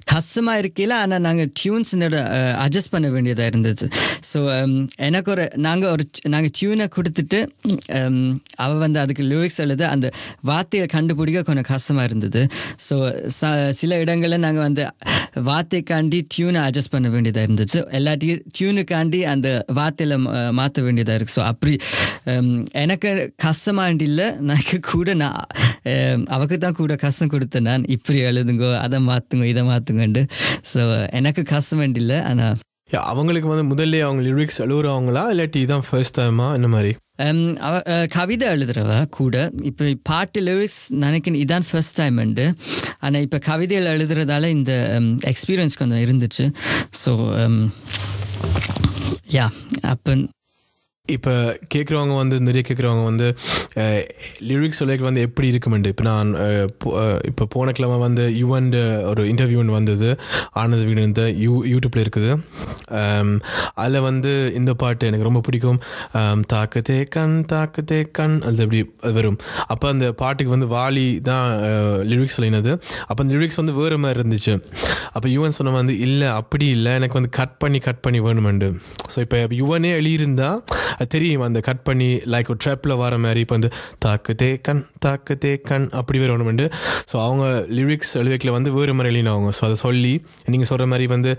கஷ்டமாக 0.04 0.58
இருக்கையில் 0.58 0.94
ஆனால் 0.96 1.20
நாங்கள் 1.20 1.50
டியூன்ஸோட 1.60 2.18
அட்ஜஸ்ட் 2.56 2.92
பண்ண 2.92 3.08
வேண்டியதாக 3.10 3.50
இருந்துச்சு 3.52 3.86
ஸோ 4.32 4.40
எனக்கு 4.96 5.30
ஒரு 5.30 5.50
நாங்கள் 5.56 5.90
ஒரு 5.90 6.04
நாங்கள் 6.28 6.52
டியூனை 6.60 6.86
கொடுத்துட்டு 6.96 7.40
அவள் 8.56 8.78
வந்து 8.78 9.00
அதுக்கு 9.00 9.22
லிரிக்ஸ் 9.22 9.60
எழுத 9.60 9.88
அந்த 9.88 10.06
வார்த்தையை 10.42 10.86
கண்டுபிடிக்க 10.86 11.42
கொஞ்சம் 11.42 11.68
கஷ்டமாக 11.68 12.04
இருந்தது 12.04 12.42
ஸோ 12.88 12.96
ச 13.28 13.52
சில 13.70 13.98
இடங்களில் 13.98 14.38
நாங்கள் 14.38 14.62
வந்து 14.62 14.84
வார்த்தைக்காண்டி 15.44 16.20
டியூனை 16.34 16.60
அட்ஜஸ்ட் 16.60 16.90
பண்ண 16.90 17.08
வேண்டியதாக 17.08 17.46
இருந்துச்சு 17.46 17.80
எல்லாத்தையும் 17.92 18.42
டியூனுக்காண்டி 18.58 19.20
அந்த 19.24 19.48
வார்த்தையில் 19.72 20.16
மாற்ற 20.50 20.82
வேண்டியதாக 20.82 21.18
இருக்குது 21.18 21.36
ஸோ 21.36 21.44
அப்படி 21.46 21.74
எனக்கு 22.72 23.10
கஷ்டமாண்டி 23.44 24.02
இல்லை 24.02 24.28
நான் 24.40 24.64
கூட 24.90 25.14
நான் 25.14 25.40
அவக்கு 26.28 26.58
தான் 26.58 26.72
கூட 26.72 26.94
கஷ்டம் 26.96 27.30
கொடுத்தேன் 27.30 27.62
நான் 27.62 27.84
இப்படி 27.88 28.18
எழுதுங்கோ 28.20 28.70
அதை 28.78 28.95
மாற்றுங்க 29.00 29.44
இதை 29.44 29.62
மாற்றுங்கண்டு 29.62 30.26
ஸோ 30.74 31.08
எனக்கு 31.10 31.42
கஷ்டம் 31.42 31.78
வேண்டி 31.78 32.00
இல்லை 32.00 32.20
ஆனால் 32.20 32.56
அவங்களுக்கு 32.90 33.48
வந்து 33.48 33.74
முதல்ல 33.74 34.00
அவங்க 34.00 34.22
லிரிக்ஸ் 34.22 34.58
எழுதுறவங்களா 34.58 35.22
இல்லாட்டி 35.32 35.56
இதான் 35.56 35.86
ஃபர்ஸ்ட் 35.90 36.20
டைமா 36.20 36.54
இந்த 36.54 36.68
மாதிரி? 36.68 36.96
Um, 37.22 37.58
அவ 37.58 38.06
கவிதை 38.06 38.48
எழுதுறவ 38.48 39.06
கூட 39.08 39.50
இப்போ 39.62 39.94
பாட்டு 40.02 40.40
லிரிக்ஸ் 40.40 40.80
நினைக்கிறேன் 40.88 41.40
இதான் 41.46 41.66
ஃபர்ஸ்ட் 41.70 41.96
டைம் 41.96 42.18
உண்டு 42.18 42.54
ஆனால் 42.98 43.22
இப்போ 43.22 43.38
கவிதைகள் 43.38 43.98
எழுதுறதால 43.98 44.46
இந்த 44.46 45.00
எக்ஸ்பீரியன்ஸ் 45.24 45.78
கொஞ்சம் 45.78 45.98
இருந்துச்சு. 45.98 46.52
ஸோ 47.04 47.12
யா 49.32 49.46
அப்போ 49.82 50.12
இப்போ 51.14 51.32
கேட்குறவங்க 51.72 52.14
வந்து 52.20 52.36
நிறைய 52.46 52.62
கேட்குறவங்க 52.68 53.04
வந்து 53.10 53.26
லிரிக்ஸ் 54.48 54.80
சொல்லிக்கு 54.80 55.06
வந்து 55.08 55.22
எப்படி 55.26 55.46
இருக்குமெண்டு. 55.52 55.90
இப்போ 55.92 56.04
நான் 56.08 56.30
இப்போ 57.30 57.44
போன 57.54 57.72
கிழமை 57.78 57.98
வந்து 58.04 58.24
யுவன் 58.42 58.68
ஒரு 59.10 59.24
இன்டர்வியூ 59.32 59.60
ஒன்று 59.62 59.76
வந்தது. 59.78 60.08
ஆனந்த் 60.62 60.86
வீடு 60.88 61.06
இந்த 61.10 61.24
யூ 61.44 61.52
யூடியூப்பில் 61.72 62.04
இருக்குது. 62.04 62.30
அதில் 63.82 64.04
வந்து 64.08 64.32
இந்த 64.60 64.74
பாட்டு 64.82 65.08
எனக்கு 65.10 65.28
ரொம்ப 65.28 65.42
பிடிக்கும். 65.48 65.80
தாக்குதே 66.54 66.98
கண் 67.16 67.36
தாக்குதே 67.54 68.00
கண் 68.18 68.36
அது 68.48 68.64
எப்படி 68.66 68.80
வரும். 69.18 69.38
அப்போ 69.72 69.86
அந்த 69.94 70.06
பாட்டுக்கு 70.22 70.54
வந்து 70.56 70.70
வாலி 70.76 71.06
தான் 71.30 71.46
லிரிக்ஸ் 72.12 72.38
சொல்லினது. 72.38 72.72
அப்போ 73.08 73.20
அந்த 73.24 73.32
லிரிக்ஸ் 73.36 73.60
வந்து 73.62 73.76
வேறு 73.80 73.98
மாதிரி 74.04 74.20
இருந்துச்சு. 74.20 74.54
அப்போ 75.16 75.26
யுவன் 75.36 75.56
சொன்ன 75.58 75.74
வந்து 75.80 75.94
இல்லை 76.06 76.28
அப்படி 76.40 76.66
இல்லை. 76.76 76.92
எனக்கு 77.00 77.18
வந்து 77.18 77.32
கட் 77.40 77.56
பண்ணி 77.62 77.78
கட் 77.88 78.02
பண்ணி 78.04 78.18
வேணுமெண்டு. 78.26 78.68
ஸோ 79.12 79.18
இப்போ 79.24 79.36
யுவனே 79.60 79.90
எழுதியிருந்தால் 80.00 80.60
அது 80.98 81.08
தெரியும் 81.16 81.44
அந்த 81.48 81.60
கட் 81.68 81.82
பண்ணி 81.88 82.08
லைக் 82.34 82.50
ஒரு 82.54 82.60
ட்ரெப்பில் 82.64 82.94
வர 83.02 83.14
மாதிரி 83.24 83.42
இப்போ 83.46 83.56
வந்து 83.58 83.70
தாக்கு 84.06 84.34
தே 84.42 84.50
கண் 84.68 84.82
தாக்கு 85.06 85.36
தே 85.44 85.52
கண் 85.70 85.86
அப்படி 86.00 86.20
வேணுமெண்டு 86.24 86.66
ஸோ 87.12 87.16
அவங்க 87.26 87.44
லிரிக்ஸ் 87.78 88.14
எழுதிக்கல 88.22 88.56
வந்து 88.58 88.72
வேறு 88.76 88.94
மாதிரி 88.98 89.12
எழுதினவங்க 89.14 89.50
ஸோ 89.58 89.64
அதை 89.68 89.78
சொல்லி 89.86 90.14
நீங்கள் 90.52 90.70
சொல்கிற 90.72 90.88
மாதிரி 90.92 91.06
வந்து 91.16 91.32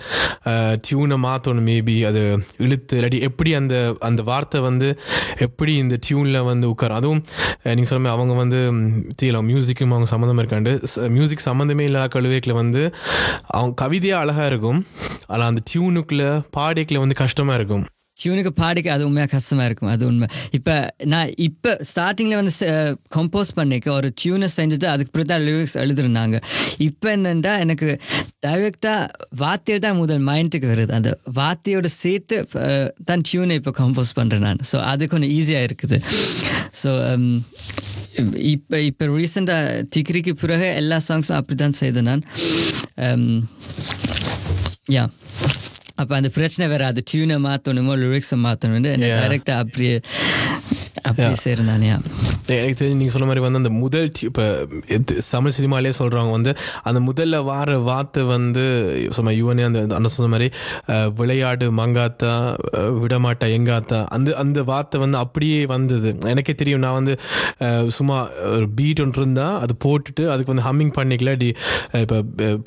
டியூனை 0.88 1.20
மாற்றணும் 1.28 1.68
மேபி 1.70 1.98
அது 2.10 2.22
இழுத்து 2.66 2.96
இல்லாட்டி 3.00 3.20
எப்படி 3.30 3.52
அந்த 3.62 3.76
அந்த 4.10 4.22
வார்த்தை 4.32 4.60
வந்து 4.70 4.88
எப்படி 5.46 5.74
இந்த 5.84 5.96
டியூனில் 6.06 6.48
வந்து 6.52 6.66
உட்காரும். 6.74 7.00
அதுவும் 7.00 7.22
நீங்கள் 7.78 7.90
சொல்ல 7.90 8.02
மாதிரி 8.04 8.16
அவங்க 8.16 8.34
வந்து 8.44 8.60
தெரியலாம் 9.20 9.48
மியூசிக்கும் 9.52 9.94
அவங்க 9.96 10.10
சம்மந்தமாக 10.14 10.44
இருக்காண்டு. 10.44 10.74
மியூசிக் 11.18 11.48
சம்மந்தமே 11.50 11.86
இல்லாத 11.90 12.08
கழுவேக்கில் 12.16 12.60
வந்து 12.62 12.84
அவங்க 13.58 13.76
கவிதையாக 13.84 14.24
அழகாக 14.24 14.50
இருக்கும். 14.54 14.80
ஆனால் 15.32 15.50
அந்த 15.52 15.64
டியூனுக்குள்ளே 15.72 16.30
பாடிக்கில் 16.58 17.04
வந்து 17.04 17.22
கஷ்டமாக 17.24 17.60
இருக்கும். 17.62 17.86
டியூனுக்கு 18.20 18.52
பாடிக்க 18.62 18.88
அது 18.96 19.04
உண்மையாக 19.08 19.32
கஷ்டமாக 19.36 19.68
இருக்கும். 19.70 19.92
அது 19.96 20.04
உண்மை. 20.10 20.28
இப்போ 20.58 20.76
நான் 21.14 21.32
இப்போ 21.48 21.72
ஸ்டார்டிங்கில் 21.90 22.40
வந்து 22.42 22.54
கம்போஸ் 23.16 23.52
பண்ணிக்க 23.60 23.88
ஒரு 24.00 24.10
டியூனை 24.22 24.50
செஞ்சுட்டு 24.58 24.88
அதுக்கு 24.94 25.14
பிறகு 25.16 25.30
தான் 25.34 25.44
லிரிக்ஸ் 25.48 25.78
எழுதுருந்தாங்க 25.84 26.38
இப்போ 26.88 27.08
என்னென்னா 27.16 27.54
எனக்கு 27.66 27.90
டைரெக்டாக 28.46 29.02
வாத்தியை 29.44 29.78
தான் 29.86 30.00
முதல் 30.02 30.24
மைண்டுக்கு 30.30 30.68
வருது. 30.74 30.92
அந்த 31.00 31.12
வார்த்தையோட 31.40 31.88
சேர்த்து 32.04 32.38
தான் 33.10 33.26
டியூனை 33.30 33.58
இப்போ 33.62 33.74
கம்போஸ் 33.82 34.14
பண்ணுறேன் 34.20 34.46
நான். 34.50 34.64
ஸோ 34.72 34.80
அது 34.92 35.10
கொஞ்சம் 35.14 35.34
ஈஸியாக 35.40 35.68
இருக்குது. 35.70 36.00
ஸோ 36.84 36.92
um, 37.12 37.28
இப்போ 38.52 38.78
இப்போ 38.90 39.06
ரீசெண்டாக 39.16 39.82
டிகிரிக்கு 39.96 40.32
பிறகு 40.44 40.68
எல்லா 40.82 40.98
சாங்ஸும் 41.08 41.40
அப்படி 41.40 41.58
தான் 41.64 41.80
செய்தேன் 41.82 42.10
நான். 42.12 42.24
Um, 43.08 43.26
யா 44.96 45.04
அப்போ 45.98 46.14
அந்த 46.16 46.30
பிரச்சனை 46.30 46.66
வராது 46.68 47.00
டியூனை 47.12 47.38
மாற்றணுமோ 47.46 47.94
லிரிக்ஸை 48.02 48.38
மாற்றணும்னு 48.44 48.92
Yeah. 49.04 49.20
டைரெக்டாக 49.22 49.64
அப்படியே 49.64 49.96
அப்படியே 51.04 51.36
செய்கிறேன் 51.36 51.70
நான் 51.72 51.86
எனக்கு 52.56 52.78
தெரிஞ்சு 52.80 52.98
நீங்கள் 53.00 53.16
சொன்ன 53.16 53.28
மாதிரி 53.30 53.44
வந்து 53.46 53.62
அந்த 53.62 53.70
முதல் 53.70 54.10
இப்போ 54.30 54.46
தமிழ் 55.32 55.56
சினிமாலே 55.58 55.94
சொல்கிறவங்க 56.00 56.34
வந்து 56.38 56.52
அந்த 56.90 57.00
முதல்ல 57.08 57.44
வார 57.44 57.78
வார்த்தை 57.90 58.24
வந்து 58.24 58.66
சொன்ன 59.18 59.34
யுவனே 59.40 59.66
அந்த 59.70 59.96
அந்த 60.00 60.12
சொன்ன 60.16 60.32
மாதிரி 60.34 60.50
விளையாடு 61.20 61.66
மங்காத்தா 61.72 62.34
விடமாட்டா 63.02 63.48
எங்காத்தா 63.58 64.06
அந்த 64.18 64.36
அந்த 64.36 64.64
வார்த்தை 64.64 64.98
வந்து 65.02 65.18
அப்படியே 65.18 65.66
வந்தது. 65.66 66.10
எனக்கே 66.34 66.54
தெரியும் 66.54 66.84
நான் 66.86 66.98
வந்து 67.00 67.14
சும்மா 67.98 68.18
ஒரு 68.56 68.68
பீட் 68.78 69.02
ஒன்று 69.04 69.22
இருந்தால் 69.22 69.60
அது 69.64 69.76
போட்டுட்டு 69.86 70.24
அதுக்கு 70.34 70.54
வந்து 70.54 70.66
ஹம்மிங் 70.70 70.94
பண்ணிக்கல 71.00 71.34
டி 71.38 71.50
இப்போ 72.02 72.18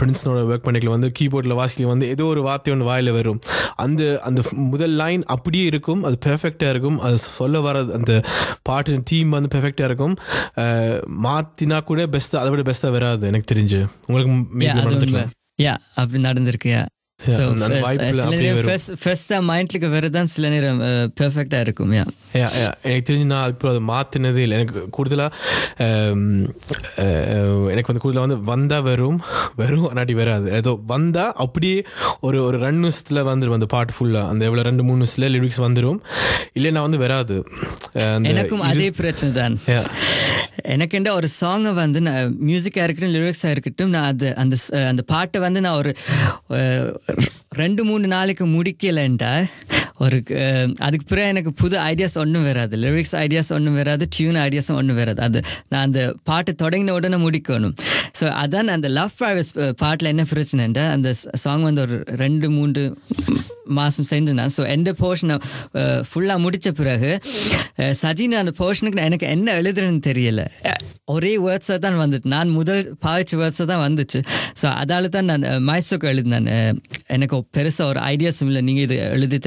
பிரின்ஸ்னோட 0.01 0.41
ஒர்க் 0.51 0.67
பண்ணிக்கல 0.67 0.95
வந்து 0.97 1.11
கீபோர்டில் 1.21 1.59
வாசிக்கல 1.61 1.93
வந்து 1.93 2.09
ஏதோ 2.09 2.25
ஒரு 2.25 2.43
வார்த்தை 2.43 2.73
ஒன்று 2.75 2.89
வாயில் 2.91 3.13
வரும். 3.19 3.41
அந்த 3.77 4.03
அந்த 4.29 4.41
முதல் 4.73 4.95
லைன் 5.03 5.25
அப்படியே 5.35 5.65
இருக்கும் 5.65 6.03
அது 6.05 6.19
பெர்ஃபெக்டாக 6.27 6.75
இருக்கும். 6.75 6.99
அது 7.01 7.19
சொல்ல 7.19 7.61
வர 7.61 7.79
அந்த 7.99 8.13
பாட்டு 8.63 9.01
டீம் 9.05 9.29
வந்து 9.29 9.59
பெர்ஃபெக்டாக 9.59 9.85
இருக்கும். 9.85 10.17
மாத்தினா 11.25 11.83
கூட 11.83 12.07
பெஸ்ட்டாக 12.07 12.43
அதை 12.43 12.51
விட 12.51 12.71
பெஸ்ட்டாக 12.71 12.91
வராது 12.91 13.27
எனக்கு 13.27 13.55
தெரிஞ்சு. 13.55 13.81
உங்களுக்கு 14.07 15.29
யா 15.59 15.77
அப்படி 15.95 16.23
நடந்திருக்கு. 16.23 16.87
ஸோ 17.37 17.45
ஃபர்ஸ்ட்டாக 19.03 19.41
மைண்ட்லுக்கு 19.51 19.89
வருதான் 19.97 20.31
சில 20.35 20.49
நேரம் 20.55 20.81
பெர்ஃபெக்டாக 21.21 21.65
இருக்கும் 21.67 21.95
யா 21.99 22.07
Yeah, 22.39 22.51
yeah. 22.59 22.75
எனக்கு 22.89 23.07
தெரிஞ்சு 23.07 23.29
நான் 23.31 23.45
அதுக்கப்புறம் 23.45 23.73
அதை 23.75 23.83
மாற்றினதே 23.89 24.43
இல்லை. 24.45 24.57
எனக்கு 24.59 24.83
கூடுதலாக 24.97 25.31
எனக்கு 27.73 27.91
வந்து 27.91 28.03
கூடுதலாக 28.05 28.27
வந்து 28.27 28.39
வந்தால் 28.51 28.85
வரும் 28.89 29.19
வரும் 29.61 29.89
அன்னாடி 29.91 30.15
வராது. 30.21 30.47
ஏதோ 30.61 30.73
வந்தால் 30.93 31.33
அப்படியே 31.45 31.79
ஒரு 32.27 32.39
ஒரு 32.47 32.59
ரெண்டு 32.67 32.81
நிமிஷத்தில் 32.85 33.21
வந்துடும் 33.31 33.57
அந்த 33.59 33.69
பாட்டு 33.75 33.95
ஃபுல்லாக 33.97 34.31
அந்த 34.33 34.45
எவ்வளோ 34.51 34.65
ரெண்டு 34.71 34.85
மூணு 34.89 34.99
நிமிஷத்தில் 35.01 35.33
லிரிக்ஸ் 35.37 35.63
வந்துடும் 35.67 36.01
இல்லைன்னா 36.59 36.85
வந்து 36.87 37.01
வராது. 37.05 37.39
எனக்கும் 38.33 38.65
அதே 38.71 38.89
பிரச்சனை 39.01 39.33
தான் 39.41 39.57
Yeah. 40.65 40.73
எனக்கு 40.75 41.13
ஒரு 41.13 41.29
சாங்கை 41.41 41.73
வந்து 41.75 42.01
நான் 42.01 42.37
மியூசிக்காக 42.47 42.83
இருக்கட்டும் 42.83 43.15
லிரிக்ஸாக 43.15 43.51
இருக்கட்டும் 43.51 43.91
நான் 43.91 44.05
அது 44.05 44.37
அந்த 44.37 44.57
அந்த 44.89 45.03
பாட்டை 45.03 45.41
வந்து 45.41 45.61
நான் 45.61 45.73
ஒரு 45.73 45.93
ரெண்டு 47.57 47.85
மூணு 47.85 48.07
நாளைக்கு 48.07 48.47
முடிக்கலைன்ட்டா 48.47 49.47
ஒரு 50.05 50.19
அதுக்கு 50.87 51.07
பிறகு 51.11 51.31
எனக்கு 51.33 51.53
புது 51.63 51.77
ஐடியாஸ் 51.91 52.17
ஒன்றும் 52.23 52.47
வராது. 52.51 52.75
லிரிக்ஸ் 52.85 53.15
ஐடியாஸ் 53.25 53.51
ஒன்றும் 53.57 53.79
வராது 53.81 54.05
டியூன் 54.17 54.39
ஐடியாஸும் 54.47 54.79
ஒன்றும் 54.81 55.01
வராது. 55.03 55.21
அது 55.29 55.41
நான் 55.73 55.87
அந்த 55.89 56.03
பாட்டு 56.31 56.53
தொடங்கின 56.63 56.95
உடனே 56.99 57.19
முடிக்கணும். 57.27 57.75
ஸோ 58.21 58.27
அதான் 58.43 58.75
அந்த 58.77 58.91
லவ் 58.99 59.15
ப்ராவஸ் 59.21 59.53
பாட்டில் 59.83 60.13
என்ன 60.13 60.25
பிரச்சனைண்டா 60.35 60.85
அந்த 60.97 61.09
சாங் 61.45 61.67
வந்து 61.69 61.83
ஒரு 61.87 61.99
ரெண்டு 62.25 62.47
மூன்று 62.57 62.85
மாதம் 63.79 64.09
செஞ்சு 64.13 64.33
நான் 64.39 64.55
ஸோ 64.59 64.63
எந்த 64.77 64.91
போர்ஷனை 65.01 65.35
ஃபுல்லாக 66.11 66.39
முடித்த 66.45 66.69
பிறகு 66.81 67.11
சஜின் 68.03 68.41
அந்த 68.43 68.53
போர்ஷனுக்கு 68.61 69.05
எனக்கு 69.11 69.27
என்ன 69.35 69.53
எழுதுறேன்னு 69.61 70.03
தெரியலை. 70.09 70.47
ஒரே 71.15 71.31
வேர்ட்ஸாக 71.45 71.79
தான் 71.85 72.01
வந்துட்டு 72.03 72.31
நான் 72.35 72.51
முதல் 72.59 72.83
பாய்ச்ச 73.05 73.39
வேர்ட்ஸாக 73.41 73.67
தான் 73.71 73.83
வந்துச்சு. 73.85 74.19
ஸோ 74.61 74.67
அதால் 74.81 75.09
தான் 75.15 75.29
நான் 75.31 75.47
மைசோக்கு 75.69 76.11
எழுதினேன். 76.13 76.49
எனக்கு 77.15 77.37
பெருசாக 77.57 77.91
ஒரு 77.93 78.01
ஐடியாஸும் 78.13 78.51
இல்லை. 78.51 78.63
நீங்கள் 78.69 78.87
இது 78.87 78.97
எழுதி 79.17 79.39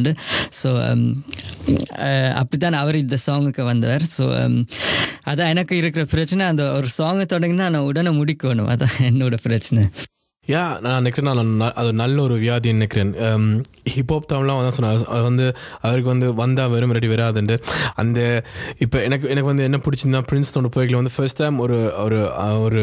தருவீங்களோண்டு 0.00 0.12
ஸோ 0.60 0.68
um, 0.90 1.02
uh, 1.98 2.30
அப்படித்தான் 2.32 2.78
அவர் 2.82 2.96
இந்த 2.96 3.16
சாங்குக்கு 3.26 3.62
வந்தவர். 3.62 4.04
ஸோ 4.18 4.26
um, 4.40 4.56
அதான் 5.26 5.52
எனக்கு 5.54 5.74
இருக்கிற 5.76 6.04
பிரச்சனை. 6.04 6.46
அந்த 6.46 6.64
ஒரு 6.72 6.88
சாங்கை 6.98 7.26
தொடங்கினா 7.32 7.68
நான் 7.74 7.88
உடனே 7.90 8.10
முடிக்கணும். 8.10 8.70
அதான் 8.74 8.96
என்னோட 9.10 9.36
பிரச்சனை. 9.42 9.84
யா 10.48 10.80
நான் 10.80 10.94
நினைக்கிறேன் 10.94 11.34
நான் 11.34 11.68
ந- 11.68 11.72
அது 11.72 11.92
நல்ல 11.92 12.22
ஒரு 12.22 12.36
வியாதின்னு 12.40 12.72
நினைக்கிறேன். 12.72 13.10
ஹிப்ஹாப் 13.90 14.28
தமிழ்லாம் 14.32 14.56
வந்து 14.56 14.72
சொன்னார். 14.72 15.04
அது 15.06 15.22
வந்து 15.22 15.46
அவருக்கு 15.80 16.08
வந்து 16.10 16.34
வந்தால் 16.34 16.70
வெறும் 16.70 16.92
ரெடி 16.92 17.08
வராதுண்டு 17.08 17.56
அந்த 17.94 18.20
இப்போ 18.78 19.02
எனக்கு 19.02 19.28
எனக்கு 19.28 19.46
வந்து 19.46 19.62
என்ன 19.62 19.78
பிடிச்சிருந்தா 19.78 20.20
பிரின்ஸ் 20.30 20.52
தோட 20.54 20.68
போய்க்கில். 20.76 20.94
வந்து 20.94 21.10
ஃபர்ஸ்ட் 21.16 21.36
டைம் 21.36 21.58
ஒரு 21.58 21.76
ஒரு 22.04 22.18
ஒரு 22.60 22.80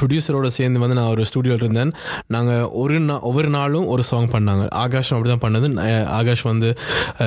ப்ரொடியூசரோட 0.00 0.46
சேர்ந்து 0.48 0.78
வந்து 0.80 0.94
நான் 0.94 1.10
ஒரு 1.10 1.24
ஸ்டூடியோவில் 1.24 1.62
இருந்தேன். 1.62 1.92
நாங்கள் 2.26 2.62
ஒரு 2.82 3.00
நா 3.00 3.20
ஒவ்வொரு 3.20 3.48
நாளும் 3.48 3.86
ஒரு 3.86 4.02
சாங் 4.02 4.28
பண்ணாங்க. 4.28 4.70
ஆகாஷ் 4.82 5.12
அப்படி 5.14 5.34
தான் 5.34 5.44
பண்ணது. 5.46 5.68
நான் 5.68 6.06
ஆகாஷ் 6.18 6.42
வந்து 6.42 6.70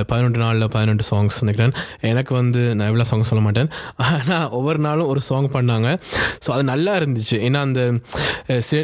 பதினெட்டு 0.07 0.39
நாளில் 0.39 0.69
பதினெட்டு 0.69 1.03
சாங்ஸ் 1.11 1.39
நினைக்கிறேன். 1.41 1.73
எனக்கு 2.01 2.33
வந்து 2.35 2.75
நான் 2.75 2.87
எவ்வளோ 2.87 3.03
சாங் 3.03 3.21
சொல்ல 3.21 3.43
மாட்டேன். 3.43 3.71
ஆனால் 3.95 4.49
ஒவ்வொரு 4.49 4.79
நாளும் 4.79 5.07
ஒரு 5.07 5.21
சாங் 5.21 5.51
பண்ணாங்க. 5.51 5.89
ஸோ 6.45 6.51
அது 6.51 6.63
நல்லா 6.63 6.97
இருந்துச்சு. 6.97 7.39
ஏன்னா 7.47 7.61
அந்த 7.67 7.81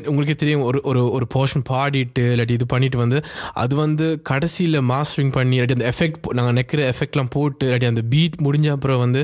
உங்களுக்கு 0.06 0.36
தெரியும் 0.36 0.62
ஒரு 0.62 0.77
ஒரு 0.90 1.02
ஒரு 1.12 1.28
போர்ஷன் 1.36 1.66
பாடிட்டு 1.72 2.26
இல்லாட்டி 2.34 2.56
இது 2.60 2.68
பண்ணிட்டு 2.74 2.98
வந்து 2.98 3.20
அது 3.64 3.76
வந்து 3.76 4.08
கடைசியில் 4.32 4.80
மாஸ்டரிங் 4.92 5.34
பண்ணி 5.38 5.56
இல்லாட்டி 5.58 5.78
அந்த 5.78 5.88
எஃபெக்ட் 5.94 6.20
நாங்கள் 6.40 6.58
நெக்கிற 6.60 6.84
எஃபெக்ட்லாம் 6.94 7.32
போட்டு 7.38 7.66
இல்லாட்டி 7.68 7.90
அந்த 7.92 8.04
பீட் 8.14 8.38
முடிஞ்ச 8.48 8.70
அப்புறம் 8.76 9.02
வந்து 9.06 9.24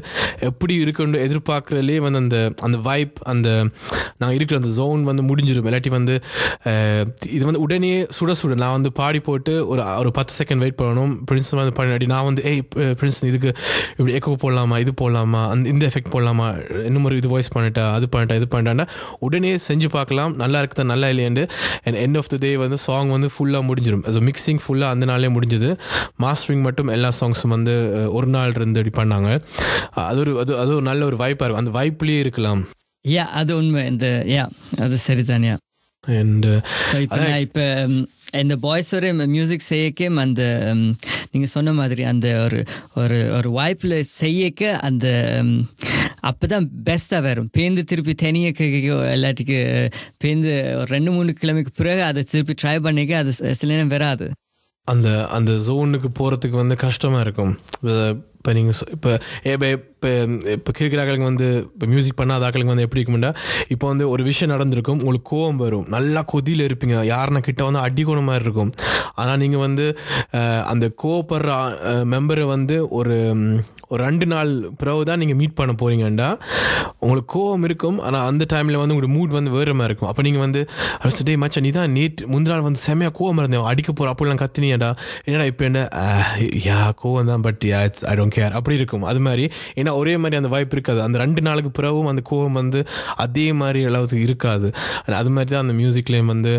எப்படி 0.49 0.75
இருக்குன்னு 0.83 1.23
எதிர்பார்க்குறதுலே 1.27 1.99
வந்து 2.07 2.21
அந்த 2.23 2.37
அந்த 2.67 2.77
வைப் 2.89 3.17
அந்த 3.33 3.49
நாங்கள் 4.19 4.37
இருக்கிற 4.37 4.57
அந்த 4.61 4.71
ஜோன் 4.79 5.03
வந்து 5.11 5.23
முடிஞ்சிடும் 5.29 5.69
இல்லாட்டி 5.69 5.91
வந்து 5.97 6.15
இது 7.35 7.43
வந்து 7.49 7.61
உடனே 7.65 7.93
சுட 8.19 8.31
சுட 8.41 8.55
நான் 8.63 8.75
வந்து 8.77 8.91
பாடி 9.01 9.19
போட்டு 9.19 9.53
ஒரு 9.67 9.81
ஒரு 10.01 10.11
பத்து 10.17 10.33
செகண்ட் 10.39 10.61
வெயிட் 10.63 10.79
பண்ணணும். 10.81 11.13
பிரின்ஸ் 11.29 11.51
வந்து 11.59 11.73
பண்ணி 11.77 11.89
இல்லாட்டி 11.89 12.09
நான் 12.13 12.25
வந்து 12.29 12.41
ஏய் 12.51 12.61
பிரின்ஸ் 12.99 13.19
இதுக்கு 13.31 13.49
இப்படி 13.97 14.13
எக்கோ 14.17 14.35
போடலாமா? 14.43 14.75
இது 14.83 14.91
போடலாமா? 15.01 15.41
அந்த 15.53 15.69
இந்த 15.69 15.83
எஃபெக்ட் 15.89 16.11
போடலாமா? 16.15 16.47
இன்னும் 16.87 17.05
ஒரு 17.09 17.15
இது 17.21 17.29
வாய்ஸ் 17.33 17.51
பண்ணிட்டா 17.55 17.83
அது 17.97 18.07
பண்ணிட்டா 18.15 18.35
இது 18.39 18.47
பண்ணிட்டான்னா 18.53 18.85
உடனே 19.19 19.51
செஞ்சு 19.67 19.89
பார்க்கலாம். 19.97 20.33
நல்லா 20.43 20.59
இருக்குதா? 20.61 20.85
நல்லா 20.93 21.07
இல்லையாண்டு 21.13 21.42
and 21.85 21.97
end 22.03 22.19
of 22.21 22.29
the 22.33 22.37
day 22.45 22.51
வந்து 22.63 22.77
சாங் 22.87 23.11
வந்து 23.15 23.29
ஃபுல்லாக 23.35 23.63
முடிஞ்சிடும் 23.69 24.05
அது 24.11 24.21
மிக்சிங் 24.29 24.61
ஃபுல்லாக 24.65 24.93
அந்த 24.95 25.05
நாளே 25.11 25.31
முடிஞ்சது. 25.35 25.69
மாஸ்டரிங் 26.23 26.63
மட்டும் 26.67 26.93
எல்லா 26.97 27.11
சாங்ஸும் 27.19 27.55
வந்து 27.57 27.75
ஒரு 28.17 28.29
நாள் 28.35 28.55
இருந்து 28.57 28.83
இப்படி 28.83 28.95
பண்ணாங்க. 29.01 29.29
அது 30.07 30.19
ஒரு 30.23 30.33
அது 30.43 30.53
அது 30.63 30.71
ஒரு 30.77 30.85
நல்ல 30.91 31.03
ஒரு 31.09 31.19
வாய்ப்பாக 31.23 31.47
இருக்கும். 31.47 31.65
அந்த 31.65 31.75
வாய்ப்புலேயே 31.79 32.23
இருக்கலாம். 32.25 32.63
யா 33.05 33.25
அது 33.41 33.51
உண்மை. 33.59 33.83
இந்த 33.93 34.07
யா 34.35 34.43
அது 34.85 34.97
சரிதான் 35.07 35.45
யா 35.49 35.55
அண்ட் 36.19 36.45
இப்போ 37.45 37.65
இந்த 38.41 38.55
பாய்ஸோட 38.61 39.07
மியூசிக் 39.33 39.69
செய்யக்கே 39.69 40.07
அந்த 40.23 40.43
நீங்கள் 41.31 41.51
சொன்ன 41.55 41.73
மாதிரி 41.79 42.03
அந்த 42.11 42.27
ஒரு 42.45 42.59
ஒரு 43.01 43.17
ஒரு 43.37 43.49
வாய்ப்பில் 43.57 43.95
செய்யக்க 44.21 44.71
அந்த 44.87 45.07
அப்போ 46.29 46.45
தான் 46.53 46.65
பெஸ்ட்டாக 46.87 47.21
வரும். 47.27 47.49
பேந்து 47.57 47.81
திருப்பி 47.91 48.13
தனியாக 48.25 48.67
எல்லாத்துக்கு 49.15 49.57
பேந்து 50.23 50.51
ஒரு 50.79 50.89
ரெண்டு 50.95 51.11
மூணு 51.15 51.33
கிழமைக்கு 51.41 51.73
பிறகு 51.81 52.03
அதை 52.09 52.23
திருப்பி 52.31 52.55
ட்ரை 52.61 52.75
பண்ணிக்க 52.87 53.17
அது 53.23 53.31
சில 53.61 53.71
நேரம் 53.73 53.93
வராது. 53.95 54.27
அந்த 54.93 55.09
அந்த 55.37 55.51
ஜோனுக்கு 55.67 56.09
போகிறதுக்கு 56.19 56.57
வந்து 56.61 56.75
கஷ்டமாக 56.85 57.25
இருக்கும். 57.25 57.53
இப்போ 58.43 58.53
நீங்கள் 58.55 58.77
இப்போ 58.95 59.09
இப்போ 59.51 59.67
இப்போ 59.73 60.09
இப்போ 60.55 60.71
கேட்குறாக்களுக்கு 60.77 61.27
வந்து 61.29 61.45
இப்போ 61.73 61.85
மியூசிக் 61.91 62.17
பண்ணாத 62.21 62.45
ஆக்களுக்கு 62.47 62.71
வந்து 62.71 62.85
எப்படி 62.85 63.01
இருக்கும்டா? 63.01 63.29
இப்போ 63.73 63.85
வந்து 63.91 64.05
ஒரு 64.13 64.23
விஷயம் 64.29 64.51
நடந்திருக்கும் 64.53 64.99
உங்களுக்கு 65.03 65.27
கோவம் 65.33 65.61
வரும். 65.63 65.85
நல்லா 65.95 66.21
கொதியில் 66.31 66.63
இருப்பீங்க. 66.67 66.95
யாருன்னா 67.11 67.41
கிட்ட 67.45 67.61
வந்து 67.67 67.81
அடிக்கோண 67.87 68.23
மாதிரி 68.29 68.45
இருக்கும். 68.47 68.71
ஆனால் 69.21 69.39
நீங்கள் 69.43 69.63
வந்து 69.67 69.85
அந்த 70.71 70.85
கோவப்படுற 71.03 71.51
மெம்பரை 72.13 72.47
வந்து 72.55 72.77
ஒரு 72.99 73.17
ஒரு 73.93 74.01
ரெண்டு 74.07 74.25
நாள் 74.33 74.51
பிறகு 74.81 75.01
தான் 75.07 75.19
நீங்கள் 75.21 75.39
மீட் 75.39 75.57
பண்ண 75.57 75.71
போகிறீங்கண்டா 75.81 76.29
உங்களுக்கு 77.03 77.29
கோவம் 77.35 77.65
இருக்கும். 77.67 77.97
ஆனால் 78.07 78.25
அந்த 78.29 78.43
டைமில் 78.53 78.79
வந்து 78.81 78.93
உங்களுக்கு 78.95 79.15
மூட் 79.17 79.37
வந்து 79.37 79.51
வேறு 79.55 79.77
மாதிரி 79.79 79.91
இருக்கும். 79.91 80.09
அப்போ 80.11 80.21
நீங்கள் 80.27 80.43
வந்து 80.45 80.61
டே 81.29 81.33
மச்சான் 81.43 81.65
நீ 81.67 81.71
தான் 81.79 81.93
நீட் 81.97 82.21
முந்தின 82.33 82.53
நாள் 82.53 82.65
வந்து 82.67 82.81
செம்மையாக 82.87 83.15
கோவம் 83.19 83.41
இருந்தேன். 83.43 83.67
அடிக்க 83.71 83.89
போகிற 83.91 84.13
அப்படிலாம் 84.13 84.43
கத்தினியாடா 84.43 84.91
என்னடா 85.27 85.47
இப்போ 85.51 85.65
என்ன 85.69 85.81
யா 86.69 86.79
கோவம் 87.03 87.31
தான் 87.33 87.45
but 87.47 87.63
yeah 87.71 87.81
it's 87.89 88.05
I 88.11 88.15
don't 88.19 88.32
care 88.35 88.55
அப்படி 88.59 88.75
இருக்கும். 88.81 89.05
அது 89.11 89.21
மாதிரி 89.27 89.45
ஏன்னா 89.79 89.93
ஒரே 90.01 90.13
மாதிரி 90.23 90.39
அந்த 90.41 90.51
வாய்ப்பு 90.55 90.75
இருக்காது. 90.77 91.01
அந்த 91.07 91.17
ரெண்டு 91.23 91.43
நாளுக்கு 91.47 91.71
பிறகும் 91.79 92.09
அந்த 92.13 92.23
கோவம் 92.31 92.59
வந்து 92.61 92.81
அதே 93.25 93.47
மாதிரி 93.61 93.81
அளவுக்கு 93.91 94.19
இருக்காது. 94.27 94.69
அது 95.21 95.31
மாதிரி 95.37 95.51
தான் 95.55 95.65
அந்த 95.65 95.75
மியூசிக்லேயும் 95.81 96.31
வந்து 96.33 96.53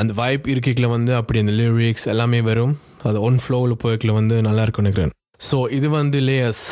அந்த 0.00 0.12
வாய்ப்பு 0.20 0.50
இருக்கைக்குள்ள 0.52 0.90
வந்து 0.96 1.12
அப்படி 1.20 1.40
அந்த 1.44 1.54
லிரிக்ஸ் 1.60 2.06
எல்லாமே 2.12 2.40
வரும். 2.50 2.74
அது 3.08 3.18
ஒன் 3.28 3.38
ஃப்ளோவில் 3.44 3.80
போய்க்குள்ள 3.82 4.12
வந்து 4.20 4.36
நல்லா 4.48 4.64
இருக்கும் 4.66 4.86
நினைக்கிறேன். 4.86 5.12
ஸோ 5.48 5.56
இது 5.76 5.88
வந்து 6.00 6.18
லேயர்ஸ் 6.28 6.66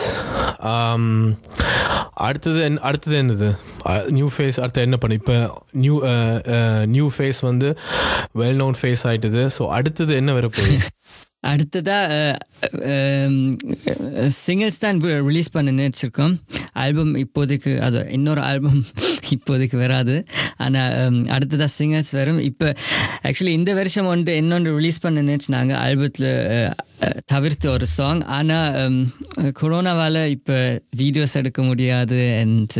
அடுத்தது 2.27 2.59
என் 2.67 2.79
அடுத்தது 2.89 3.15
என்னது? 3.23 3.49
நியூ 4.17 4.27
ஃபேஸ் 4.35 4.59
அடுத்து 4.63 4.85
என்ன 4.87 4.97
பண்ண 5.03 5.15
இப்போ 5.21 5.37
நியூ 5.85 5.95
நியூ 6.95 7.07
ஃபேஸ் 7.17 7.41
வந்து 7.49 7.69
வெல் 8.41 8.61
நோன் 8.63 8.79
ஃபேஸ் 8.81 9.05
ஆகிட்டுது 9.11 9.43
ஸோ 9.57 9.65
அடுத்தது 9.79 10.15
என்ன 10.21 10.33
வரப்போகுது? 10.39 10.79
அடுத்ததா 11.43 11.99
சிங்கிள்ஸ் 14.45 14.81
தான் 14.83 14.99
ரிலீஸ் 15.29 15.55
பண்ண 15.55 15.71
நினச்சிருக்கோம். 15.81 16.35
ஆல்பம் 16.83 17.13
இப்போதைக்கு 17.23 17.73
அது 17.87 18.01
இன்னொரு 18.17 18.43
ஆல்பம் 18.49 18.81
இப்போதைக்கு 19.37 19.77
வராது. 19.83 20.15
ஆனால் 20.65 21.19
அடுத்ததாக 21.35 21.71
சிங்கர்ஸ் 21.79 22.13
வரும். 22.19 22.41
இப்போ 22.51 22.69
ஆக்சுவலி 23.29 23.55
இந்த 23.59 23.73
வருஷம் 23.81 24.11
ஒன்று 24.13 24.33
இன்னொன்று 24.43 24.71
ரிலீஸ் 24.79 25.03
பண்ண 25.05 25.23
நினச்சினாங்க 25.31 25.73
ஆல்பத்தில் 25.87 26.31
தவிர்த்து 27.33 27.67
ஒரு 27.77 27.87
சாங் 27.97 28.23
ஆனால் 28.39 28.97
கொரோனாவால் 29.61 30.23
இப்போ 30.37 30.59
வீடியோஸ் 31.03 31.39
எடுக்க 31.43 31.63
முடியாது. 31.71 32.21
அண்ட் 32.43 32.79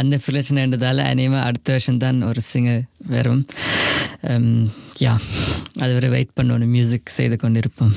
அந்த 0.00 0.14
பிரச்சனைன்றதால 0.26 1.04
அநேகமாக 1.12 1.46
அடுத்த 1.48 1.70
வருஷம் 1.76 2.02
தான் 2.06 2.20
ஒரு 2.30 2.42
சிங்கர் 2.52 2.84
வரும். 3.16 3.44
யா 5.04 5.14
அது 5.82 5.92
வரை 5.96 6.08
வெயிட் 6.14 6.36
பண்ணணும் 6.38 6.72
மியூசிக் 6.74 7.14
செய்து 7.16 7.36
கொண்டிருப்போம். 7.42 7.92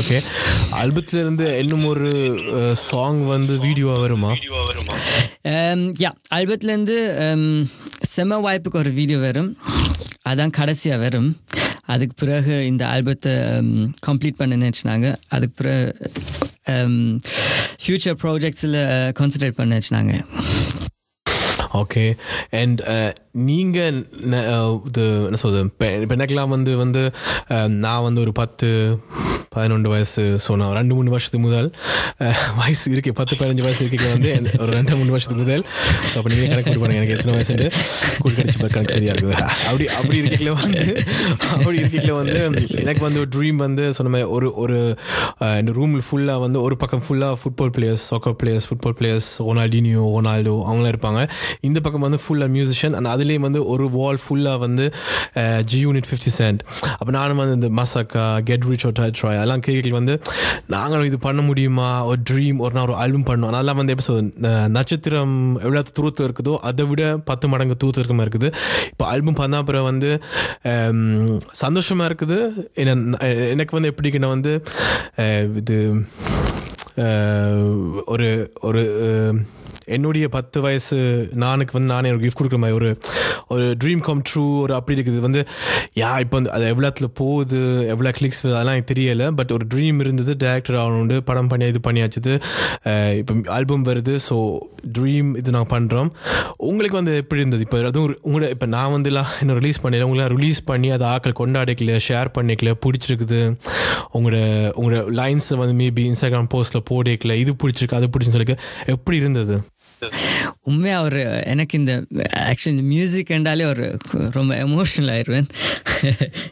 ஓகே 0.00 0.16
ஆல்பத்துல 0.80 1.20
இருந்து 1.24 1.46
இன்னும் 1.62 1.86
ஒரு 1.92 2.10
சாங் 2.88 3.22
வந்து 3.34 3.54
வீடியோவாக 3.66 4.00
வருமா? 4.04 4.32
யா 6.04 6.10
ஆல்பத்துலேருந்து 6.38 6.98
செம 8.14 8.38
வாய்ப்புக்கு 8.46 8.82
ஒரு 8.84 8.92
வீடியோ 9.00 9.18
வரும். 9.26 9.50
அதான் 10.30 10.56
கடைசியாக 10.58 11.02
வரும். 11.06 11.30
அதுக்கு 11.94 12.14
பிறகு 12.22 12.54
இந்த 12.70 12.82
ஆல்பத்தை 12.94 13.32
கம்ப்ளீட் 14.06 14.40
பண்ண 14.40 14.54
நினச்சினாங்க. 14.62 15.08
அதுக்கு 15.34 15.56
பிறகு 15.60 15.84
ஃப்யூச்சர் 17.82 18.18
ப்ராஜெக்ட்ஸில் 18.22 18.80
கான்சன்ட்ரேட் 19.18 19.58
பண்ண 19.58 19.68
நினச்சினாங்க. 19.74 20.14
ஓகே 21.82 22.04
அண்ட் 22.60 22.80
நீங்கள் 23.50 23.96
இது 24.88 25.04
என்ன 25.28 25.38
சொல்றது 25.44 25.70
இப்போ 25.76 26.46
வந்து 26.54 26.76
வந்து 26.76 27.02
நான் 27.84 28.02
வந்து 28.02 28.20
ஒரு 28.20 28.32
பத்து 28.32 28.68
பதினொன்று 29.56 29.88
வயசு 29.88 30.22
ஸோ 30.44 30.56
நான் 30.56 30.72
ரெண்டு 30.72 30.94
மூணு 30.94 31.10
வருஷத்துக்கு 31.10 31.46
முதல் 31.46 31.68
வயசு 32.60 32.90
இருக்கு 32.90 33.12
பத்து 33.12 33.34
பதினஞ்சு 33.36 33.64
வயசு 33.66 33.84
இருக்க 33.84 34.06
வந்து 34.12 34.30
ஒரு 34.62 34.70
ரெண்டு 34.72 34.96
மூணு 34.96 35.10
வருஷத்துக்கு 35.10 35.44
முதல். 35.44 35.64
அப்போ 36.16 36.28
நீங்கள் 36.32 36.48
கணக்கு 36.48 36.80
போட்டு 36.80 36.96
எனக்கு 36.96 37.14
எத்தனை 37.16 37.34
வயசுண்டு 37.36 37.66
கூடி 38.22 38.34
கடிச்சு 38.34 38.58
பார்க்க 38.58 38.76
கணக்கு 38.76 38.94
சரியாக 38.96 39.14
இருக்குது? 39.16 39.36
அப்படி 39.68 39.86
அப்படி 39.98 40.20
இருக்கல 40.22 40.52
வந்து 40.62 40.84
அப்படி 41.54 41.76
இருக்கல 41.82 42.12
வந்து 42.16 42.38
எனக்கு 42.82 43.02
வந்து 43.06 43.20
ஒரு 43.20 43.30
ட்ரீம் 43.36 43.56
வந்து 43.56 43.94
சொன்ன 43.98 44.12
மாதிரி 44.12 44.30
ஒரு 44.30 44.54
ஒரு 44.54 44.78
இந்த 45.60 45.72
ரூமில் 45.72 46.04
ஃபுல்லாக 46.10 46.40
வந்து 46.40 46.60
ஒரு 46.60 46.76
பக்கம் 46.76 47.04
ஃபுல்லாக 47.08 47.36
football 47.42 47.72
players 47.78 48.06
soccer 48.10 48.36
players 48.42 48.68
football 48.70 48.96
players 49.00 49.30
Ronaldinho 49.48 50.04
Ronaldo 50.16 50.54
அவங்களாம் 50.68 50.94
இருப்பாங்க. 50.94 51.28
இந்த 51.60 51.80
பக்கம் 51.80 52.00
வந்து 52.00 52.20
ஃபுல்லாக 52.26 52.50
மியூசிஷியன் 52.58 52.92
அண்ட் 52.92 53.08
அதுலேயும் 53.26 53.46
வந்து 53.48 53.60
ஒரு 53.72 53.84
வால் 53.96 54.20
ஃபுல்லாக 54.24 54.58
வந்து 54.64 54.84
ஜி 55.70 55.78
யூனிட் 55.84 56.08
ஃபிஃப்டி 56.08 56.30
சென்ட் 56.38 56.60
அப்போ 56.98 57.10
நானும் 57.18 57.40
வந்து 57.42 57.56
இந்த 57.58 57.68
மசாக்கா 57.80 58.24
கெட் 58.48 58.66
ரிச் 58.70 58.86
or 58.88 58.92
ட்ராய் 58.98 59.38
அதெல்லாம் 59.40 59.64
கேட்கல 59.66 59.94
வந்து 59.98 60.14
நாங்களும் 60.74 61.08
இது 61.10 61.18
பண்ண 61.26 61.40
முடியுமா? 61.48 61.88
ஒரு 62.10 62.20
ட்ரீம் 62.30 62.58
ஒரு 62.64 62.74
நாள் 62.76 62.86
ஒரு 62.88 62.96
ஆல்பம் 63.02 63.26
பண்ணோம் 63.30 63.50
அதெல்லாம் 63.52 63.78
வந்து 63.80 63.92
எப்படி 63.94 64.06
சொல் 64.08 64.30
நட்சத்திரம் 64.76 65.34
எவ்வளோ 65.64 65.82
தூரத்தில் 65.98 66.26
இருக்குதோ 66.28 66.54
அதை 66.70 66.86
விட 66.90 67.02
பத்து 67.30 67.46
மடங்கு 67.52 67.76
தூரத்தில் 67.82 68.02
இருக்க 68.02 68.16
மாதிரி 68.18 68.32
இருக்குது. 68.32 68.50
இப்போ 68.92 69.04
ஆல்பம் 69.12 69.38
பண்ண 69.40 69.62
அப்புறம் 69.62 69.88
வந்து 69.90 70.10
சந்தோஷமாக 71.64 72.08
இருக்குது. 72.10 72.38
என்ன 72.82 73.18
எனக்கு 73.54 73.76
வந்து 73.78 73.92
எப்படிக்குன்னா 73.92 74.30
வந்து 74.36 74.54
இது 75.62 75.78
ஒரு 78.14 78.28
ஒரு 78.68 78.82
என்னுடைய 79.86 80.28
பத்து 80.28 80.60
வயசு 80.60 81.28
நானுக்கு 81.34 81.72
வந்து 81.72 81.94
நானே 81.94 82.10
ஒரு 82.10 82.18
கிஃப்ட் 82.18 82.40
கொடுக்குற 82.40 82.58
மாதிரி 82.58 82.72
ஒரு 82.72 82.98
ஒரு 83.48 83.76
ட்ரீம் 83.84 83.98
கம் 83.98 84.22
ட்ரூ 84.34 84.60
ஒரு 84.60 84.74
அப்படி 84.74 85.00
இருக்குது. 85.00 85.18
வந்து 85.18 85.46
யா 85.94 86.18
இப்போ 86.18 86.24
வந்து 86.30 86.50
அது 86.50 86.74
எவ்வளோத்தில் 86.74 87.04
போகுது 87.14 87.86
எவ்வளோ 87.86 88.10
கிளிக்ஸ் 88.10 88.46
அதெல்லாம் 88.46 88.66
எனக்கு 88.66 88.94
தெரியலை. 88.94 89.30
பட் 89.30 89.52
ஒரு 89.52 89.66
ட்ரீம் 89.74 90.00
இருந்தது 90.00 90.34
டேரக்டர் 90.34 90.72
ஆகணுண்டு 90.72 91.20
படம் 91.20 91.48
பண்ணி 91.48 91.66
இது 91.66 91.80
பண்ணியாச்சுது. 91.90 92.32
இப்போ 93.16 93.34
ஆல்பம் 93.46 93.84
வருது 93.84 94.18
ஸோ 94.30 94.58
ட்ரீம் 94.98 95.36
இது 95.36 95.50
நான் 95.50 95.68
பண்ணுறோம் 95.70 96.08
உங்களுக்கு 96.56 96.96
வந்து 96.96 97.16
எப்படி 97.16 97.40
இருந்தது? 97.40 97.62
இப்போ 97.62 97.86
அதுவும் 97.86 98.12
ஒரு- 98.12 98.26
உங்களோட 98.26 98.48
இப்போ 98.48 98.66
நான் 98.66 98.90
வந்து 98.90 99.10
எல்லாம் 99.10 99.30
இன்னும் 99.40 99.58
ரிலீஸ் 99.58 99.78
பண்ணல. 99.78 100.02
உங்களை 100.02 100.26
ரிலீஸ் 100.26 100.64
பண்ணி 100.64 100.90
அதை 100.90 101.08
ஆக்கள் 101.08 101.40
கொண்டாடிக்கல 101.40 102.00
ஷேர் 102.08 102.26
பண்ணிக்கல 102.38 102.74
பிடிச்சிருக்குது. 102.86 103.56
உங்களோட 104.14 104.34
உங்களோட 104.80 105.00
லைன்ஸை 105.12 105.56
வந்து 105.56 105.84
மேபி 105.84 105.98
இன்ஸ்டாகிராம் 105.98 106.48
போஸ்ட்டில் 106.54 106.84
போடிக்கல 106.90 107.32
இது 107.32 107.56
பிடிச்சிருக்கு 107.62 107.94
அது 107.94 108.08
பிடிச்சுன்னு 108.08 108.28
சொல்லி 108.28 108.54
எப்படி 108.86 109.16
இருந்தது? 109.16 109.60
உண்மையாக 110.62 111.04
ஒரு 111.04 111.42
எனக்கு 111.44 111.78
இந்த 111.78 112.04
ஆக்சுவலி 112.34 112.66
இந்த 112.66 112.82
மியூசிக் 112.82 113.30
என்றாலே 113.30 113.64
ஒரு 113.64 113.98
ரொம்ப 114.30 114.54
எமோஷனல் 114.56 115.12
ஆயிடுவேன் 115.12 115.48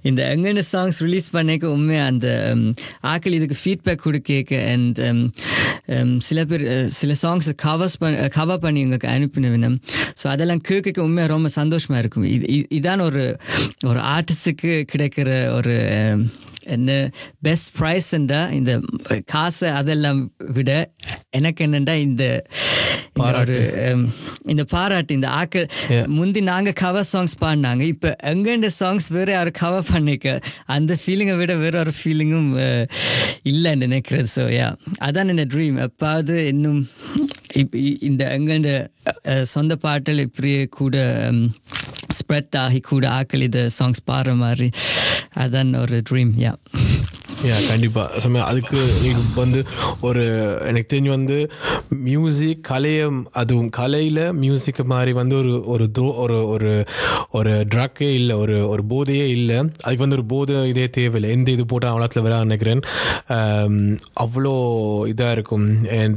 இந்த 0.02 0.34
எங்கெண்டு 0.36 0.62
சாங்ஸ் 0.72 0.98
ரிலீஸ் 0.98 1.30
பண்ணிக்க 1.30 1.70
உண்மையாக 1.70 2.06
அந்த 2.06 2.28
ஆக்கள் 3.02 3.32
இதுக்கு 3.32 3.56
ஃபீட்பேக் 3.64 4.02
கொடுக்க 4.02 4.56
அண்ட் 4.66 5.00
சில 6.18 6.44
பேர் 6.44 6.88
சில 6.88 7.12
சாங்ஸ் 7.22 7.50
கவர்ஸ் 7.62 7.98
பண்ண 7.98 8.28
கவர் 8.28 8.58
பண்ணி 8.58 8.80
எங்களுக்கு 8.80 9.08
அனுப்பினவினம் 9.08 9.76
ஸோ 10.22 10.26
அதெல்லாம் 10.26 10.60
கேட்க 10.60 11.02
உண்மையாக 11.02 11.32
ரொம்ப 11.32 11.48
சந்தோஷமாக 11.48 12.00
இருக்கும். 12.00 12.24
இது 12.24 12.66
இதான் 12.80 13.00
ஒரு 13.00 13.38
ஒரு 13.84 14.00
ஆர்டிஸ்ட்டுக்கு 14.00 14.84
கிடைக்கிற 14.92 15.52
ஒரு 15.52 15.74
என்ன 16.66 17.10
பெஸ்ட் 17.40 17.76
ப்ரைஸ்ன்றா 17.78 18.50
இந்த 18.50 18.80
காசை 19.24 19.68
அதெல்லாம் 19.70 20.32
விட 20.38 20.90
எனக்கு 21.30 21.66
என்னண்டா 21.66 21.94
இந்த 21.94 22.44
இந்த 23.16 23.32
ஒரு 23.40 23.56
um, 23.88 24.00
இந்த 24.52 24.62
பாராட்டு 24.72 25.16
இந்த 25.16 25.28
ஆக்கள். 25.40 25.66
முந்தி 26.16 26.40
நாங்கள் 26.48 26.76
கவர் 26.80 27.06
சாங்ஸ் 27.10 27.34
பாடினாங்க. 27.42 27.82
இப்போ 27.92 28.10
எங்கெண்ட 28.30 28.68
சாங்ஸ் 28.78 29.06
வேற 29.16 29.28
யாரும் 29.36 29.56
கவர் 29.60 29.86
பண்ணிக்க? 29.90 30.32
அந்த 30.76 30.92
ஃபீலிங்கை 31.02 31.36
விட 31.40 31.54
வேற 31.62 31.74
ஒரு 31.84 31.92
ஃபீலிங்கும் 31.98 32.50
இல்லைன்னு 33.52 33.84
நினைக்கிறது. 33.86 34.28
ஸோ 34.36 34.44
யா 34.58 34.68
அதான் 35.08 35.32
என்ன 35.34 35.46
ட்ரீம் 35.54 35.78
எப்பாவது 35.86 36.36
இன்னும் 36.52 36.82
இப் 37.62 37.76
இந்த 38.08 38.22
எங்கெண்ட 38.36 38.72
சொந்த 39.54 39.76
பாட்டில் 39.86 40.24
இப்படியே 40.26 40.62
கூட 40.80 40.96
ஸ்ப்ரெட் 42.18 42.56
ஆகி 42.64 42.80
கூட 42.92 43.06
ஆக்கள் 43.20 43.46
இதை 43.48 43.64
சாங்ஸ் 43.78 44.06
பாடுற 44.10 44.34
மாதிரி. 44.44 44.70
அதான் 45.44 45.72
ஒரு 45.84 45.98
ட்ரீம் 46.10 46.34
யா 46.46 46.54
யா 47.48 47.56
கண்டிப்பாக 47.68 48.20
சும்மா 48.22 48.40
அதுக்கு 48.50 48.78
வந்து 49.34 49.60
ஒரு 50.08 50.22
எனக்கு 50.68 50.88
தெரிஞ்சு 50.92 51.12
வந்து 51.16 51.36
மியூசிக் 52.08 52.62
கலையை 52.70 53.06
அதுவும் 53.42 53.70
கலையில் 53.78 54.22
மியூசிக்கு 54.42 54.84
மாதிரி 54.92 55.12
வந்து 55.20 55.36
ஒரு 55.42 55.54
ஒரு 55.74 55.86
தோ 55.98 56.06
ஒரு 56.24 56.38
ஒரு 56.54 56.72
ஒரு 57.38 57.52
ட்ரக்கே 57.74 58.10
இல்லை 58.20 58.34
ஒரு 58.36 58.56
ஒரு 58.68 58.82
போதையே 58.92 59.26
இல்லை. 59.36 59.58
அதுக்கு 59.84 60.04
வந்து 60.04 60.18
ஒரு 60.18 60.26
போதை 60.32 60.56
இதே 60.72 60.86
தேவையில்லை. 60.98 61.30
எந்த 61.36 61.50
இது 61.50 61.64
போட்டால் 61.66 61.92
அவ்வளோத்தில் 61.92 62.26
வர 62.26 62.42
நினைக்கிறேன். 62.48 62.82
அவ்வளோ 64.24 64.54
இதாக 65.12 65.36
இருக்கும். 65.38 65.66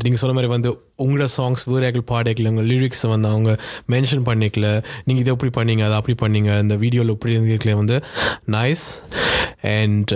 நீங்கள் 0.03 0.21
சொன்ன 0.23 0.35
மாதிரி 0.37 0.53
வந்து 0.55 0.71
உங்களோட 0.99 1.27
சாங்ஸ் 1.37 1.63
வேறு 1.65 2.03
பாடைக்கல 2.11 2.47
உங்கள் 2.47 2.65
லிரிக்ஸை 2.65 3.09
வந்து 3.09 3.27
அவங்க 3.27 3.57
மென்ஷன் 3.89 4.25
பண்ணிக்கல 4.25 4.83
நீங்கள் 5.05 5.23
இதை 5.23 5.33
எப்படி 5.33 5.51
பண்ணீங்க 5.59 5.83
அதை 5.83 5.95
அப்படி 5.95 6.15
பண்ணீங்க 6.25 6.59
இந்த 6.59 6.75
வீடியோவில் 6.75 7.09
எப்படி 7.09 7.35
இருந்துக்கல 7.37 7.75
வந்து 7.75 8.03
நைஸ் 8.51 8.87
அண்ட் 9.61 10.13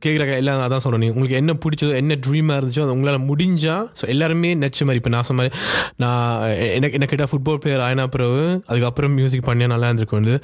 கேட்குறாங்க 0.00 0.34
எல்லாம் 0.36 0.60
அதான் 0.60 0.78
சொல்கிறேன் 0.78 1.00
நீ 1.00 1.08
உங்களுக்கு 1.08 1.36
என்ன 1.36 1.52
பிடிச்சதோ 1.52 1.94
என்ன 1.94 2.14
ட்ரீமாக 2.14 2.58
இருந்துச்சோ 2.58 2.80
அது 2.80 2.92
உங்களால் 2.92 3.26
முடிஞ்சால் 3.28 3.84
ஸோ 4.00 4.08
எல்லாருமே 4.08 4.54
நெச்ச 4.54 4.84
மாதிரி 4.84 4.96
இப்போ 4.96 5.08
நான் 5.08 5.22
சொன்ன 5.22 5.42
மாதிரி 5.42 5.54
நான் 5.96 6.40
எனக்கு 6.50 6.92
என்ன 6.92 7.04
கேட்டால் 7.04 7.30
ஃபுட்பால் 7.32 7.54
பிளேயர் 7.54 7.80
ஆயினா 7.80 8.06
பிறகு 8.06 8.62
அதுக்கப்புறம் 8.66 9.14
மியூசிக் 9.14 9.48
பண்ணியா 9.48 9.66
நல்லா 9.66 9.86
இருந்திருக்கும் 9.86 10.20
வந்து. 10.20 10.36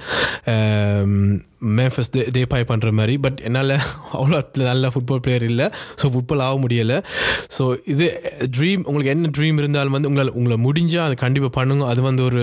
Um, 0.47 1.43
மேஃபஸ் 1.78 2.11
தே 2.15 2.23
தேப்பாய் 2.36 2.66
பண்ணுற 2.70 2.91
மாதிரி. 2.99 3.15
பட் 3.27 3.39
என்னால் 3.49 3.74
அவ்வளோ 4.19 4.41
நல்ல 4.70 4.91
ஃபுட்பால் 4.95 5.23
பிளேயர் 5.27 5.47
இல்லை. 5.51 5.66
ஸோ 6.03 6.11
ஃபுட்பால் 6.15 6.45
ஆக 6.47 6.57
முடியலை. 6.65 6.99
ஸோ 7.57 7.65
இது 7.85 8.07
eh, 8.07 8.47
ட்ரீம் 8.57 8.82
உங்களுக்கு 8.89 9.12
என்ன 9.15 9.31
ட்ரீம் 9.39 9.59
இருந்தாலும் 9.62 9.97
வந்து 9.97 10.09
உங்களால் 10.11 10.35
உங்களை 10.39 10.59
முடிஞ்சால் 10.66 11.07
அது 11.09 11.16
கண்டிப்பாக 11.24 11.53
பண்ணுங்க. 11.59 11.85
அது 11.86 12.03
வந்து 12.09 12.24
ஒரு 12.24 12.43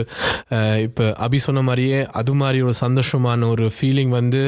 eh, 0.57 0.77
இப்போ 0.87 1.05
அபி 1.27 1.39
சொன்ன 1.47 1.61
மாதிரியே 1.69 2.01
அது 2.21 2.33
மாதிரி 2.33 2.61
ஒரு 2.61 2.77
சந்தோஷமான 2.85 3.47
ஒரு 3.47 3.67
ஃபீலிங் 3.77 4.13
வந்து 4.19 4.41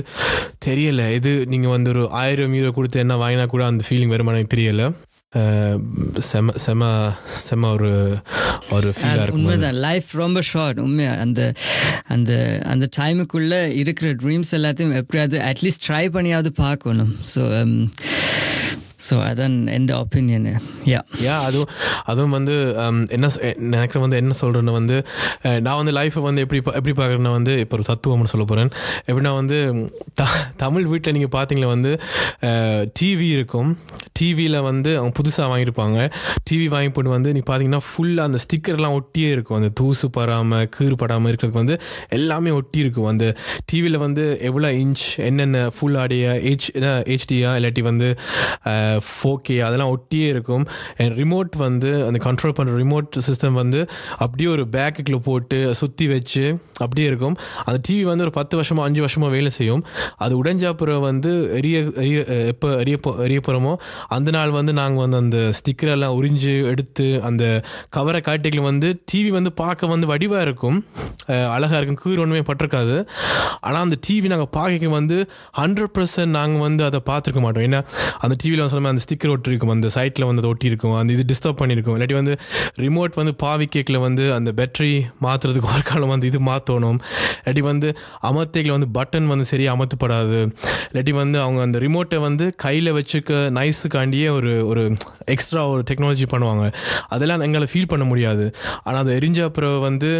தெரியலை. 0.65 1.07
இது 1.19 1.33
நீங்கள் 1.53 1.75
வந்து 1.75 1.89
ஒரு 1.95 2.03
ஆயிரம் 2.23 2.53
யூரோ 2.53 2.71
கொடுத்து 2.71 2.99
என்ன 2.99 3.15
வாங்கினா 3.23 3.47
கூட 3.55 3.65
அந்த 3.65 3.83
ஃபீலிங் 3.89 4.13
வருமா 4.15 4.33
எனக்கு 4.35 4.55
தெரியலை. 4.55 4.87
செம 6.22 6.51
செம 6.57 6.89
செம 7.43 7.69
ஒரு 7.69 7.91
ஒரு 8.72 8.89
ஃபீலாக 8.93 9.22
இருக்கும் 9.22 9.39
உண்மைதான் 9.39 9.80
லைஃப் 9.80 10.10
ரொம்ப 10.15 10.41
ஷார்ட் 10.41 10.80
உண்மையா 10.80 11.14
அந்த 11.18 11.41
அந்த 12.07 12.31
அந்த 12.65 12.85
டைமுக்குள்ளே 12.97 13.61
இருக்கிற 13.76 14.10
ட்ரீம்ஸ் 14.14 14.53
எல்லாத்தையும் 14.57 14.95
எப்படியாவது 14.95 15.39
அட்லீஸ்ட் 15.51 15.85
ட்ரை 15.88 16.05
பண்ணியாவது 16.10 16.51
பார்க்கணும் 16.57 17.14
ஸோ 17.35 17.43
ஸோ 19.03 19.15
அதான் 19.23 19.55
எந்த 19.71 19.91
ஒப்பீனியன் 19.99 20.47
யா 20.88 20.99
யா 21.23 21.35
அதுவும் 21.43 21.71
அதுவும் 22.05 22.35
வந்து 22.35 22.55
என்ன 23.11 23.27
சொ- 23.30 23.41
வந்து 24.03 24.17
என்ன 24.17 24.34
சொல்கிறேன்னு 24.39 24.73
வந்து 24.73 24.97
நான் 25.61 25.80
வந்து 25.80 25.91
லைஃப்பை 25.91 26.23
வந்து 26.23 26.41
எப்படி 26.41 26.59
எப்படி 26.73 26.93
பார்க்குறேன்னா 26.93 27.34
வந்து 27.34 27.53
இப்போ 27.59 27.77
ஒரு 27.77 27.85
தத்துவம்னு 27.88 28.31
சொல்ல 28.31 28.45
போகிறேன் 28.45 28.71
எப்படின்னா 29.05 29.34
வந்து 29.35 29.57
த 30.13 30.23
தமிழ் 30.57 30.85
வீட்டில் 30.85 31.15
நீங்கள் 31.15 31.34
பார்த்தீங்களா 31.35 31.69
வந்து 31.69 31.91
டிவி 32.97 33.27
இருக்கும் 33.34 33.69
டிவியில் 34.13 34.59
வந்து 34.63 34.91
அவங்க 34.97 35.13
புதுசாக 35.17 35.47
வாங்கியிருப்பாங்க 35.51 35.99
டிவி 36.43 36.67
வாங்கி 36.69 36.91
போட்டு 36.91 37.09
வந்து 37.09 37.34
நீ 37.34 37.41
பார்த்தீங்கன்னா 37.41 37.81
ஃபுல்லாக 37.88 38.30
அந்த 38.30 38.39
ஸ்டிக்கர்லாம் 38.43 38.95
ஒட்டியே 38.97 39.30
இருக்கும். 39.30 39.57
அந்த 39.57 39.71
தூசு 39.80 40.07
படாமல் 40.11 40.41
கீறு 40.69 40.95
படாமல் 40.95 41.30
இருக்கிறதுக்கு 41.30 41.61
வந்து 41.61 41.75
எல்லாமே 42.11 42.51
ஒட்டி 42.51 42.80
இருக்கும் 42.80 43.07
அந்த 43.07 43.25
டிவியில் 43.65 43.97
வந்து 43.99 44.23
எவ்வளோ 44.43 44.69
இன்ச் 44.80 45.05
என்னென்ன 45.23 45.57
ஃபுல் 45.75 45.97
ஆடியா 45.97 46.31
ஹெச் 46.43 46.67
ஹெச்டியா 47.09 47.49
இல்லாட்டி 47.57 47.84
வந்து 47.84 48.09
ஃபோகே 48.97 49.59
அதெல்லாம் 49.59 49.99
ஒட்டியே 49.99 50.27
இருக்கும். 50.27 50.67
ரிமோட் 50.97 51.57
வந்து 51.57 52.05
அந்த 52.05 52.31
கண்ட்ரோல் 52.31 52.53
பண்ணுற 52.59 52.81
ரிமோட் 52.83 53.21
சிஸ்டம் 53.27 53.51
வந்து 53.51 53.89
அப்படியே 54.17 54.49
ஒரு 54.49 54.67
பேக்குக்குள்ளே 54.71 55.19
போட்டு 55.23 55.75
சுற்றி 55.75 56.07
வச்சு 56.07 56.59
அப்படியே 56.73 57.07
இருக்கும். 57.07 57.37
அந்த 57.65 57.81
டிவி 57.89 58.01
வந்து 58.01 58.23
ஒரு 58.23 58.31
பத்து 58.31 58.61
வருஷமோ 58.61 58.81
அஞ்சு 58.81 59.05
வருஷமோ 59.05 59.29
வேலை 59.29 59.49
செய்யும். 59.49 59.85
அது 60.17 60.43
உடைஞ்சாப்புறம் 60.43 60.99
வந்து 60.99 61.51
எரிய 61.53 61.91
எரிய 61.95 62.25
எப்போ 62.25 62.77
எரிய 62.77 62.99
போ- 63.07 63.17
எரிய 63.17 63.39
போகிறோமோ 63.47 63.75
அந்த 64.07 64.31
நாள் 64.31 64.49
வந்து 64.49 64.73
நாங்கள் 64.73 65.07
வந்து 65.07 65.17
அந்த 65.17 65.37
ஸ்டிக்கரெல்லாம் 65.37 66.11
உறிஞ்சு 66.13 66.63
எடுத்து 66.63 67.21
அந்த 67.23 67.61
கவரை 67.89 68.21
காட்டிக்கல 68.25 68.61
வந்து 68.61 69.03
டிவி 69.13 69.27
வந்து 69.27 69.51
பார்க்க 69.51 69.87
வந்து 69.87 70.07
வடிவாக 70.07 70.41
இருக்கும். 70.41 70.85
அழகாக 71.25 71.79
இருக்கும். 71.79 72.13
கீர் 72.13 72.19
ஒன்றுமே 72.19 72.39
பட்டிருக்காது. 72.39 73.07
ஆனால் 73.59 73.81
அந்த 73.81 73.95
டிவி 74.07 74.25
நாங்கள் 74.25 74.47
பார்க்க 74.51 74.89
வந்து 74.89 75.29
ஹண்ட்ரட் 75.57 75.87
பர்சன்ட் 75.93 76.25
நாங்கள் 76.25 76.61
வந்து 76.61 76.83
அதை 76.83 76.99
பார்த்துருக்க 76.99 77.39
மாட்டோம். 77.39 77.63
ஏன்னா 77.63 77.85
அந்த 78.19 78.35
டிவியில் 78.43 78.81
சொல்ல 78.84 78.93
அந்த 78.93 79.03
ஸ்டிக்கர் 79.05 79.31
ஒட்டி 79.34 79.49
இருக்கும் 79.51 79.73
அந்த 79.76 79.89
சைட்டில் 79.95 80.26
வந்து 80.26 80.47
ஒட்டி 80.51 80.65
இருக்கும் 80.65 80.95
அந்த 80.99 81.14
இது 81.15 81.23
டிஸ்டர்ப் 81.31 81.60
பண்ணியிருக்கும். 81.61 81.95
இல்லாட்டி 81.97 82.14
வந்து 82.14 82.34
ரிமோட் 82.85 83.18
வந்து 83.22 83.34
பாவி 83.43 83.65
கேக்கில் 83.76 83.99
வந்து 84.05 84.34
அந்த 84.34 84.49
பேட்டரி 84.60 84.93
மாற்றுறதுக்கு 85.26 85.69
ஒரு 85.73 85.84
காலம் 85.84 86.14
வந்து 86.14 86.27
இது 86.27 86.39
மாற்றணும் 86.49 86.99
இல்லாட்டி 87.39 87.64
வந்து 87.72 87.89
அமர்த்தைகளை 88.30 88.73
வந்து 88.77 88.89
பட்டன் 88.99 89.27
வந்து 89.34 89.45
சரியாக 89.45 89.76
அமர்த்தப்படாது. 89.77 90.39
இல்லாட்டி 90.89 91.14
வந்து 91.22 91.39
அவங்க 91.39 91.61
அந்த 91.61 91.80
ரிமோட்டை 91.80 92.19
வந்து 92.27 92.47
கையில் 92.55 92.91
வச்சுக்க 92.99 93.41
நைஸுக்காண்டியே 93.60 94.30
ஒரு 94.38 94.53
ஒரு 94.68 94.84
எக்ஸ்ட்ரா 95.26 95.68
ஒரு 95.73 95.84
டெக்னாலஜி 95.91 96.27
பண்ணுவாங்க. 96.34 96.65
அதெல்லாம் 97.07 97.39
எங்களால் 97.39 97.72
ஃபீல் 97.73 97.91
பண்ண 97.93 98.05
முடியாது. 98.05 98.45
ஆனால் 98.84 99.01
அது 99.03 99.19
எரிஞ்ச 99.19 99.43
அப்புறம் 99.43 99.80
வந்து 99.80 100.11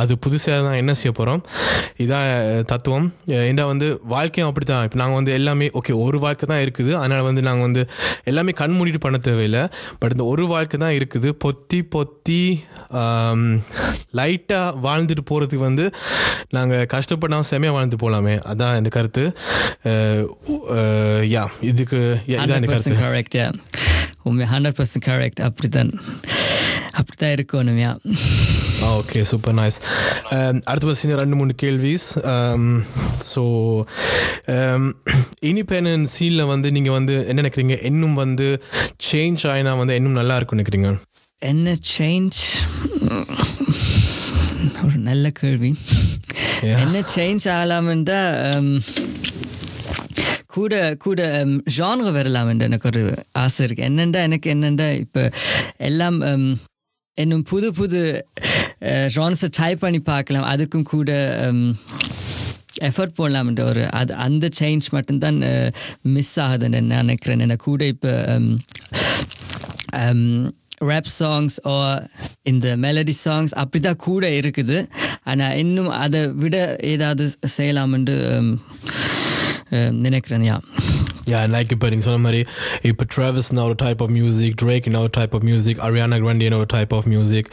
அது 0.00 0.12
புதுசாக 0.24 0.58
தான் 0.66 0.78
என்ன 0.82 0.92
செய்ய 1.00 1.12
போகிறோம் 1.18 1.42
இதான் 2.04 2.28
தத்துவம். 2.70 3.06
ஏன்டா 3.48 3.64
வந்து 3.72 3.86
வாழ்க்கையும் 4.14 4.48
அப்படி 4.50 4.66
தான் 4.70 4.84
இப்போ 4.86 4.98
நாங்கள் 5.02 5.18
வந்து 5.20 5.32
எல்லாமே 5.38 5.66
ஓகே 5.80 5.94
ஒரு 6.04 6.18
வாழ்க்கை 6.24 6.46
தான் 6.52 6.62
இருக்குது. 6.64 6.92
அதனால் 7.00 7.26
வந்து 7.28 7.42
நாங்கள் 7.48 7.66
வந்து 7.68 7.82
எல்லாமே 8.32 8.54
கண் 8.60 8.76
மூடிட்டு 8.78 9.00
பண்ண 9.06 9.18
தேவையில்லை. 9.28 9.64
பட் 10.02 10.14
இந்த 10.16 10.26
ஒரு 10.32 10.46
வாழ்க்கை 10.54 10.78
தான் 10.84 10.96
இருக்குது. 10.98 11.30
பொத்தி 11.44 11.80
பொத்தி 11.94 12.42
லைட்டாக 14.20 14.68
வாழ்ந்துட்டு 14.86 15.24
போகிறதுக்கு 15.30 15.64
வந்து 15.68 15.86
நாங்கள் 16.56 16.88
கஷ்டப்படாமல் 16.94 17.50
செமையாக 17.52 17.76
வாழ்ந்து 17.78 18.00
போகலாமே 18.04 18.36
அதான் 18.52 18.78
இந்த 18.80 18.92
கருத்து. 18.96 19.24
யா 21.34 21.44
இதுக்கு 21.72 22.00
இதான் 22.32 22.58
இந்த 22.60 22.70
கருத்து. 22.72 23.46
உண்மை 24.30 24.44
ஹண்ட்ரட் 24.50 24.76
பர்சன்ட் 24.78 25.06
கரெக்ட் 25.06 25.40
அப்படித்தான். 25.46 25.90
அப்படித்தான் 26.98 27.34
இருக்கணும் 27.36 27.80
யா 27.84 27.92
ஓகே 28.98 29.20
சூப்பர் 29.30 29.56
நைஸ். 29.58 29.78
அடுத்த 30.70 30.84
பஸ் 30.88 31.02
ரெண்டு 31.22 31.36
மூணு 31.40 31.52
கேள்விஸ். 31.62 32.06
ஸோ 33.32 33.42
இண்டிபெண்டன்ட் 35.50 36.10
சீனில் 36.14 36.50
வந்து 36.52 36.68
நீங்கள் 36.76 36.96
வந்து 36.98 37.14
என்ன 37.28 37.38
நினைக்கிறீங்க? 37.42 37.76
இன்னும் 37.90 38.16
வந்து 38.22 38.46
சேஞ்ச் 39.10 39.44
ஆயினா 39.52 39.74
வந்து 39.82 39.98
இன்னும் 40.00 40.18
நல்லா 40.20 40.36
இருக்கும் 40.38 40.60
நினைக்கிறீங்க? 40.60 40.90
என்ன 41.52 41.76
சேஞ்ச் 41.98 42.40
ஒரு 44.86 44.98
நல்ல 45.10 45.26
கேள்வி. 45.42 45.70
என்ன 46.84 46.98
சேஞ்ச் 47.14 47.46
ஆகலாம்ன்றா 47.56 48.20
கூட 50.56 50.74
கூட 51.04 51.20
ஜான்க 51.76 52.08
வரலாம்ன்ற 52.16 52.66
எனக்கு 52.70 52.88
ஒரு 52.90 53.02
ஆசை 53.44 53.60
இருக்கு. 53.66 53.86
என்னண்டா 53.90 54.20
எனக்கு 54.28 54.48
என்னண்டா 54.54 54.88
இப்போ 55.04 55.22
எல்லாம் 55.90 56.18
இன்னும் 57.20 57.42
புது 57.50 57.68
புது 57.78 58.00
ஜான்ஸை 59.14 59.48
ட்ரை 59.56 59.72
பண்ணி 59.82 59.98
பார்க்கலாம். 60.00 60.46
அதுக்கும் 60.52 60.86
கூட 60.92 61.10
எஃபர்ட் 62.88 63.16
போடலாம்ன்ற 63.18 63.62
ஒரு 63.72 63.82
அது 63.98 64.12
அந்த 64.26 64.48
சேஞ்ச் 64.60 64.86
மட்டும்தான் 64.96 65.38
மிஸ் 66.14 66.36
ஆகுதுன்னு 66.44 66.80
நினைக்கிறேன். 66.92 67.42
என்ன 67.46 67.56
கூட 67.66 67.84
இப்போ 67.94 68.12
ரேப் 70.90 71.10
சாங்ஸ் 71.18 71.56
ஓ 71.72 71.74
இந்த 72.52 72.68
மெலடி 72.84 73.14
சாங்ஸ் 73.24 73.54
அப்படி 73.62 73.82
தான் 73.88 74.02
கூட 74.08 74.24
இருக்குது. 74.40 74.78
ஆனால் 75.30 75.58
இன்னும் 75.64 75.90
அதை 76.04 76.22
விட 76.42 76.56
ஏதாவது 76.94 77.26
செய்யலாம்னு 77.56 78.16
நினைக்கிறேன் 80.06 80.48
யா. 80.50 80.58
Yeah, 81.30 81.44
and 81.44 81.54
இப்போ 81.74 81.88
நீங்கள் 81.90 82.06
சொன்ன 82.06 82.20
மாதிரி 82.24 82.40
இப்போ 82.90 83.04
ட்ராவல்ஸ்னா 83.14 83.64
ஒரு 83.68 83.76
டைப் 83.82 84.00
ஆஃப் 84.04 84.12
மியூசிக் 84.16 84.54
ட்ரேக்னா 84.62 85.00
ஒரு 85.04 85.12
டைப் 85.16 85.34
ஆஃப் 85.36 85.44
மியூசிக் 85.48 85.80
அரியானா 85.86 86.16
கிராண்டியனா 86.22 86.56
ஒரு 86.62 86.68
டைப் 86.74 86.92
ஆஃப் 86.96 87.06
மியூசிக் 87.12 87.48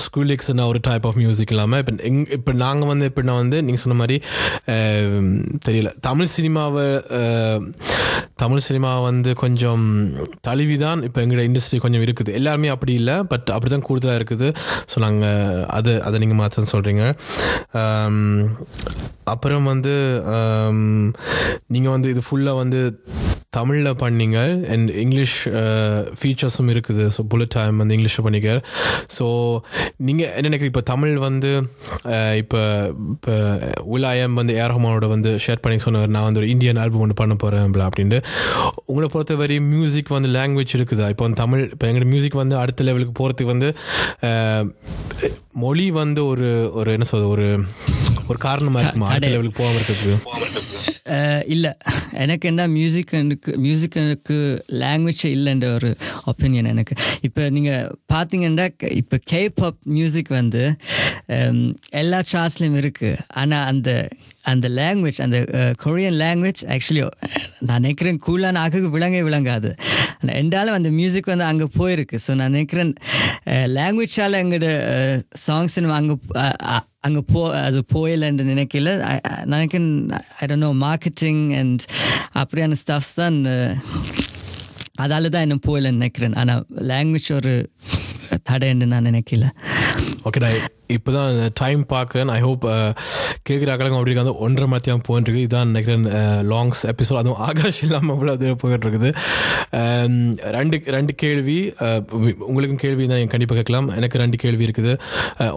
ஸ்கூலிக்ஸ்னா 0.00 0.64
ஒரு 0.72 0.80
டைப் 0.88 1.06
ஆஃப் 1.08 1.18
மியூசிக் 1.22 1.52
இல்லாமல் 1.54 1.80
இப்போ 1.82 1.92
எங் 2.08 2.20
இப்போ 2.38 2.52
நாங்கள் 2.64 2.90
வந்து 2.92 3.06
எப்படின்னா 3.10 3.36
வந்து 3.42 3.58
நீங்கள் 3.66 3.82
சொன்ன 3.84 3.96
மாதிரி 4.02 4.16
um, 4.74 5.28
தெரியல. 5.68 5.90
தமிழ் 6.08 6.30
சினிமாவை 6.36 6.86
uh, 7.20 7.58
தமிழ் 8.42 8.64
சினிமா 8.66 8.90
வந்து 9.08 9.30
கொஞ்சம் 9.42 9.86
தழுவி 10.48 10.76
தான் 10.84 11.00
இப்போ 11.06 11.18
எங்களோட 11.24 11.42
இண்டஸ்ட்ரி 11.48 11.78
கொஞ்சம் 11.84 12.04
இருக்குது. 12.06 12.30
எல்லாருமே 12.38 12.68
அப்படி 12.74 12.92
இல்லை 13.00 13.16
பட் 13.32 13.48
அப்படி 13.56 13.70
தான் 13.74 13.86
கூடுதலாக 13.88 14.20
இருக்குது. 14.20 14.48
ஸோ 14.92 14.98
நாங்கள் 15.06 15.64
அது 15.78 15.94
அதை 16.08 16.18
நீங்கள் 16.24 16.40
மாற்றம் 16.42 16.72
சொல்கிறீங்க 16.74 17.04
um, 17.80 18.20
அப்புறம் 19.32 19.68
வந்து 19.72 19.94
um, 20.36 20.80
நீங்கள் 21.74 21.94
வந்து 21.96 22.08
இது 22.14 22.22
ஃபுல்லாக 22.28 22.60
வந்து 22.62 22.80
தமிழில் 23.56 23.98
பண்ணீங்க. 24.02 24.38
அண்ட் 24.72 24.88
இங்கிலீஷ் 25.02 25.36
ஃபீச்சர்ஸும் 26.18 26.70
இருக்குது. 26.74 27.04
ஸோ 27.14 27.20
புல்லட் 27.30 27.52
டைம் 27.54 27.80
வந்து 27.82 27.94
இங்கிலீஷில் 27.96 28.24
பண்ணிக்க. 28.26 28.50
ஸோ 29.16 29.24
நீங்கள் 30.08 30.30
என்ன 30.36 30.44
நினைக்கிறீங்க? 30.48 30.74
இப்போ 30.74 30.84
தமிழ் 30.92 31.14
வந்து 31.26 31.50
இப்போ 32.42 32.60
இப்போ 33.14 33.34
உலாயம் 33.96 34.38
வந்து 34.40 34.54
ஏர் 34.60 34.72
ரஹ்மானோட 34.72 35.08
வந்து 35.14 35.32
ஷேர் 35.46 35.64
பண்ணி 35.64 35.78
சொன்னார். 35.86 36.12
நான் 36.16 36.26
வந்து 36.28 36.42
ஒரு 36.42 36.50
இந்தியன் 36.54 36.80
ஆல்பம் 36.84 37.04
ஒன்று 37.06 37.20
பண்ண 37.22 37.36
போகிறேன் 37.44 37.74
அப்படின்ட்டு. 37.88 38.20
உங்களை 38.90 39.08
பொறுத்தவரை 39.14 39.58
மியூசிக் 39.74 40.14
வந்து 40.16 40.30
லாங்குவேஜ் 40.38 40.76
இருக்குதா? 40.78 41.08
இப்போ 41.14 41.26
வந்து 41.26 41.40
தமிழ் 41.44 41.64
இப்போ 41.74 41.88
எங்களோட 41.90 42.08
மியூசிக் 42.14 42.42
வந்து 42.42 42.56
அடுத்த 42.62 42.86
லெவலுக்கு 42.90 43.16
போகிறதுக்கு 43.20 43.54
வந்து 43.54 43.70
uh, 44.30 44.62
மொழி 45.64 45.88
வந்து 46.02 46.20
ஒரு 46.32 46.48
ஒரு 46.80 46.90
என்ன 46.96 47.06
சொல்றது? 47.12 47.28
ஒரு 47.28 47.46
ஒரு 48.30 48.38
காரணமாக 48.38 48.82
இருக்குமா? 48.82 49.08
அடுத்த. 49.08 49.32
லெவலுக்கு 49.34 49.58
போகாமல் 49.62 49.82
இருக்கிறதுக்கு? 49.82 50.16
இல்லை. 51.46 51.70
எனக்கு 52.22 52.48
என்ன 52.48 52.62
மியூசிக் 52.74 53.12
எனக்கு 53.20 53.50
மியூசிக்கு 53.64 54.02
லாங்குவேஜ் 54.82 55.22
இல்லைன்ற 55.36 55.66
ஒரு 55.74 55.90
ஒப்பீனியன் 56.30 56.70
எனக்கு. 56.72 56.94
இப்போ 57.28 57.42
நீங்கள் 57.56 57.86
பார்த்தீங்கன்னா 58.12 58.66
இப்போ 59.00 59.16
கேபாப் 59.32 59.80
மியூசிக் 59.96 60.30
வந்து 60.38 60.62
எல்லா 62.00 62.18
சார்ட்ஸ்லேயும் 62.32 62.78
இருக்குது 62.82 63.22
ஆனால் 63.40 63.66
அந்த 63.70 63.90
அந்த 64.50 64.66
லாங்குவேஜ் 64.80 65.18
அந்த 65.24 65.38
கொரியன் 65.82 66.16
லாங்குவேஜ் 66.22 66.62
ஆக்சுவலி 66.74 67.02
நான் 67.68 67.82
நினைக்கிறேன் 67.82 68.20
கூலான 68.26 68.60
ஆகுக்கு 68.64 68.88
விளங்கே 68.94 69.20
விளங்காது. 69.26 69.70
ஆனால் 70.20 70.36
என்றாலும் 70.40 70.76
அந்த 70.78 70.90
மியூசிக் 70.98 71.32
வந்து 71.32 71.46
அங்கே 71.50 71.66
போயிருக்கு. 71.78 72.16
ஸோ 72.26 72.30
நான் 72.40 72.54
நினைக்கிறேன் 72.56 72.92
லாங்குவேஜால் 73.78 74.40
எங்களோட 74.42 74.70
சாங்ஸ் 75.46 75.76
அங்கே 75.98 76.16
அங்கே 77.08 77.20
போ 77.32 77.42
அது 77.66 77.78
போயிலன்னு 77.94 78.50
நினைக்கல. 78.52 78.90
நினைக்கிறேன் 79.52 79.92
I 80.40 80.46
don't 80.48 80.64
know 80.66 80.72
marketing 80.86 81.42
and 81.60 81.84
அப்படியான 82.42 82.78
ஸ்டஃப்ஸ் 82.82 83.14
தான் 83.20 83.38
அதால் 85.04 85.32
தான் 85.34 85.44
இன்னும் 85.46 85.66
போயிலன்னு 85.68 86.00
நினைக்கிறேன். 86.00 86.34
ஆனால் 86.42 86.64
லாங்குவேஜ் 86.92 87.28
ஒரு 87.38 87.54
தடைன்னு 88.50 88.92
நான் 88.94 89.08
நினைக்கல. 89.10 89.46
ஓகே 90.28 90.40
நான் 90.42 90.56
இப்போ 90.94 91.10
தான் 91.16 91.36
டைம் 91.60 91.82
பார்க்குறேன். 91.92 92.30
ஐ 92.36 92.38
ஹோப் 92.46 92.64
uh, 92.72 92.90
கேட்குற 93.48 93.68
அக்கலங்க 93.72 93.98
அப்படி 93.98 94.10
இருக்காது. 94.12 94.32
ஒன்றரை 94.44 94.66
மத்தியம் 94.72 95.04
போயிட்டுருக்கு. 95.06 95.44
இதுதான் 95.46 95.70
நினைக்கிறேன் 95.72 96.04
uh, 96.18 96.40
லாங்ஸ் 96.52 96.82
எபிசோட் 96.92 97.20
அதுவும் 97.20 97.40
ஆகாஷ் 97.46 97.78
இல்லாமல் 97.86 98.14
இவ்வளோ 98.16 98.34
தூரம் 98.42 98.60
போயிட்டு 98.62 98.86
இருக்குது 98.86 99.10
um, 99.80 100.18
ரெண்டு 100.56 100.78
ரெண்டு 100.96 101.14
கேள்வி 101.22 101.58
uh, 101.86 102.00
உங்களுக்கும் 102.50 102.82
கேள்வி 102.84 103.06
தான் 103.12 103.32
கண்டிப்பாக 103.34 103.58
கேட்கலாம். 103.60 103.88
எனக்கு 104.00 104.22
ரெண்டு 104.24 104.40
கேள்வி 104.44 104.66
இருக்குது. 104.68 104.94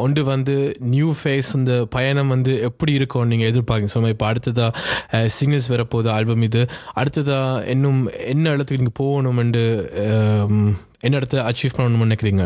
ஒன்று 0.06 0.24
வந்து 0.34 0.56
நியூ 0.96 1.10
ஃபேஸ் 1.22 1.52
இந்த 1.60 1.76
பயணம் 1.98 2.34
வந்து 2.36 2.56
எப்படி 2.70 2.94
இருக்கும் 3.02 3.30
நீங்கள் 3.34 3.52
எதிர்பார்க்குங்க 3.54 3.96
ஸோ 3.98 4.14
இப்போ 4.16 4.28
அடுத்ததாக 4.32 5.28
சிங்கிள்ஸ் 5.38 5.72
வரப்போகுது 5.76 6.12
ஆல்பம் 6.18 6.48
இது. 6.50 6.64
அடுத்ததாக 7.02 7.70
இன்னும் 7.76 8.02
என்ன 8.34 8.56
இடத்துக்கு 8.58 8.82
நீங்கள் 8.84 9.00
போகணுமென்று 9.04 9.66
um, 10.08 10.66
என்ன 11.08 11.18
இடத்த 11.20 11.38
அச்சீவ் 11.52 11.78
பண்ணணும்னு 11.78 12.06
நினைக்கிறீங்க? 12.10 12.44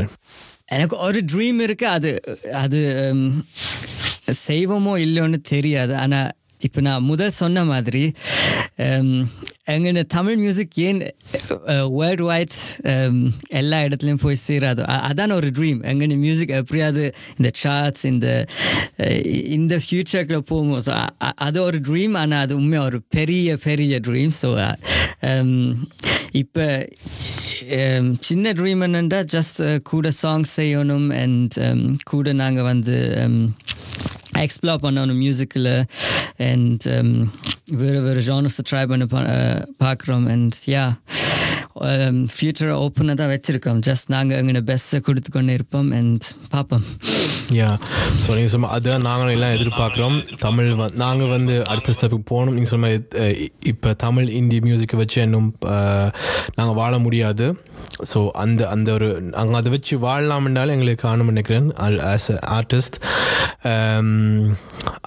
எனக்கு 0.76 0.95
ஒரு 1.07 1.19
ட்ரீம் 1.31 1.60
இருக்குது 1.68 1.94
அது 1.95 2.11
அது 2.64 2.80
செய்வோமோ 4.48 4.94
இல்லையோன்னு 5.06 5.39
தெரியாது. 5.53 5.94
ஆனால் 6.03 6.31
இப்போ 6.68 6.80
நான் 6.85 7.07
முதல் 7.10 7.38
சொன்ன 7.41 7.64
மாதிரி 7.72 8.02
எங்கள் 9.73 10.07
தமிழ் 10.15 10.38
மியூசிக் 10.44 10.77
ஏன் 10.88 10.99
வேர்ல்டு 11.98 12.26
வைட் 12.30 12.57
எல்லா 13.60 13.77
இடத்துலையும் 13.88 14.22
போய் 14.23 14.39
சேராது. 14.45 14.81
அதான 14.85 15.07
அதான் 15.10 15.35
ஒரு 15.39 15.49
ட்ரீம் 15.57 15.80
எங்கள் 15.91 16.22
மியூசிக் 16.26 16.53
எப்படியாவது 16.60 17.03
இந்த 17.38 17.49
சார்ட்ஸ் 17.64 18.06
இந்த 18.11 18.27
இந்த 19.57 19.76
ஃப்யூச்சருக்குள்ள 19.85 20.41
போகும். 20.53 20.73
ஸோ 20.88 20.94
அது 21.48 21.57
ஒரு 21.69 21.80
ட்ரீம் 21.89 22.15
ஆனால் 22.23 22.44
அது 22.45 22.56
உண்மையாக 22.61 22.89
ஒரு 22.91 23.02
பெரிய 23.18 23.57
பெரிய 23.68 23.99
ட்ரீம் 24.07 24.34
ஸோ 24.41 24.52
Um, 25.22 25.52
இப்போ 26.31 26.65
um, 27.77 28.07
சின்ன 28.22 28.52
ட்ரீம் 28.53 28.84
என்னென்னா 28.88 29.19
ஜஸ்ட் 29.34 29.60
கூட 29.84 30.10
சாங்ஸ் 30.22 30.52
செய்யணும் 30.56 31.07
அண்ட் 31.22 31.56
um, 31.68 31.81
கூட 32.03 32.34
நாங்கள் 32.34 32.68
வந்து 32.72 32.98
எக்ஸ்ப்ளோர் 34.44 34.84
பண்ணணும் 34.84 35.22
மியூசிக்கில் 35.23 35.72
அண்ட் 36.49 36.85
வேறு 37.81 38.02
வேறு 38.02 38.22
ஜானர்ஸை 38.27 38.65
ட்ரை 38.69 38.84
பண்ண 38.85 39.07
பார்க்குறோம். 39.80 40.27
அண்ட் 40.34 40.57
யா 40.76 40.85
Um, 41.86 42.16
ஃபியூச்சரை 42.34 42.76
ஓப்பனாக 42.84 43.16
தான் 43.20 43.30
வச்சுருக்கோம். 43.32 43.80
ஜஸ்ட் 43.88 44.08
நாங்கள் 44.14 44.38
எங்களோட 44.40 44.62
பெஸ்ட்டை 44.70 44.99
கொடுத்து 45.08 45.30
கொண்டு 45.36 45.56
இருப்போம் 45.58 45.90
அண்ட் 45.98 46.26
பார்ப்போம். 46.54 46.86
யா 47.60 47.70
ஸோ 48.24 48.30
நீங்கள் 48.38 48.54
சொன்ன 48.54 48.72
அதுதான் 48.76 49.06
நாங்களும் 49.08 49.36
எல்லாம் 49.36 49.56
எதிர்பார்க்குறோம். 49.58 50.18
தமிழ் 50.45 50.70
வ 50.80 50.88
நாங்கள் 51.04 51.34
வந்து 51.36 51.56
அடுத்த 51.72 51.95
ஸ்டெப்புக்கு 51.98 52.28
போகணும். 52.34 52.56
நீங்கள் 52.58 52.74
சொன்ன 52.74 52.91
இப்போ 53.72 53.91
தமிழ் 54.06 54.30
இந்தி 54.40 54.60
மியூசிக்கை 54.68 54.99
வச்சு 55.02 55.20
இன்னும் 55.28 55.52
நாங்கள் 56.58 56.80
வாழ 56.82 56.94
முடியாது. 57.06 57.48
ஸோ 58.12 58.20
அந்த 58.44 58.62
அந்த 58.74 58.90
ஒரு 58.98 59.08
நாங்கள் 59.36 59.60
அதை 59.60 59.70
வச்சு 59.76 59.95
வாழலாம்னாலும் 60.08 60.76
எங்களுக்கு 60.78 61.04
காணும் 61.08 61.32
நினைக்கிறேன் 61.34 61.70
ஆஸ் 62.12 62.30
um, 62.30 62.38
அ 62.38 62.40
ஆர்டிஸ்ட் 62.58 62.98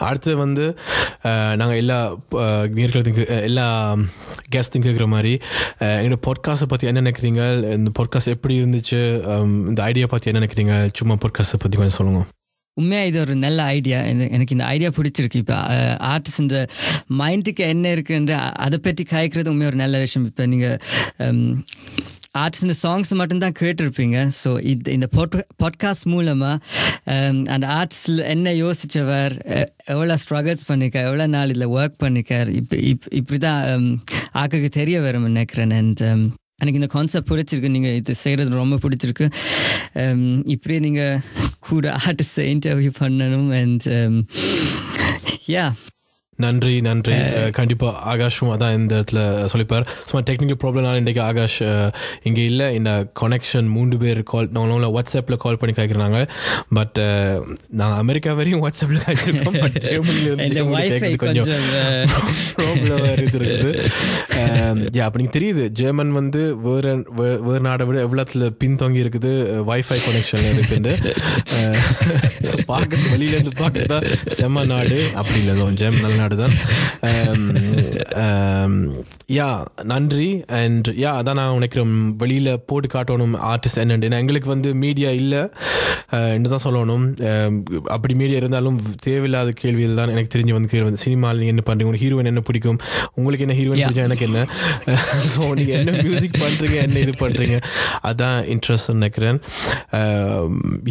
அடுத்து 0.07 0.33
வந்து 0.45 0.65
நாங்கள் 1.61 1.79
எல்லா 1.83 1.99
நேர்களுக்கு 2.79 3.25
எல்லா 3.49 3.67
கெஸ்ட்டும் 4.55 4.85
கேட்குற 4.87 5.07
மாதிரி 5.15 5.33
எங்களோட 5.99 6.19
பாட்காஸ்ட் 6.27 6.60
பாட்காஸ்ட்டை 6.61 6.73
பற்றி 6.73 6.89
என்ன 6.91 7.03
நினைக்கிறீங்க? 7.05 7.43
இந்த 7.79 7.91
பாட்காஸ்ட் 7.99 8.35
எப்படி 8.35 8.55
இருந்துச்சு? 8.61 9.01
இந்த 9.71 9.81
ஐடியா 9.91 10.07
பற்றி 10.13 10.31
என்ன 10.31 10.41
நினைக்கிறீங்க? 10.41 10.75
சும்மா 10.99 11.15
பாட்காஸ்ட்டை 11.23 11.61
பற்றி 11.63 11.79
கொஞ்சம் 11.81 11.99
சொல்லுங்க. 11.99 12.23
உண்மையாக 12.77 13.09
இது 13.11 13.19
ஒரு 13.25 13.35
நல்ல 13.45 13.61
ஐடியா 13.77 13.99
எனக்கு 14.35 14.55
இந்த 14.57 14.67
ஐடியா 14.75 14.91
பிடிச்சிருக்கு. 14.99 15.43
இப்போ 15.43 15.57
ஆர்டிஸ்ட் 16.13 16.45
இந்த 16.45 16.59
மைண்டுக்கு 17.21 17.63
என்ன 17.75 17.87
இருக்குன்ற 17.97 18.35
அதை 18.67 18.79
பற்றி 18.87 19.05
காய்க்கிறது 19.13 19.53
உண்மையாக 19.53 19.73
ஒரு 19.73 19.83
நல்ல 19.85 19.99
விஷயம். 20.05 20.29
இப்போ 20.31 20.47
நீங்கள் 20.53 20.79
ஆர்டிஸ்ட் 22.41 22.67
இந்த 22.67 22.77
சாங்ஸ் 22.83 23.11
மட்டும்தான் 23.21 23.57
கேட்டிருப்பீங்க. 23.61 24.19
ஸோ 24.43 24.51
இது 24.73 24.93
இந்த 24.97 25.09
பாட்காஸ்ட் 25.63 26.07
மூலமாக 26.15 26.59
அந்த 27.55 27.67
ஆர்ட்ஸில் 27.79 28.21
என்ன 28.35 28.53
யோசித்தவர் 28.65 29.35
எவ்வளோ 29.95 30.17
ஸ்ட்ரகிள்ஸ் 30.25 30.69
பண்ணிக்கார் 30.69 31.09
எவ்வளோ 31.09 31.27
நாள் 31.37 31.53
இதில் 31.55 31.73
ஒர்க் 31.79 31.97
பண்ணிக்கார் 32.05 32.51
இப்போ 32.61 32.77
இப் 32.91 33.09
இப்படி 33.21 33.41
தான் 33.49 33.87
ஆக்குக்கு 34.43 34.71
தெரிய 34.81 34.97
வரும் 35.07 35.29
நினைக்கிறேன். 35.31 35.75
அண்ட் 35.81 36.05
எனக்கு 36.61 36.81
இந்த 36.81 36.91
கான்செப்ட் 36.97 37.31
பிடிச்சிருக்கு. 37.33 37.75
நீங்கள் 37.77 37.97
இது 38.01 38.15
செய்கிறது 38.25 38.61
ரொம்ப 38.63 38.79
பிடிச்சிருக்கு. 38.85 39.27
இப்படியே 40.55 40.81
நீங்கள் 40.87 41.21
கூட 41.69 41.87
ஆர்டிஸ்டை 42.09 42.47
இன்டர்வியூ 42.55 42.93
பண்ணணும் 43.03 43.51
அண்ட் 43.61 43.87
யா 45.55 45.67
um, 45.69 45.75
நன்றி 46.41 46.75
நன்றி. 46.83 47.15
அஹ், 47.33 47.51
கண்டிப்பா 47.57 47.89
ஆகாஷும் 48.11 48.53
அதான் 48.53 48.75
இந்த 48.79 48.93
இடத்துல 48.97 49.21
சொல்லிப்பார். 49.53 49.87
சும்மா 50.03 50.23
டெக்னிக்கல் 50.29 50.61
ப்ராப்ளம்னால 50.63 51.01
இன்றைக்கு 51.01 51.23
ஆகாஷ் 51.27 51.59
இங்கே 52.29 52.45
இல்லை. 52.51 52.69
இந்த 52.79 52.91
கனெக்ஷன் 53.21 53.69
மூன்று 53.75 53.97
பேர் 54.03 54.21
கால் 54.31 54.49
நாங்கள் 54.57 54.95
வாட்ஸ்அப்பில் 54.97 55.43
கால் 55.43 55.61
பண்ணி 55.61 55.75
கேட்குறாங்க 55.75 56.19
பட் 56.77 56.99
நாங்கள் 57.81 58.01
அமெரிக்கா 58.03 58.33
வரையும் 58.39 58.63
வாட்ஸ்அப்பில் 58.65 59.05
கேட்குறோம் 59.09 59.59
கொஞ்சம் 61.19 61.51
ப்ராப்ளம் 62.57 63.05
இருக்குது. 63.15 63.71
யா 64.93 65.05
அப்போ 65.07 65.19
நீங்கள் 65.21 65.37
தெரியுது 65.37 65.65
ஜெர்மன் 65.79 66.13
வந்து 66.17 66.43
வேறு 66.65 66.93
வேறு 67.47 67.63
நாடை 67.67 67.85
விட 67.89 67.99
எவ்வளோத்துல 68.05 68.49
பின்தங்கி 68.61 69.03
இருக்குது 69.05 69.33
வைஃபை 69.69 69.99
கனெக்ஷன் 70.01 70.47
இருக்குது 70.53 70.93
பார்க்க 72.71 73.11
வெளியிலேருந்து 73.13 73.53
பார்க்க 73.59 73.87
தான் 73.93 74.07
செம்ம 74.37 74.65
நாடு. 74.71 74.99
அப்படி 75.21 75.39
இல்லை 75.43 75.55
ஜெர்மன் 75.81 76.05
நல்ல 76.05 76.17
நாடு. 76.17 76.30
தான் 76.37 76.55
யா 79.39 79.49
நன்றி. 79.93 80.29
அண்ட் 80.61 80.89
யா 81.03 81.11
அதான் 81.21 81.39
நான் 81.41 81.57
நினைக்கிறேன். 81.59 81.95
வெளியில் 82.23 82.53
போட்டு 82.71 82.89
காட்டணும் 82.95 83.37
ஆர்டிஸ்ட் 83.53 83.81
என்னென்னு. 83.83 84.21
எங்களுக்கு 84.23 84.49
வந்து 84.49 84.75
மீடியா 84.85 85.11
இல்லை. 85.23 85.43
என்று 86.37 86.51
தான் 86.53 86.63
சொல்லணும். 86.65 87.05
Um, 87.31 87.53
அப்படி 87.95 88.15
மீடியா 88.21 88.39
இருந்தாலும் 88.41 88.79
தேவையில்லாத 89.07 89.51
கேள்விகள் 89.61 89.99
தான் 89.99 90.13
எனக்கு 90.15 90.33
தெரிஞ்சு 90.35 90.55
வந்து 90.57 90.71
கேள்வி 90.73 90.87
வந்து 90.89 91.03
சினிமாவில் 91.05 91.41
நீங்கள் 91.43 91.55
என்ன 91.55 91.65
பண்ணுறீங்க 91.67 91.89
உங்களுக்கு 91.89 92.07
ஹீரோயின் 92.07 92.31
என்ன 92.33 92.43
பிடிக்கும்? 92.49 92.79
உங்களுக்கு 93.19 93.45
என்ன 93.47 93.57
ஹீரோயின். 93.59 93.85
பிடிச்சா 93.87 94.07
எனக்கு 94.09 94.27
என்ன? 94.29 94.41
ஸோ 95.33 95.41
நீங்கள் 95.59 95.77
என்ன 95.81 95.93
மியூசிக் 96.07 96.41
பண்ணுறீங்க 96.45 96.77
என்ன 96.87 96.99
இது 96.99 97.15
பண்ணுறீங்க 97.25 97.59
அதான் 98.11 98.39
இன்ட்ரெஸ்ட் 98.55 98.93
நினைக்கிறேன். 98.99 99.39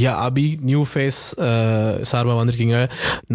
யா 0.05 0.13
அபி 0.27 0.47
நியூ 0.69 0.83
ஃபேஸ் 0.91 1.21
சார்பாக 2.11 2.37
வந்திருக்கீங்க. 2.41 2.79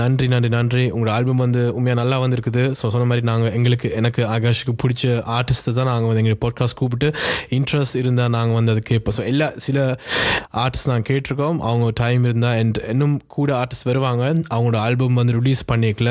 நன்றி 0.02 0.28
நன்றி 0.34 0.48
நன்றி. 0.58 0.86
உங்களோட 0.90 1.12
ஆல்பம் 1.18 1.44
வந்து 1.46 1.74
உண்மையாக 1.74 1.93
நல்லா 2.00 2.16
வந்திருக்குது. 2.24 2.62
ஸோ 2.80 2.84
சொன்ன 2.94 3.06
மாதிரி 3.10 3.24
நாங்கள் 3.30 3.52
எங்களுக்கு 3.58 3.88
எனக்கு 4.00 4.22
ஆகாஷுக்கு 4.34 4.74
பிடிச்ச 4.82 5.02
ஆர்டிஸ்ட்டை 5.36 5.72
தான் 5.78 5.88
நாங்கள் 5.90 6.08
வந்து 6.10 6.22
எங்களுக்கு 6.22 6.44
பாட்காஸ்ட் 6.46 6.78
கூப்பிட்டு 6.80 7.08
இன்ட்ரெஸ்ட் 7.58 7.98
இருந்தால் 8.02 8.32
நாங்கள் 8.36 8.56
வந்து 8.58 8.72
அது 8.74 8.82
கேட்போம். 8.90 9.16
ஸோ 9.18 9.24
எல்லா 9.32 9.48
சில 9.66 9.78
ஆர்டிஸ்ட் 10.64 10.88
நாங்கள் 10.90 11.08
கேட்டிருக்கோம். 11.10 11.58
அவங்க 11.68 11.90
டைம் 12.02 12.22
இருந்தால் 12.28 12.58
அண்ட் 12.62 12.78
இன்னும் 12.92 13.16
கூட 13.36 13.50
ஆர்டிஸ்ட் 13.60 13.88
வருவாங்க. 13.90 14.24
அவங்களோட 14.54 14.78
ஆல்பம் 14.86 15.20
வந்து 15.22 15.36
ரிலீஸ் 15.40 15.62
பண்ணிக்கல. 15.72 16.10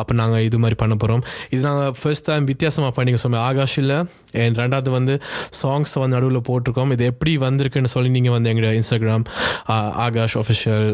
அப்போ 0.00 0.12
நாங்கள் 0.22 0.44
இது 0.48 0.58
மாதிரி 0.64 0.78
பண்ண 0.82 0.94
போகிறோம் 1.02 1.22
இது 1.54 1.60
நாங்கள் 1.68 1.92
ஃபர்ஸ்ட் 2.00 2.26
டைம் 2.30 2.44
வித்தியாசமாக 2.52 2.92
பண்ணிக்க 2.98 3.20
சொன்னோம் 3.24 3.44
ஆகாஷ் 3.48 3.76
இல்லை. 3.82 3.98
அண்ட் 4.44 4.58
ரெண்டாவது 4.62 4.90
வந்து 4.98 5.14
சாங்ஸ் 5.60 5.94
வந்து 6.02 6.14
நடுவில் 6.16 6.46
போட்டிருக்கோம். 6.48 6.92
இது 6.96 7.04
எப்படி 7.12 7.32
வந்திருக்குன்னு 7.46 7.92
சொல்லி 7.96 8.10
நீங்கள் 8.16 8.34
வந்து 8.36 8.50
எங்களோட 8.52 8.72
Instagram 8.80 9.24
Akash 10.06 10.36
official 10.42 10.88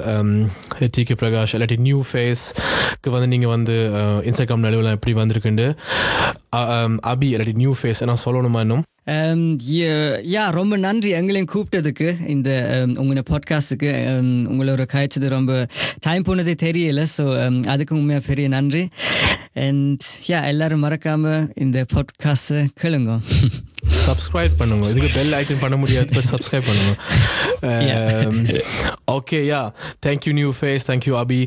T 0.95 1.03
K 1.09 1.15
Prakash 1.23 1.55
இல்லாட்டி 1.57 1.79
நியூ 1.89 1.99
ஃபேஸ்க்கு 2.11 3.11
வந்து 3.15 3.29
நீங்கள் 3.33 3.53
வந்து 3.57 3.77
இன்ஸ்டாகிராம் 4.23 4.67
நடுவில் 4.67 4.95
எப்படி 4.97 5.15
வந்திருக்குண்டு 5.21 5.67
அபி 7.13 7.29
இல்லாட்டி 7.35 7.55
நியூ 7.55 7.75
ஃபேஸ் 7.83 8.05
நான் 8.05 8.25
சொல்லணுமா 8.25 8.61
இன்னும்? 8.61 8.85
Um, 9.07 9.41
யா 10.35 10.43
ரொம்ப 10.51 10.75
நன்றி 10.77 11.11
எங்களையும் 11.11 11.51
கூப்பிட்டதுக்கு. 11.55 12.07
இந்த 12.27 12.51
um, 12.77 12.93
உங்களோட 13.01 13.23
பாட்காஸ்ட்டுக்கு 13.31 13.91
um, 14.13 14.31
உங்களோட 14.53 14.85
காய்ச்சது 14.93 15.29
ரொம்ப 15.29 15.67
டைம் 16.01 16.23
போனதே 16.23 16.55
தெரியல. 16.63 17.05
ஸோ 17.17 17.25
அதுக்கு 17.67 17.95
உண்மையாக 17.97 18.25
பெரிய 18.27 18.49
நன்றி. 18.49 18.85
அண்ட் 19.67 20.07
யா 20.27 20.41
எல்லாரும் 20.47 20.85
மறக்காமல் 20.87 21.53
இந்த 21.55 21.85
பாட்காஸ்ட்டை 21.95 22.65
கேளுங்க. 22.83 23.21
சப்ஸ்கிரைப் 24.07 24.59
பண்ணுங்க. 24.59 24.89
இதுக்கு 24.89 25.11
பெல் 25.15 25.35
ஐக்கன் 25.41 25.63
பண்ண 25.65 25.77
முடியாது 25.77 26.23
சப்ஸ்கிரைப் 26.33 26.69
பண்ணுங்க. 26.71 26.95
Okay 29.13 29.39
yeah 29.53 29.61
thank you 30.07 30.33
new 30.33 30.53
face 30.61 30.89
thank you 30.91 31.17
Abhi 31.25 31.41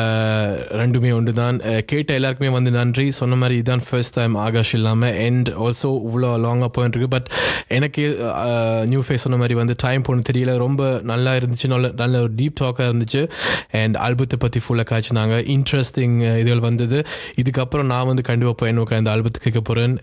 Uh, 0.00 0.52
ரெண்டுமே 0.80 1.14
ஒன்று 1.14 1.32
தான் 1.32 1.56
Uh, 1.70 1.80
கேட்ட 1.90 2.14
எல்லாருக்குமே 2.18 2.50
வந்து 2.54 2.70
நன்றி. 2.76 3.10
சொன்ன 3.10 3.34
மாதிரி 3.40 3.54
இதுதான் 3.58 3.82
ஃபர்ஸ்ட் 3.88 4.14
டைம் 4.14 4.34
ஆகாஷ் 4.44 4.74
இல்லாமல் 4.74 5.16
அண்ட் 5.24 5.48
ஆல்சோ 5.64 5.88
இவ்வளோ 6.06 6.30
லாங்காக 6.44 6.70
போயிட்டு 6.76 6.98
இருக்கு. 6.98 7.08
பட் 7.16 7.28
எனக்கு 7.68 8.02
நியூ 8.92 9.02
ஃபேஸ் 9.06 9.24
சொன்ன 9.24 9.38
மாதிரி 9.42 9.54
வந்து 9.54 9.74
டைம் 9.82 10.02
போன 10.02 10.22
தெரியல. 10.30 10.56
ரொம்ப 10.56 11.00
நல்லா 11.02 11.34
இருந்துச்சு. 11.34 11.66
நல்ல 11.66 11.90
நல்ல 12.02 12.20
ஒரு 12.20 12.32
டீப் 12.36 12.56
டாக்காக 12.60 12.86
இருந்துச்சு. 12.90 13.22
அண்ட் 13.82 13.98
ஆல்பத்தை 14.06 14.38
பற்றி 14.44 14.60
ஃபுல்லாக 14.64 14.86
காய்ச்சினாங்க. 14.92 15.36
இன்ட்ரெஸ்டிங் 15.56 16.16
இதுகள் 16.42 16.64
வந்தது. 16.68 17.00
இதுக்கப்புறம் 17.42 17.90
நான் 17.92 18.06
வந்து 18.06 18.22
கண்டிப்பாக 18.30 18.56
போய் 18.62 18.72
என்னோட 18.72 19.00
இந்த 19.02 19.12
ஆல்பத்தை 19.16 19.40
கேட்க 19.46 19.60
போகிறேன் 19.60 19.94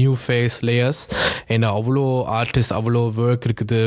நியூ 0.00 0.16
ஃபேஸ் 0.26 0.58
லேயர்ஸ் 0.70 1.02
அண்ட் 1.52 1.66
அவ்வளோ 1.76 2.04
ஆர்டிஸ்ட் 2.38 2.74
அவ்வளோ 2.78 3.02
ஒர்க் 3.24 3.46
இருக்குது. 3.48 3.80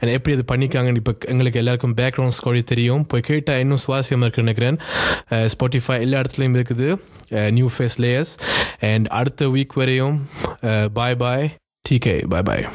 அண்ட் 0.00 0.12
எப்படி 0.16 0.34
அது 0.36 0.44
பண்ணிக்காங்கன்னு 0.52 1.02
இப்போ 1.02 1.14
எங்களுக்கு 1.32 1.60
எல்லாருக்கும் 1.62 1.96
பேக்ரவுண்ட் 2.02 2.36
ஸ்கோரி 2.38 2.62
தெரியும். 2.72 3.02
போய் 3.12 3.26
கேட்டால் 3.30 3.60
இன்னும் 3.64 3.82
சுவாரஸ்யமாக 3.86 4.26
இருக்குன்னு 4.26 4.50
நினைக்கிறேன். 4.50 4.78
ஸ்பாட்டிஃபை 5.54 5.98
எல்லா 6.06 6.22
இடத்துலையும் 6.22 6.56
இருக்குது. 6.60 6.88
நியூ 7.58 7.68
ஃபேஸ் 7.76 7.98
லேயர்ஸ் 8.04 8.34
அண்ட் 8.92 9.08
அடுத்த 9.20 9.50
வீக் 9.56 9.76
வரையும் 9.82 10.16
பாய் 11.00 11.20
பாய் 11.24 11.46
டிகே 11.88 12.16
பாய் 12.34 12.48
பாய் 12.50 12.66